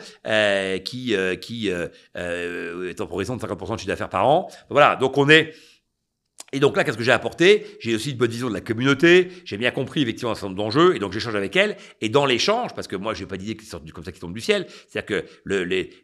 qui 0.85 1.15
qui 1.41 1.69
est 1.69 3.01
en 3.01 3.07
progression 3.07 3.35
de 3.35 3.41
50% 3.41 3.73
de 3.73 3.77
chiffre 3.77 3.87
d'affaires 3.87 4.09
par 4.09 4.25
an. 4.27 4.49
Voilà, 4.69 4.95
donc 4.95 5.17
on 5.17 5.27
est 5.29 5.53
et 6.53 6.61
donc 6.61 6.77
là, 6.77 6.85
qu'est-ce 6.85 6.97
que 6.97 7.03
j'ai 7.03 7.11
apporté 7.11 7.65
J'ai 7.81 7.93
aussi 7.93 8.11
une 8.11 8.17
bonne 8.17 8.31
vision 8.31 8.47
de 8.47 8.53
la 8.53 8.61
communauté. 8.61 9.29
J'ai 9.43 9.57
bien 9.57 9.71
compris 9.71 10.01
effectivement 10.03 10.31
un 10.31 10.35
certain 10.35 10.47
nombre 10.47 10.63
d'enjeux, 10.63 10.95
et 10.95 10.99
donc 10.99 11.11
j'échange 11.11 11.35
avec 11.35 11.53
elle. 11.57 11.75
Et 11.99 12.07
dans 12.07 12.25
l'échange, 12.25 12.73
parce 12.73 12.87
que 12.87 12.95
moi, 12.95 13.13
je 13.13 13.21
n'ai 13.21 13.27
pas 13.27 13.35
d'idée 13.35 13.57
qui 13.57 13.65
sort 13.65 13.81
comme 13.93 14.05
ça 14.05 14.13
qui 14.13 14.21
tombe 14.21 14.33
du 14.33 14.39
ciel, 14.39 14.65
c'est-à-dire 14.87 15.23
que 15.23 15.25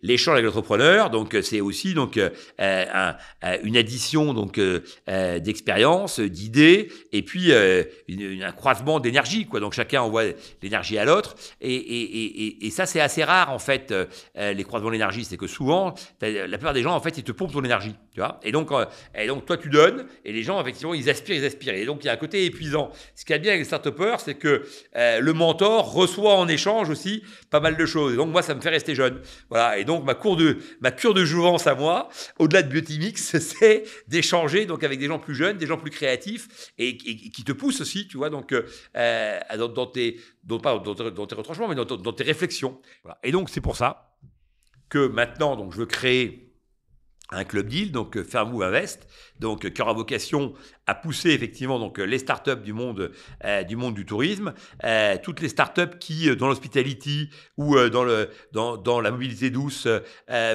l'échange 0.01 0.33
avec 0.33 0.45
l'entrepreneur, 0.45 1.09
donc 1.09 1.37
c'est 1.41 1.61
aussi 1.61 1.93
donc 1.93 2.17
euh, 2.17 2.29
un, 2.59 3.15
une 3.63 3.77
addition 3.77 4.33
donc 4.33 4.57
euh, 4.57 4.81
euh 5.09 5.39
d'expérience, 5.39 6.19
d'idées, 6.19 6.89
et 7.13 7.21
puis 7.21 7.51
euh, 7.51 7.83
un 8.09 8.51
croisement 8.51 8.99
d'énergie, 8.99 9.45
quoi. 9.45 9.61
Donc 9.61 9.71
chacun 9.71 10.01
envoie 10.01 10.23
l'énergie 10.61 10.97
à 10.97 11.05
l'autre, 11.05 11.35
et, 11.61 12.69
ça 12.69 12.85
c'est 12.85 12.99
assez 12.99 13.23
rare 13.23 13.51
en 13.51 13.59
fait 13.59 13.93
les 14.35 14.63
croisements 14.63 14.91
d'énergie, 14.91 15.23
c'est 15.23 15.37
que 15.37 15.47
souvent 15.47 15.93
la 16.21 16.57
plupart 16.57 16.73
des 16.73 16.81
gens 16.81 16.95
en 16.95 16.99
fait 16.99 17.17
ils 17.17 17.23
te 17.23 17.31
pompent 17.31 17.53
ton 17.53 17.63
énergie, 17.63 17.95
tu 18.13 18.19
vois. 18.19 18.39
Et 18.43 18.51
donc 18.51 18.71
et 19.15 19.27
donc 19.27 19.45
toi 19.45 19.57
tu 19.57 19.69
donnes 19.69 20.05
et 20.25 20.32
les 20.33 20.43
gens, 20.43 20.59
effectivement, 20.59 20.93
ils 20.93 21.09
aspirent, 21.09 21.35
ils 21.35 21.45
aspirent. 21.45 21.75
Et 21.75 21.85
donc, 21.85 22.03
il 22.03 22.07
y 22.07 22.09
a 22.09 22.13
un 22.13 22.17
côté 22.17 22.45
épuisant. 22.45 22.91
Ce 23.15 23.23
qui 23.23 23.33
est 23.33 23.39
bien 23.39 23.51
avec 23.51 23.61
les 23.61 23.65
start 23.65 23.87
c'est 24.19 24.35
que 24.35 24.63
euh, 24.95 25.19
le 25.19 25.33
mentor 25.33 25.93
reçoit 25.93 26.35
en 26.35 26.47
échange 26.47 26.89
aussi 26.89 27.23
pas 27.49 27.59
mal 27.59 27.77
de 27.77 27.85
choses. 27.85 28.15
Donc, 28.15 28.31
moi, 28.31 28.41
ça 28.41 28.55
me 28.55 28.61
fait 28.61 28.69
rester 28.69 28.95
jeune. 28.95 29.21
Voilà. 29.49 29.77
Et 29.77 29.85
donc, 29.85 30.03
ma, 30.03 30.15
cour 30.15 30.35
de, 30.35 30.57
ma 30.81 30.91
cure 30.91 31.13
de 31.13 31.23
jouvence 31.23 31.67
à 31.67 31.75
moi, 31.75 32.09
au-delà 32.39 32.63
de 32.63 32.69
Biotimix, 32.69 33.37
c'est 33.39 33.83
d'échanger 34.07 34.65
donc 34.65 34.83
avec 34.83 34.99
des 34.99 35.07
gens 35.07 35.19
plus 35.19 35.35
jeunes, 35.35 35.57
des 35.57 35.67
gens 35.67 35.77
plus 35.77 35.91
créatifs 35.91 36.71
et, 36.77 36.97
qui 36.97 37.43
te 37.43 37.51
poussent 37.51 37.81
aussi, 37.81 38.07
tu 38.07 38.17
vois, 38.17 38.29
donc, 38.29 38.53
euh, 38.53 39.39
dans, 39.55 39.85
tes, 39.85 40.19
dans, 40.43 40.59
pas 40.59 40.79
dans, 40.79 40.95
tes 40.95 41.35
retranchements, 41.35 41.67
mais 41.67 41.75
dans, 41.75 41.85
dans 41.85 42.13
tes 42.13 42.23
réflexions. 42.23 42.81
Voilà. 43.03 43.19
Et 43.23 43.31
donc, 43.31 43.49
c'est 43.49 43.61
pour 43.61 43.75
ça 43.75 44.17
que 44.89 45.07
maintenant, 45.07 45.55
donc, 45.55 45.73
je 45.73 45.77
veux 45.77 45.85
créer 45.85 46.42
un 47.35 47.43
club 47.43 47.67
deal, 47.67 47.91
donc 47.91 48.17
euh, 48.17 48.23
Fairmove 48.23 48.63
Invest, 48.63 49.07
donc 49.39 49.69
qui 49.69 49.81
aura 49.81 49.93
vocation 49.93 50.53
à 50.85 50.95
pousser 50.95 51.29
effectivement 51.29 51.79
donc 51.79 51.97
les 51.97 52.17
startups 52.17 52.61
du 52.63 52.73
monde 52.73 53.11
euh, 53.45 53.63
du 53.63 53.75
monde 53.75 53.95
du 53.95 54.05
tourisme, 54.05 54.53
euh, 54.83 55.17
toutes 55.21 55.41
les 55.41 55.49
startups 55.49 55.97
qui 55.99 56.33
dans 56.35 56.47
l'hospitality 56.47 57.29
ou 57.57 57.77
dans 57.89 58.03
le 58.03 58.29
dans, 58.51 58.77
dans, 58.77 59.01
la 59.01 59.11
mobilité 59.11 59.49
douce 59.49 59.87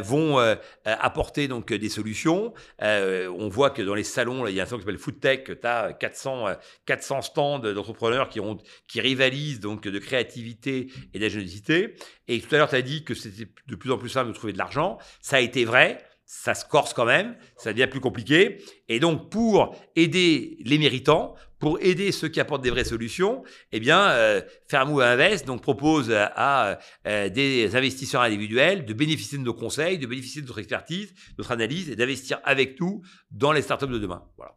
vont 0.02 0.38
apporter 0.84 1.48
donc 1.48 1.72
des 1.72 1.88
solutions. 1.88 2.52
on 2.80 3.48
voit 3.48 3.70
que 3.70 3.82
dans 3.82 3.94
les 3.94 4.04
salons, 4.04 4.46
il 4.46 4.54
y 4.54 4.60
a 4.60 4.62
un 4.62 4.66
salon 4.66 4.78
qui 4.78 4.84
s'appelle 4.84 4.98
Foodtech, 4.98 5.60
tu 5.60 5.66
as 5.66 5.92
400 5.92 6.46
400 6.86 7.22
stands 7.22 7.58
d'entrepreneurs 7.58 8.28
qui 8.28 8.40
ont 8.40 8.58
qui 8.86 9.00
rivalisent 9.00 9.60
donc 9.60 9.82
de 9.82 9.98
créativité 9.98 10.88
et 11.14 11.18
d'ingéniosité. 11.18 11.96
Et 12.28 12.40
tout 12.40 12.54
à 12.54 12.58
l'heure 12.58 12.68
tu 12.68 12.76
as 12.76 12.82
dit 12.82 13.04
que 13.04 13.14
c'était 13.14 13.50
de 13.66 13.76
plus 13.76 13.90
en 13.90 13.98
plus 13.98 14.10
simple 14.10 14.28
de 14.28 14.34
trouver 14.34 14.52
de 14.52 14.58
l'argent, 14.58 14.98
ça 15.20 15.36
a 15.36 15.40
été 15.40 15.64
vrai 15.64 16.04
ça 16.30 16.54
se 16.54 16.66
corse 16.66 16.92
quand 16.92 17.06
même, 17.06 17.36
ça 17.56 17.72
devient 17.72 17.86
plus 17.86 18.00
compliqué. 18.00 18.62
Et 18.88 19.00
donc, 19.00 19.30
pour 19.30 19.74
aider 19.96 20.58
les 20.60 20.76
méritants, 20.76 21.34
pour 21.58 21.80
aider 21.80 22.12
ceux 22.12 22.28
qui 22.28 22.38
apportent 22.38 22.62
des 22.62 22.68
vraies 22.68 22.84
solutions, 22.84 23.42
eh 23.72 23.80
bien, 23.80 24.10
euh, 24.10 24.42
Fairmove 24.68 25.00
Invest 25.00 25.46
donc, 25.46 25.62
propose 25.62 26.12
à 26.12 26.78
euh, 27.06 27.30
des 27.30 27.74
investisseurs 27.74 28.20
individuels 28.20 28.84
de 28.84 28.92
bénéficier 28.92 29.38
de 29.38 29.42
nos 29.42 29.54
conseils, 29.54 29.96
de 29.96 30.06
bénéficier 30.06 30.42
de 30.42 30.46
notre 30.46 30.58
expertise, 30.58 31.14
de 31.14 31.34
notre 31.38 31.52
analyse 31.52 31.88
et 31.88 31.96
d'investir 31.96 32.40
avec 32.44 32.78
nous 32.78 33.00
dans 33.30 33.52
les 33.52 33.62
startups 33.62 33.88
de 33.88 33.98
demain. 33.98 34.22
Voilà. 34.36 34.52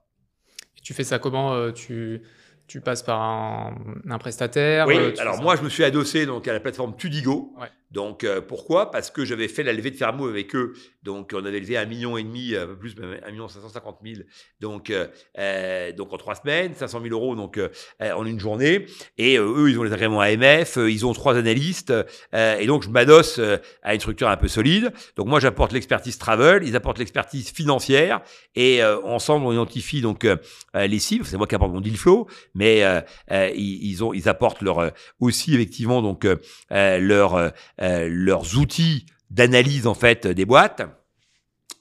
Et 0.78 0.82
tu 0.82 0.93
fais 0.93 1.05
ça 1.05 1.19
comment 1.19 1.53
euh, 1.53 1.72
tu 1.72 2.22
tu 2.67 2.80
passes 2.80 3.03
par 3.03 3.22
un, 3.22 4.17
prestataire 4.17 4.88
Oui, 4.88 4.95
euh, 4.95 5.13
alors 5.19 5.41
moi 5.41 5.57
je 5.57 5.61
me 5.61 5.67
suis 5.67 5.84
adossé 5.84 6.26
donc 6.26 6.47
à 6.47 6.53
la 6.53 6.61
plateforme 6.61 6.95
Tudigo. 6.95 7.53
Donc 7.91 8.23
euh, 8.23 8.41
pourquoi? 8.41 8.91
Parce 8.91 9.11
que 9.11 9.25
j'avais 9.25 9.47
fait 9.47 9.63
la 9.63 9.73
levée 9.73 9.91
de 9.91 9.95
Fermo 9.95 10.27
avec 10.27 10.55
eux. 10.55 10.73
Donc 11.03 11.31
on 11.33 11.45
avait 11.45 11.59
levé 11.59 11.77
un 11.77 11.85
million 11.85 12.17
et 12.17 12.23
demi, 12.23 12.55
un 12.55 12.67
peu 12.67 12.77
plus, 12.77 12.95
un 13.25 13.31
million 13.31 13.47
cinq 13.47 13.61
cent 13.61 13.69
cinquante 13.69 14.01
mille. 14.01 14.25
Donc 14.59 14.91
euh, 14.91 15.91
donc 15.93 16.13
en 16.13 16.17
trois 16.17 16.35
semaines, 16.35 16.73
500 16.73 17.01
000 17.01 17.13
euros 17.13 17.35
donc 17.35 17.59
en 17.99 18.25
une 18.25 18.39
journée. 18.39 18.85
Et 19.17 19.37
eux 19.37 19.69
ils 19.69 19.79
ont 19.79 19.83
les 19.83 19.93
agréments 19.93 20.21
AMF, 20.21 20.77
ils 20.77 21.05
ont 21.05 21.13
trois 21.13 21.37
analystes. 21.37 21.93
et 22.33 22.65
donc 22.65 22.83
je 22.83 22.89
m'adosse 22.89 23.39
à 23.83 23.93
une 23.93 23.99
structure 23.99 24.29
un 24.29 24.37
peu 24.37 24.47
solide. 24.47 24.93
Donc 25.15 25.27
moi 25.27 25.39
j'apporte 25.39 25.71
l'expertise 25.73 26.17
travel, 26.17 26.63
ils 26.63 26.75
apportent 26.75 26.99
l'expertise 26.99 27.49
financière 27.49 28.21
et 28.55 28.83
ensemble 28.83 29.45
on 29.45 29.51
identifie 29.51 30.01
donc 30.01 30.27
les 30.75 30.99
cibles. 30.99 31.25
C'est 31.25 31.37
moi 31.37 31.47
qui 31.47 31.55
apporte 31.55 31.71
mon 31.71 31.81
deal 31.81 31.97
flow 31.97 32.27
mais 32.53 32.83
euh, 32.83 33.01
euh, 33.31 33.49
ils, 33.55 33.99
ils 34.13 34.29
apportent 34.29 34.61
leur, 34.61 34.79
euh, 34.79 34.89
aussi 35.19 35.53
effectivement 35.55 36.01
donc 36.01 36.27
leur, 36.69 37.51
leurs 37.82 38.57
outils 38.57 39.05
d'analyse 39.29 39.88
en 39.88 39.93
fait 39.93 40.27
des 40.27 40.45
boîtes. 40.45 40.84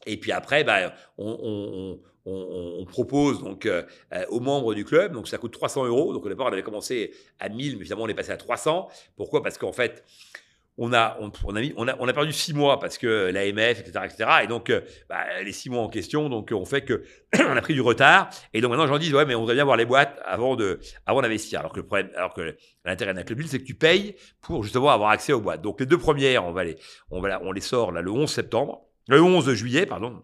Et 0.07 0.17
puis 0.17 0.33
après, 0.33 0.65
bah, 0.65 0.95
on, 1.19 1.99
propose 2.89 3.43
donc 3.43 3.69
aux 4.29 4.41
membres 4.41 4.75
du 4.75 4.85
club, 4.85 5.13
donc 5.13 5.29
ça 5.29 5.39
coûte 5.39 5.53
300 5.53 5.87
euros. 5.87 6.13
Donc 6.13 6.25
au 6.25 6.29
départ, 6.29 6.47
on 6.47 6.53
avait 6.53 6.63
commencé 6.63 7.13
à 7.39 7.49
1000, 7.49 7.79
mais 7.79 7.85
finalement 7.85 8.05
on 8.05 8.09
est 8.09 8.15
passé 8.15 8.33
à 8.33 8.37
300. 8.37 8.89
Pourquoi? 9.17 9.43
Parce 9.43 9.59
qu'en 9.59 9.73
fait, 9.73 10.05
on 10.79 10.95
a, 10.95 11.19
on, 11.21 12.09
a 12.09 12.13
perdu 12.15 12.33
six 12.33 12.55
mois 12.55 12.79
parce 12.79 12.97
que 12.97 13.31
l'AMF, 13.31 13.81
etc., 13.81 14.05
etc. 14.05 14.31
Et 14.45 14.47
donc, 14.47 14.71
euh, 14.71 14.81
bah, 15.11 15.43
les 15.45 15.53
six 15.53 15.69
mois 15.69 15.83
en 15.83 15.89
question, 15.89 16.31
donc 16.31 16.51
on 16.53 16.65
fait 16.65 16.83
que 16.83 17.05
on 17.39 17.57
a 17.57 17.61
pris 17.61 17.75
du 17.75 17.83
retard. 17.83 18.31
Et 18.55 18.63
donc 18.63 18.71
maintenant, 18.71 18.87
j'en 18.87 18.97
dis, 18.97 19.13
ouais, 19.13 19.27
mais 19.27 19.35
on 19.35 19.45
doit 19.45 19.55
bien 19.55 19.65
voir 19.65 19.77
les 19.77 19.85
boîtes 19.85 20.19
avant 20.25 20.57
de, 20.57 20.81
avant 21.05 21.21
d'investir. 21.21 21.61
Alors 21.61 21.73
que 21.73 21.81
le 21.81 21.87
problème, 21.87 22.11
alors 22.17 22.33
que 22.33 22.57
l'intérêt 22.87 23.13
d'un 23.13 23.25
club 23.25 23.43
c'est 23.47 23.59
que 23.59 23.65
tu 23.65 23.75
payes 23.75 24.17
pour 24.41 24.65
justement 24.65 24.89
avoir 24.91 25.11
accès 25.11 25.35
aux 25.35 25.41
boîtes. 25.41 25.61
Donc 25.61 25.81
les 25.81 25.87
deux 25.87 25.99
premières, 25.99 26.47
on 26.47 26.53
va 26.53 26.65
les, 26.65 26.79
on 27.11 27.21
va, 27.21 27.41
on 27.43 27.53
les 27.53 27.61
sort 27.61 27.93
là 27.93 28.01
le 28.01 28.11
11 28.11 28.31
septembre, 28.31 28.81
le 29.09 29.21
11 29.21 29.53
juillet, 29.53 29.85
pardon 29.87 30.23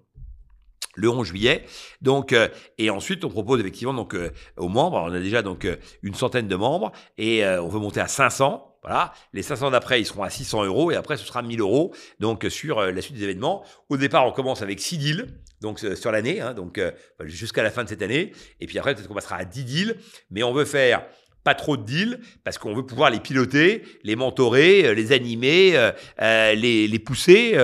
le 0.99 1.11
11 1.11 1.27
juillet. 1.27 1.67
Donc, 2.01 2.33
euh, 2.33 2.49
et 2.79 2.89
ensuite, 2.89 3.23
on 3.27 3.29
propose 3.29 3.61
effectivement 3.61 3.93
donc 3.93 4.15
euh, 4.15 4.31
aux 4.57 4.69
membres. 4.69 4.97
on 4.97 5.13
a 5.13 5.19
déjà 5.19 5.43
donc 5.43 5.69
une 6.03 6.15
centaine 6.15 6.49
de 6.49 6.57
membres 6.57 6.91
et 7.19 7.47
on 7.47 7.69
veut 7.69 7.81
monter 7.81 8.01
à 8.01 8.09
500. 8.09 8.76
Voilà. 8.87 9.13
Les 9.33 9.43
500 9.43 9.73
d'après, 9.73 10.01
ils 10.01 10.07
seront 10.07 10.23
à 10.23 10.31
600 10.31 10.65
euros 10.65 10.93
et 10.93 10.95
après, 10.95 11.17
ce 11.17 11.27
sera 11.27 11.43
1000 11.43 11.61
euros. 11.61 11.93
Donc, 12.21 12.47
sur 12.49 12.79
euh, 12.79 12.93
la 12.93 13.03
suite 13.03 13.17
des 13.17 13.25
événements. 13.25 13.65
Au 13.89 13.97
départ, 13.97 14.27
on 14.27 14.31
commence 14.31 14.63
avec 14.63 14.81
6 14.81 14.99
deals. 14.99 15.27
Donc, 15.61 15.83
euh, 15.83 15.97
sur 15.97 16.13
l'année. 16.13 16.41
Hein, 16.41 16.55
donc, 16.55 16.79
euh, 16.79 16.93
jusqu'à 17.25 17.65
la 17.65 17.73
fin 17.73 17.83
de 17.83 17.89
cette 17.89 18.03
année. 18.03 18.33
Et 18.61 18.67
puis 18.67 18.79
après, 18.79 18.95
peut-être 18.95 19.09
qu'on 19.09 19.15
passera 19.15 19.37
à 19.37 19.45
10 19.45 19.65
deals. 19.65 19.97
Mais 20.31 20.45
on 20.45 20.53
veut 20.53 20.65
faire 20.65 21.05
pas 21.47 21.55
trop 21.55 21.77
de 21.77 21.85
deals 21.85 22.19
parce 22.43 22.59
qu'on 22.59 22.75
veut 22.75 22.85
pouvoir 22.85 23.09
les 23.09 23.21
piloter, 23.21 23.85
les 24.03 24.17
mentorer, 24.17 24.93
les 24.97 25.13
animer, 25.13 25.93
les, 26.21 26.89
les, 26.89 26.99
pousser 26.99 27.57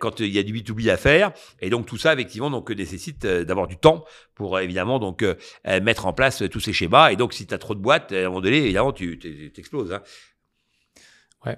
quand 0.00 0.18
il 0.18 0.28
y 0.28 0.38
a 0.40 0.42
du 0.42 0.52
B2B 0.52 0.90
à 0.90 0.96
faire. 0.96 1.30
Et 1.60 1.70
donc 1.70 1.86
tout 1.86 1.96
ça 1.96 2.12
effectivement 2.12 2.50
donc 2.50 2.68
nécessite 2.70 3.24
d'avoir 3.24 3.68
du 3.68 3.76
temps 3.76 4.04
pour 4.34 4.58
évidemment 4.58 4.98
donc 4.98 5.24
mettre 5.64 6.06
en 6.06 6.12
place 6.12 6.42
tous 6.50 6.58
ces 6.58 6.72
schémas. 6.72 7.12
Et 7.12 7.16
donc 7.16 7.32
si 7.32 7.46
tu 7.46 7.54
as 7.54 7.58
trop 7.58 7.76
de 7.76 7.80
boîtes, 7.80 8.10
à 8.10 8.16
un 8.16 8.24
moment 8.24 8.40
donné, 8.40 8.58
évidemment 8.58 8.92
tu 8.92 9.18
t'exploses. 9.54 9.92
Hein. 9.92 10.02
Ouais. 11.46 11.56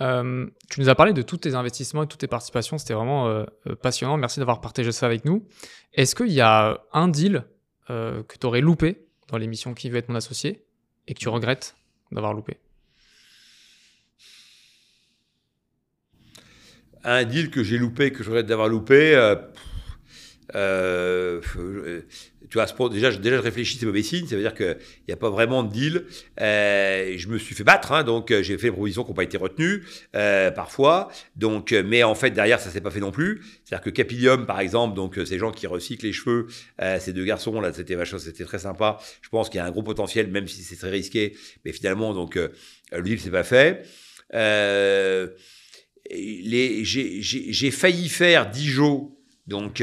Euh, 0.00 0.46
tu 0.70 0.80
nous 0.80 0.88
as 0.88 0.94
parlé 0.94 1.12
de 1.12 1.22
tous 1.22 1.38
tes 1.38 1.54
investissements 1.54 2.02
et 2.02 2.06
toutes 2.06 2.20
tes 2.20 2.26
participations. 2.26 2.78
C'était 2.78 2.94
vraiment 2.94 3.28
euh, 3.28 3.44
euh, 3.68 3.76
passionnant. 3.76 4.16
Merci 4.16 4.40
d'avoir 4.40 4.60
partagé 4.60 4.92
ça 4.92 5.06
avec 5.06 5.24
nous. 5.24 5.46
Est-ce 5.92 6.14
qu'il 6.14 6.32
y 6.32 6.40
a 6.40 6.80
un 6.92 7.08
deal 7.08 7.44
que 7.86 8.38
tu 8.40 8.46
aurais 8.46 8.62
loupé 8.62 9.03
l'émission 9.38 9.74
Qui 9.74 9.90
veut 9.90 9.98
être 9.98 10.08
mon 10.08 10.14
associé 10.14 10.64
et 11.06 11.14
que 11.14 11.18
tu 11.18 11.28
regrettes 11.28 11.76
d'avoir 12.12 12.34
loupé 12.34 12.58
Un 17.02 17.24
deal 17.24 17.50
que 17.50 17.62
j'ai 17.62 17.76
loupé, 17.76 18.12
que 18.12 18.22
je 18.22 18.30
regrette 18.30 18.46
d'avoir 18.46 18.68
loupé. 18.68 19.14
Tu 22.50 22.58
vois, 22.58 22.66
déjà, 22.88 23.10
déjà, 23.10 23.36
je 23.36 23.42
réfléchis, 23.42 23.78
c'est 23.78 23.86
mauvais 23.86 24.02
signe. 24.02 24.26
Ça 24.26 24.36
veut 24.36 24.42
dire 24.42 24.54
qu'il 24.54 24.76
n'y 25.08 25.14
a 25.14 25.16
pas 25.16 25.30
vraiment 25.30 25.62
de 25.62 25.72
deal. 25.72 26.04
Euh, 26.40 27.14
je 27.16 27.28
me 27.28 27.38
suis 27.38 27.54
fait 27.54 27.64
battre, 27.64 27.92
hein, 27.92 28.02
donc 28.04 28.30
euh, 28.30 28.42
j'ai 28.42 28.58
fait 28.58 28.66
des 28.66 28.72
propositions 28.72 29.04
qui 29.04 29.10
n'ont 29.10 29.14
pas 29.14 29.24
été 29.24 29.36
retenues 29.36 29.84
euh, 30.14 30.50
parfois. 30.50 31.10
Donc, 31.36 31.72
mais 31.72 32.02
en 32.02 32.14
fait, 32.14 32.30
derrière, 32.30 32.60
ça 32.60 32.70
s'est 32.70 32.80
pas 32.80 32.90
fait 32.90 33.00
non 33.00 33.12
plus. 33.12 33.42
C'est-à-dire 33.64 33.84
que 33.84 33.90
Capilium, 33.90 34.46
par 34.46 34.60
exemple, 34.60 34.94
donc 34.94 35.18
ces 35.24 35.38
gens 35.38 35.52
qui 35.52 35.66
recyclent 35.66 36.06
les 36.06 36.12
cheveux, 36.12 36.46
ces 37.00 37.12
deux 37.12 37.24
garçons 37.24 37.60
là, 37.60 37.72
c'était 37.72 37.94
vachement, 37.94 38.18
c'était 38.18 38.44
très 38.44 38.58
sympa. 38.58 38.98
Je 39.22 39.28
pense 39.28 39.48
qu'il 39.48 39.58
y 39.58 39.60
a 39.60 39.66
un 39.66 39.70
gros 39.70 39.82
potentiel, 39.82 40.28
même 40.28 40.48
si 40.48 40.62
c'est 40.62 40.76
très 40.76 40.90
risqué. 40.90 41.36
Mais 41.64 41.72
finalement, 41.72 42.14
donc 42.14 42.36
le 42.36 43.02
deal 43.02 43.20
s'est 43.20 43.30
pas 43.30 43.44
fait. 43.44 43.86
j'ai 46.10 47.70
failli 47.70 48.08
faire 48.08 48.50
Dijon, 48.50 49.12
donc 49.46 49.82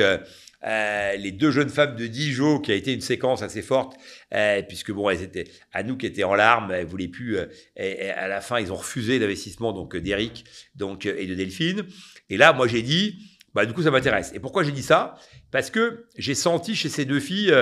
euh, 0.65 1.15
les 1.15 1.31
deux 1.31 1.51
jeunes 1.51 1.69
femmes 1.69 1.95
de 1.95 2.07
Dijon, 2.07 2.59
qui 2.59 2.71
a 2.71 2.75
été 2.75 2.93
une 2.93 3.01
séquence 3.01 3.41
assez 3.41 3.61
forte, 3.61 3.95
euh, 4.33 4.61
puisque 4.61 4.91
bon, 4.91 5.09
elles 5.09 5.23
étaient 5.23 5.45
à 5.73 5.83
nous 5.83 5.97
qui 5.97 6.05
étaient 6.05 6.23
en 6.23 6.35
larmes, 6.35 6.71
elles 6.71 6.85
voulaient 6.85 7.07
plus. 7.07 7.37
Euh, 7.37 7.45
et, 7.75 8.09
à 8.09 8.27
la 8.27 8.41
fin, 8.41 8.59
ils 8.59 8.71
ont 8.71 8.75
refusé 8.75 9.19
l'investissement 9.19 9.73
donc 9.73 9.95
d'Eric 9.95 10.45
donc 10.75 11.05
et 11.05 11.25
de 11.25 11.35
Delphine. 11.35 11.85
Et 12.29 12.37
là, 12.37 12.53
moi, 12.53 12.67
j'ai 12.67 12.81
dit, 12.81 13.17
bah 13.53 13.65
du 13.65 13.73
coup, 13.73 13.83
ça 13.83 13.91
m'intéresse. 13.91 14.31
Et 14.33 14.39
pourquoi 14.39 14.63
j'ai 14.63 14.71
dit 14.71 14.83
ça? 14.83 15.15
Parce 15.51 15.69
que 15.69 16.05
j'ai 16.17 16.35
senti 16.35 16.75
chez 16.75 16.89
ces 16.89 17.05
deux 17.05 17.19
filles 17.19 17.53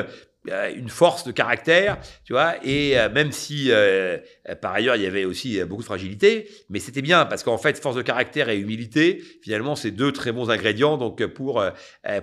une 0.48 0.90
force 0.90 1.26
de 1.26 1.32
caractère, 1.32 1.98
tu 2.24 2.32
vois, 2.32 2.56
et 2.66 2.98
euh, 2.98 3.10
même 3.10 3.32
si 3.32 3.68
euh, 3.72 4.18
par 4.62 4.74
ailleurs 4.74 4.96
il 4.96 5.02
y 5.02 5.06
avait 5.06 5.26
aussi 5.26 5.60
euh, 5.60 5.66
beaucoup 5.66 5.82
de 5.82 5.86
fragilité, 5.86 6.50
mais 6.70 6.80
c'était 6.80 7.02
bien 7.02 7.26
parce 7.26 7.44
qu'en 7.44 7.58
fait 7.58 7.78
force 7.78 7.98
de 7.98 8.02
caractère 8.02 8.48
et 8.48 8.58
humilité, 8.58 9.22
finalement 9.42 9.76
c'est 9.76 9.92
deux 9.92 10.14
très 10.14 10.32
bons 10.32 10.50
ingrédients 10.50 10.96
donc 10.98 11.26
pour 11.26 11.64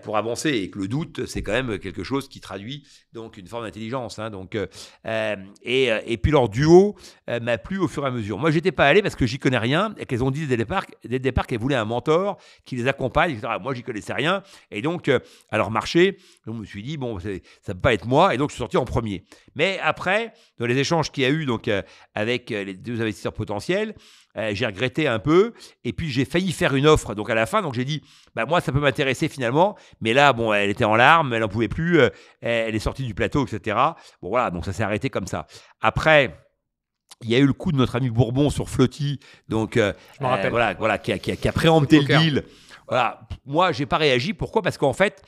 pour 0.03 0.17
avancer 0.17 0.51
et 0.51 0.71
que 0.71 0.79
le 0.79 0.89
doute 0.89 1.27
c'est 1.27 1.43
quand 1.43 1.53
même 1.53 1.79
quelque 1.79 2.03
chose 2.03 2.29
qui 2.29 2.41
traduit 2.41 2.87
donc 3.13 3.37
une 3.37 3.47
forme 3.47 3.65
d'intelligence, 3.65 4.19
hein, 4.19 4.31
donc 4.31 4.57
et 5.05 5.89
et 6.07 6.17
puis 6.17 6.33
leur 6.33 6.49
duo 6.49 6.97
m'a 7.29 7.59
plu 7.59 7.79
au 7.79 7.89
fur 7.89 8.05
et 8.05 8.09
à 8.09 8.11
mesure. 8.11 8.39
Moi 8.39 8.51
j'étais 8.51 8.73
pas 8.73 8.87
allé 8.87 9.03
parce 9.03 9.15
que 9.17 9.27
j'y 9.27 9.39
connais 9.39 9.59
rien 9.59 9.95
et 9.99 10.07
qu'elles 10.07 10.25
ont 10.25 10.31
dit 10.31 10.47
dès 10.47 10.57
le 10.57 10.65
départ 10.65 10.87
dès 11.05 11.17
le 11.17 11.19
départ 11.19 11.47
qu'elles 11.47 11.61
voulaient 11.61 11.77
un 11.77 11.85
mentor 11.85 12.39
qui 12.65 12.77
les 12.77 12.89
accompagne, 12.89 13.33
etc. 13.33 13.55
Moi 13.61 13.75
j'y 13.75 13.83
connaissais 13.83 14.15
rien 14.15 14.43
et 14.71 14.81
donc 14.81 15.11
à 15.51 15.59
leur 15.59 15.71
marché, 15.71 16.17
je 16.47 16.51
me 16.51 16.65
suis 16.65 16.83
dit 16.83 16.97
bon 16.97 17.19
ça 17.19 17.75
peut 17.75 17.81
pas 17.81 17.95
être 17.95 18.06
moi, 18.07 18.35
et 18.35 18.39
donc 18.39 18.51
je 18.51 18.55
suis 18.55 18.61
sorti 18.61 18.77
en 18.77 18.85
premier. 18.85 19.25
Mais 19.55 19.79
après, 19.83 20.33
dans 20.59 20.67
les 20.67 20.77
échanges 20.77 21.11
qu'il 21.11 21.23
y 21.23 21.27
a 21.27 21.31
eu 21.31 21.47
donc, 21.47 21.69
euh, 21.69 21.83
avec 22.15 22.53
euh, 22.53 22.65
les 22.65 22.75
deux 22.75 23.01
investisseurs 23.01 23.33
potentiels, 23.33 23.95
euh, 24.37 24.51
j'ai 24.55 24.67
regretté 24.67 25.09
un 25.09 25.19
peu, 25.19 25.55
et 25.85 25.93
puis 25.93 26.11
j'ai 26.11 26.25
failli 26.25 26.53
faire 26.53 26.75
une 26.75 26.87
offre. 26.87 27.15
Donc 27.15 27.31
à 27.31 27.35
la 27.35 27.47
fin, 27.47 27.63
donc 27.63 27.75
j'ai 27.75 27.85
dit, 27.85 28.03
bah, 28.35 28.47
moi, 28.47 28.61
ça 28.61 28.73
peut 28.73 28.81
m'intéresser 28.81 29.29
finalement, 29.29 29.77
mais 30.01 30.13
là, 30.13 30.33
bon, 30.33 30.53
elle 30.53 30.71
était 30.71 30.85
en 30.85 30.97
larmes, 30.97 31.33
elle 31.33 31.41
n'en 31.41 31.49
pouvait 31.49 31.69
plus, 31.69 32.01
elle 32.41 32.75
est 32.75 32.79
sortie 32.79 33.05
du 33.05 33.15
plateau, 33.15 33.47
etc. 33.47 33.77
Bon 34.23 34.29
voilà, 34.29 34.51
donc 34.51 34.65
ça 34.65 34.73
s'est 34.73 34.83
arrêté 34.83 35.11
comme 35.11 35.27
ça. 35.27 35.47
Après, 35.81 36.37
il 37.23 37.31
y 37.31 37.35
a 37.35 37.39
eu 37.39 37.47
le 37.47 37.55
coup 37.55 37.73
de 37.73 37.79
notre 37.79 37.97
ami 37.97 38.11
Bourbon 38.11 38.51
sur 38.51 38.69
Flotti, 38.69 39.21
donc 39.49 39.79
voilà, 40.21 40.75
voilà, 40.75 40.99
qui 40.99 41.13
a, 41.13 41.19
qui 41.19 41.49
a 41.49 41.53
préempté 41.53 42.01
le 42.01 42.19
deal. 42.19 42.45
Voilà, 42.89 43.21
moi, 43.45 43.73
j'ai 43.73 43.87
pas 43.87 43.97
réagi. 43.97 44.33
Pourquoi? 44.33 44.63
Parce 44.63 44.79
qu'en 44.79 44.93
fait, 44.93 45.23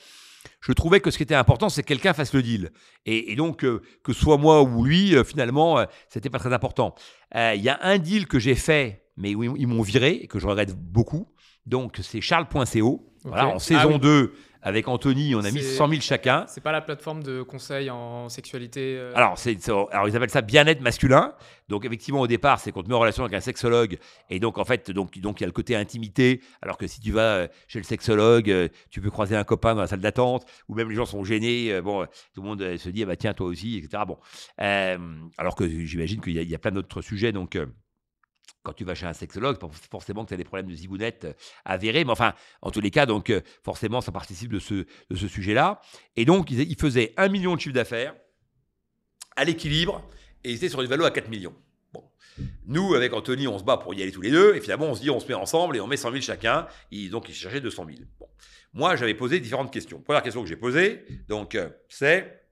je 0.61 0.72
trouvais 0.72 1.00
que 1.00 1.11
ce 1.11 1.16
qui 1.16 1.22
était 1.22 1.34
important, 1.34 1.68
c'est 1.68 1.82
que 1.82 1.88
quelqu'un 1.88 2.12
fasse 2.12 2.32
le 2.32 2.42
deal. 2.42 2.70
Et, 3.06 3.36
donc, 3.36 3.64
euh, 3.64 3.80
que 4.02 4.12
ce 4.12 4.20
soit 4.20 4.38
moi 4.38 4.62
ou 4.62 4.84
lui, 4.84 5.14
euh, 5.14 5.24
finalement, 5.24 5.78
euh, 5.78 5.84
c'était 6.09 6.30
pas 6.30 6.38
très 6.38 6.52
important. 6.52 6.94
Il 7.34 7.61
y 7.61 7.68
a 7.68 7.78
un 7.82 7.98
deal 7.98 8.26
que 8.26 8.38
j'ai 8.38 8.54
fait, 8.54 9.04
mais 9.16 9.34
où 9.34 9.56
ils 9.56 9.66
m'ont 9.66 9.82
viré 9.82 10.12
et 10.22 10.26
que 10.26 10.38
je 10.38 10.46
regrette 10.46 10.74
beaucoup. 10.74 11.28
Donc, 11.66 11.98
c'est 12.02 12.20
Charles.co. 12.20 13.04
Voilà, 13.24 13.48
en 13.48 13.59
saison 13.59 13.98
2, 13.98 14.32
ah 14.32 14.38
avec 14.62 14.88
Anthony, 14.88 15.34
on 15.34 15.44
a 15.44 15.50
mis 15.50 15.62
100 15.62 15.88
000 15.88 16.00
chacun. 16.00 16.44
C'est 16.48 16.61
pas 16.61 16.72
la 16.72 16.80
plateforme 16.80 17.22
de 17.22 17.42
conseil 17.42 17.90
en 17.90 18.28
sexualité 18.28 18.96
euh 18.98 19.12
alors, 19.14 19.38
c'est, 19.38 19.56
alors, 19.68 20.09
ils 20.09 20.16
appellent 20.16 20.30
ça 20.30 20.42
bien-être 20.42 20.80
masculin. 20.80 21.34
Donc, 21.68 21.84
effectivement, 21.84 22.20
au 22.20 22.26
départ, 22.26 22.59
c'est 22.59 22.72
qu'on 22.72 22.82
te 22.82 22.88
met 22.88 22.94
en 22.94 22.98
relation 22.98 23.24
avec 23.24 23.36
un 23.36 23.40
sexologue. 23.40 23.98
Et 24.30 24.40
donc, 24.40 24.59
en 24.59 24.64
fait, 24.64 24.90
donc, 24.90 25.18
donc 25.18 25.40
il 25.40 25.42
y 25.42 25.44
a 25.44 25.46
le 25.46 25.52
côté 25.52 25.76
intimité. 25.76 26.40
Alors 26.62 26.76
que 26.78 26.86
si 26.86 27.00
tu 27.00 27.12
vas 27.12 27.36
euh, 27.36 27.48
chez 27.68 27.78
le 27.78 27.84
sexologue, 27.84 28.50
euh, 28.50 28.68
tu 28.90 29.00
peux 29.00 29.11
croiser 29.11 29.36
un 29.36 29.44
copain 29.44 29.74
dans 29.74 29.82
la 29.82 29.86
salle 29.86 30.00
d'attente, 30.00 30.44
ou 30.68 30.74
même 30.74 30.88
les 30.88 30.96
gens 30.96 31.06
sont 31.06 31.24
gênés. 31.24 31.80
Bon, 31.80 32.06
tout 32.34 32.42
le 32.42 32.48
monde 32.48 32.76
se 32.76 32.88
dit, 32.88 33.02
ah 33.02 33.06
bah, 33.06 33.16
tiens, 33.16 33.34
toi 33.34 33.46
aussi, 33.46 33.78
etc. 33.78 34.02
Bon. 34.06 34.18
alors 34.59 35.54
que 35.54 35.68
j'imagine 35.68 36.20
qu'il 36.20 36.40
y, 36.40 36.44
y, 36.44 36.54
a 36.54 36.59
plein 36.59 36.72
d'autres 36.72 37.02
sujets. 37.02 37.32
Donc, 37.32 37.59
quand 38.68 38.74
tu 38.74 38.84
vas 38.84 38.94
chez 38.94 39.06
un 39.06 39.14
sexologue, 39.14 39.56
forcément 39.90 40.24
que 40.24 40.28
tu 40.28 40.34
as 40.34 40.36
des 40.36 40.44
problèmes 40.44 40.68
de 40.68 40.74
zigounette 40.74 41.24
euh, 41.24 41.32
avérés, 41.64 42.04
mais 42.04 42.10
enfin, 42.10 42.34
en 42.60 42.70
tous 42.70 42.82
les 42.82 42.90
cas, 42.90 43.06
donc 43.06 43.30
euh, 43.30 43.40
forcément, 43.64 44.02
ça 44.02 44.12
participe 44.12 44.52
de 44.52 44.58
ce, 44.58 44.84
sujet-là. 45.26 45.80
Et 46.16 46.26
donc, 46.26 46.50
il 46.50 46.76
faisait 46.78 47.14
un 47.16 47.28
million 47.28 47.54
de 47.54 47.60
chiffre 47.60 47.74
d'affaires 47.74 48.14
à 49.36 49.44
l'équilibre 49.44 50.06
et 50.44 50.50
ils 50.50 50.56
étaient 50.56 50.68
sur 50.68 50.82
une 50.82 50.88
valeur 50.88 51.06
à 51.06 51.10
4 51.10 51.30
millions. 51.30 51.54
Bon. 51.94 52.04
Nous, 52.66 52.94
avec 52.94 53.14
Anthony, 53.14 53.48
on 53.48 53.58
se 53.58 53.64
bat 53.64 53.78
pour 53.78 53.94
y 53.94 54.02
aller 54.02 54.12
tous 54.12 54.20
les 54.20 54.30
deux, 54.30 54.54
et 54.54 54.60
finalement, 54.60 54.86
on 54.86 54.94
se 54.94 55.00
dit, 55.00 55.08
on 55.08 55.18
se 55.18 55.28
met 55.28 55.34
ensemble 55.34 55.78
et 55.78 55.80
on 55.80 55.86
met 55.86 55.96
100 55.96 56.10
000 56.10 56.20
chacun. 56.20 56.66
Et 56.92 57.08
donc, 57.08 57.30
ils 57.30 57.34
cherchaient 57.34 57.62
200 57.62 57.86
000. 57.86 58.00
Bon. 58.20 58.28
Moi, 58.74 58.96
j'avais 58.96 59.14
posé 59.14 59.40
différentes 59.40 59.72
questions. 59.72 60.02
Première 60.02 60.22
question 60.22 60.42
que 60.42 60.48
j'ai 60.48 60.56
posée, 60.56 61.06
donc, 61.26 61.54
euh, 61.54 61.70
c'est 61.88 62.47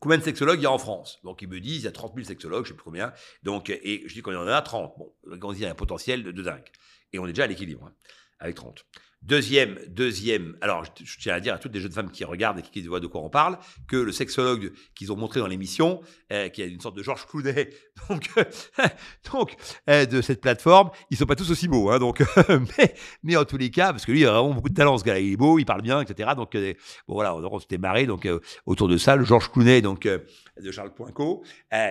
combien 0.00 0.18
de 0.18 0.24
sexologues 0.24 0.58
il 0.58 0.64
y 0.64 0.66
a 0.66 0.72
en 0.72 0.78
France? 0.78 1.20
Donc 1.22 1.42
ils 1.42 1.48
me 1.48 1.60
disent, 1.60 1.82
il 1.82 1.84
y 1.84 1.88
a 1.88 1.92
30 1.92 2.14
000 2.14 2.26
sexologues, 2.26 2.64
je 2.64 2.70
ne 2.70 2.74
sais 2.74 2.76
plus 2.76 2.84
combien. 2.84 3.12
Donc, 3.42 3.70
et 3.70 4.02
je 4.06 4.12
dis 4.12 4.22
qu'on 4.22 4.34
en 4.34 4.46
a 4.46 4.60
30. 4.60 4.94
Bon, 4.98 5.12
on 5.24 5.52
dit, 5.52 5.60
il 5.60 5.62
y 5.62 5.66
a 5.66 5.70
un 5.70 5.74
potentiel 5.74 6.24
de, 6.24 6.42
dingue. 6.42 6.66
Et 7.12 7.18
on 7.18 7.26
est 7.26 7.32
déjà 7.32 7.44
à 7.44 7.46
l'équilibre, 7.46 7.86
hein, 7.86 7.94
avec 8.40 8.56
30. 8.56 8.84
Deuxième, 9.22 9.78
deuxième, 9.86 10.56
alors 10.62 10.82
je, 11.04 11.18
tiens 11.18 11.34
à 11.34 11.40
dire 11.40 11.52
à 11.52 11.58
toutes 11.58 11.74
les 11.74 11.80
jeunes 11.80 11.92
femmes 11.92 12.10
qui 12.10 12.24
regardent 12.24 12.60
et 12.60 12.62
qui, 12.62 12.80
voient 12.86 13.00
de 13.00 13.06
quoi 13.06 13.20
on 13.20 13.28
parle, 13.28 13.58
que 13.86 13.98
le 13.98 14.12
sexologue 14.12 14.72
qu'ils 14.94 15.12
ont 15.12 15.16
montré 15.16 15.40
dans 15.40 15.46
l'émission, 15.46 16.00
euh, 16.32 16.48
qui 16.48 16.62
est 16.62 16.68
une 16.68 16.80
sorte 16.80 16.96
de 16.96 17.02
Georges 17.02 17.26
Clooney, 17.26 17.68
donc, 19.30 19.56
euh, 19.90 20.06
de 20.06 20.22
cette 20.22 20.40
plateforme, 20.40 20.90
ils 21.10 21.18
sont 21.18 21.26
pas 21.26 21.36
tous 21.36 21.50
aussi 21.50 21.68
beaux, 21.68 21.90
hein, 21.90 21.98
donc, 21.98 22.22
mais, 23.22 23.36
en 23.36 23.44
tous 23.44 23.58
les 23.58 23.70
cas, 23.70 23.92
parce 23.92 24.06
que 24.06 24.12
lui 24.12 24.20
il 24.20 24.26
a 24.26 24.32
vraiment 24.32 24.54
beaucoup 24.54 24.70
de 24.70 24.74
talent, 24.74 24.96
ce 24.96 25.04
gars-là, 25.04 25.20
il 25.20 25.34
est 25.34 25.36
beau, 25.36 25.58
il 25.58 25.66
parle 25.66 25.82
bien, 25.82 26.00
etc. 26.00 26.30
Donc 26.34 26.54
euh, 26.54 26.72
bon 27.06 27.12
voilà, 27.12 27.36
on, 27.36 27.44
on 27.44 27.58
s'était 27.58 27.76
marré 27.76 28.06
donc 28.06 28.26
autour 28.64 28.88
de 28.88 28.96
ça, 28.96 29.16
le 29.16 29.26
Georges 29.26 29.52
Clooney, 29.52 29.82
donc 29.82 30.08
de 30.08 30.70
Charles 30.70 30.94
Poinco. 30.94 31.44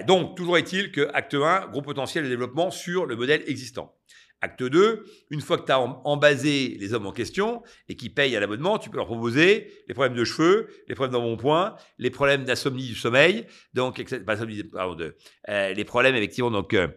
donc 0.08 0.36
toujours 0.36 0.58
est-il 0.58 0.92
que 0.92 1.08
acte 1.14 1.36
1, 1.36 1.68
gros 1.68 1.84
potentiel 1.84 2.24
de 2.24 2.30
développement 2.30 2.72
sur 2.72 3.06
le 3.06 3.16
modèle 3.16 3.44
existant. 3.46 3.94
Acte 4.42 4.64
2, 4.64 5.06
une 5.32 5.42
fois 5.42 5.58
que 5.58 5.66
tu 5.66 5.72
as 5.72 5.80
embasé 5.80 6.78
les 6.80 6.94
hommes 6.94 7.06
en 7.06 7.12
question 7.12 7.62
et 7.90 7.96
qui 7.96 8.10
payent 8.10 8.36
à 8.38 8.40
l'abonnement, 8.40 8.78
tu 8.78 8.90
peux 8.90 8.98
leur 8.98 9.06
proposer 9.06 9.72
les 9.88 9.94
problèmes 9.94 10.16
de 10.16 10.24
cheveux, 10.24 10.70
les 10.88 10.96
problèmes 10.96 11.14
d'embonpoint, 11.14 11.76
les 11.98 12.10
problèmes 12.10 12.46
d'insomnie 12.46 12.88
du 12.88 12.96
sommeil, 12.96 13.46
donc 13.74 13.98
de, 14.00 15.16
euh, 15.50 15.74
les 15.74 15.84
problèmes 15.84 16.16
effectivement 16.16 16.52
donc 16.52 16.74
euh, 16.74 16.88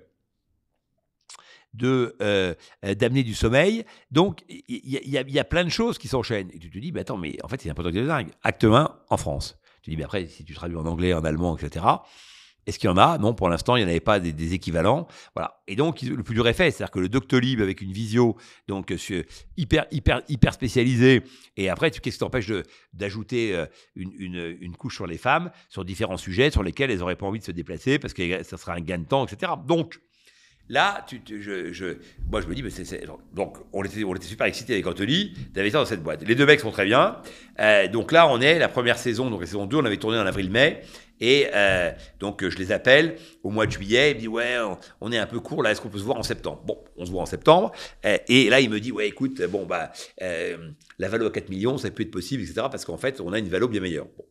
de 1.74 2.14
euh, 2.22 2.54
d'amener 2.96 3.24
du 3.24 3.34
sommeil. 3.34 3.84
Donc 4.12 4.44
il 4.48 4.68
y, 4.86 5.38
a 5.38 5.44
plein 5.44 5.64
de 5.64 5.70
choses 5.70 5.98
qui 5.98 6.06
s'enchaînent 6.06 6.50
et 6.52 6.58
tu 6.58 6.70
te 6.70 6.78
dis, 6.78 6.92
bah, 6.92 7.00
attends, 7.00 7.16
mais 7.16 7.36
en 7.42 7.48
fait 7.48 7.60
c'est 7.60 7.70
un 7.70 7.74
potentiel 7.74 8.04
de 8.04 8.08
dingue. 8.08 8.30
Acte 8.42 8.64
1 8.64 8.88
en 9.08 9.16
France. 9.16 9.58
Tu 9.82 9.90
dis, 9.90 9.96
mais 9.96 10.04
après 10.04 10.26
si 10.26 10.44
tu 10.44 10.54
traduis 10.54 10.76
en 10.76 10.86
anglais, 10.86 11.12
en 11.12 11.24
allemand, 11.24 11.56
etc. 11.56 11.84
Est-ce 12.66 12.78
qu'il 12.78 12.88
y 12.88 12.92
en 12.92 12.96
a? 12.96 13.18
Non, 13.18 13.34
pour 13.34 13.48
l'instant, 13.48 13.76
il 13.76 13.80
n'y 13.80 13.86
en 13.86 13.88
avait 13.88 14.00
pas 14.00 14.20
des, 14.20 14.54
équivalents. 14.54 15.08
Voilà. 15.34 15.62
Et 15.66 15.74
donc, 15.74 16.02
le 16.02 16.22
plus 16.22 16.34
dur 16.34 16.46
est 16.46 16.52
fait, 16.52 16.70
c'est-à-dire 16.70 16.92
que 16.92 17.00
le 17.00 17.08
Doctolib 17.08 17.60
avec 17.60 17.80
une 17.80 17.92
visio, 17.92 18.36
donc 18.68 18.92
euh, 18.92 19.22
hyper, 19.56 19.86
hyper, 19.90 20.22
hyper 20.28 20.54
spécialisée, 20.54 21.22
et 21.56 21.68
après, 21.68 21.90
qu'est-ce 21.90 22.00
qui 22.00 22.18
t'empêche 22.18 22.52
d'ajouter 22.92 23.56
euh, 23.56 23.66
une, 23.96 24.76
couche 24.76 24.96
sur 24.96 25.06
les 25.06 25.18
femmes, 25.18 25.50
sur 25.68 25.84
différents 25.84 26.16
sujets 26.16 26.50
sur 26.50 26.62
lesquels 26.62 26.90
elles 26.90 26.98
n'auraient 26.98 27.16
pas 27.16 27.26
envie 27.26 27.40
de 27.40 27.44
se 27.44 27.52
déplacer 27.52 27.98
parce 27.98 28.14
que 28.14 28.42
ça 28.42 28.56
sera 28.56 28.74
un 28.74 28.80
gain 28.80 28.98
de 28.98 29.04
temps, 29.04 29.26
etc. 29.26 29.52
Donc, 29.66 29.98
Là, 30.68 31.04
tu, 31.06 31.20
je, 31.42 31.96
moi, 32.30 32.40
je 32.40 32.46
me 32.46 32.54
dis, 32.54 32.62
mais 32.62 32.70
donc, 33.34 33.58
on 33.72 33.84
était, 33.84 34.26
super 34.26 34.46
excités 34.46 34.72
avec 34.74 34.86
Anthony 34.86 35.34
d'investir 35.52 35.80
dans 35.80 35.86
cette 35.86 36.02
boîte. 36.02 36.22
Les 36.26 36.34
deux 36.34 36.46
mecs 36.46 36.60
sont 36.60 36.70
très 36.70 36.84
bien. 36.84 37.16
Euh, 37.60 37.88
donc 37.88 38.12
là, 38.12 38.28
on 38.28 38.40
est 38.40 38.58
la 38.58 38.68
première 38.68 38.96
saison, 38.96 39.28
donc 39.28 39.40
la 39.40 39.46
saison 39.46 39.66
2, 39.66 39.76
on 39.76 39.84
avait 39.84 39.96
tourné 39.96 40.18
en 40.18 40.24
avril-mai. 40.24 40.82
Et 41.22 41.46
euh, 41.54 41.92
donc, 42.18 42.46
je 42.46 42.58
les 42.58 42.72
appelle 42.72 43.16
au 43.44 43.50
mois 43.50 43.66
de 43.66 43.70
juillet. 43.70 44.10
Il 44.10 44.16
me 44.16 44.20
dit, 44.20 44.28
ouais, 44.28 44.56
on 45.00 45.12
est 45.12 45.18
un 45.18 45.26
peu 45.26 45.38
court 45.38 45.62
là, 45.62 45.70
est-ce 45.70 45.80
qu'on 45.80 45.88
peut 45.88 45.98
se 45.98 46.04
voir 46.04 46.18
en 46.18 46.24
septembre? 46.24 46.60
Bon, 46.66 46.78
on 46.96 47.06
se 47.06 47.12
voit 47.12 47.22
en 47.22 47.26
septembre. 47.26 47.70
Euh, 48.04 48.18
et 48.26 48.50
là, 48.50 48.60
il 48.60 48.68
me 48.68 48.80
dit, 48.80 48.90
ouais, 48.90 49.06
écoute, 49.06 49.40
bon, 49.42 49.64
bah, 49.64 49.92
euh, 50.20 50.72
la 50.98 51.08
valo 51.08 51.26
à 51.26 51.30
4 51.30 51.48
millions, 51.48 51.78
ça 51.78 51.90
peut 51.92 52.02
être 52.02 52.10
possible, 52.10 52.42
etc. 52.42 52.66
Parce 52.68 52.84
qu'en 52.84 52.98
fait, 52.98 53.20
on 53.20 53.32
a 53.32 53.38
une 53.38 53.48
valo 53.48 53.68
bien 53.68 53.80
meilleure. 53.80 54.06
Bon. 54.18 54.24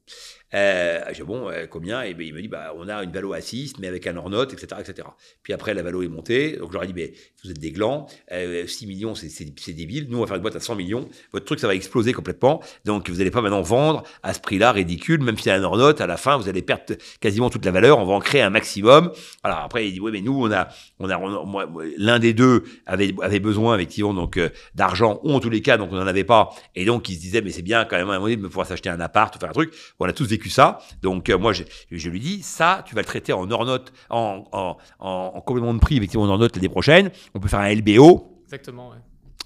Euh, 0.53 1.01
j'ai 1.13 1.23
bon, 1.23 1.49
euh, 1.49 1.65
combien? 1.69 2.01
Et 2.03 2.13
ben, 2.13 2.25
il 2.25 2.33
me 2.33 2.41
dit, 2.41 2.47
bah, 2.47 2.73
on 2.75 2.87
a 2.89 3.03
une 3.03 3.11
valo 3.11 3.33
à 3.33 3.41
6, 3.41 3.75
mais 3.79 3.87
avec 3.87 4.07
un 4.07 4.17
hors-note, 4.17 4.53
etc., 4.53 4.81
etc. 4.81 5.07
Puis 5.43 5.53
après, 5.53 5.73
la 5.73 5.83
valo 5.83 6.03
est 6.03 6.07
montée. 6.07 6.57
Donc, 6.57 6.69
je 6.69 6.73
leur 6.73 6.83
ai 6.83 6.87
dit, 6.87 6.93
mais 6.93 7.13
vous 7.43 7.51
êtes 7.51 7.59
des 7.59 7.71
glands. 7.71 8.07
6 8.29 8.87
millions, 8.87 9.15
c'est 9.15 9.73
débile. 9.73 10.07
Nous, 10.09 10.17
on 10.17 10.21
va 10.21 10.27
faire 10.27 10.35
une 10.35 10.41
boîte 10.41 10.55
à 10.55 10.59
100 10.59 10.75
millions. 10.75 11.07
Votre 11.31 11.45
truc, 11.45 11.59
ça 11.59 11.67
va 11.67 11.75
exploser 11.75 12.13
complètement. 12.13 12.61
Donc, 12.85 13.09
vous 13.09 13.17
n'allez 13.17 13.31
pas 13.31 13.41
maintenant 13.41 13.61
vendre 13.61 14.03
à 14.23 14.33
ce 14.33 14.39
prix-là 14.39 14.71
ridicule, 14.71 15.21
même 15.21 15.35
a 15.45 15.53
un 15.53 15.63
hors-note. 15.63 16.01
À 16.01 16.07
la 16.07 16.17
fin, 16.17 16.37
vous 16.37 16.49
allez 16.49 16.61
perdre 16.61 16.95
quasiment 17.19 17.49
toute 17.49 17.65
la 17.65 17.71
valeur, 17.71 17.99
on 17.99 18.05
va 18.05 18.13
en 18.13 18.19
créer 18.19 18.41
un 18.41 18.49
maximum. 18.49 19.11
Alors 19.43 19.59
après, 19.59 19.87
il 19.87 19.93
dit, 19.93 19.99
oui, 19.99 20.11
mais 20.11 20.21
nous, 20.21 20.45
on 20.45 20.51
a, 20.51 20.67
on 20.99 21.09
a, 21.09 21.17
moi, 21.17 21.67
l'un 21.97 22.19
des 22.19 22.33
deux 22.33 22.63
avait, 22.85 23.13
avait 23.21 23.39
besoin, 23.39 23.75
effectivement, 23.75 24.13
donc, 24.13 24.37
euh, 24.37 24.49
d'argent, 24.75 25.19
ou 25.23 25.33
en 25.33 25.39
tous 25.39 25.49
les 25.49 25.61
cas, 25.61 25.77
donc 25.77 25.89
on 25.91 25.95
n'en 25.95 26.07
avait 26.07 26.23
pas. 26.23 26.49
Et 26.75 26.85
donc, 26.85 27.09
il 27.09 27.15
se 27.15 27.21
disait, 27.21 27.41
mais 27.41 27.51
c'est 27.51 27.61
bien 27.61 27.85
quand 27.85 27.97
même 27.97 28.09
à 28.09 28.13
un 28.13 28.15
moment 28.15 28.25
donné 28.25 28.37
de 28.37 28.47
pouvoir 28.47 28.67
s'acheter 28.67 28.89
un 28.89 28.99
appart 28.99 29.35
ou 29.35 29.39
faire 29.39 29.49
un 29.49 29.53
truc. 29.53 29.73
on 29.99 30.05
a 30.05 30.13
tous 30.13 30.27
vécu 30.27 30.40
ça. 30.49 30.79
Donc, 31.01 31.29
euh, 31.29 31.37
moi, 31.37 31.53
je, 31.53 32.09
lui 32.09 32.19
dis, 32.19 32.41
ça, 32.41 32.83
tu 32.85 32.95
vas 32.95 33.01
le 33.01 33.05
traiter 33.05 33.33
en 33.33 33.49
hors 33.49 33.65
note, 33.65 33.93
en, 34.09 34.43
en, 34.51 34.77
en, 34.99 35.31
en 35.35 35.41
complément 35.41 35.73
de 35.73 35.79
prix, 35.79 35.97
effectivement, 35.97 36.25
en 36.25 36.29
hors 36.29 36.39
note 36.39 36.55
l'année 36.55 36.69
prochaine. 36.69 37.11
On 37.33 37.39
peut 37.39 37.47
faire 37.47 37.59
un 37.59 37.73
LBO. 37.73 38.41
Exactement. 38.45 38.91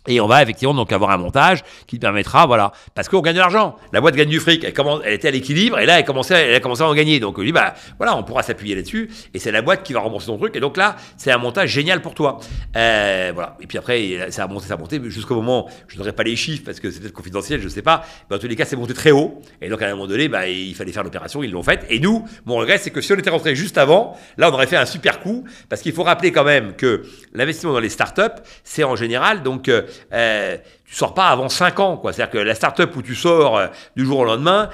Et 0.08 0.22
on 0.22 0.28
va 0.28 0.44
effectivement 0.44 0.74
donc 0.74 0.92
avoir 0.92 1.12
un 1.12 1.18
montage 1.18 1.64
qui 1.88 2.00
permettra, 2.00 2.46
voilà, 2.46 2.72
parce 2.94 3.10
qu'on 3.10 3.22
gagne 3.22 3.36
de 3.36 3.40
l'argent. 3.40 3.76
La 3.92 4.02
boîte 4.02 4.16
gagne 4.16 4.30
du 4.30 4.40
fric. 4.40 4.64
Elle, 4.64 4.74
commence, 4.74 5.02
elle 5.04 5.14
était 5.14 5.28
à 5.28 5.32
l'équilibre 5.32 5.80
et 5.80 5.86
là, 5.86 6.00
elle, 6.00 6.06
commençait, 6.06 6.50
elle 6.50 6.56
a 6.56 6.60
commencé 6.60 6.84
à 6.84 6.88
en 6.88 6.94
gagner. 6.94 7.20
Donc, 7.20 7.38
lui, 7.38 7.52
bah, 7.52 7.74
voilà, 7.98 8.16
on 8.16 8.24
pourra 8.24 8.44
s'appuyer 8.44 8.76
là-dessus. 8.76 9.10
Et 9.34 9.40
c'est 9.40 9.52
la 9.52 9.62
boîte 9.62 9.84
qui 9.84 9.94
va 9.94 10.00
rembourser 10.02 10.28
ton 10.28 10.38
truc. 10.38 10.56
Et 10.56 10.60
donc 10.60 10.78
là, 10.78 10.96
c'est 11.18 11.32
un 11.32 11.38
montage 11.38 11.70
génial 11.70 12.02
pour 12.02 12.14
toi. 12.14 12.40
Euh, 12.76 13.32
voilà. 13.34 13.58
Et 13.62 13.68
puis 13.68 13.78
après, 13.78 14.32
ça 14.32 14.44
a 14.44 14.48
monté, 14.48 14.68
ça 14.68 14.76
a 14.76 14.78
monté 14.78 15.00
jusqu'au 15.06 15.36
moment, 15.36 15.70
je 15.88 15.98
n'aurai 15.98 16.12
pas 16.12 16.24
les 16.24 16.36
chiffres 16.36 16.64
parce 16.66 16.80
que 16.80 16.92
c'est 16.92 17.00
peut-être 17.00 17.14
confidentiel, 17.14 17.62
je 17.62 17.68
sais 17.68 17.82
pas. 17.82 18.04
Mais 18.30 18.36
en 18.36 18.40
tous 18.40 18.48
les 18.48 18.56
cas, 18.56 18.66
c'est 18.66 18.76
monté 18.76 18.94
très 18.94 19.12
haut. 19.12 19.42
Et 19.62 19.70
donc, 19.70 19.82
à 19.82 19.88
un 19.88 19.92
moment 19.92 20.08
donné, 20.08 20.28
bah, 20.28 20.48
il 20.48 20.76
fallait 20.76 20.92
faire 20.92 21.04
l'opération. 21.04 21.44
Ils 21.44 21.52
l'ont 21.52 21.64
faite. 21.64 21.86
Et 21.90 22.00
nous, 22.00 22.26
mon 22.46 22.56
regret, 22.58 22.78
c'est 22.78 22.92
que 22.92 23.02
si 23.02 23.14
on 23.14 23.18
était 23.18 23.30
rentré 23.30 23.56
juste 23.56 23.78
avant, 23.78 24.18
là, 24.38 24.50
on 24.50 24.54
aurait 24.54 24.68
fait 24.68 24.78
un 24.78 24.86
super 24.86 25.20
coup. 25.20 25.46
Parce 25.70 25.82
qu'il 25.82 25.94
faut 25.94 26.04
rappeler 26.04 26.32
quand 26.32 26.44
même 26.44 26.76
que 26.76 27.04
l'investissement 27.34 27.74
dans 27.74 27.80
les 27.80 27.90
startups, 27.90 28.42
c'est 28.64 28.84
en 28.84 28.96
général, 28.96 29.44
donc, 29.44 29.70
euh, 30.14 30.58
euh 30.58 30.58
tu 30.86 30.94
sors 30.94 31.16
pas 31.16 31.30
avant 31.30 31.50
5 31.50 31.80
ans, 31.80 31.98
quoi. 31.98 32.14
C'est-à-dire 32.14 32.32
que 32.32 32.38
la 32.38 32.54
start-up 32.54 32.96
où 32.96 33.02
tu 33.02 33.16
sors 33.16 33.58
euh, 33.58 33.68
du 33.96 34.06
jour 34.06 34.20
au 34.20 34.26
lendemain, 34.26 34.70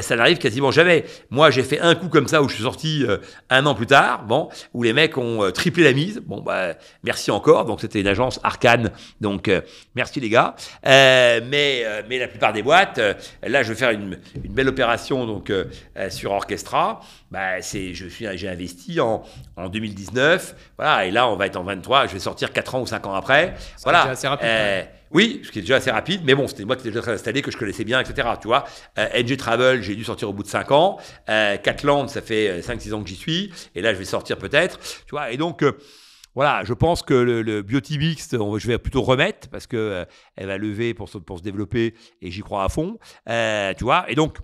ça 0.00 0.14
n'arrive 0.14 0.38
quasiment 0.38 0.70
jamais. 0.70 1.04
Moi, 1.30 1.50
j'ai 1.50 1.64
fait 1.64 1.80
un 1.80 1.96
coup 1.96 2.08
comme 2.08 2.28
ça 2.28 2.40
où 2.40 2.48
je 2.48 2.54
suis 2.54 2.62
sorti 2.62 3.04
euh, 3.06 3.18
un 3.50 3.66
an 3.66 3.74
plus 3.74 3.86
tard, 3.86 4.24
bon, 4.24 4.48
où 4.74 4.84
les 4.84 4.92
mecs 4.92 5.18
ont 5.18 5.42
euh, 5.42 5.50
triplé 5.50 5.82
la 5.82 5.92
mise. 5.92 6.22
Bon, 6.24 6.40
bah, 6.40 6.74
merci 7.02 7.32
encore. 7.32 7.64
Donc, 7.64 7.80
c'était 7.80 8.00
une 8.00 8.06
agence 8.06 8.38
arcane. 8.44 8.92
Donc, 9.20 9.50
merci 9.96 10.20
les 10.20 10.28
gars. 10.28 10.54
mais, 10.84 11.84
mais 12.08 12.18
la 12.18 12.28
plupart 12.28 12.52
des 12.52 12.62
boîtes, 12.62 13.00
là, 13.42 13.62
je 13.62 13.70
vais 13.70 13.78
faire 13.78 13.90
une, 13.90 14.18
une 14.42 14.52
belle 14.52 14.68
opération 14.68 15.26
donc 15.26 15.52
sur 16.10 16.32
Orchestra. 16.32 17.00
Bah, 17.30 17.60
c'est, 17.60 17.92
je 17.92 18.06
suis, 18.06 18.26
j'ai 18.34 18.48
investi 18.48 19.00
en, 19.00 19.24
en 19.56 19.68
2019. 19.68 20.54
Voilà. 20.78 21.06
Et 21.06 21.10
là, 21.10 21.28
on 21.28 21.36
va 21.36 21.46
être 21.46 21.56
en 21.56 21.64
23. 21.64 22.06
Je 22.06 22.12
vais 22.12 22.18
sortir 22.20 22.52
4 22.52 22.74
ans 22.76 22.80
ou 22.82 22.86
5 22.86 23.06
ans 23.06 23.14
après. 23.14 23.54
voilà. 23.82 24.02
assez 24.04 24.28
rapide. 24.28 24.46
Oui, 25.12 25.40
ce 25.44 25.50
qui 25.50 25.58
est 25.60 25.62
déjà 25.62 25.76
assez 25.76 25.90
rapide, 25.90 26.22
mais 26.24 26.34
bon, 26.34 26.46
c'était 26.48 26.64
moi 26.64 26.76
qui 26.76 26.80
étais 26.80 26.90
déjà 26.90 27.02
très 27.02 27.12
installé, 27.12 27.42
que 27.42 27.50
je 27.50 27.56
connaissais 27.56 27.84
bien, 27.84 28.00
etc. 28.00 28.28
Tu 28.40 28.48
vois, 28.48 28.64
euh, 28.98 29.22
NG 29.22 29.36
Travel, 29.36 29.82
j'ai 29.82 29.94
dû 29.94 30.04
sortir 30.04 30.28
au 30.28 30.32
bout 30.32 30.42
de 30.42 30.48
5 30.48 30.72
ans. 30.72 30.98
Euh, 31.28 31.56
Catland, 31.56 32.08
ça 32.08 32.22
fait 32.22 32.60
5-6 32.60 32.92
ans 32.94 33.02
que 33.02 33.08
j'y 33.08 33.16
suis, 33.16 33.52
et 33.74 33.82
là, 33.82 33.92
je 33.92 33.98
vais 33.98 34.04
sortir 34.04 34.38
peut-être. 34.38 34.78
Tu 34.80 35.10
vois, 35.10 35.30
et 35.30 35.36
donc. 35.36 35.62
Euh, 35.62 35.72
voilà, 36.34 36.64
je 36.64 36.74
pense 36.74 37.00
que 37.00 37.14
le, 37.14 37.40
le 37.40 37.62
Beauty 37.62 37.94
je 37.98 38.66
vais 38.66 38.76
plutôt 38.76 39.00
remettre 39.00 39.48
parce 39.48 39.66
que 39.66 39.76
euh, 39.78 40.04
elle 40.36 40.48
va 40.48 40.58
lever 40.58 40.92
pour 40.92 41.08
se, 41.08 41.16
se 41.16 41.42
développer 41.42 41.94
et 42.20 42.30
j'y 42.30 42.42
crois 42.42 42.62
à 42.62 42.68
fond. 42.68 42.98
Euh, 43.26 43.72
tu 43.72 43.84
vois, 43.84 44.04
et 44.10 44.14
donc 44.14 44.36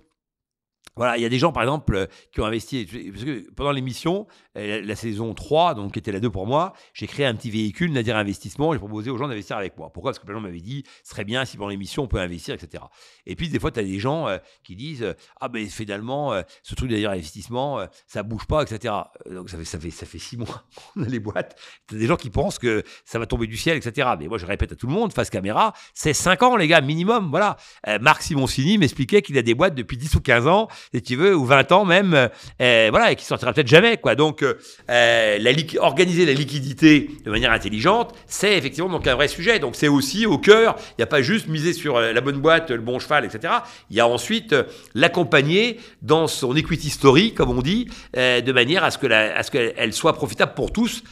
voilà, 0.94 1.16
il 1.16 1.22
y 1.22 1.26
a 1.26 1.28
des 1.30 1.38
gens, 1.38 1.52
par 1.52 1.62
exemple, 1.62 1.94
euh, 1.94 2.06
qui 2.32 2.40
ont 2.40 2.44
investi. 2.44 2.84
Parce 3.12 3.24
que 3.24 3.50
pendant 3.52 3.72
l'émission, 3.72 4.26
euh, 4.56 4.82
la, 4.82 4.96
saison 4.96 5.34
3, 5.34 5.74
donc 5.74 5.92
qui 5.92 5.98
était 5.98 6.12
la 6.12 6.20
2 6.20 6.30
pour 6.30 6.46
moi, 6.46 6.72
j'ai 6.94 7.06
créé 7.06 7.26
un 7.26 7.34
petit 7.34 7.50
véhicule, 7.50 7.92
Nadir 7.92 8.16
Investissement, 8.16 8.72
j'ai 8.72 8.78
proposé 8.78 9.10
aux 9.10 9.16
gens 9.16 9.28
d'investir 9.28 9.56
avec 9.56 9.76
moi. 9.76 9.90
Pourquoi? 9.92 10.10
Parce 10.10 10.18
que 10.18 10.24
plein 10.24 10.34
de 10.34 10.38
gens 10.40 10.46
m'avaient 10.46 10.60
dit, 10.60 10.84
ce 11.04 11.10
serait 11.10 11.24
bien 11.24 11.44
si 11.44 11.56
pendant 11.56 11.70
l'émission, 11.70 12.04
on 12.04 12.08
peut 12.08 12.18
investir, 12.18 12.54
etc. 12.54 12.84
Et 13.26 13.36
puis, 13.36 13.48
des 13.48 13.58
fois, 13.58 13.70
tu 13.70 13.80
as 13.80 13.84
des 13.84 13.98
gens 13.98 14.28
euh, 14.28 14.38
qui 14.64 14.76
disent, 14.76 15.14
ah 15.40 15.48
ben 15.48 15.66
finalement, 15.68 16.32
ce 16.62 16.74
truc 16.74 16.90
Nadir 16.90 17.10
Investissement, 17.10 17.86
ça 18.06 18.22
bouge 18.22 18.46
pas, 18.46 18.62
etc. 18.62 18.94
Donc, 19.30 19.50
ça 19.50 19.56
fait, 19.56 19.64
ça 19.64 19.78
fait, 19.78 19.90
ça 19.90 20.06
fait 20.06 20.18
six 20.18 20.36
mois 20.36 20.64
qu'on 20.94 21.02
a 21.02 21.06
les 21.06 21.20
boîtes. 21.20 21.58
Tu 21.88 21.96
as 21.96 21.98
des 21.98 22.06
gens 22.06 22.16
qui 22.16 22.30
pensent 22.30 22.58
que 22.58 22.82
ça 23.04 23.18
va 23.18 23.26
tomber 23.26 23.46
du 23.46 23.56
ciel, 23.56 23.76
etc. 23.76 24.10
Mais 24.18 24.28
moi, 24.28 24.38
je 24.38 24.46
répète 24.46 24.72
à 24.72 24.76
tout 24.76 24.86
le 24.86 24.92
monde, 24.92 25.12
face 25.12 25.30
caméra, 25.30 25.72
c'est 25.94 26.12
5 26.12 26.42
ans, 26.42 26.56
les 26.56 26.68
gars, 26.68 26.80
minimum. 26.80 27.30
Voilà. 27.30 27.56
Marc 28.00 28.22
Simoncini 28.22 28.78
m'expliquait 28.78 29.22
qu'il 29.22 29.36
a 29.38 29.42
des 29.42 29.54
boîtes 29.54 29.74
depuis 29.74 29.96
10 29.96 30.14
ou 30.14 30.20
15 30.20 30.46
ans 30.46 30.68
si 30.94 31.02
tu 31.02 31.16
veux, 31.16 31.34
ou 31.34 31.44
20 31.44 31.72
ans 31.72 31.84
même, 31.84 32.28
euh, 32.60 32.88
voilà, 32.90 33.12
et 33.12 33.16
qui 33.16 33.24
sortira 33.24 33.52
peut-être 33.52 33.68
jamais, 33.68 33.96
quoi. 33.96 34.14
Donc, 34.14 34.41
euh, 34.44 35.38
la 35.38 35.50
organiser 35.80 36.26
la 36.26 36.32
liquidité 36.32 37.10
de 37.24 37.30
manière 37.30 37.52
intelligente, 37.52 38.14
c'est 38.26 38.56
effectivement 38.56 38.90
donc 38.90 39.06
un 39.06 39.14
vrai 39.14 39.28
sujet. 39.28 39.58
Donc, 39.58 39.76
c'est 39.76 39.88
aussi 39.88 40.26
au 40.26 40.38
cœur. 40.38 40.76
Il 40.90 40.94
n'y 40.98 41.04
a 41.04 41.06
pas 41.06 41.22
juste 41.22 41.48
miser 41.48 41.72
sur 41.72 41.96
euh, 41.96 42.12
la 42.12 42.20
bonne 42.20 42.38
boîte, 42.40 42.70
le 42.70 42.80
bon 42.80 42.98
cheval, 42.98 43.24
etc. 43.24 43.54
Il 43.90 43.96
y 43.96 44.00
a 44.00 44.06
ensuite 44.06 44.54
l'accompagner 44.94 45.78
dans 46.02 46.26
son 46.26 46.54
equity 46.56 46.90
story, 46.90 47.34
comme 47.34 47.50
on 47.50 47.62
dit, 47.62 47.88
de 48.14 48.52
manière 48.52 48.84
à 48.84 48.90
ce 48.90 49.50
qu'elle 49.50 49.92
soit 49.92 50.14
profitable 50.14 50.54
pour 50.54 50.72
tous 50.72 51.02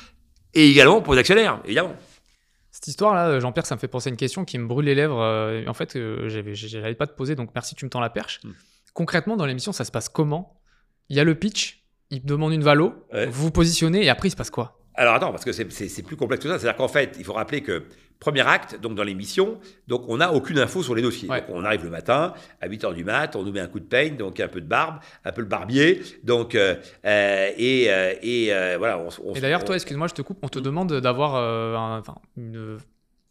et 0.54 0.68
également 0.68 1.00
pour 1.00 1.14
les 1.14 1.20
actionnaires, 1.20 1.60
évidemment. 1.64 1.94
Cette 2.70 2.86
histoire-là, 2.86 3.40
Jean-Pierre, 3.40 3.66
ça 3.66 3.74
me 3.74 3.80
fait 3.80 3.88
penser 3.88 4.08
à 4.08 4.10
une 4.10 4.16
question 4.16 4.44
qui 4.44 4.58
me 4.58 4.66
brûle 4.66 4.86
les 4.86 4.94
lèvres. 4.94 5.64
en 5.66 5.74
fait, 5.74 5.92
je 5.94 6.78
n'avais 6.78 6.94
pas 6.94 7.06
te 7.06 7.14
poser, 7.14 7.34
donc 7.34 7.50
merci, 7.54 7.74
tu 7.74 7.84
me 7.84 7.90
tends 7.90 8.00
la 8.00 8.10
perche. 8.10 8.40
Hmm 8.44 8.52
concrètement, 8.92 9.36
dans 9.36 9.46
l'émission, 9.46 9.72
ça 9.72 9.84
se 9.84 9.90
passe 9.90 10.08
comment? 10.08 10.60
Il 11.08 11.16
y 11.16 11.20
a 11.20 11.24
le 11.24 11.34
pitch, 11.34 11.79
il 12.10 12.24
demande 12.24 12.52
une 12.52 12.62
valo, 12.62 12.94
vous 13.12 13.44
vous 13.44 13.50
positionnez 13.50 14.04
et 14.04 14.10
après, 14.10 14.28
il 14.28 14.32
se 14.32 14.36
passe 14.36 14.50
quoi? 14.50 14.80
Alors 14.94 15.14
attends, 15.14 15.30
parce 15.30 15.44
que 15.44 15.52
c'est 15.52 16.02
plus 16.02 16.16
complexe 16.16 16.42
que 16.42 16.50
ça. 16.50 16.58
C'est-à-dire 16.58 16.76
qu'en 16.76 16.88
fait, 16.88 17.16
il 17.18 17.24
faut 17.24 17.32
rappeler 17.32 17.62
que 17.62 17.84
premier 18.20 18.46
acte, 18.46 18.78
donc 18.80 18.94
dans 18.94 19.02
l'émission, 19.02 19.58
donc 19.88 20.04
on 20.08 20.18
n'a 20.18 20.32
aucune 20.32 20.58
info 20.58 20.82
sur 20.82 20.94
les 20.94 21.02
dossiers. 21.02 21.28
on 21.48 21.64
arrive 21.64 21.84
le 21.84 21.90
matin, 21.90 22.34
à 22.60 22.68
8h 22.68 22.94
du 22.94 23.02
mat, 23.02 23.34
on 23.34 23.42
nous 23.42 23.50
met 23.50 23.60
un 23.60 23.66
coup 23.66 23.80
de 23.80 23.86
peigne, 23.86 24.16
donc 24.16 24.38
un 24.40 24.48
peu 24.48 24.60
de 24.60 24.66
barbe, 24.66 24.96
un 25.24 25.32
peu 25.32 25.40
le 25.40 25.46
barbier. 25.46 26.02
Donc, 26.22 26.54
euh, 26.54 26.76
euh, 27.06 27.50
et, 27.56 27.86
euh, 27.88 28.12
et 28.22 28.76
voilà. 28.76 29.02
et 29.34 29.40
d'ailleurs, 29.40 29.64
toi, 29.64 29.74
excuse-moi, 29.74 30.06
je 30.08 30.14
te 30.14 30.22
coupe, 30.22 30.38
on 30.42 30.48
te 30.48 30.58
demande 30.58 30.92
d'avoir 31.00 31.36
une 32.36 32.78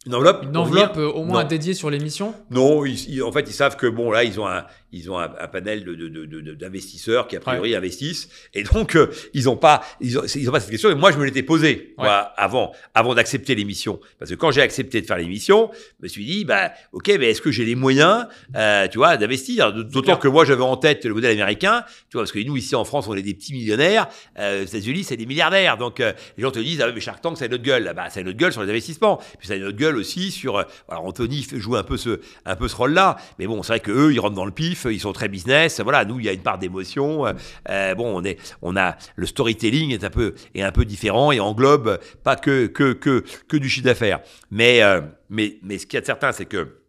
une 0.06 0.14
enveloppe? 0.14 0.44
Une 0.44 0.56
enveloppe 0.56 0.96
au 0.96 1.24
moins 1.24 1.44
dédiée 1.44 1.74
sur 1.74 1.90
l'émission? 1.90 2.34
Non, 2.50 2.80
en 2.80 3.32
fait, 3.32 3.48
ils 3.48 3.52
savent 3.52 3.76
que 3.76 3.86
bon, 3.86 4.10
là, 4.10 4.24
ils 4.24 4.40
ont 4.40 4.46
un, 4.46 4.64
ils 4.92 5.10
ont 5.10 5.18
un, 5.18 5.28
panel 5.28 5.84
d'investisseurs 6.58 7.28
qui 7.28 7.36
a 7.36 7.40
priori 7.40 7.74
investissent. 7.74 8.28
Et 8.54 8.62
donc 8.62 8.96
euh, 8.96 9.10
ils 9.34 9.44
n'ont 9.44 9.56
pas 9.56 9.82
ils 10.00 10.18
ont, 10.18 10.22
ils 10.34 10.48
ont, 10.48 10.52
pas 10.52 10.60
cette 10.60 10.70
question. 10.70 10.90
Et 10.90 10.94
moi 10.94 11.12
je 11.12 11.18
me 11.18 11.24
l'étais 11.24 11.42
posé 11.42 11.94
avant 11.98 12.72
avant 12.94 13.14
d'accepter 13.14 13.54
l'émission. 13.54 14.00
Parce 14.18 14.30
que 14.30 14.36
quand 14.36 14.50
j'ai 14.50 14.62
accepté 14.62 15.00
de 15.00 15.06
faire 15.06 15.18
l'émission 15.18 15.70
je 15.98 16.04
me 16.04 16.08
suis 16.08 16.24
dit 16.24 16.44
bah 16.44 16.72
ok 16.92 17.08
mais 17.18 17.30
est-ce 17.30 17.40
que 17.40 17.50
j'ai 17.50 17.64
les 17.64 17.74
moyens 17.74 18.26
euh, 18.56 18.88
tu 18.88 18.98
vois 18.98 19.16
d'investir? 19.16 19.72
D'autant 19.72 20.16
que 20.16 20.28
moi 20.28 20.44
j'avais 20.44 20.62
en 20.62 20.76
tête 20.76 21.04
le 21.04 21.14
modèle 21.14 21.32
américain 21.32 21.84
tu 22.08 22.14
vois 22.14 22.22
parce 22.22 22.32
que 22.32 22.40
nous 22.40 22.56
ici 22.56 22.74
en 22.74 22.84
France 22.84 23.06
on 23.08 23.14
est 23.14 23.22
des 23.22 23.34
petits 23.34 23.52
millionnaires. 23.52 24.08
Euh, 24.38 24.62
aux 24.62 24.66
États-Unis 24.66 25.04
c'est 25.04 25.16
des 25.16 25.26
milliardaires. 25.26 25.76
Donc 25.76 26.00
euh, 26.00 26.12
les 26.36 26.42
gens 26.42 26.50
te 26.50 26.58
disent 26.58 26.80
ah 26.80 26.90
mais 26.92 27.00
Shark 27.00 27.20
Tank 27.20 27.38
ça 27.38 27.44
a 27.44 27.48
notre 27.48 27.62
gueule. 27.62 27.92
Bah 27.94 28.10
ça 28.10 28.20
a 28.20 28.22
notre 28.22 28.38
gueule 28.38 28.52
sur 28.52 28.62
les 28.62 28.70
investissements. 28.70 29.20
Puis 29.38 29.48
ça 29.48 29.54
a 29.54 29.58
notre 29.58 29.76
gueule 29.76 29.89
aussi 29.96 30.30
sur 30.30 30.58
euh, 30.58 30.64
alors 30.88 31.06
Anthony 31.06 31.46
joue 31.52 31.76
un 31.76 31.82
peu 31.82 31.96
ce 31.96 32.20
un 32.44 32.56
peu 32.56 32.68
ce 32.68 32.76
rôle 32.76 32.92
là 32.92 33.16
mais 33.38 33.46
bon 33.46 33.62
c'est 33.62 33.72
vrai 33.72 33.80
que 33.80 33.90
eux 33.90 34.12
ils 34.12 34.20
rentrent 34.20 34.36
dans 34.36 34.44
le 34.44 34.50
pif 34.50 34.86
ils 34.90 35.00
sont 35.00 35.12
très 35.12 35.28
business. 35.28 35.80
Voilà, 35.80 36.04
nous, 36.04 36.18
il 36.18 36.26
y 36.26 36.28
a 36.28 36.32
une 36.32 36.42
part 36.42 36.58
d'émotion. 36.58 37.26
Euh, 37.68 37.94
bon, 37.94 38.18
on 38.18 38.24
est, 38.24 38.38
on 38.62 38.76
a 38.76 38.96
le 39.16 39.26
storytelling 39.26 39.92
est 39.92 40.04
un 40.04 40.10
peu, 40.10 40.34
est 40.54 40.62
un 40.62 40.72
peu 40.72 40.84
différent 40.84 41.32
et 41.32 41.40
englobe 41.40 41.98
pas 42.22 42.36
que 42.36 42.66
que 42.66 42.92
que 42.92 43.24
que 43.48 43.56
du 43.56 43.68
chiffre 43.68 43.86
d'affaires. 43.86 44.20
Mais 44.50 44.82
euh, 44.82 45.00
mais 45.28 45.58
mais 45.62 45.78
ce 45.78 45.86
qui 45.86 45.96
est 45.96 46.04
certain, 46.04 46.32
c'est 46.32 46.46
que 46.46 46.80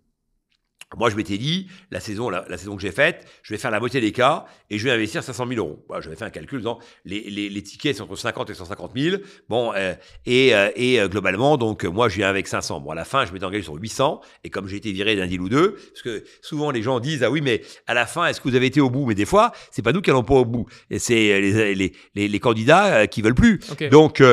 moi, 0.98 1.10
je 1.10 1.16
m'étais 1.16 1.38
dit, 1.38 1.70
la 1.90 2.02
saison, 2.02 2.30
la, 2.30 2.58
saison 2.58 2.76
que 2.76 2.82
j'ai 2.82 2.92
faite, 2.92 3.26
je 3.44 3.54
vais 3.54 3.58
faire 3.58 3.72
la 3.72 3.80
moitié 3.80 4.02
des 4.02 4.12
cas 4.12 4.46
et 4.72 4.78
je 4.78 4.86
vais 4.86 4.92
investir 4.92 5.22
500 5.22 5.46
000 5.48 5.60
euros. 5.60 5.84
Voilà, 5.88 6.02
J'avais 6.02 6.16
fait 6.16 6.24
un 6.24 6.30
calcul 6.30 6.62
dans 6.62 6.80
les, 7.06 7.30
les, 7.30 7.50
les, 7.50 7.62
tickets 7.62 7.98
sont 7.98 8.04
entre 8.06 8.16
50 8.16 8.50
et 8.50 8.54
150 8.54 8.92
000. 8.96 9.18
Bon, 9.50 9.74
euh, 9.76 9.94
et, 10.26 10.56
euh, 10.56 10.70
et 10.76 11.00
euh, 11.00 11.10
globalement, 11.10 11.58
donc 11.58 11.84
moi, 11.84 12.08
je 12.08 12.16
viens 12.16 12.30
avec 12.30 12.48
500. 12.48 12.80
Bon, 12.80 12.92
à 12.92 12.96
la 12.96 13.04
fin, 13.04 13.26
je 13.26 13.34
m'étais 13.34 13.46
engagé 13.46 13.64
sur 13.64 13.76
800 13.76 14.22
et 14.46 14.50
comme 14.50 14.68
j'ai 14.68 14.78
été 14.78 14.94
viré 14.94 15.18
d'un 15.18 15.28
deal 15.28 15.42
ou 15.42 15.50
deux, 15.50 15.74
parce 15.74 16.02
que 16.02 16.24
souvent 16.42 16.72
les 16.72 16.82
gens 16.82 17.02
disent 17.02 17.22
ah 17.22 17.30
oui, 17.30 17.42
mais 17.42 17.62
à 17.86 17.94
la 17.94 18.06
fin, 18.06 18.26
est-ce 18.28 18.40
que 18.40 18.48
vous 18.48 18.56
avez 18.56 18.68
été 18.68 18.80
au 18.80 18.90
bout? 18.90 19.06
Mais 19.06 19.16
des 19.16 19.26
fois, 19.26 19.52
c'est 19.72 19.82
pas 19.82 19.92
nous 19.92 20.02
qui 20.02 20.10
allons 20.10 20.24
pas 20.24 20.36
au 20.36 20.46
bout, 20.46 20.66
c'est 20.98 21.16
les, 21.16 21.76
les, 21.76 21.94
les, 22.16 22.28
les, 22.30 22.40
candidats 22.40 23.08
qui 23.08 23.22
veulent 23.22 23.36
plus. 23.36 23.60
Donc, 23.92 24.24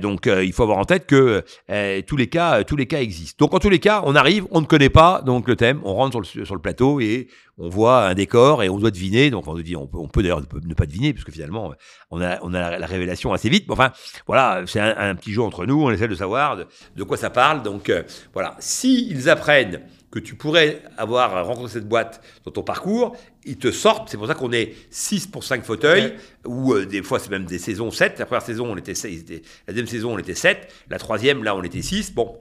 donc, 0.00 0.26
il 0.26 0.52
faut 0.52 0.62
avoir 0.62 0.78
en 0.78 0.84
tête 0.86 1.06
que 1.06 1.44
tous 2.06 2.16
les 2.16 2.28
cas, 2.28 2.64
tous 2.64 2.76
les 2.76 2.86
cas 2.86 3.02
existent. 3.02 3.44
Donc, 3.44 3.54
en 3.54 3.58
tous 3.58 3.70
les 3.70 3.78
cas, 3.78 4.02
on 4.06 4.16
arrive, 4.16 4.46
on 4.50 4.62
ne 4.62 4.66
connaît 4.66 4.88
pas 4.88 5.22
donc 5.22 5.46
le 5.46 5.56
on 5.84 5.94
rentre 5.94 6.24
sur 6.24 6.38
le, 6.40 6.44
sur 6.44 6.54
le, 6.54 6.60
plateau 6.60 7.00
et 7.00 7.28
on 7.58 7.68
voit 7.68 8.06
un 8.06 8.14
décor 8.14 8.62
et 8.62 8.68
on 8.68 8.78
doit 8.78 8.90
deviner. 8.90 9.30
Donc 9.30 9.46
on, 9.46 9.54
dit, 9.58 9.76
on 9.76 9.86
peut, 9.86 9.98
on 9.98 10.08
peut 10.08 10.22
d'ailleurs 10.22 10.40
ne 10.40 10.74
pas 10.74 10.86
deviner, 10.86 11.12
puisque 11.12 11.30
finalement, 11.30 11.74
on 12.10 12.20
a, 12.20 12.38
on 12.42 12.54
a 12.54 12.78
la, 12.78 12.86
révélation 12.86 13.32
assez 13.32 13.48
vite. 13.48 13.66
enfin, 13.70 13.92
voilà, 14.26 14.62
c'est 14.66 14.80
un, 14.80 15.14
petit 15.14 15.32
jeu 15.32 15.42
entre 15.42 15.66
nous, 15.66 15.82
on 15.82 15.90
essaie 15.90 16.08
de 16.08 16.14
savoir 16.14 16.56
de, 16.56 17.04
quoi 17.04 17.16
ça 17.16 17.30
parle. 17.30 17.62
Donc 17.62 17.90
euh, 17.90 18.02
voilà, 18.32 18.56
s'ils 18.58 19.28
apprennent 19.28 19.82
que 20.10 20.18
tu 20.18 20.34
pourrais 20.34 20.82
avoir 20.98 21.46
rencontré 21.46 21.72
cette 21.72 21.88
boîte 21.88 22.22
dans 22.44 22.50
ton 22.50 22.62
parcours, 22.62 23.16
ils 23.44 23.56
te 23.56 23.70
sortent. 23.70 24.08
C'est 24.10 24.18
pour 24.18 24.26
ça 24.26 24.34
qu'on 24.34 24.52
est 24.52 24.74
6 24.90 25.26
pour 25.28 25.42
5 25.42 25.64
fauteuils, 25.64 26.14
ou 26.46 26.74
euh, 26.74 26.84
des 26.84 27.02
fois 27.02 27.18
c'est 27.18 27.30
même 27.30 27.44
des 27.44 27.58
saisons 27.58 27.90
7. 27.90 28.18
La 28.18 28.26
première 28.26 28.42
saison, 28.42 28.70
on 28.70 28.76
était, 28.76 28.94
6, 28.94 29.24
la 29.66 29.72
deuxième 29.72 29.86
saison, 29.86 30.14
on 30.14 30.18
était 30.18 30.34
7. 30.34 30.72
La 30.90 30.98
troisième, 30.98 31.44
là, 31.44 31.56
on 31.56 31.62
était 31.62 31.82
6. 31.82 32.14
Bon, 32.14 32.38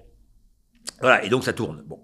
voilà, 1.00 1.24
et 1.24 1.30
donc 1.30 1.44
ça 1.44 1.54
tourne. 1.54 1.84
Bon. 1.86 2.00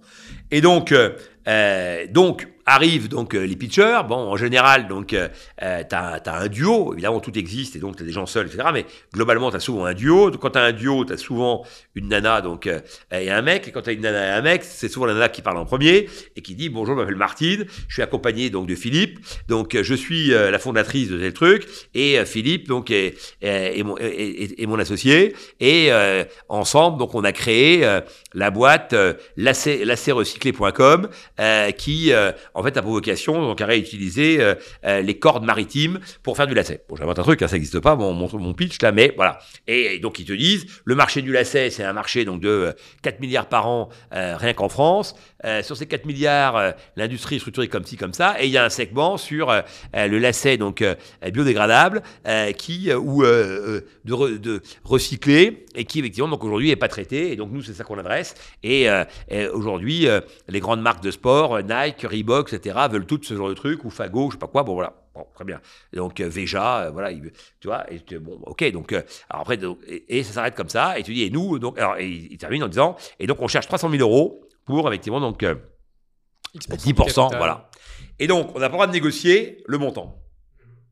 Et 0.51 0.61
donc, 0.61 0.93
euh, 0.93 2.07
donc 2.09 2.47
arrivent 2.67 3.07
donc 3.07 3.33
euh, 3.33 3.45
les 3.45 3.55
pitchers. 3.55 4.01
Bon, 4.07 4.15
en 4.15 4.35
général, 4.35 4.87
donc 4.87 5.13
euh, 5.13 5.29
euh 5.63 5.83
tu 5.89 5.95
as, 5.95 6.21
un 6.27 6.47
duo. 6.47 6.93
Évidemment, 6.93 7.19
tout 7.19 7.35
existe 7.37 7.75
et 7.75 7.79
donc 7.79 7.95
tu 7.95 8.03
as 8.03 8.05
des 8.05 8.11
gens 8.11 8.25
seuls, 8.25 8.47
etc. 8.47 8.67
Mais 8.73 8.85
globalement, 9.13 9.49
tu 9.49 9.55
as 9.55 9.61
souvent 9.61 9.85
un 9.85 9.93
duo. 9.93 10.29
Quand 10.31 10.51
tu 10.51 10.59
as 10.59 10.63
un 10.63 10.73
duo, 10.73 11.05
tu 11.05 11.13
as 11.13 11.17
souvent 11.17 11.65
une 11.95 12.09
nana 12.09 12.41
donc 12.41 12.69
et 13.11 13.31
un 13.31 13.41
mec. 13.41 13.67
Et 13.67 13.71
quand 13.71 13.81
tu 13.81 13.89
as 13.89 13.93
une 13.93 14.01
nana 14.01 14.27
et 14.27 14.37
un 14.37 14.41
mec, 14.41 14.63
c'est 14.63 14.89
souvent 14.89 15.05
la 15.05 15.13
nana 15.13 15.29
qui 15.29 15.41
parle 15.41 15.57
en 15.57 15.65
premier 15.65 16.09
et 16.35 16.41
qui 16.41 16.53
dit 16.55 16.69
bonjour, 16.69 16.95
je 16.95 16.99
m'appelle 16.99 17.15
Martine. 17.15 17.65
Je 17.87 17.93
suis 17.93 18.03
accompagné 18.03 18.49
donc 18.49 18.67
de 18.67 18.75
Philippe. 18.75 19.19
Donc 19.47 19.77
je 19.81 19.95
suis 19.95 20.27
la 20.27 20.59
fondatrice 20.59 21.09
de 21.09 21.17
tel 21.17 21.33
truc 21.33 21.67
et 21.93 22.23
Philippe 22.25 22.67
donc 22.67 22.91
est, 22.91 23.15
mon, 23.83 24.79
associé. 24.79 25.35
Et 25.61 25.89
ensemble, 26.49 26.99
donc 26.99 27.15
on 27.15 27.23
a 27.23 27.31
créé 27.31 27.87
la 28.33 28.51
boîte 28.51 28.93
lacetrecyclé.com 29.37 31.07
qui 31.77 32.11
en 32.57 32.63
fait, 32.63 32.75
a 32.75 32.81
pour 32.81 32.91
vocation 32.91 33.39
donc, 33.39 33.61
à 33.61 33.67
réutiliser 33.67 34.41
euh, 34.41 34.55
euh, 34.83 35.01
les 35.01 35.19
cordes 35.19 35.45
maritimes 35.45 35.99
pour 36.23 36.35
faire 36.35 36.47
du 36.47 36.55
lacet. 36.55 36.83
Bon, 36.89 36.95
j'invente 36.95 37.19
un 37.19 37.23
truc, 37.23 37.41
hein, 37.43 37.47
ça 37.47 37.53
n'existe 37.53 37.79
pas, 37.79 37.95
mon, 37.95 38.13
mon, 38.13 38.27
mon, 38.33 38.53
pitch 38.55 38.81
là, 38.81 38.91
mais 38.91 39.13
voilà. 39.15 39.37
Et, 39.67 39.99
donc, 39.99 40.17
ils 40.17 40.25
te 40.25 40.33
disent, 40.33 40.65
le 40.83 40.95
marché 40.95 41.21
du 41.21 41.31
lacet, 41.31 41.69
c'est 41.69 41.83
un 41.83 41.93
marché 41.93 42.25
donc 42.25 42.41
de 42.41 42.75
4 43.03 43.13
euh, 43.13 43.17
milliards 43.21 43.47
par 43.47 43.67
an, 43.67 43.89
rien 44.11 44.53
qu'en 44.53 44.69
France. 44.69 45.15
sur 45.61 45.77
ces 45.77 45.85
4 45.85 46.05
milliards, 46.05 46.73
l'industrie 46.95 47.35
est 47.35 47.39
structurée 47.39 47.67
comme 47.67 47.85
ci, 47.85 47.95
comme 47.95 48.13
ça, 48.13 48.41
et 48.41 48.45
il 48.45 48.51
y 48.51 48.57
a 48.57 48.65
un 48.65 48.69
segment 48.69 49.17
sur 49.17 49.53
le 49.93 50.17
lacet 50.17 50.57
donc 50.57 50.83
biodégradable 51.31 52.01
qui 52.57 52.91
ou 52.93 53.23
de, 53.23 53.83
de 54.05 54.61
recyclé 54.83 55.65
et 55.75 55.85
qui 55.85 55.99
effectivement 55.99 56.29
donc 56.29 56.43
aujourd'hui 56.43 56.71
est 56.71 56.75
pas 56.75 56.87
traité. 56.87 57.31
Et 57.31 57.35
donc 57.35 57.51
nous, 57.51 57.61
c'est 57.61 57.73
ça 57.73 57.83
qu'on 57.83 57.99
adresse. 57.99 58.35
Et 58.63 58.87
aujourd'hui, 59.53 60.07
les 60.47 60.59
grandes 60.59 60.81
marques 60.81 61.03
de 61.03 61.11
sport, 61.11 61.61
Nike, 61.61 62.05
Reebok 62.09 62.46
etc., 62.53 62.77
veulent 62.89 63.05
toutes 63.05 63.25
ce 63.25 63.35
genre 63.35 63.49
de 63.49 63.53
trucs, 63.53 63.83
ou 63.83 63.89
Fago, 63.89 64.29
je 64.29 64.33
sais 64.33 64.39
pas 64.39 64.47
quoi, 64.47 64.63
bon 64.63 64.73
voilà. 64.73 64.93
Bon, 65.13 65.25
très 65.33 65.45
bien. 65.45 65.59
Donc 65.93 66.19
euh, 66.19 66.29
Veja, 66.29 66.83
euh, 66.83 66.91
voilà, 66.91 67.11
il, 67.11 67.31
tu 67.59 67.67
vois, 67.67 67.85
et, 67.91 67.99
bon, 68.19 68.39
ok, 68.45 68.71
donc, 68.71 68.93
euh, 68.93 69.01
alors 69.29 69.41
après, 69.41 69.59
et, 70.07 70.23
ça 70.23 70.33
s'arrête 70.33 70.55
comme 70.55 70.69
ça, 70.69 70.99
et 70.99 71.03
tu 71.03 71.13
dis, 71.13 71.23
et 71.23 71.29
nous, 71.29 71.59
donc, 71.59 71.77
alors, 71.77 71.99
il, 71.99 72.37
termine 72.37 72.63
en 72.63 72.67
disant, 72.67 72.95
et 73.19 73.27
donc 73.27 73.41
on 73.41 73.47
cherche 73.47 73.67
300 73.67 73.89
000 73.89 74.01
euros 74.01 74.41
pour, 74.65 74.87
effectivement, 74.87 75.19
donc, 75.19 75.43
10%, 76.55 77.37
voilà. 77.37 77.69
Et 78.19 78.27
donc, 78.27 78.55
on 78.55 78.59
n'a 78.59 78.67
pas 78.67 78.73
le 78.73 78.77
droit 78.77 78.87
de 78.87 78.91
négocier 78.91 79.63
le 79.67 79.77
montant. 79.77 80.21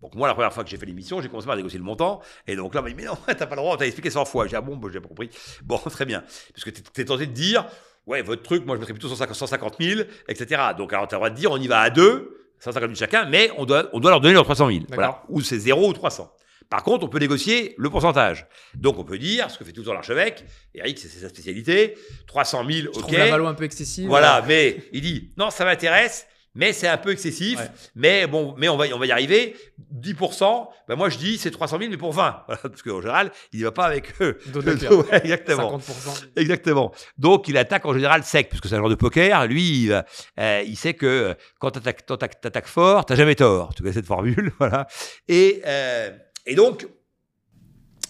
Donc 0.05 0.13
moi, 0.13 0.27
la 0.27 0.35
première 0.35 0.53
fois 0.53 0.63
que 0.63 0.69
j'ai 0.69 0.77
fait 0.77 0.85
l'émission, 0.85 1.19
j'ai 1.19 1.29
commencé 1.29 1.47
par 1.47 1.55
négocier 1.55 1.79
le 1.79 1.85
montant. 1.85 2.21
Et 2.45 2.55
donc 2.55 2.75
là, 2.75 2.81
on 2.81 2.83
m'a 2.83 2.89
dit, 2.89 2.95
mais 2.95 3.05
non, 3.05 3.17
t'as 3.25 3.47
pas 3.47 3.55
le 3.55 3.61
droit, 3.61 3.73
on 3.73 3.77
t'a 3.77 3.87
expliqué 3.87 4.11
100 4.11 4.25
fois. 4.25 4.45
J'ai 4.45 4.49
dit, 4.49 4.55
ah 4.55 4.61
bon, 4.61 4.77
bah, 4.77 4.87
j'ai 4.93 4.99
pas 4.99 5.07
compris. 5.07 5.31
Bon, 5.63 5.77
très 5.89 6.05
bien. 6.05 6.21
Parce 6.21 6.63
que 6.63 6.69
tu 6.69 7.01
es 7.01 7.05
tenté 7.05 7.25
de 7.25 7.31
dire, 7.31 7.65
ouais, 8.07 8.21
votre 8.21 8.43
truc, 8.43 8.65
moi 8.65 8.75
je 8.75 8.79
mettrais 8.79 8.93
plutôt 8.93 9.09
150 9.09 9.75
000, 9.79 10.01
etc. 10.27 10.61
Donc 10.77 10.93
alors 10.93 11.07
tu 11.07 11.15
as 11.15 11.17
le 11.17 11.19
droit 11.19 11.29
de 11.29 11.35
dire, 11.35 11.51
on 11.51 11.57
y 11.57 11.67
va 11.67 11.81
à 11.81 11.89
deux, 11.89 12.47
150 12.59 12.89
000 12.89 12.95
chacun, 12.95 13.25
mais 13.25 13.51
on 13.57 13.65
doit, 13.65 13.89
on 13.93 13.99
doit 13.99 14.11
leur 14.11 14.21
donner 14.21 14.33
leurs 14.33 14.43
300 14.43 14.67
000. 14.69 14.79
Voilà. 14.89 15.23
Ou 15.29 15.41
c'est 15.41 15.59
0 15.59 15.89
ou 15.89 15.93
300. 15.93 16.31
Par 16.69 16.83
contre, 16.83 17.05
on 17.05 17.09
peut 17.09 17.19
négocier 17.19 17.75
le 17.77 17.89
pourcentage. 17.89 18.47
Donc, 18.73 18.97
on 18.97 19.03
peut 19.03 19.19
dire, 19.19 19.51
ce 19.51 19.57
que 19.57 19.63
fait 19.63 19.71
tout 19.71 19.81
le 19.81 19.85
temps 19.85 19.93
l'archevêque, 19.93 20.45
Eric, 20.73 20.97
c'est 20.97 21.07
sa 21.07 21.29
spécialité, 21.29 21.95
300 22.27 22.65
000, 22.67 22.87
ok. 22.93 23.11
la 23.11 23.29
valeur 23.29 23.47
un 23.47 23.53
peu 23.53 23.65
excessive. 23.65 24.07
Voilà, 24.07 24.43
mais 24.47 24.77
il 24.91 25.01
dit, 25.01 25.31
non, 25.37 25.51
ça 25.51 25.63
m'intéresse, 25.63 26.25
mais 26.55 26.73
c'est 26.73 26.87
un 26.87 26.97
peu 26.97 27.11
excessif. 27.11 27.59
Mais 27.95 28.25
bon, 28.27 28.55
mais 28.57 28.69
on 28.69 28.77
va, 28.77 28.85
on 28.93 28.97
va 28.97 29.05
y 29.05 29.11
arriver. 29.11 29.55
10%, 29.93 30.67
ben 30.87 30.95
moi 30.95 31.09
je 31.09 31.17
dis 31.17 31.37
c'est 31.37 31.51
300 31.51 31.77
000, 31.79 31.91
mais 31.91 31.97
pour 31.97 32.13
20. 32.13 32.43
parce 32.47 32.81
qu'en 32.81 33.01
général, 33.01 33.31
il 33.53 33.59
ne 33.59 33.65
va 33.65 33.71
pas 33.71 33.85
avec 33.85 34.13
eux. 34.21 34.37
ouais, 34.55 35.21
exactement. 35.23 35.77
50%. 35.77 36.27
Exactement. 36.37 36.91
Donc 37.17 37.47
il 37.47 37.57
attaque 37.57 37.85
en 37.85 37.93
général 37.93 38.23
sec, 38.23 38.49
puisque 38.49 38.67
c'est 38.67 38.75
un 38.75 38.79
genre 38.79 38.89
de 38.89 38.95
poker. 38.95 39.45
Lui, 39.47 39.83
il, 39.83 40.03
euh, 40.39 40.63
il 40.65 40.77
sait 40.77 40.93
que 40.93 41.35
quand 41.59 41.71
tu 41.71 41.79
attaques, 41.79 42.05
attaques, 42.43 42.67
fort, 42.67 43.05
tu 43.05 43.13
n'as 43.13 43.17
jamais 43.17 43.35
tort. 43.35 43.73
Tu 43.75 43.83
connais 43.83 43.93
cette 43.93 44.05
formule. 44.05 44.51
voilà. 44.59 44.87
Et, 45.27 45.61
euh, 45.65 46.11
et 46.45 46.55
donc, 46.55 46.87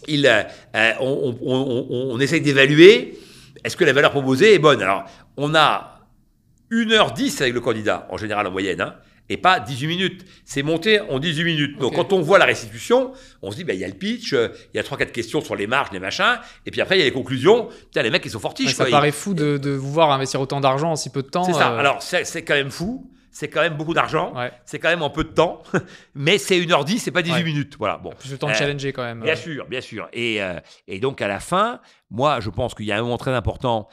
il, 0.08 0.28
euh, 0.28 0.44
on, 1.00 1.36
on, 1.42 1.56
on, 1.56 2.16
on 2.16 2.20
essaye 2.20 2.42
d'évaluer 2.42 3.18
est-ce 3.64 3.76
que 3.76 3.84
la 3.84 3.94
valeur 3.94 4.12
proposée 4.12 4.54
est 4.54 4.60
bonne. 4.60 4.82
Alors, 4.82 5.06
on 5.38 5.56
a 5.56 5.95
1h10 6.72 7.42
avec 7.42 7.54
le 7.54 7.62
candidat, 7.62 8.08
en 8.10 8.18
général 8.18 8.48
en 8.48 8.52
moyenne, 8.52 8.82
hein, 8.82 8.96
et 9.30 9.38
pas 9.38 9.60
18 9.60 9.88
minutes. 9.88 10.26
C'est 10.46 10.64
monté 10.64 11.00
en 11.00 11.20
18 11.20 11.44
minutes. 11.44 11.80
Donc 11.80 11.96
quand 11.96 12.14
on 12.14 12.22
voit 12.22 12.38
la 12.38 12.46
restitution, 12.46 13.14
on 13.42 13.52
se 13.52 13.58
dit, 13.58 13.64
bah, 13.64 13.74
il 13.74 13.80
y 13.80 13.84
a 13.84 13.88
le 13.88 13.94
pitch, 13.94 14.34
euh, 14.34 14.50
il 14.74 14.78
y 14.78 14.80
a 14.80 14.84
3-4 14.84 15.12
questions 15.12 15.42
sur 15.42 15.56
les 15.56 15.68
marges, 15.68 15.90
les 15.92 16.00
machins, 16.00 16.40
et 16.66 16.72
puis 16.72 16.82
après 16.82 16.96
il 16.96 17.00
y 17.00 17.02
a 17.02 17.06
les 17.06 17.12
conclusions. 17.12 17.70
Putain, 17.86 18.04
les 18.04 18.12
mecs, 18.12 18.26
ils 18.26 18.32
sont 18.32 18.40
fortiches. 18.40 18.74
ça 18.74 18.86
paraît 18.86 19.12
fou 19.12 19.34
de, 19.34 19.58
de, 19.58 19.72
vous 19.72 19.92
voir 19.92 20.12
investir 20.12 20.42
autant 20.42 20.62
d'argent 20.62 20.92
en 20.92 20.96
si 20.96 21.10
peu 21.10 21.24
de 21.24 21.30
temps. 21.30 21.44
C'est 21.44 21.54
ça. 21.54 21.74
Euh. 21.74 21.80
Alors 21.80 22.02
c'est 22.02 22.44
quand 22.44 22.56
même 22.56 22.72
fou. 22.72 23.10
C'est 23.32 23.50
quand 23.50 23.60
même 23.60 23.76
beaucoup 23.76 23.94
d'argent, 23.94 24.34
c'est 24.64 24.80
quand 24.80 24.88
même 24.88 25.02
en 25.02 25.10
peu 25.10 25.26
de 25.26 25.30
temps, 25.30 25.62
mais 26.16 26.38
c'est 26.38 26.58
1h10, 26.58 27.00
c'est 27.00 27.12
pas 27.12 27.22
18 27.22 27.44
minutes. 27.44 27.76
Voilà, 27.78 27.98
bon. 27.98 28.12
Plus 28.18 28.32
de 28.32 28.38
temps 28.38 28.48
de 28.48 28.54
euh, 28.54 28.56
challenger 28.56 28.94
quand 28.94 29.04
même. 29.04 29.20
Bien 29.24 29.36
sûr, 29.36 29.66
bien 29.68 29.82
sûr. 29.82 30.08
Et, 30.14 30.40
et 30.88 31.00
donc 31.02 31.22
à 31.22 31.28
la 31.28 31.42
fin, 31.42 31.82
moi 32.10 32.40
je 32.40 32.50
pense 32.50 32.74
qu'il 32.74 32.86
y 32.86 32.94
a 32.94 32.98
un 32.98 33.02
moment 33.02 33.18
très 33.18 33.34
important 33.34 33.90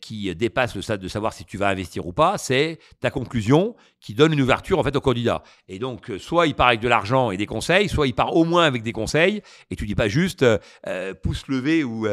qui 0.00 0.34
dépasse 0.34 0.74
le 0.76 0.82
stade 0.82 1.00
de 1.00 1.08
savoir 1.08 1.32
si 1.32 1.44
tu 1.44 1.56
vas 1.56 1.68
investir 1.68 2.06
ou 2.06 2.12
pas, 2.12 2.36
c'est 2.38 2.78
ta 3.00 3.10
conclusion 3.10 3.74
qui 4.02 4.14
donne 4.14 4.32
une 4.32 4.40
ouverture 4.40 4.78
en 4.78 4.82
fait 4.82 4.94
au 4.96 5.00
candidat. 5.00 5.42
Et 5.68 5.78
donc, 5.78 6.10
euh, 6.10 6.18
soit 6.18 6.46
il 6.46 6.54
part 6.54 6.68
avec 6.68 6.80
de 6.80 6.88
l'argent 6.88 7.30
et 7.30 7.36
des 7.36 7.46
conseils, 7.46 7.88
soit 7.88 8.06
il 8.06 8.14
part 8.14 8.36
au 8.36 8.44
moins 8.44 8.64
avec 8.64 8.82
des 8.82 8.92
conseils, 8.92 9.42
et 9.70 9.76
tu 9.76 9.86
dis 9.86 9.94
pas 9.94 10.08
juste 10.08 10.42
euh, 10.42 10.58
euh, 10.88 11.14
pouce 11.14 11.46
levé 11.46 11.84
ou 11.84 12.06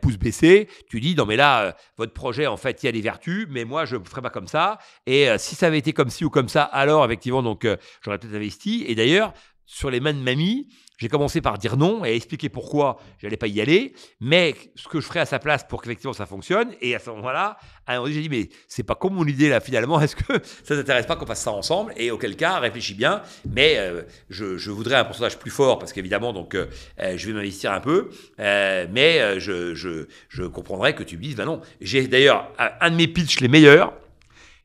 pouce 0.00 0.18
baissé, 0.18 0.68
tu 0.88 1.00
dis 1.00 1.14
non 1.14 1.24
mais 1.24 1.36
là, 1.36 1.74
votre 1.96 2.12
projet 2.12 2.46
en 2.46 2.56
fait 2.56 2.82
il 2.82 2.86
y 2.86 2.88
a 2.88 2.92
des 2.92 3.00
vertus, 3.00 3.46
mais 3.48 3.64
moi 3.64 3.84
je 3.84 3.96
ne 3.96 4.04
ferai 4.04 4.22
pas 4.22 4.30
comme 4.30 4.46
ça, 4.46 4.78
et 5.06 5.28
si 5.38 5.54
ça 5.54 5.66
avait 5.66 5.78
été 5.78 5.92
comme 5.92 6.10
ci 6.10 6.24
ou 6.24 6.30
comme 6.30 6.48
ça, 6.48 6.62
alors 6.62 7.04
effectivement 7.04 7.42
donc 7.42 7.66
j'aurais 8.02 8.18
peut-être 8.18 8.34
investi. 8.34 8.84
Et 8.86 8.94
d'ailleurs, 8.94 9.32
sur 9.64 9.90
les 9.90 10.00
mains 10.00 10.12
de 10.12 10.18
mamie, 10.18 10.68
j'ai 10.98 11.08
commencé 11.08 11.40
par 11.40 11.58
dire 11.58 11.76
non 11.76 12.04
et 12.04 12.14
expliquer 12.14 12.48
pourquoi 12.48 12.98
j'allais 13.18 13.36
pas 13.36 13.48
y 13.48 13.60
aller, 13.60 13.92
mais 14.20 14.54
ce 14.74 14.88
que 14.88 15.00
je 15.00 15.06
ferais 15.06 15.20
à 15.20 15.26
sa 15.26 15.38
place 15.38 15.64
pour 15.64 15.82
qu'effectivement 15.82 16.14
ça 16.14 16.26
fonctionne. 16.26 16.72
Et 16.80 16.94
à 16.94 16.98
ce 16.98 17.10
moment-là, 17.10 17.58
j'ai 18.06 18.22
dit 18.22 18.28
mais 18.28 18.48
c'est 18.66 18.82
pas 18.82 18.94
comme 18.94 19.14
mon 19.14 19.26
idée 19.26 19.48
là 19.48 19.60
finalement. 19.60 20.00
Est-ce 20.06 20.16
que 20.16 20.40
ça 20.64 20.74
t'intéresse 20.74 21.06
pas 21.06 21.16
qu'on 21.16 21.26
fasse 21.26 21.42
ça 21.42 21.52
ensemble? 21.52 21.92
Et 21.96 22.10
auquel 22.10 22.36
cas, 22.36 22.58
réfléchis 22.58 22.94
bien. 22.94 23.22
Mais 23.50 23.76
euh, 23.76 24.02
je, 24.30 24.70
voudrais 24.70 24.96
un 24.96 25.04
pourcentage 25.04 25.38
plus 25.38 25.50
fort 25.50 25.78
parce 25.78 25.92
qu'évidemment 25.92 26.32
donc 26.32 26.54
euh, 26.54 26.66
euh, 27.00 27.16
je 27.16 27.26
vais 27.26 27.32
m'investir 27.32 27.72
un 27.72 27.80
peu, 27.80 28.10
mais 28.38 29.38
je, 29.38 30.46
comprendrais 30.48 30.94
que 30.94 31.02
tu 31.02 31.16
me 31.16 31.22
dises 31.22 31.36
ben 31.36 31.44
non. 31.44 31.60
J'ai 31.80 32.08
d'ailleurs 32.08 32.50
un 32.58 32.90
de 32.90 32.96
mes 32.96 33.08
pitchs 33.08 33.40
les 33.40 33.48
meilleurs, 33.48 33.92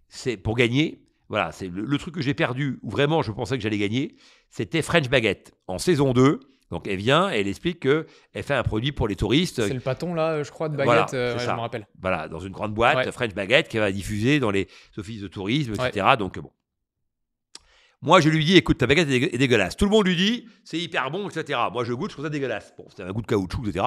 c'est 0.08 0.38
pour 0.38 0.56
gagner. 0.56 1.00
Voilà, 1.30 1.54
c'est 1.54 1.70
le, 1.74 1.98
truc 1.98 2.16
que 2.16 2.22
j'ai 2.22 2.34
perdu 2.34 2.78
où 2.84 2.90
vraiment 2.90 3.22
je 3.22 3.32
pensais 3.32 3.56
que 3.56 3.64
j'allais 3.64 3.78
gagner 3.78 4.16
c'était 4.52 4.82
French 4.82 5.10
Baguette 5.10 5.54
en 5.68 5.80
saison 5.80 6.14
2. 6.14 6.40
Donc 6.70 6.88
elle 6.88 6.98
vient 6.98 7.30
et 7.32 7.40
elle 7.40 7.48
explique 7.48 7.82
qu'elle 7.82 8.44
fait 8.44 8.54
un 8.54 8.64
produit 8.64 8.92
pour 8.94 9.08
les 9.08 9.16
touristes. 9.16 9.68
C'est 9.68 9.74
le 9.74 9.82
pâton 9.82 10.14
là, 10.14 10.42
je 10.44 10.52
crois, 10.52 10.70
de 10.70 10.78
baguette, 10.78 11.14
euh, 11.14 11.38
je 11.38 11.46
me 11.48 11.60
rappelle. 11.60 11.86
Voilà, 12.02 12.30
dans 12.30 12.40
une 12.40 12.54
grande 12.54 12.74
boîte, 12.74 13.12
French 13.12 13.34
Baguette, 13.34 13.68
qui 13.68 13.78
va 13.78 13.92
diffuser 13.92 14.40
dans 14.40 14.52
les 14.52 14.68
offices 14.98 15.22
de 15.22 15.28
tourisme, 15.28 15.74
etc. 15.74 16.08
Donc 16.18 16.40
bon. 16.40 16.52
Moi, 18.04 18.20
je 18.20 18.30
lui 18.30 18.44
dis, 18.44 18.58
écoute, 18.58 18.80
ta 18.80 18.88
baguette 18.88 19.10
est 19.10 19.38
dégueulasse. 19.38 19.78
Tout 19.78 19.86
le 19.86 19.92
monde 19.92 20.08
lui 20.08 20.16
dit, 20.16 20.48
c'est 20.64 20.80
hyper 20.80 21.12
bon, 21.12 21.30
etc. 21.30 21.60
Moi, 21.72 21.84
je 21.84 21.94
goûte, 21.94 22.10
je 22.10 22.16
trouve 22.16 22.26
ça 22.26 22.32
dégueulasse. 22.32 22.74
Bon, 22.76 22.88
c'est 22.96 23.04
un 23.04 23.12
goût 23.12 23.22
de 23.22 23.28
caoutchouc, 23.28 23.68
etc. 23.68 23.86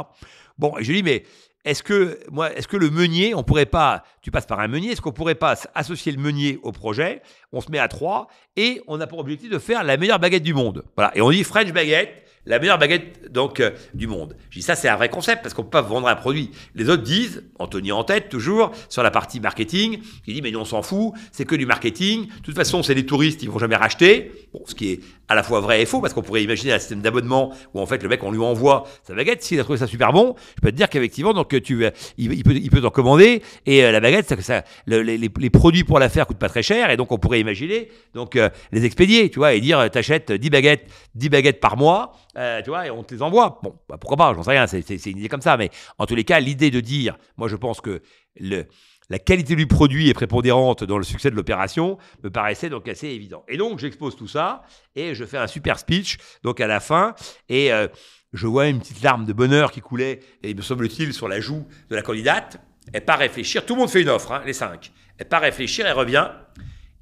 Bon, 0.57 0.79
et 0.79 0.85
je 0.85 0.93
lui 0.93 0.99
dis, 0.99 1.03
mais 1.03 1.25
est-ce 1.65 1.83
que, 1.83 2.21
moi, 2.31 2.53
est-ce 2.53 2.69
que 2.69 2.77
le 2.77 2.91
meunier, 2.91 3.35
on 3.35 3.43
pourrait 3.43 3.67
pas, 3.67 4.05
tu 4.21 4.31
passes 4.31 4.47
par 4.47 4.61
un 4.61 4.69
meunier, 4.69 4.93
est-ce 4.93 5.01
qu'on 5.01 5.13
pourrait 5.13 5.35
pas 5.35 5.57
associer 5.75 6.13
le 6.13 6.21
meunier 6.21 6.59
au 6.63 6.73
projet? 6.73 7.23
On 7.53 7.61
se 7.61 7.71
met 7.71 7.79
à 7.79 7.89
trois 7.89 8.29
et 8.57 8.83
on 8.87 9.01
a 9.01 9.07
pour 9.07 9.19
objectif 9.19 9.51
de 9.51 9.59
faire 9.59 9.83
la 9.83 9.97
meilleure 9.97 10.19
baguette 10.19 10.43
du 10.43 10.53
monde. 10.53 10.85
Voilà. 10.97 11.17
Et 11.17 11.23
on 11.23 11.31
dit 11.31 11.43
French 11.43 11.73
baguette, 11.73 12.24
la 12.47 12.59
meilleure 12.59 12.79
baguette 12.79 13.33
donc 13.33 13.61
euh, 13.61 13.71
du 13.95 14.07
monde. 14.07 14.37
Je 14.51 14.59
dis 14.59 14.63
ça 14.63 14.75
c'est 14.75 14.89
un 14.89 14.97
vrai 14.97 15.09
concept 15.09 15.43
parce 15.43 15.55
qu'on 15.55 15.63
peut 15.63 15.71
pas 15.71 15.83
vendre 15.83 16.09
un 16.09 16.17
produit. 16.17 16.51
Les 16.75 16.89
autres 16.89 17.03
disent, 17.03 17.45
Anthony 17.59 17.93
en 17.93 18.05
tête 18.05 18.29
toujours 18.29 18.73
sur 18.89 19.03
la 19.03 19.11
partie 19.11 19.41
marketing, 19.41 20.01
il 20.27 20.35
dit 20.35 20.43
mais 20.43 20.51
nous 20.51 20.61
on 20.61 20.65
s'en 20.65 20.83
fout, 20.83 21.13
c'est 21.33 21.45
que 21.45 21.55
du 21.55 21.67
marketing. 21.67 22.27
De 22.27 22.43
toute 22.43 22.57
façon 22.57 22.83
c'est 22.83 22.95
les 22.95 23.07
touristes, 23.07 23.43
ils 23.43 23.51
vont 23.51 23.59
jamais 23.59 23.77
racheter. 23.77 24.33
Bon, 24.53 24.63
ce 24.67 24.75
qui 24.75 24.93
est 24.93 25.01
à 25.29 25.35
la 25.35 25.43
fois 25.43 25.61
vrai 25.61 25.83
et 25.83 25.87
faux 25.87 26.01
parce 26.01 26.13
qu'on 26.13 26.23
pourrait 26.23 26.43
imaginer 26.43 26.73
un 26.73 26.79
système 26.79 27.01
d'abonnement 27.01 27.53
où 27.73 27.81
en 27.81 27.87
fait 27.87 28.03
le 28.03 28.09
mec 28.09 28.23
on 28.23 28.31
lui 28.31 28.41
envoie 28.41 28.85
sa 29.05 29.15
baguette, 29.15 29.43
s'il 29.43 29.59
a 29.59 29.65
trouvé 29.65 29.79
ça 29.79 29.87
super 29.87 30.13
bon, 30.13 30.35
je 30.57 30.61
peux 30.61 30.71
te 30.71 30.77
dire 30.77 30.89
qu'effectivement 30.89 31.33
donc 31.33 31.61
tu 31.63 31.87
il, 32.19 32.43
peut 32.43 32.53
il 32.55 32.71
peut 32.71 32.81
t'en 32.81 32.91
commander 32.91 33.43
et 33.67 33.85
euh, 33.85 33.91
la 33.91 34.01
baguette 34.01 34.29
ça, 34.29 34.41
ça 34.41 34.65
les, 34.87 35.51
produits 35.51 35.85
pour 35.85 35.99
la 35.99 36.09
faire 36.09 36.27
coûtent 36.27 36.39
pas 36.39 36.49
très 36.49 36.63
cher 36.63 36.91
et 36.91 36.97
donc 36.97 37.11
on 37.13 37.19
pourrait 37.19 37.41
imaginer 37.41 37.89
donc 38.15 38.37
euh, 38.37 38.51
les 38.73 38.85
expédier, 38.85 39.31
tu 39.31 39.39
vois, 39.39 39.55
et 39.55 39.61
dire 39.61 39.91
t'achètes 39.91 40.33
10 40.33 40.51
baguettes 40.51 40.87
10 41.15 41.29
baguettes 41.31 41.61
par 41.61 41.77
mois 41.77 42.13
euh, 42.37 42.63
tu 42.63 42.71
vois, 42.71 42.87
et 42.87 42.91
on 42.91 43.03
te 43.03 43.15
les 43.15 43.23
envoie. 43.23 43.61
Bon, 43.63 43.79
bah, 43.89 43.97
pourquoi 43.99 44.17
pas, 44.17 44.35
j'en 44.35 44.43
sais 44.43 44.51
rien, 44.51 44.67
c'est 44.67 45.07
une 45.07 45.19
idée 45.19 45.29
comme 45.29 45.43
ça. 45.43 45.57
Mais 45.57 45.71
en 45.99 46.07
tous 46.07 46.15
les 46.15 46.25
cas, 46.25 46.41
l'idée 46.41 46.71
de 46.71 46.81
dire, 46.81 47.17
moi 47.37 47.49
je 47.49 47.57
pense 47.57 47.81
que 47.81 48.03
le, 48.39 48.67
la 49.11 49.19
qualité 49.19 49.55
du 49.57 49.67
produit 49.67 50.09
est 50.09 50.15
prépondérante 50.15 50.85
dans 50.85 50.99
le 50.99 51.05
succès 51.05 51.31
de 51.31 51.37
l'opération, 51.37 51.99
me 52.23 52.31
paraissait 52.31 52.71
donc 52.71 52.89
assez 52.89 53.09
évident. 53.09 53.45
Et 53.49 53.57
donc 53.57 53.79
j'expose 53.79 54.17
tout 54.17 54.29
ça 54.29 54.63
et 54.95 55.15
je 55.15 55.25
fais 55.25 55.39
un 55.39 55.47
super 55.47 55.79
speech, 55.79 56.19
donc 56.43 56.61
à 56.61 56.67
la 56.67 56.81
fin, 56.81 57.15
et 57.49 57.73
euh, 57.73 57.89
je 58.33 58.47
vois 58.47 58.69
une 58.69 58.81
petite 58.81 59.03
larme 59.03 59.27
de 59.27 59.33
bonheur 59.33 59.71
qui 59.71 59.81
coulait, 59.81 60.21
et 60.43 60.55
me 60.55 60.63
semble-t-il, 60.63 61.13
sur 61.13 61.29
la 61.29 61.41
joue 61.41 61.67
de 61.89 61.95
la 61.95 62.03
candidate. 62.03 62.59
Elle 62.93 63.05
part 63.05 63.19
réfléchir, 63.19 63.65
tout 63.65 63.75
le 63.75 63.81
monde 63.81 63.91
fait 63.91 64.03
une 64.03 64.09
offre, 64.09 64.33
hein, 64.33 64.43
les 64.45 64.53
cinq. 64.53 64.93
Elle 65.19 65.29
part 65.29 65.43
réfléchir, 65.43 65.87
elle 65.87 65.93
revient, 65.93 66.29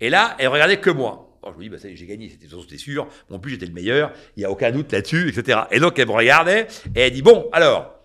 et 0.00 0.10
là, 0.10 0.36
elle 0.38 0.48
regardait 0.48 0.80
que 0.80 0.90
moi. 0.90 1.31
Oh, 1.42 1.50
je 1.52 1.58
me 1.58 1.62
dis, 1.62 1.68
bah, 1.68 1.76
j'ai 1.82 2.06
gagné, 2.06 2.30
c'était 2.30 2.78
sûr, 2.78 3.08
mon 3.28 3.40
plus 3.40 3.52
j'étais 3.52 3.66
le 3.66 3.72
meilleur, 3.72 4.12
il 4.36 4.40
n'y 4.40 4.44
a 4.44 4.50
aucun 4.50 4.70
doute 4.70 4.92
là-dessus, 4.92 5.28
etc. 5.28 5.62
Et 5.72 5.80
donc 5.80 5.98
elle 5.98 6.06
me 6.06 6.12
regardait 6.12 6.68
et 6.94 7.00
elle 7.00 7.12
dit, 7.12 7.22
bon, 7.22 7.48
alors, 7.52 7.98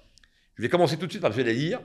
je 0.55 0.63
vais 0.63 0.69
commencer 0.69 0.97
tout 0.97 1.05
de 1.05 1.11
suite 1.11 1.21
par 1.21 1.29
me 1.29 1.35
faire 1.35 1.45
dire 1.45 1.79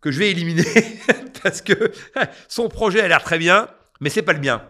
que 0.00 0.10
je 0.10 0.18
vais 0.18 0.30
éliminer 0.30 0.64
parce 1.42 1.60
que 1.60 1.92
son 2.48 2.68
projet 2.68 3.00
a 3.00 3.08
l'air 3.08 3.22
très 3.22 3.38
bien, 3.38 3.68
mais 4.00 4.08
c'est 4.08 4.22
pas 4.22 4.32
le 4.32 4.40
mien. 4.40 4.62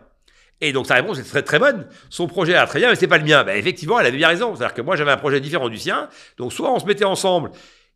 Et 0.61 0.73
donc 0.73 0.87
sa 0.87 0.95
réponse 0.95 1.19
est 1.19 1.23
très 1.23 1.43
très 1.43 1.59
bonne. 1.59 1.87
Son 2.11 2.27
projet 2.27 2.55
a 2.55 2.59
l'air 2.59 2.69
très 2.69 2.81
bien, 2.81 2.91
mais 2.91 2.97
c'est 2.97 3.07
pas 3.07 3.19
le 3.19 3.25
mien. 3.25 3.45
Ben, 3.45 3.57
effectivement, 3.57 3.99
elle 3.99 4.07
avait 4.07 4.19
bien 4.19 4.29
raison. 4.29 4.55
C'est-à-dire 4.55 4.75
que 4.75 4.83
moi 4.83 4.97
j'avais 4.97 5.11
un 5.13 5.17
projet 5.17 5.41
différent 5.41 5.69
du 5.69 5.79
sien. 5.79 6.09
Donc 6.37 6.53
soit 6.53 6.71
on 6.71 6.79
se 6.79 6.85
mettait 6.85 7.05
ensemble 7.05 7.51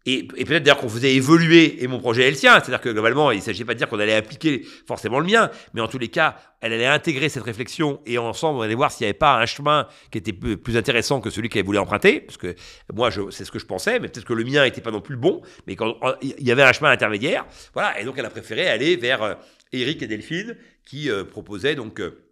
et, 0.06 0.24
peut-être 0.26 0.62
d'ailleurs 0.62 0.78
qu'on 0.78 0.88
faisait 0.88 1.14
évoluer 1.14 1.82
et 1.82 1.86
mon 1.86 1.98
projet 1.98 2.26
est 2.26 2.30
le 2.30 2.36
sien. 2.36 2.54
C'est-à-dire 2.54 2.80
que 2.80 2.90
globalement, 2.90 3.30
il 3.30 3.38
ne 3.38 3.42
s'agit 3.42 3.64
pas 3.64 3.72
de 3.72 3.78
dire 3.78 3.88
qu'on 3.88 3.98
allait 3.98 4.14
appliquer 4.14 4.66
forcément 4.86 5.18
le 5.18 5.26
mien, 5.26 5.50
mais 5.72 5.80
en 5.80 5.88
tous 5.88 5.98
les 5.98 6.08
cas, 6.08 6.36
elle 6.60 6.72
allait 6.72 6.86
intégrer 6.86 7.28
cette 7.28 7.42
réflexion 7.42 8.00
et 8.04 8.18
ensemble, 8.18 8.58
on 8.58 8.62
allait 8.62 8.74
voir 8.74 8.92
s'il 8.92 9.04
n'y 9.04 9.08
avait 9.08 9.18
pas 9.18 9.36
un 9.36 9.46
chemin 9.46 9.86
qui 10.10 10.18
était 10.18 10.32
plus 10.32 10.76
intéressant 10.76 11.20
que 11.20 11.30
celui 11.30 11.48
qu'elle 11.48 11.64
voulait 11.64 11.78
emprunter. 11.78 12.20
Parce 12.20 12.36
que 12.36 12.54
moi, 12.92 13.10
c'est 13.30 13.44
ce 13.44 13.50
que 13.50 13.58
je 13.58 13.66
pensais, 13.66 13.98
mais 13.98 14.08
peut-être 14.08 14.26
que 14.26 14.34
le 14.34 14.44
mien 14.44 14.64
n'était 14.64 14.80
pas 14.80 14.90
non 14.90 15.00
plus 15.00 15.14
le 15.14 15.20
bon, 15.20 15.42
mais 15.66 15.76
quand 15.76 15.96
il 16.22 16.46
y 16.46 16.52
avait 16.52 16.62
un 16.62 16.72
chemin 16.72 16.90
intermédiaire. 16.90 17.46
Voilà, 17.72 17.98
et 18.00 18.04
donc 18.04 18.18
elle 18.18 18.26
a 18.26 18.30
préféré 18.30 18.68
aller 18.68 18.96
vers 18.96 19.22
euh, 19.22 19.34
Eric 19.72 20.02
et 20.02 20.06
Delphine 20.06 20.56
qui 20.84 21.10
euh, 21.10 21.24
proposaient 21.24 21.74
donc. 21.74 22.00
Euh, 22.00 22.23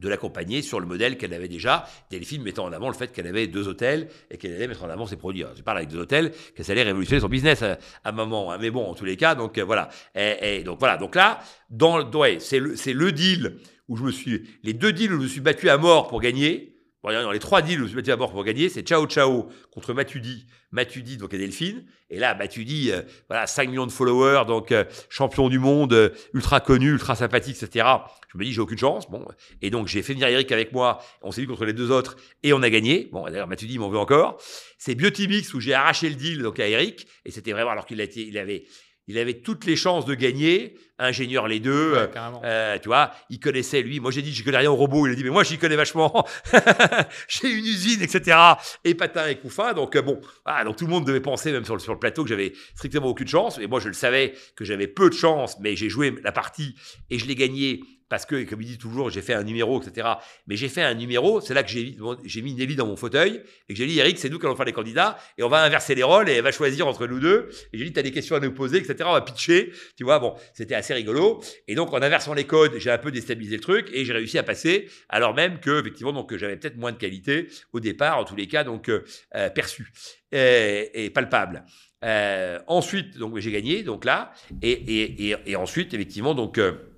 de 0.00 0.08
l'accompagner 0.08 0.62
sur 0.62 0.80
le 0.80 0.86
modèle 0.86 1.16
qu'elle 1.16 1.34
avait 1.34 1.48
déjà, 1.48 1.86
Delphine 2.10 2.42
mettant 2.42 2.64
en 2.64 2.72
avant 2.72 2.88
le 2.88 2.94
fait 2.94 3.12
qu'elle 3.12 3.26
avait 3.26 3.46
deux 3.46 3.68
hôtels 3.68 4.08
et 4.30 4.38
qu'elle 4.38 4.54
allait 4.54 4.66
mettre 4.66 4.84
en 4.84 4.88
avant 4.88 5.06
ses 5.06 5.16
produits. 5.16 5.44
je 5.54 5.62
parle 5.62 5.78
avec 5.78 5.90
deux 5.90 5.98
hôtels, 5.98 6.32
qu'elle 6.56 6.70
allait 6.70 6.82
révolutionner 6.82 7.20
son 7.20 7.28
business 7.28 7.62
à, 7.62 7.78
un 8.04 8.12
moment. 8.12 8.52
Hein. 8.52 8.58
Mais 8.60 8.70
bon, 8.70 8.84
en 8.84 8.94
tous 8.94 9.04
les 9.04 9.16
cas, 9.16 9.34
donc 9.34 9.58
euh, 9.58 9.64
voilà. 9.64 9.90
Et, 10.14 10.62
donc 10.64 10.78
voilà. 10.78 10.96
Donc 10.96 11.14
là, 11.14 11.40
dans, 11.68 12.10
ouais, 12.12 12.38
c'est 12.40 12.58
le, 12.58 12.74
le 12.92 13.12
deal 13.12 13.56
où 13.88 13.96
je 13.96 14.04
me 14.04 14.10
suis, 14.10 14.42
les 14.62 14.72
deux 14.72 14.92
deals 14.92 15.12
où 15.12 15.18
je 15.18 15.22
me 15.22 15.28
suis 15.28 15.40
battu 15.40 15.68
à 15.68 15.76
mort 15.76 16.08
pour 16.08 16.20
gagner. 16.20 16.69
Dans 17.02 17.32
les 17.32 17.38
trois 17.38 17.62
deals 17.62 17.80
où 17.80 17.80
je 17.80 17.82
me 17.82 17.88
suis 17.88 17.96
battu 17.96 18.12
à 18.12 18.16
mort 18.16 18.30
pour 18.30 18.44
gagner, 18.44 18.68
c'est 18.68 18.82
Ciao 18.82 19.06
Ciao 19.06 19.48
contre 19.72 19.94
Matudi, 19.94 20.46
Matudi 20.70 21.16
donc 21.16 21.32
et 21.32 21.38
Delphine. 21.38 21.84
Et 22.10 22.18
là, 22.18 22.34
Matudi, 22.34 22.90
euh, 22.90 23.02
voilà, 23.28 23.46
5 23.46 23.68
millions 23.68 23.86
de 23.86 23.92
followers, 23.92 24.44
donc 24.46 24.72
euh, 24.72 24.84
champion 25.08 25.48
du 25.48 25.58
monde, 25.58 26.12
ultra 26.34 26.60
connu, 26.60 26.90
ultra 26.90 27.14
sympathique, 27.14 27.62
etc. 27.62 27.86
Je 28.32 28.38
me 28.38 28.44
dis, 28.44 28.52
j'ai 28.52 28.60
aucune 28.60 28.78
chance. 28.78 29.10
Bon, 29.10 29.24
et 29.62 29.70
donc 29.70 29.88
j'ai 29.88 30.02
fait 30.02 30.12
venir 30.12 30.28
Eric 30.28 30.52
avec 30.52 30.72
moi. 30.72 31.02
On 31.22 31.30
s'est 31.32 31.40
dit 31.40 31.46
contre 31.46 31.64
les 31.64 31.72
deux 31.72 31.90
autres 31.90 32.16
et 32.42 32.52
on 32.52 32.62
a 32.62 32.70
gagné. 32.70 33.08
Bon, 33.12 33.24
d'ailleurs, 33.24 33.48
il 33.60 33.80
m'en 33.80 33.88
veut 33.88 33.98
encore. 33.98 34.40
C'est 34.78 34.94
Biotimix 34.94 35.54
où 35.54 35.60
j'ai 35.60 35.74
arraché 35.74 36.08
le 36.08 36.16
deal 36.16 36.42
donc 36.42 36.58
à 36.60 36.68
Eric 36.68 37.06
et 37.24 37.30
c'était 37.30 37.52
vraiment 37.52 37.70
alors 37.70 37.86
qu'il 37.86 38.00
il 38.00 38.38
avait 38.38 38.64
il 39.10 39.18
avait 39.18 39.40
toutes 39.40 39.64
les 39.64 39.74
chances 39.74 40.04
de 40.04 40.14
gagner. 40.14 40.76
Ingénieur 41.00 41.48
les 41.48 41.58
deux, 41.58 41.94
Ouais, 41.94 42.10
euh, 42.14 42.40
euh, 42.44 42.78
tu 42.78 42.88
vois, 42.88 43.12
il 43.28 43.40
connaissait 43.40 43.82
lui. 43.82 43.98
Moi 43.98 44.12
j'ai 44.12 44.22
dit 44.22 44.32
je 44.32 44.44
connais 44.44 44.58
rien 44.58 44.70
au 44.70 44.76
robot. 44.76 45.06
Il 45.08 45.12
a 45.12 45.14
dit 45.16 45.24
mais 45.24 45.30
moi 45.30 45.42
j'y 45.42 45.58
connais 45.58 45.74
vachement. 45.74 46.24
j'ai 47.28 47.50
une 47.50 47.64
usine, 47.64 48.02
etc. 48.02 48.36
Et 48.84 48.94
patin 48.94 49.26
et 49.26 49.36
couffin. 49.36 49.72
Donc 49.72 49.96
euh, 49.96 50.02
bon, 50.02 50.20
ah, 50.44 50.62
donc 50.62 50.76
tout 50.76 50.84
le 50.84 50.90
monde 50.90 51.06
devait 51.06 51.20
penser 51.20 51.50
même 51.50 51.64
sur 51.64 51.74
le, 51.74 51.80
sur 51.80 51.92
le 51.92 51.98
plateau 51.98 52.22
que 52.22 52.28
j'avais 52.28 52.52
strictement 52.76 53.08
aucune 53.08 53.26
chance. 53.26 53.58
Et 53.58 53.66
moi 53.66 53.80
je 53.80 53.88
le 53.88 53.94
savais 53.94 54.34
que 54.54 54.64
j'avais 54.64 54.86
peu 54.86 55.08
de 55.08 55.14
chance, 55.14 55.56
mais 55.58 55.74
j'ai 55.74 55.88
joué 55.88 56.14
la 56.22 56.30
partie 56.30 56.76
et 57.08 57.18
je 57.18 57.26
l'ai 57.26 57.34
gagné 57.34 57.80
parce 58.10 58.26
que, 58.26 58.44
comme 58.44 58.60
il 58.60 58.66
dit 58.66 58.78
toujours, 58.78 59.08
j'ai 59.08 59.22
fait 59.22 59.34
un 59.34 59.44
numéro, 59.44 59.80
etc. 59.80 60.06
Mais 60.48 60.56
j'ai 60.56 60.68
fait 60.68 60.82
un 60.82 60.94
numéro, 60.94 61.40
c'est 61.40 61.54
là 61.54 61.62
que 61.62 61.70
j'ai 61.70 62.42
mis 62.42 62.54
Nelly 62.54 62.74
dans 62.74 62.86
mon 62.86 62.96
fauteuil 62.96 63.40
et 63.68 63.72
que 63.72 63.78
j'ai 63.78 63.86
dit, 63.86 63.98
Eric, 63.98 64.18
c'est 64.18 64.28
nous 64.28 64.38
qui 64.38 64.46
allons 64.46 64.56
faire 64.56 64.66
les 64.66 64.72
candidats 64.72 65.16
et 65.38 65.44
on 65.44 65.48
va 65.48 65.62
inverser 65.62 65.94
les 65.94 66.02
rôles 66.02 66.28
et 66.28 66.34
elle 66.34 66.42
va 66.42 66.50
choisir 66.50 66.88
entre 66.88 67.06
nous 67.06 67.20
deux. 67.20 67.48
Et 67.72 67.78
j'ai 67.78 67.84
dit, 67.84 67.92
tu 67.92 68.00
as 68.00 68.02
des 68.02 68.10
questions 68.10 68.34
à 68.34 68.40
nous 68.40 68.52
poser, 68.52 68.78
etc. 68.78 68.96
On 69.06 69.12
va 69.12 69.20
pitcher. 69.20 69.72
Tu 69.96 70.02
vois, 70.02 70.18
bon, 70.18 70.34
c'était 70.52 70.74
assez 70.74 70.92
rigolo. 70.92 71.40
Et 71.68 71.76
donc, 71.76 71.92
en 71.94 72.02
inversant 72.02 72.34
les 72.34 72.44
codes, 72.44 72.74
j'ai 72.78 72.90
un 72.90 72.98
peu 72.98 73.12
déstabilisé 73.12 73.56
le 73.56 73.62
truc 73.62 73.88
et 73.92 74.04
j'ai 74.04 74.12
réussi 74.12 74.38
à 74.38 74.42
passer, 74.42 74.88
alors 75.08 75.32
même 75.32 75.60
que, 75.60 75.80
effectivement, 75.80 76.12
donc, 76.12 76.36
j'avais 76.36 76.56
peut-être 76.56 76.76
moins 76.76 76.92
de 76.92 76.98
qualité 76.98 77.48
au 77.72 77.78
départ, 77.78 78.18
en 78.18 78.24
tous 78.24 78.36
les 78.36 78.48
cas, 78.48 78.64
donc, 78.64 78.88
euh, 78.88 79.04
euh, 79.36 79.50
perçu 79.50 79.92
et, 80.32 81.10
palpable. 81.14 81.64
Euh, 82.04 82.58
ensuite, 82.66 83.18
donc, 83.18 83.38
j'ai 83.38 83.52
gagné, 83.52 83.84
donc 83.84 84.04
là, 84.04 84.32
et 84.62 85.56
ensuite, 85.56 85.94
effectivement, 85.94 86.34
donc, 86.34 86.58
euh, 86.58 86.89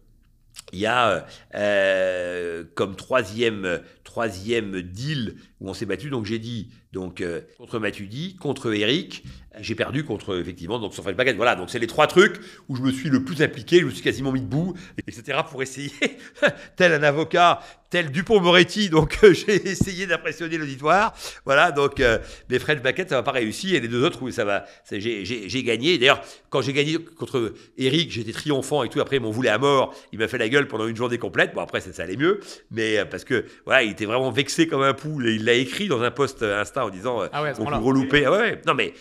il 0.73 0.79
y 0.79 0.87
a 0.87 1.27
euh, 1.55 2.65
comme 2.75 2.97
troisième, 2.97 3.81
troisième 4.05 4.83
deal 4.83 5.37
où 5.61 5.69
on 5.69 5.75
s'est 5.75 5.87
battu. 5.87 6.11
Donc 6.11 6.25
j'ai 6.25 6.39
dit 6.39 6.69
donc 6.93 7.21
euh, 7.21 7.41
contre 7.59 7.79
Mathudi, 7.79 8.37
contre 8.37 8.75
Eric, 8.75 9.25
j'ai 9.61 9.75
perdu 9.75 10.05
contre 10.05 10.39
effectivement 10.39 10.79
donc 10.79 10.95
sur 10.95 11.03
Fred 11.03 11.17
Baguette. 11.17 11.37
Voilà, 11.37 11.57
donc 11.57 11.71
c'est 11.71 11.79
les 11.79 11.87
trois 11.87 12.07
trucs 12.07 12.37
où 12.69 12.77
je 12.77 12.83
me 12.83 12.91
suis 12.91 13.09
le 13.11 13.23
plus 13.25 13.43
impliqué, 13.43 13.81
je 13.81 13.85
me 13.87 13.91
suis 13.91 14.03
quasiment 14.03 14.33
mis 14.33 14.41
debout, 14.41 14.75
etc. 14.99 15.41
pour 15.51 15.63
essayer, 15.63 15.91
tel 16.77 16.93
un 16.93 17.03
avocat, 17.03 17.61
tel 17.91 18.11
Dupont-Moretti. 18.11 18.89
Donc 18.89 19.19
euh, 19.25 19.35
j'ai 19.35 19.69
essayé 19.69 20.07
d'impressionner 20.07 20.57
l'auditoire. 20.57 21.15
Voilà, 21.45 21.71
donc 21.73 22.01
euh, 22.01 22.19
mais 22.49 22.59
Fred 22.59 22.83
Baguette 22.83 23.11
ça 23.11 23.17
va 23.17 23.23
pas 23.23 23.33
réussi 23.33 23.75
et 23.77 23.81
les 23.81 23.89
deux 23.89 24.03
autres 24.05 24.23
où 24.23 24.31
ça 24.31 24.45
va, 24.45 24.65
j'ai- 24.91 25.63
gagné. 25.63 25.99
D'ailleurs 25.99 26.23
quand 26.51 26.63
j'ai 26.63 26.73
gagné 26.73 26.99
contre 26.99 27.55
Eric, 27.79 28.11
j'étais 28.11 28.33
triomphant 28.33 28.83
et 28.85 28.89
tout. 28.89 29.01
Après 29.01 29.17
ils 29.17 29.23
m'ont 29.23 29.31
voulu 29.31 29.49
à 29.49 29.59
mort, 29.59 29.95
il 30.13 30.19
m'a 30.19 30.29
fait 30.29 30.39
la 30.39 30.49
gueule 30.49 30.67
pendant 30.69 30.87
une 30.87 30.97
journée 30.97 31.19
complète. 31.19 31.55
Bon 31.55 31.61
après 31.61 31.81
ça, 31.81 32.03
allait 32.03 32.17
mieux, 32.17 32.41
mais 32.71 32.99
euh, 32.99 33.05
parce 33.05 33.25
que 33.25 33.45
voilà 33.67 33.83
il 33.83 33.91
était 33.93 34.07
vraiment 34.07 34.31
vexé 34.31 34.67
comme 34.67 34.83
un 34.83 34.95
poule 34.95 35.29
et 35.29 35.35
il 35.35 35.45
l'a 35.45 35.55
écrit 35.55 35.89
dans 35.89 36.01
un 36.03 36.11
post 36.11 36.43
euh, 36.43 36.61
En 36.85 36.91
disant 36.91 37.23
euh, 37.23 37.29
Ah 37.33 37.43
ouais, 37.43 37.53
plus 37.53 37.65
gros 37.65 37.93
loupé. 37.93 38.25
Ah 38.25 38.33
ouais, 38.33 38.39
ouais. 38.39 38.63
non 38.67 38.75
mais 38.75 38.95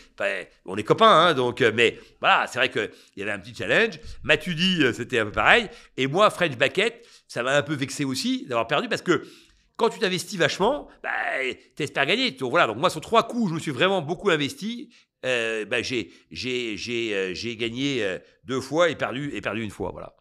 on 0.66 0.78
est 0.78 0.84
copains, 0.84 1.10
hein, 1.10 1.34
donc 1.34 1.62
euh, 1.62 1.72
mais 1.74 1.98
voilà, 2.20 2.48
c'est 2.48 2.60
vrai 2.60 2.70
que 2.70 2.92
il 3.16 3.20
y 3.20 3.24
avait 3.24 3.32
un 3.32 3.40
petit 3.40 3.56
challenge. 3.56 4.00
Mathudi, 4.24 4.84
euh, 4.84 4.94
c'était 4.94 5.20
un 5.20 5.26
peu 5.26 5.32
pareil, 5.32 5.70
et 5.98 6.08
moi 6.08 6.30
French 6.30 6.58
Baquette, 6.58 7.06
ça 7.28 7.44
m'a 7.44 7.56
un 7.58 7.64
peu 7.64 7.74
vexé 7.74 8.06
aussi 8.06 8.46
d'avoir 8.48 8.68
perdu 8.68 8.88
parce 8.88 9.02
que 9.02 9.24
quand 9.78 9.90
tu 9.90 9.98
t'investis 9.98 10.38
vachement, 10.38 10.88
bah, 11.02 11.10
t'espères 11.76 12.06
gagner. 12.06 12.32
Donc 12.32 12.52
voilà, 12.52 12.68
donc 12.68 12.78
moi 12.78 12.92
sur 12.92 13.02
trois 13.02 13.28
coups, 13.28 13.50
je 13.50 13.56
me 13.56 13.60
suis 13.60 13.72
vraiment 13.72 14.02
beaucoup 14.02 14.30
investi. 14.30 14.94
Euh, 15.26 15.66
bah, 15.66 15.82
j'ai 15.82 16.12
j'ai 16.32 16.78
j'ai 16.78 17.16
euh, 17.16 17.34
j'ai 17.34 17.56
gagné 17.56 18.04
euh, 18.04 18.18
deux 18.44 18.62
fois 18.62 18.90
et 18.90 18.96
perdu 18.96 19.32
et 19.34 19.42
perdu 19.42 19.64
une 19.64 19.72
fois, 19.72 19.92
voilà. 19.92 20.16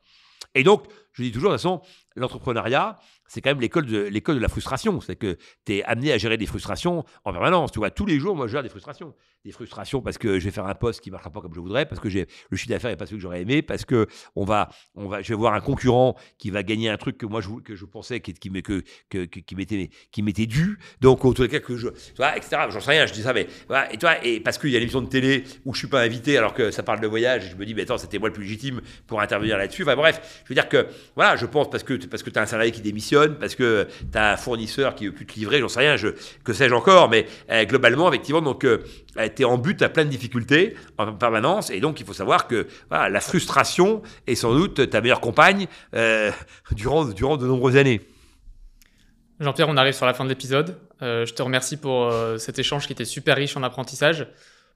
Et 0.54 0.62
donc, 0.62 0.84
je 1.12 1.22
dis 1.22 1.32
toujours, 1.32 1.50
de 1.50 1.56
toute 1.56 1.62
façon, 1.62 1.80
l'entrepreneuriat, 2.16 2.98
c'est 3.30 3.40
quand 3.40 3.50
même 3.50 3.60
l'école 3.60 3.86
de, 3.86 3.98
l'école 3.98 4.34
de 4.34 4.40
la 4.40 4.48
frustration. 4.48 5.00
C'est 5.00 5.14
que 5.14 5.38
tu 5.64 5.76
es 5.76 5.84
amené 5.84 6.12
à 6.12 6.18
gérer 6.18 6.36
des 6.36 6.46
frustrations 6.46 7.04
en 7.24 7.32
permanence. 7.32 7.70
Tu 7.70 7.78
vois, 7.78 7.92
tous 7.92 8.04
les 8.04 8.18
jours, 8.18 8.34
moi, 8.34 8.48
je 8.48 8.52
gère 8.52 8.64
des 8.64 8.68
frustrations. 8.68 9.14
Des 9.44 9.52
frustrations 9.52 10.02
parce 10.02 10.18
que 10.18 10.40
je 10.40 10.44
vais 10.46 10.50
faire 10.50 10.66
un 10.66 10.74
poste 10.74 11.00
qui 11.00 11.10
ne 11.10 11.12
marchera 11.12 11.30
pas 11.30 11.40
comme 11.40 11.54
je 11.54 11.60
voudrais, 11.60 11.86
parce 11.86 12.00
que 12.00 12.08
le 12.08 12.56
chiffre 12.56 12.68
d'affaires 12.68 12.90
n'est 12.90 12.96
pas 12.96 13.06
celui 13.06 13.18
que 13.18 13.22
j'aurais 13.22 13.42
aimé, 13.42 13.62
parce 13.62 13.84
que 13.84 14.08
on 14.34 14.44
va, 14.44 14.68
on 14.96 15.06
va, 15.06 15.22
je 15.22 15.28
vais 15.28 15.36
voir 15.36 15.54
un 15.54 15.60
concurrent 15.60 16.16
qui 16.38 16.50
va 16.50 16.64
gagner 16.64 16.90
un 16.90 16.96
truc 16.96 17.18
que 17.18 17.26
moi, 17.26 17.40
je, 17.40 17.48
que 17.64 17.76
je 17.76 17.84
pensais 17.84 18.18
qui, 18.18 18.34
qui, 18.34 18.50
qui, 18.50 19.54
m'était, 19.54 19.90
qui 20.10 20.22
m'était 20.22 20.46
dû. 20.46 20.80
Donc, 21.00 21.24
en 21.24 21.32
tous 21.32 21.42
les 21.42 21.48
cas, 21.48 21.60
que 21.60 21.76
je, 21.76 21.88
tu 21.88 22.16
vois, 22.16 22.36
etc. 22.36 22.62
J'en 22.68 22.80
sais 22.80 22.90
rien, 22.90 23.06
je 23.06 23.12
dis 23.12 23.22
ça, 23.22 23.32
mais. 23.32 23.46
Et, 23.92 23.96
toi, 23.96 24.24
et 24.24 24.40
parce 24.40 24.58
qu'il 24.58 24.70
y 24.70 24.76
a 24.76 24.80
l'émission 24.80 25.02
de 25.02 25.08
télé 25.08 25.44
où 25.64 25.72
je 25.72 25.78
suis 25.78 25.88
pas 25.88 26.02
invité 26.02 26.36
alors 26.36 26.52
que 26.52 26.72
ça 26.72 26.82
parle 26.82 27.00
de 27.00 27.06
voyage, 27.06 27.50
je 27.52 27.56
me 27.56 27.64
dis, 27.64 27.74
mais 27.74 27.82
attends, 27.82 27.96
c'était 27.96 28.18
moi 28.18 28.28
le 28.28 28.34
plus 28.34 28.42
légitime 28.42 28.80
pour 29.06 29.20
intervenir 29.20 29.56
là-dessus. 29.56 29.84
Enfin, 29.84 29.94
bref, 29.94 30.42
je 30.44 30.48
veux 30.48 30.54
dire 30.56 30.68
que, 30.68 30.88
voilà, 31.14 31.36
je 31.36 31.46
pense 31.46 31.70
parce 31.70 31.84
que, 31.84 31.94
parce 32.06 32.24
que 32.24 32.30
tu 32.30 32.38
as 32.40 32.42
un 32.42 32.46
salarié 32.46 32.72
qui 32.72 32.80
démissionne, 32.80 33.19
parce 33.28 33.54
que 33.54 33.86
tu 34.12 34.18
as 34.18 34.32
un 34.32 34.36
fournisseur 34.36 34.94
qui 34.94 35.06
veut 35.06 35.14
plus 35.14 35.26
te 35.26 35.34
livrer, 35.34 35.60
j'en 35.60 35.68
sais 35.68 35.80
rien, 35.80 35.96
que 36.44 36.52
sais-je 36.52 36.74
encore, 36.74 37.08
mais 37.08 37.26
euh, 37.50 37.64
globalement, 37.64 38.08
effectivement, 38.08 38.42
donc, 38.42 38.60
tu 38.60 39.42
es 39.42 39.44
en 39.44 39.58
but 39.58 39.80
à 39.82 39.88
plein 39.88 40.04
de 40.04 40.10
difficultés 40.10 40.76
en 40.98 41.12
permanence, 41.12 41.70
et 41.70 41.80
donc 41.80 42.00
il 42.00 42.06
faut 42.06 42.12
savoir 42.12 42.46
que 42.46 42.66
la 42.90 43.20
frustration 43.20 44.02
est 44.26 44.34
sans 44.34 44.54
doute 44.54 44.90
ta 44.90 45.00
meilleure 45.00 45.20
compagne 45.20 45.66
euh, 45.94 46.30
durant, 46.72 47.04
durant 47.04 47.36
de 47.36 47.46
nombreuses 47.46 47.76
années. 47.76 48.00
Jean-Pierre, 49.40 49.70
on 49.70 49.76
arrive 49.78 49.94
sur 49.94 50.04
la 50.04 50.12
fin 50.12 50.24
de 50.24 50.28
l'épisode. 50.28 50.76
Euh, 51.00 51.24
je 51.24 51.32
te 51.32 51.42
remercie 51.42 51.78
pour 51.78 52.04
euh, 52.04 52.36
cet 52.36 52.58
échange 52.58 52.86
qui 52.86 52.92
était 52.92 53.06
super 53.06 53.36
riche 53.36 53.56
en 53.56 53.62
apprentissage. 53.62 54.26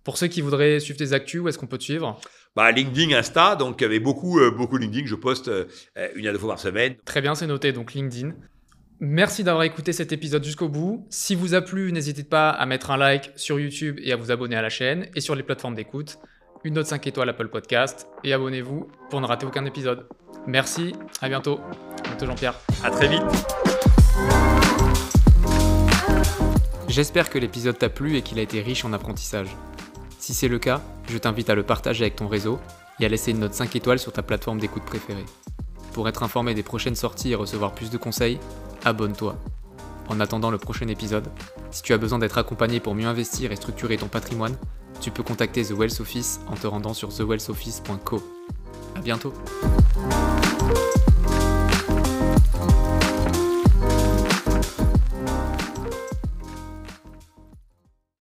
Pour 0.04 0.18
ceux 0.18 0.26
qui 0.26 0.42
voudraient 0.42 0.80
suivre 0.80 0.98
tes 0.98 1.14
actus, 1.14 1.40
où 1.40 1.48
est-ce 1.48 1.58
qu'on 1.58 1.66
peut 1.66 1.78
te 1.78 1.84
suivre? 1.84 2.20
Bah, 2.54 2.70
LinkedIn, 2.70 3.16
Insta, 3.16 3.56
donc 3.56 3.80
avec 3.82 4.02
beaucoup, 4.02 4.38
euh, 4.38 4.50
beaucoup 4.50 4.76
LinkedIn, 4.76 5.06
je 5.06 5.14
poste 5.14 5.48
euh, 5.48 5.64
une 6.14 6.26
à 6.26 6.32
deux 6.32 6.38
fois 6.38 6.50
par 6.50 6.60
semaine. 6.60 6.94
Très 7.06 7.22
bien, 7.22 7.34
c'est 7.34 7.46
noté, 7.46 7.72
donc 7.72 7.94
LinkedIn. 7.94 8.32
Merci 9.00 9.44
d'avoir 9.44 9.64
écouté 9.64 9.92
cet 9.92 10.12
épisode 10.12 10.44
jusqu'au 10.44 10.68
bout. 10.68 11.06
Si 11.10 11.34
vous 11.34 11.54
a 11.54 11.62
plu, 11.62 11.90
n'hésitez 11.90 12.22
pas 12.22 12.50
à 12.50 12.66
mettre 12.66 12.90
un 12.90 12.96
like 12.96 13.32
sur 13.34 13.58
YouTube 13.58 13.98
et 14.02 14.12
à 14.12 14.16
vous 14.16 14.30
abonner 14.30 14.56
à 14.56 14.62
la 14.62 14.68
chaîne 14.68 15.08
et 15.16 15.20
sur 15.20 15.34
les 15.34 15.42
plateformes 15.42 15.74
d'écoute. 15.74 16.18
Une 16.64 16.74
note 16.74 16.86
5 16.86 17.06
étoiles 17.06 17.28
Apple 17.30 17.48
Podcast 17.48 18.06
et 18.22 18.32
abonnez-vous 18.32 18.88
pour 19.10 19.20
ne 19.20 19.26
rater 19.26 19.46
aucun 19.46 19.64
épisode. 19.64 20.06
Merci, 20.46 20.92
à 21.20 21.28
bientôt. 21.28 21.60
À 22.04 22.08
bientôt 22.08 22.26
Jean-Pierre. 22.26 22.54
À 22.82 22.90
très 22.90 23.08
vite. 23.08 23.22
J'espère 26.88 27.30
que 27.30 27.38
l'épisode 27.38 27.78
t'a 27.78 27.88
plu 27.88 28.16
et 28.16 28.22
qu'il 28.22 28.38
a 28.38 28.42
été 28.42 28.60
riche 28.60 28.84
en 28.84 28.92
apprentissage. 28.92 29.48
Si 30.24 30.32
c'est 30.32 30.48
le 30.48 30.58
cas, 30.58 30.80
je 31.06 31.18
t'invite 31.18 31.50
à 31.50 31.54
le 31.54 31.64
partager 31.64 32.04
avec 32.04 32.16
ton 32.16 32.28
réseau 32.28 32.58
et 32.98 33.04
à 33.04 33.10
laisser 33.10 33.32
une 33.32 33.40
note 33.40 33.52
5 33.52 33.76
étoiles 33.76 33.98
sur 33.98 34.10
ta 34.10 34.22
plateforme 34.22 34.58
d'écoute 34.58 34.82
préférée. 34.82 35.26
Pour 35.92 36.08
être 36.08 36.22
informé 36.22 36.54
des 36.54 36.62
prochaines 36.62 36.94
sorties 36.94 37.32
et 37.32 37.34
recevoir 37.34 37.74
plus 37.74 37.90
de 37.90 37.98
conseils, 37.98 38.40
abonne-toi. 38.86 39.36
En 40.08 40.20
attendant 40.20 40.50
le 40.50 40.56
prochain 40.56 40.88
épisode, 40.88 41.28
si 41.70 41.82
tu 41.82 41.92
as 41.92 41.98
besoin 41.98 42.18
d'être 42.18 42.38
accompagné 42.38 42.80
pour 42.80 42.94
mieux 42.94 43.06
investir 43.06 43.52
et 43.52 43.56
structurer 43.56 43.98
ton 43.98 44.08
patrimoine, 44.08 44.56
tu 44.98 45.10
peux 45.10 45.22
contacter 45.22 45.62
The 45.62 45.72
Wealth 45.72 46.00
Office 46.00 46.40
en 46.48 46.54
te 46.54 46.66
rendant 46.66 46.94
sur 46.94 47.10
thewealthoffice.co. 47.14 48.22
À 48.96 49.00
bientôt. 49.02 49.34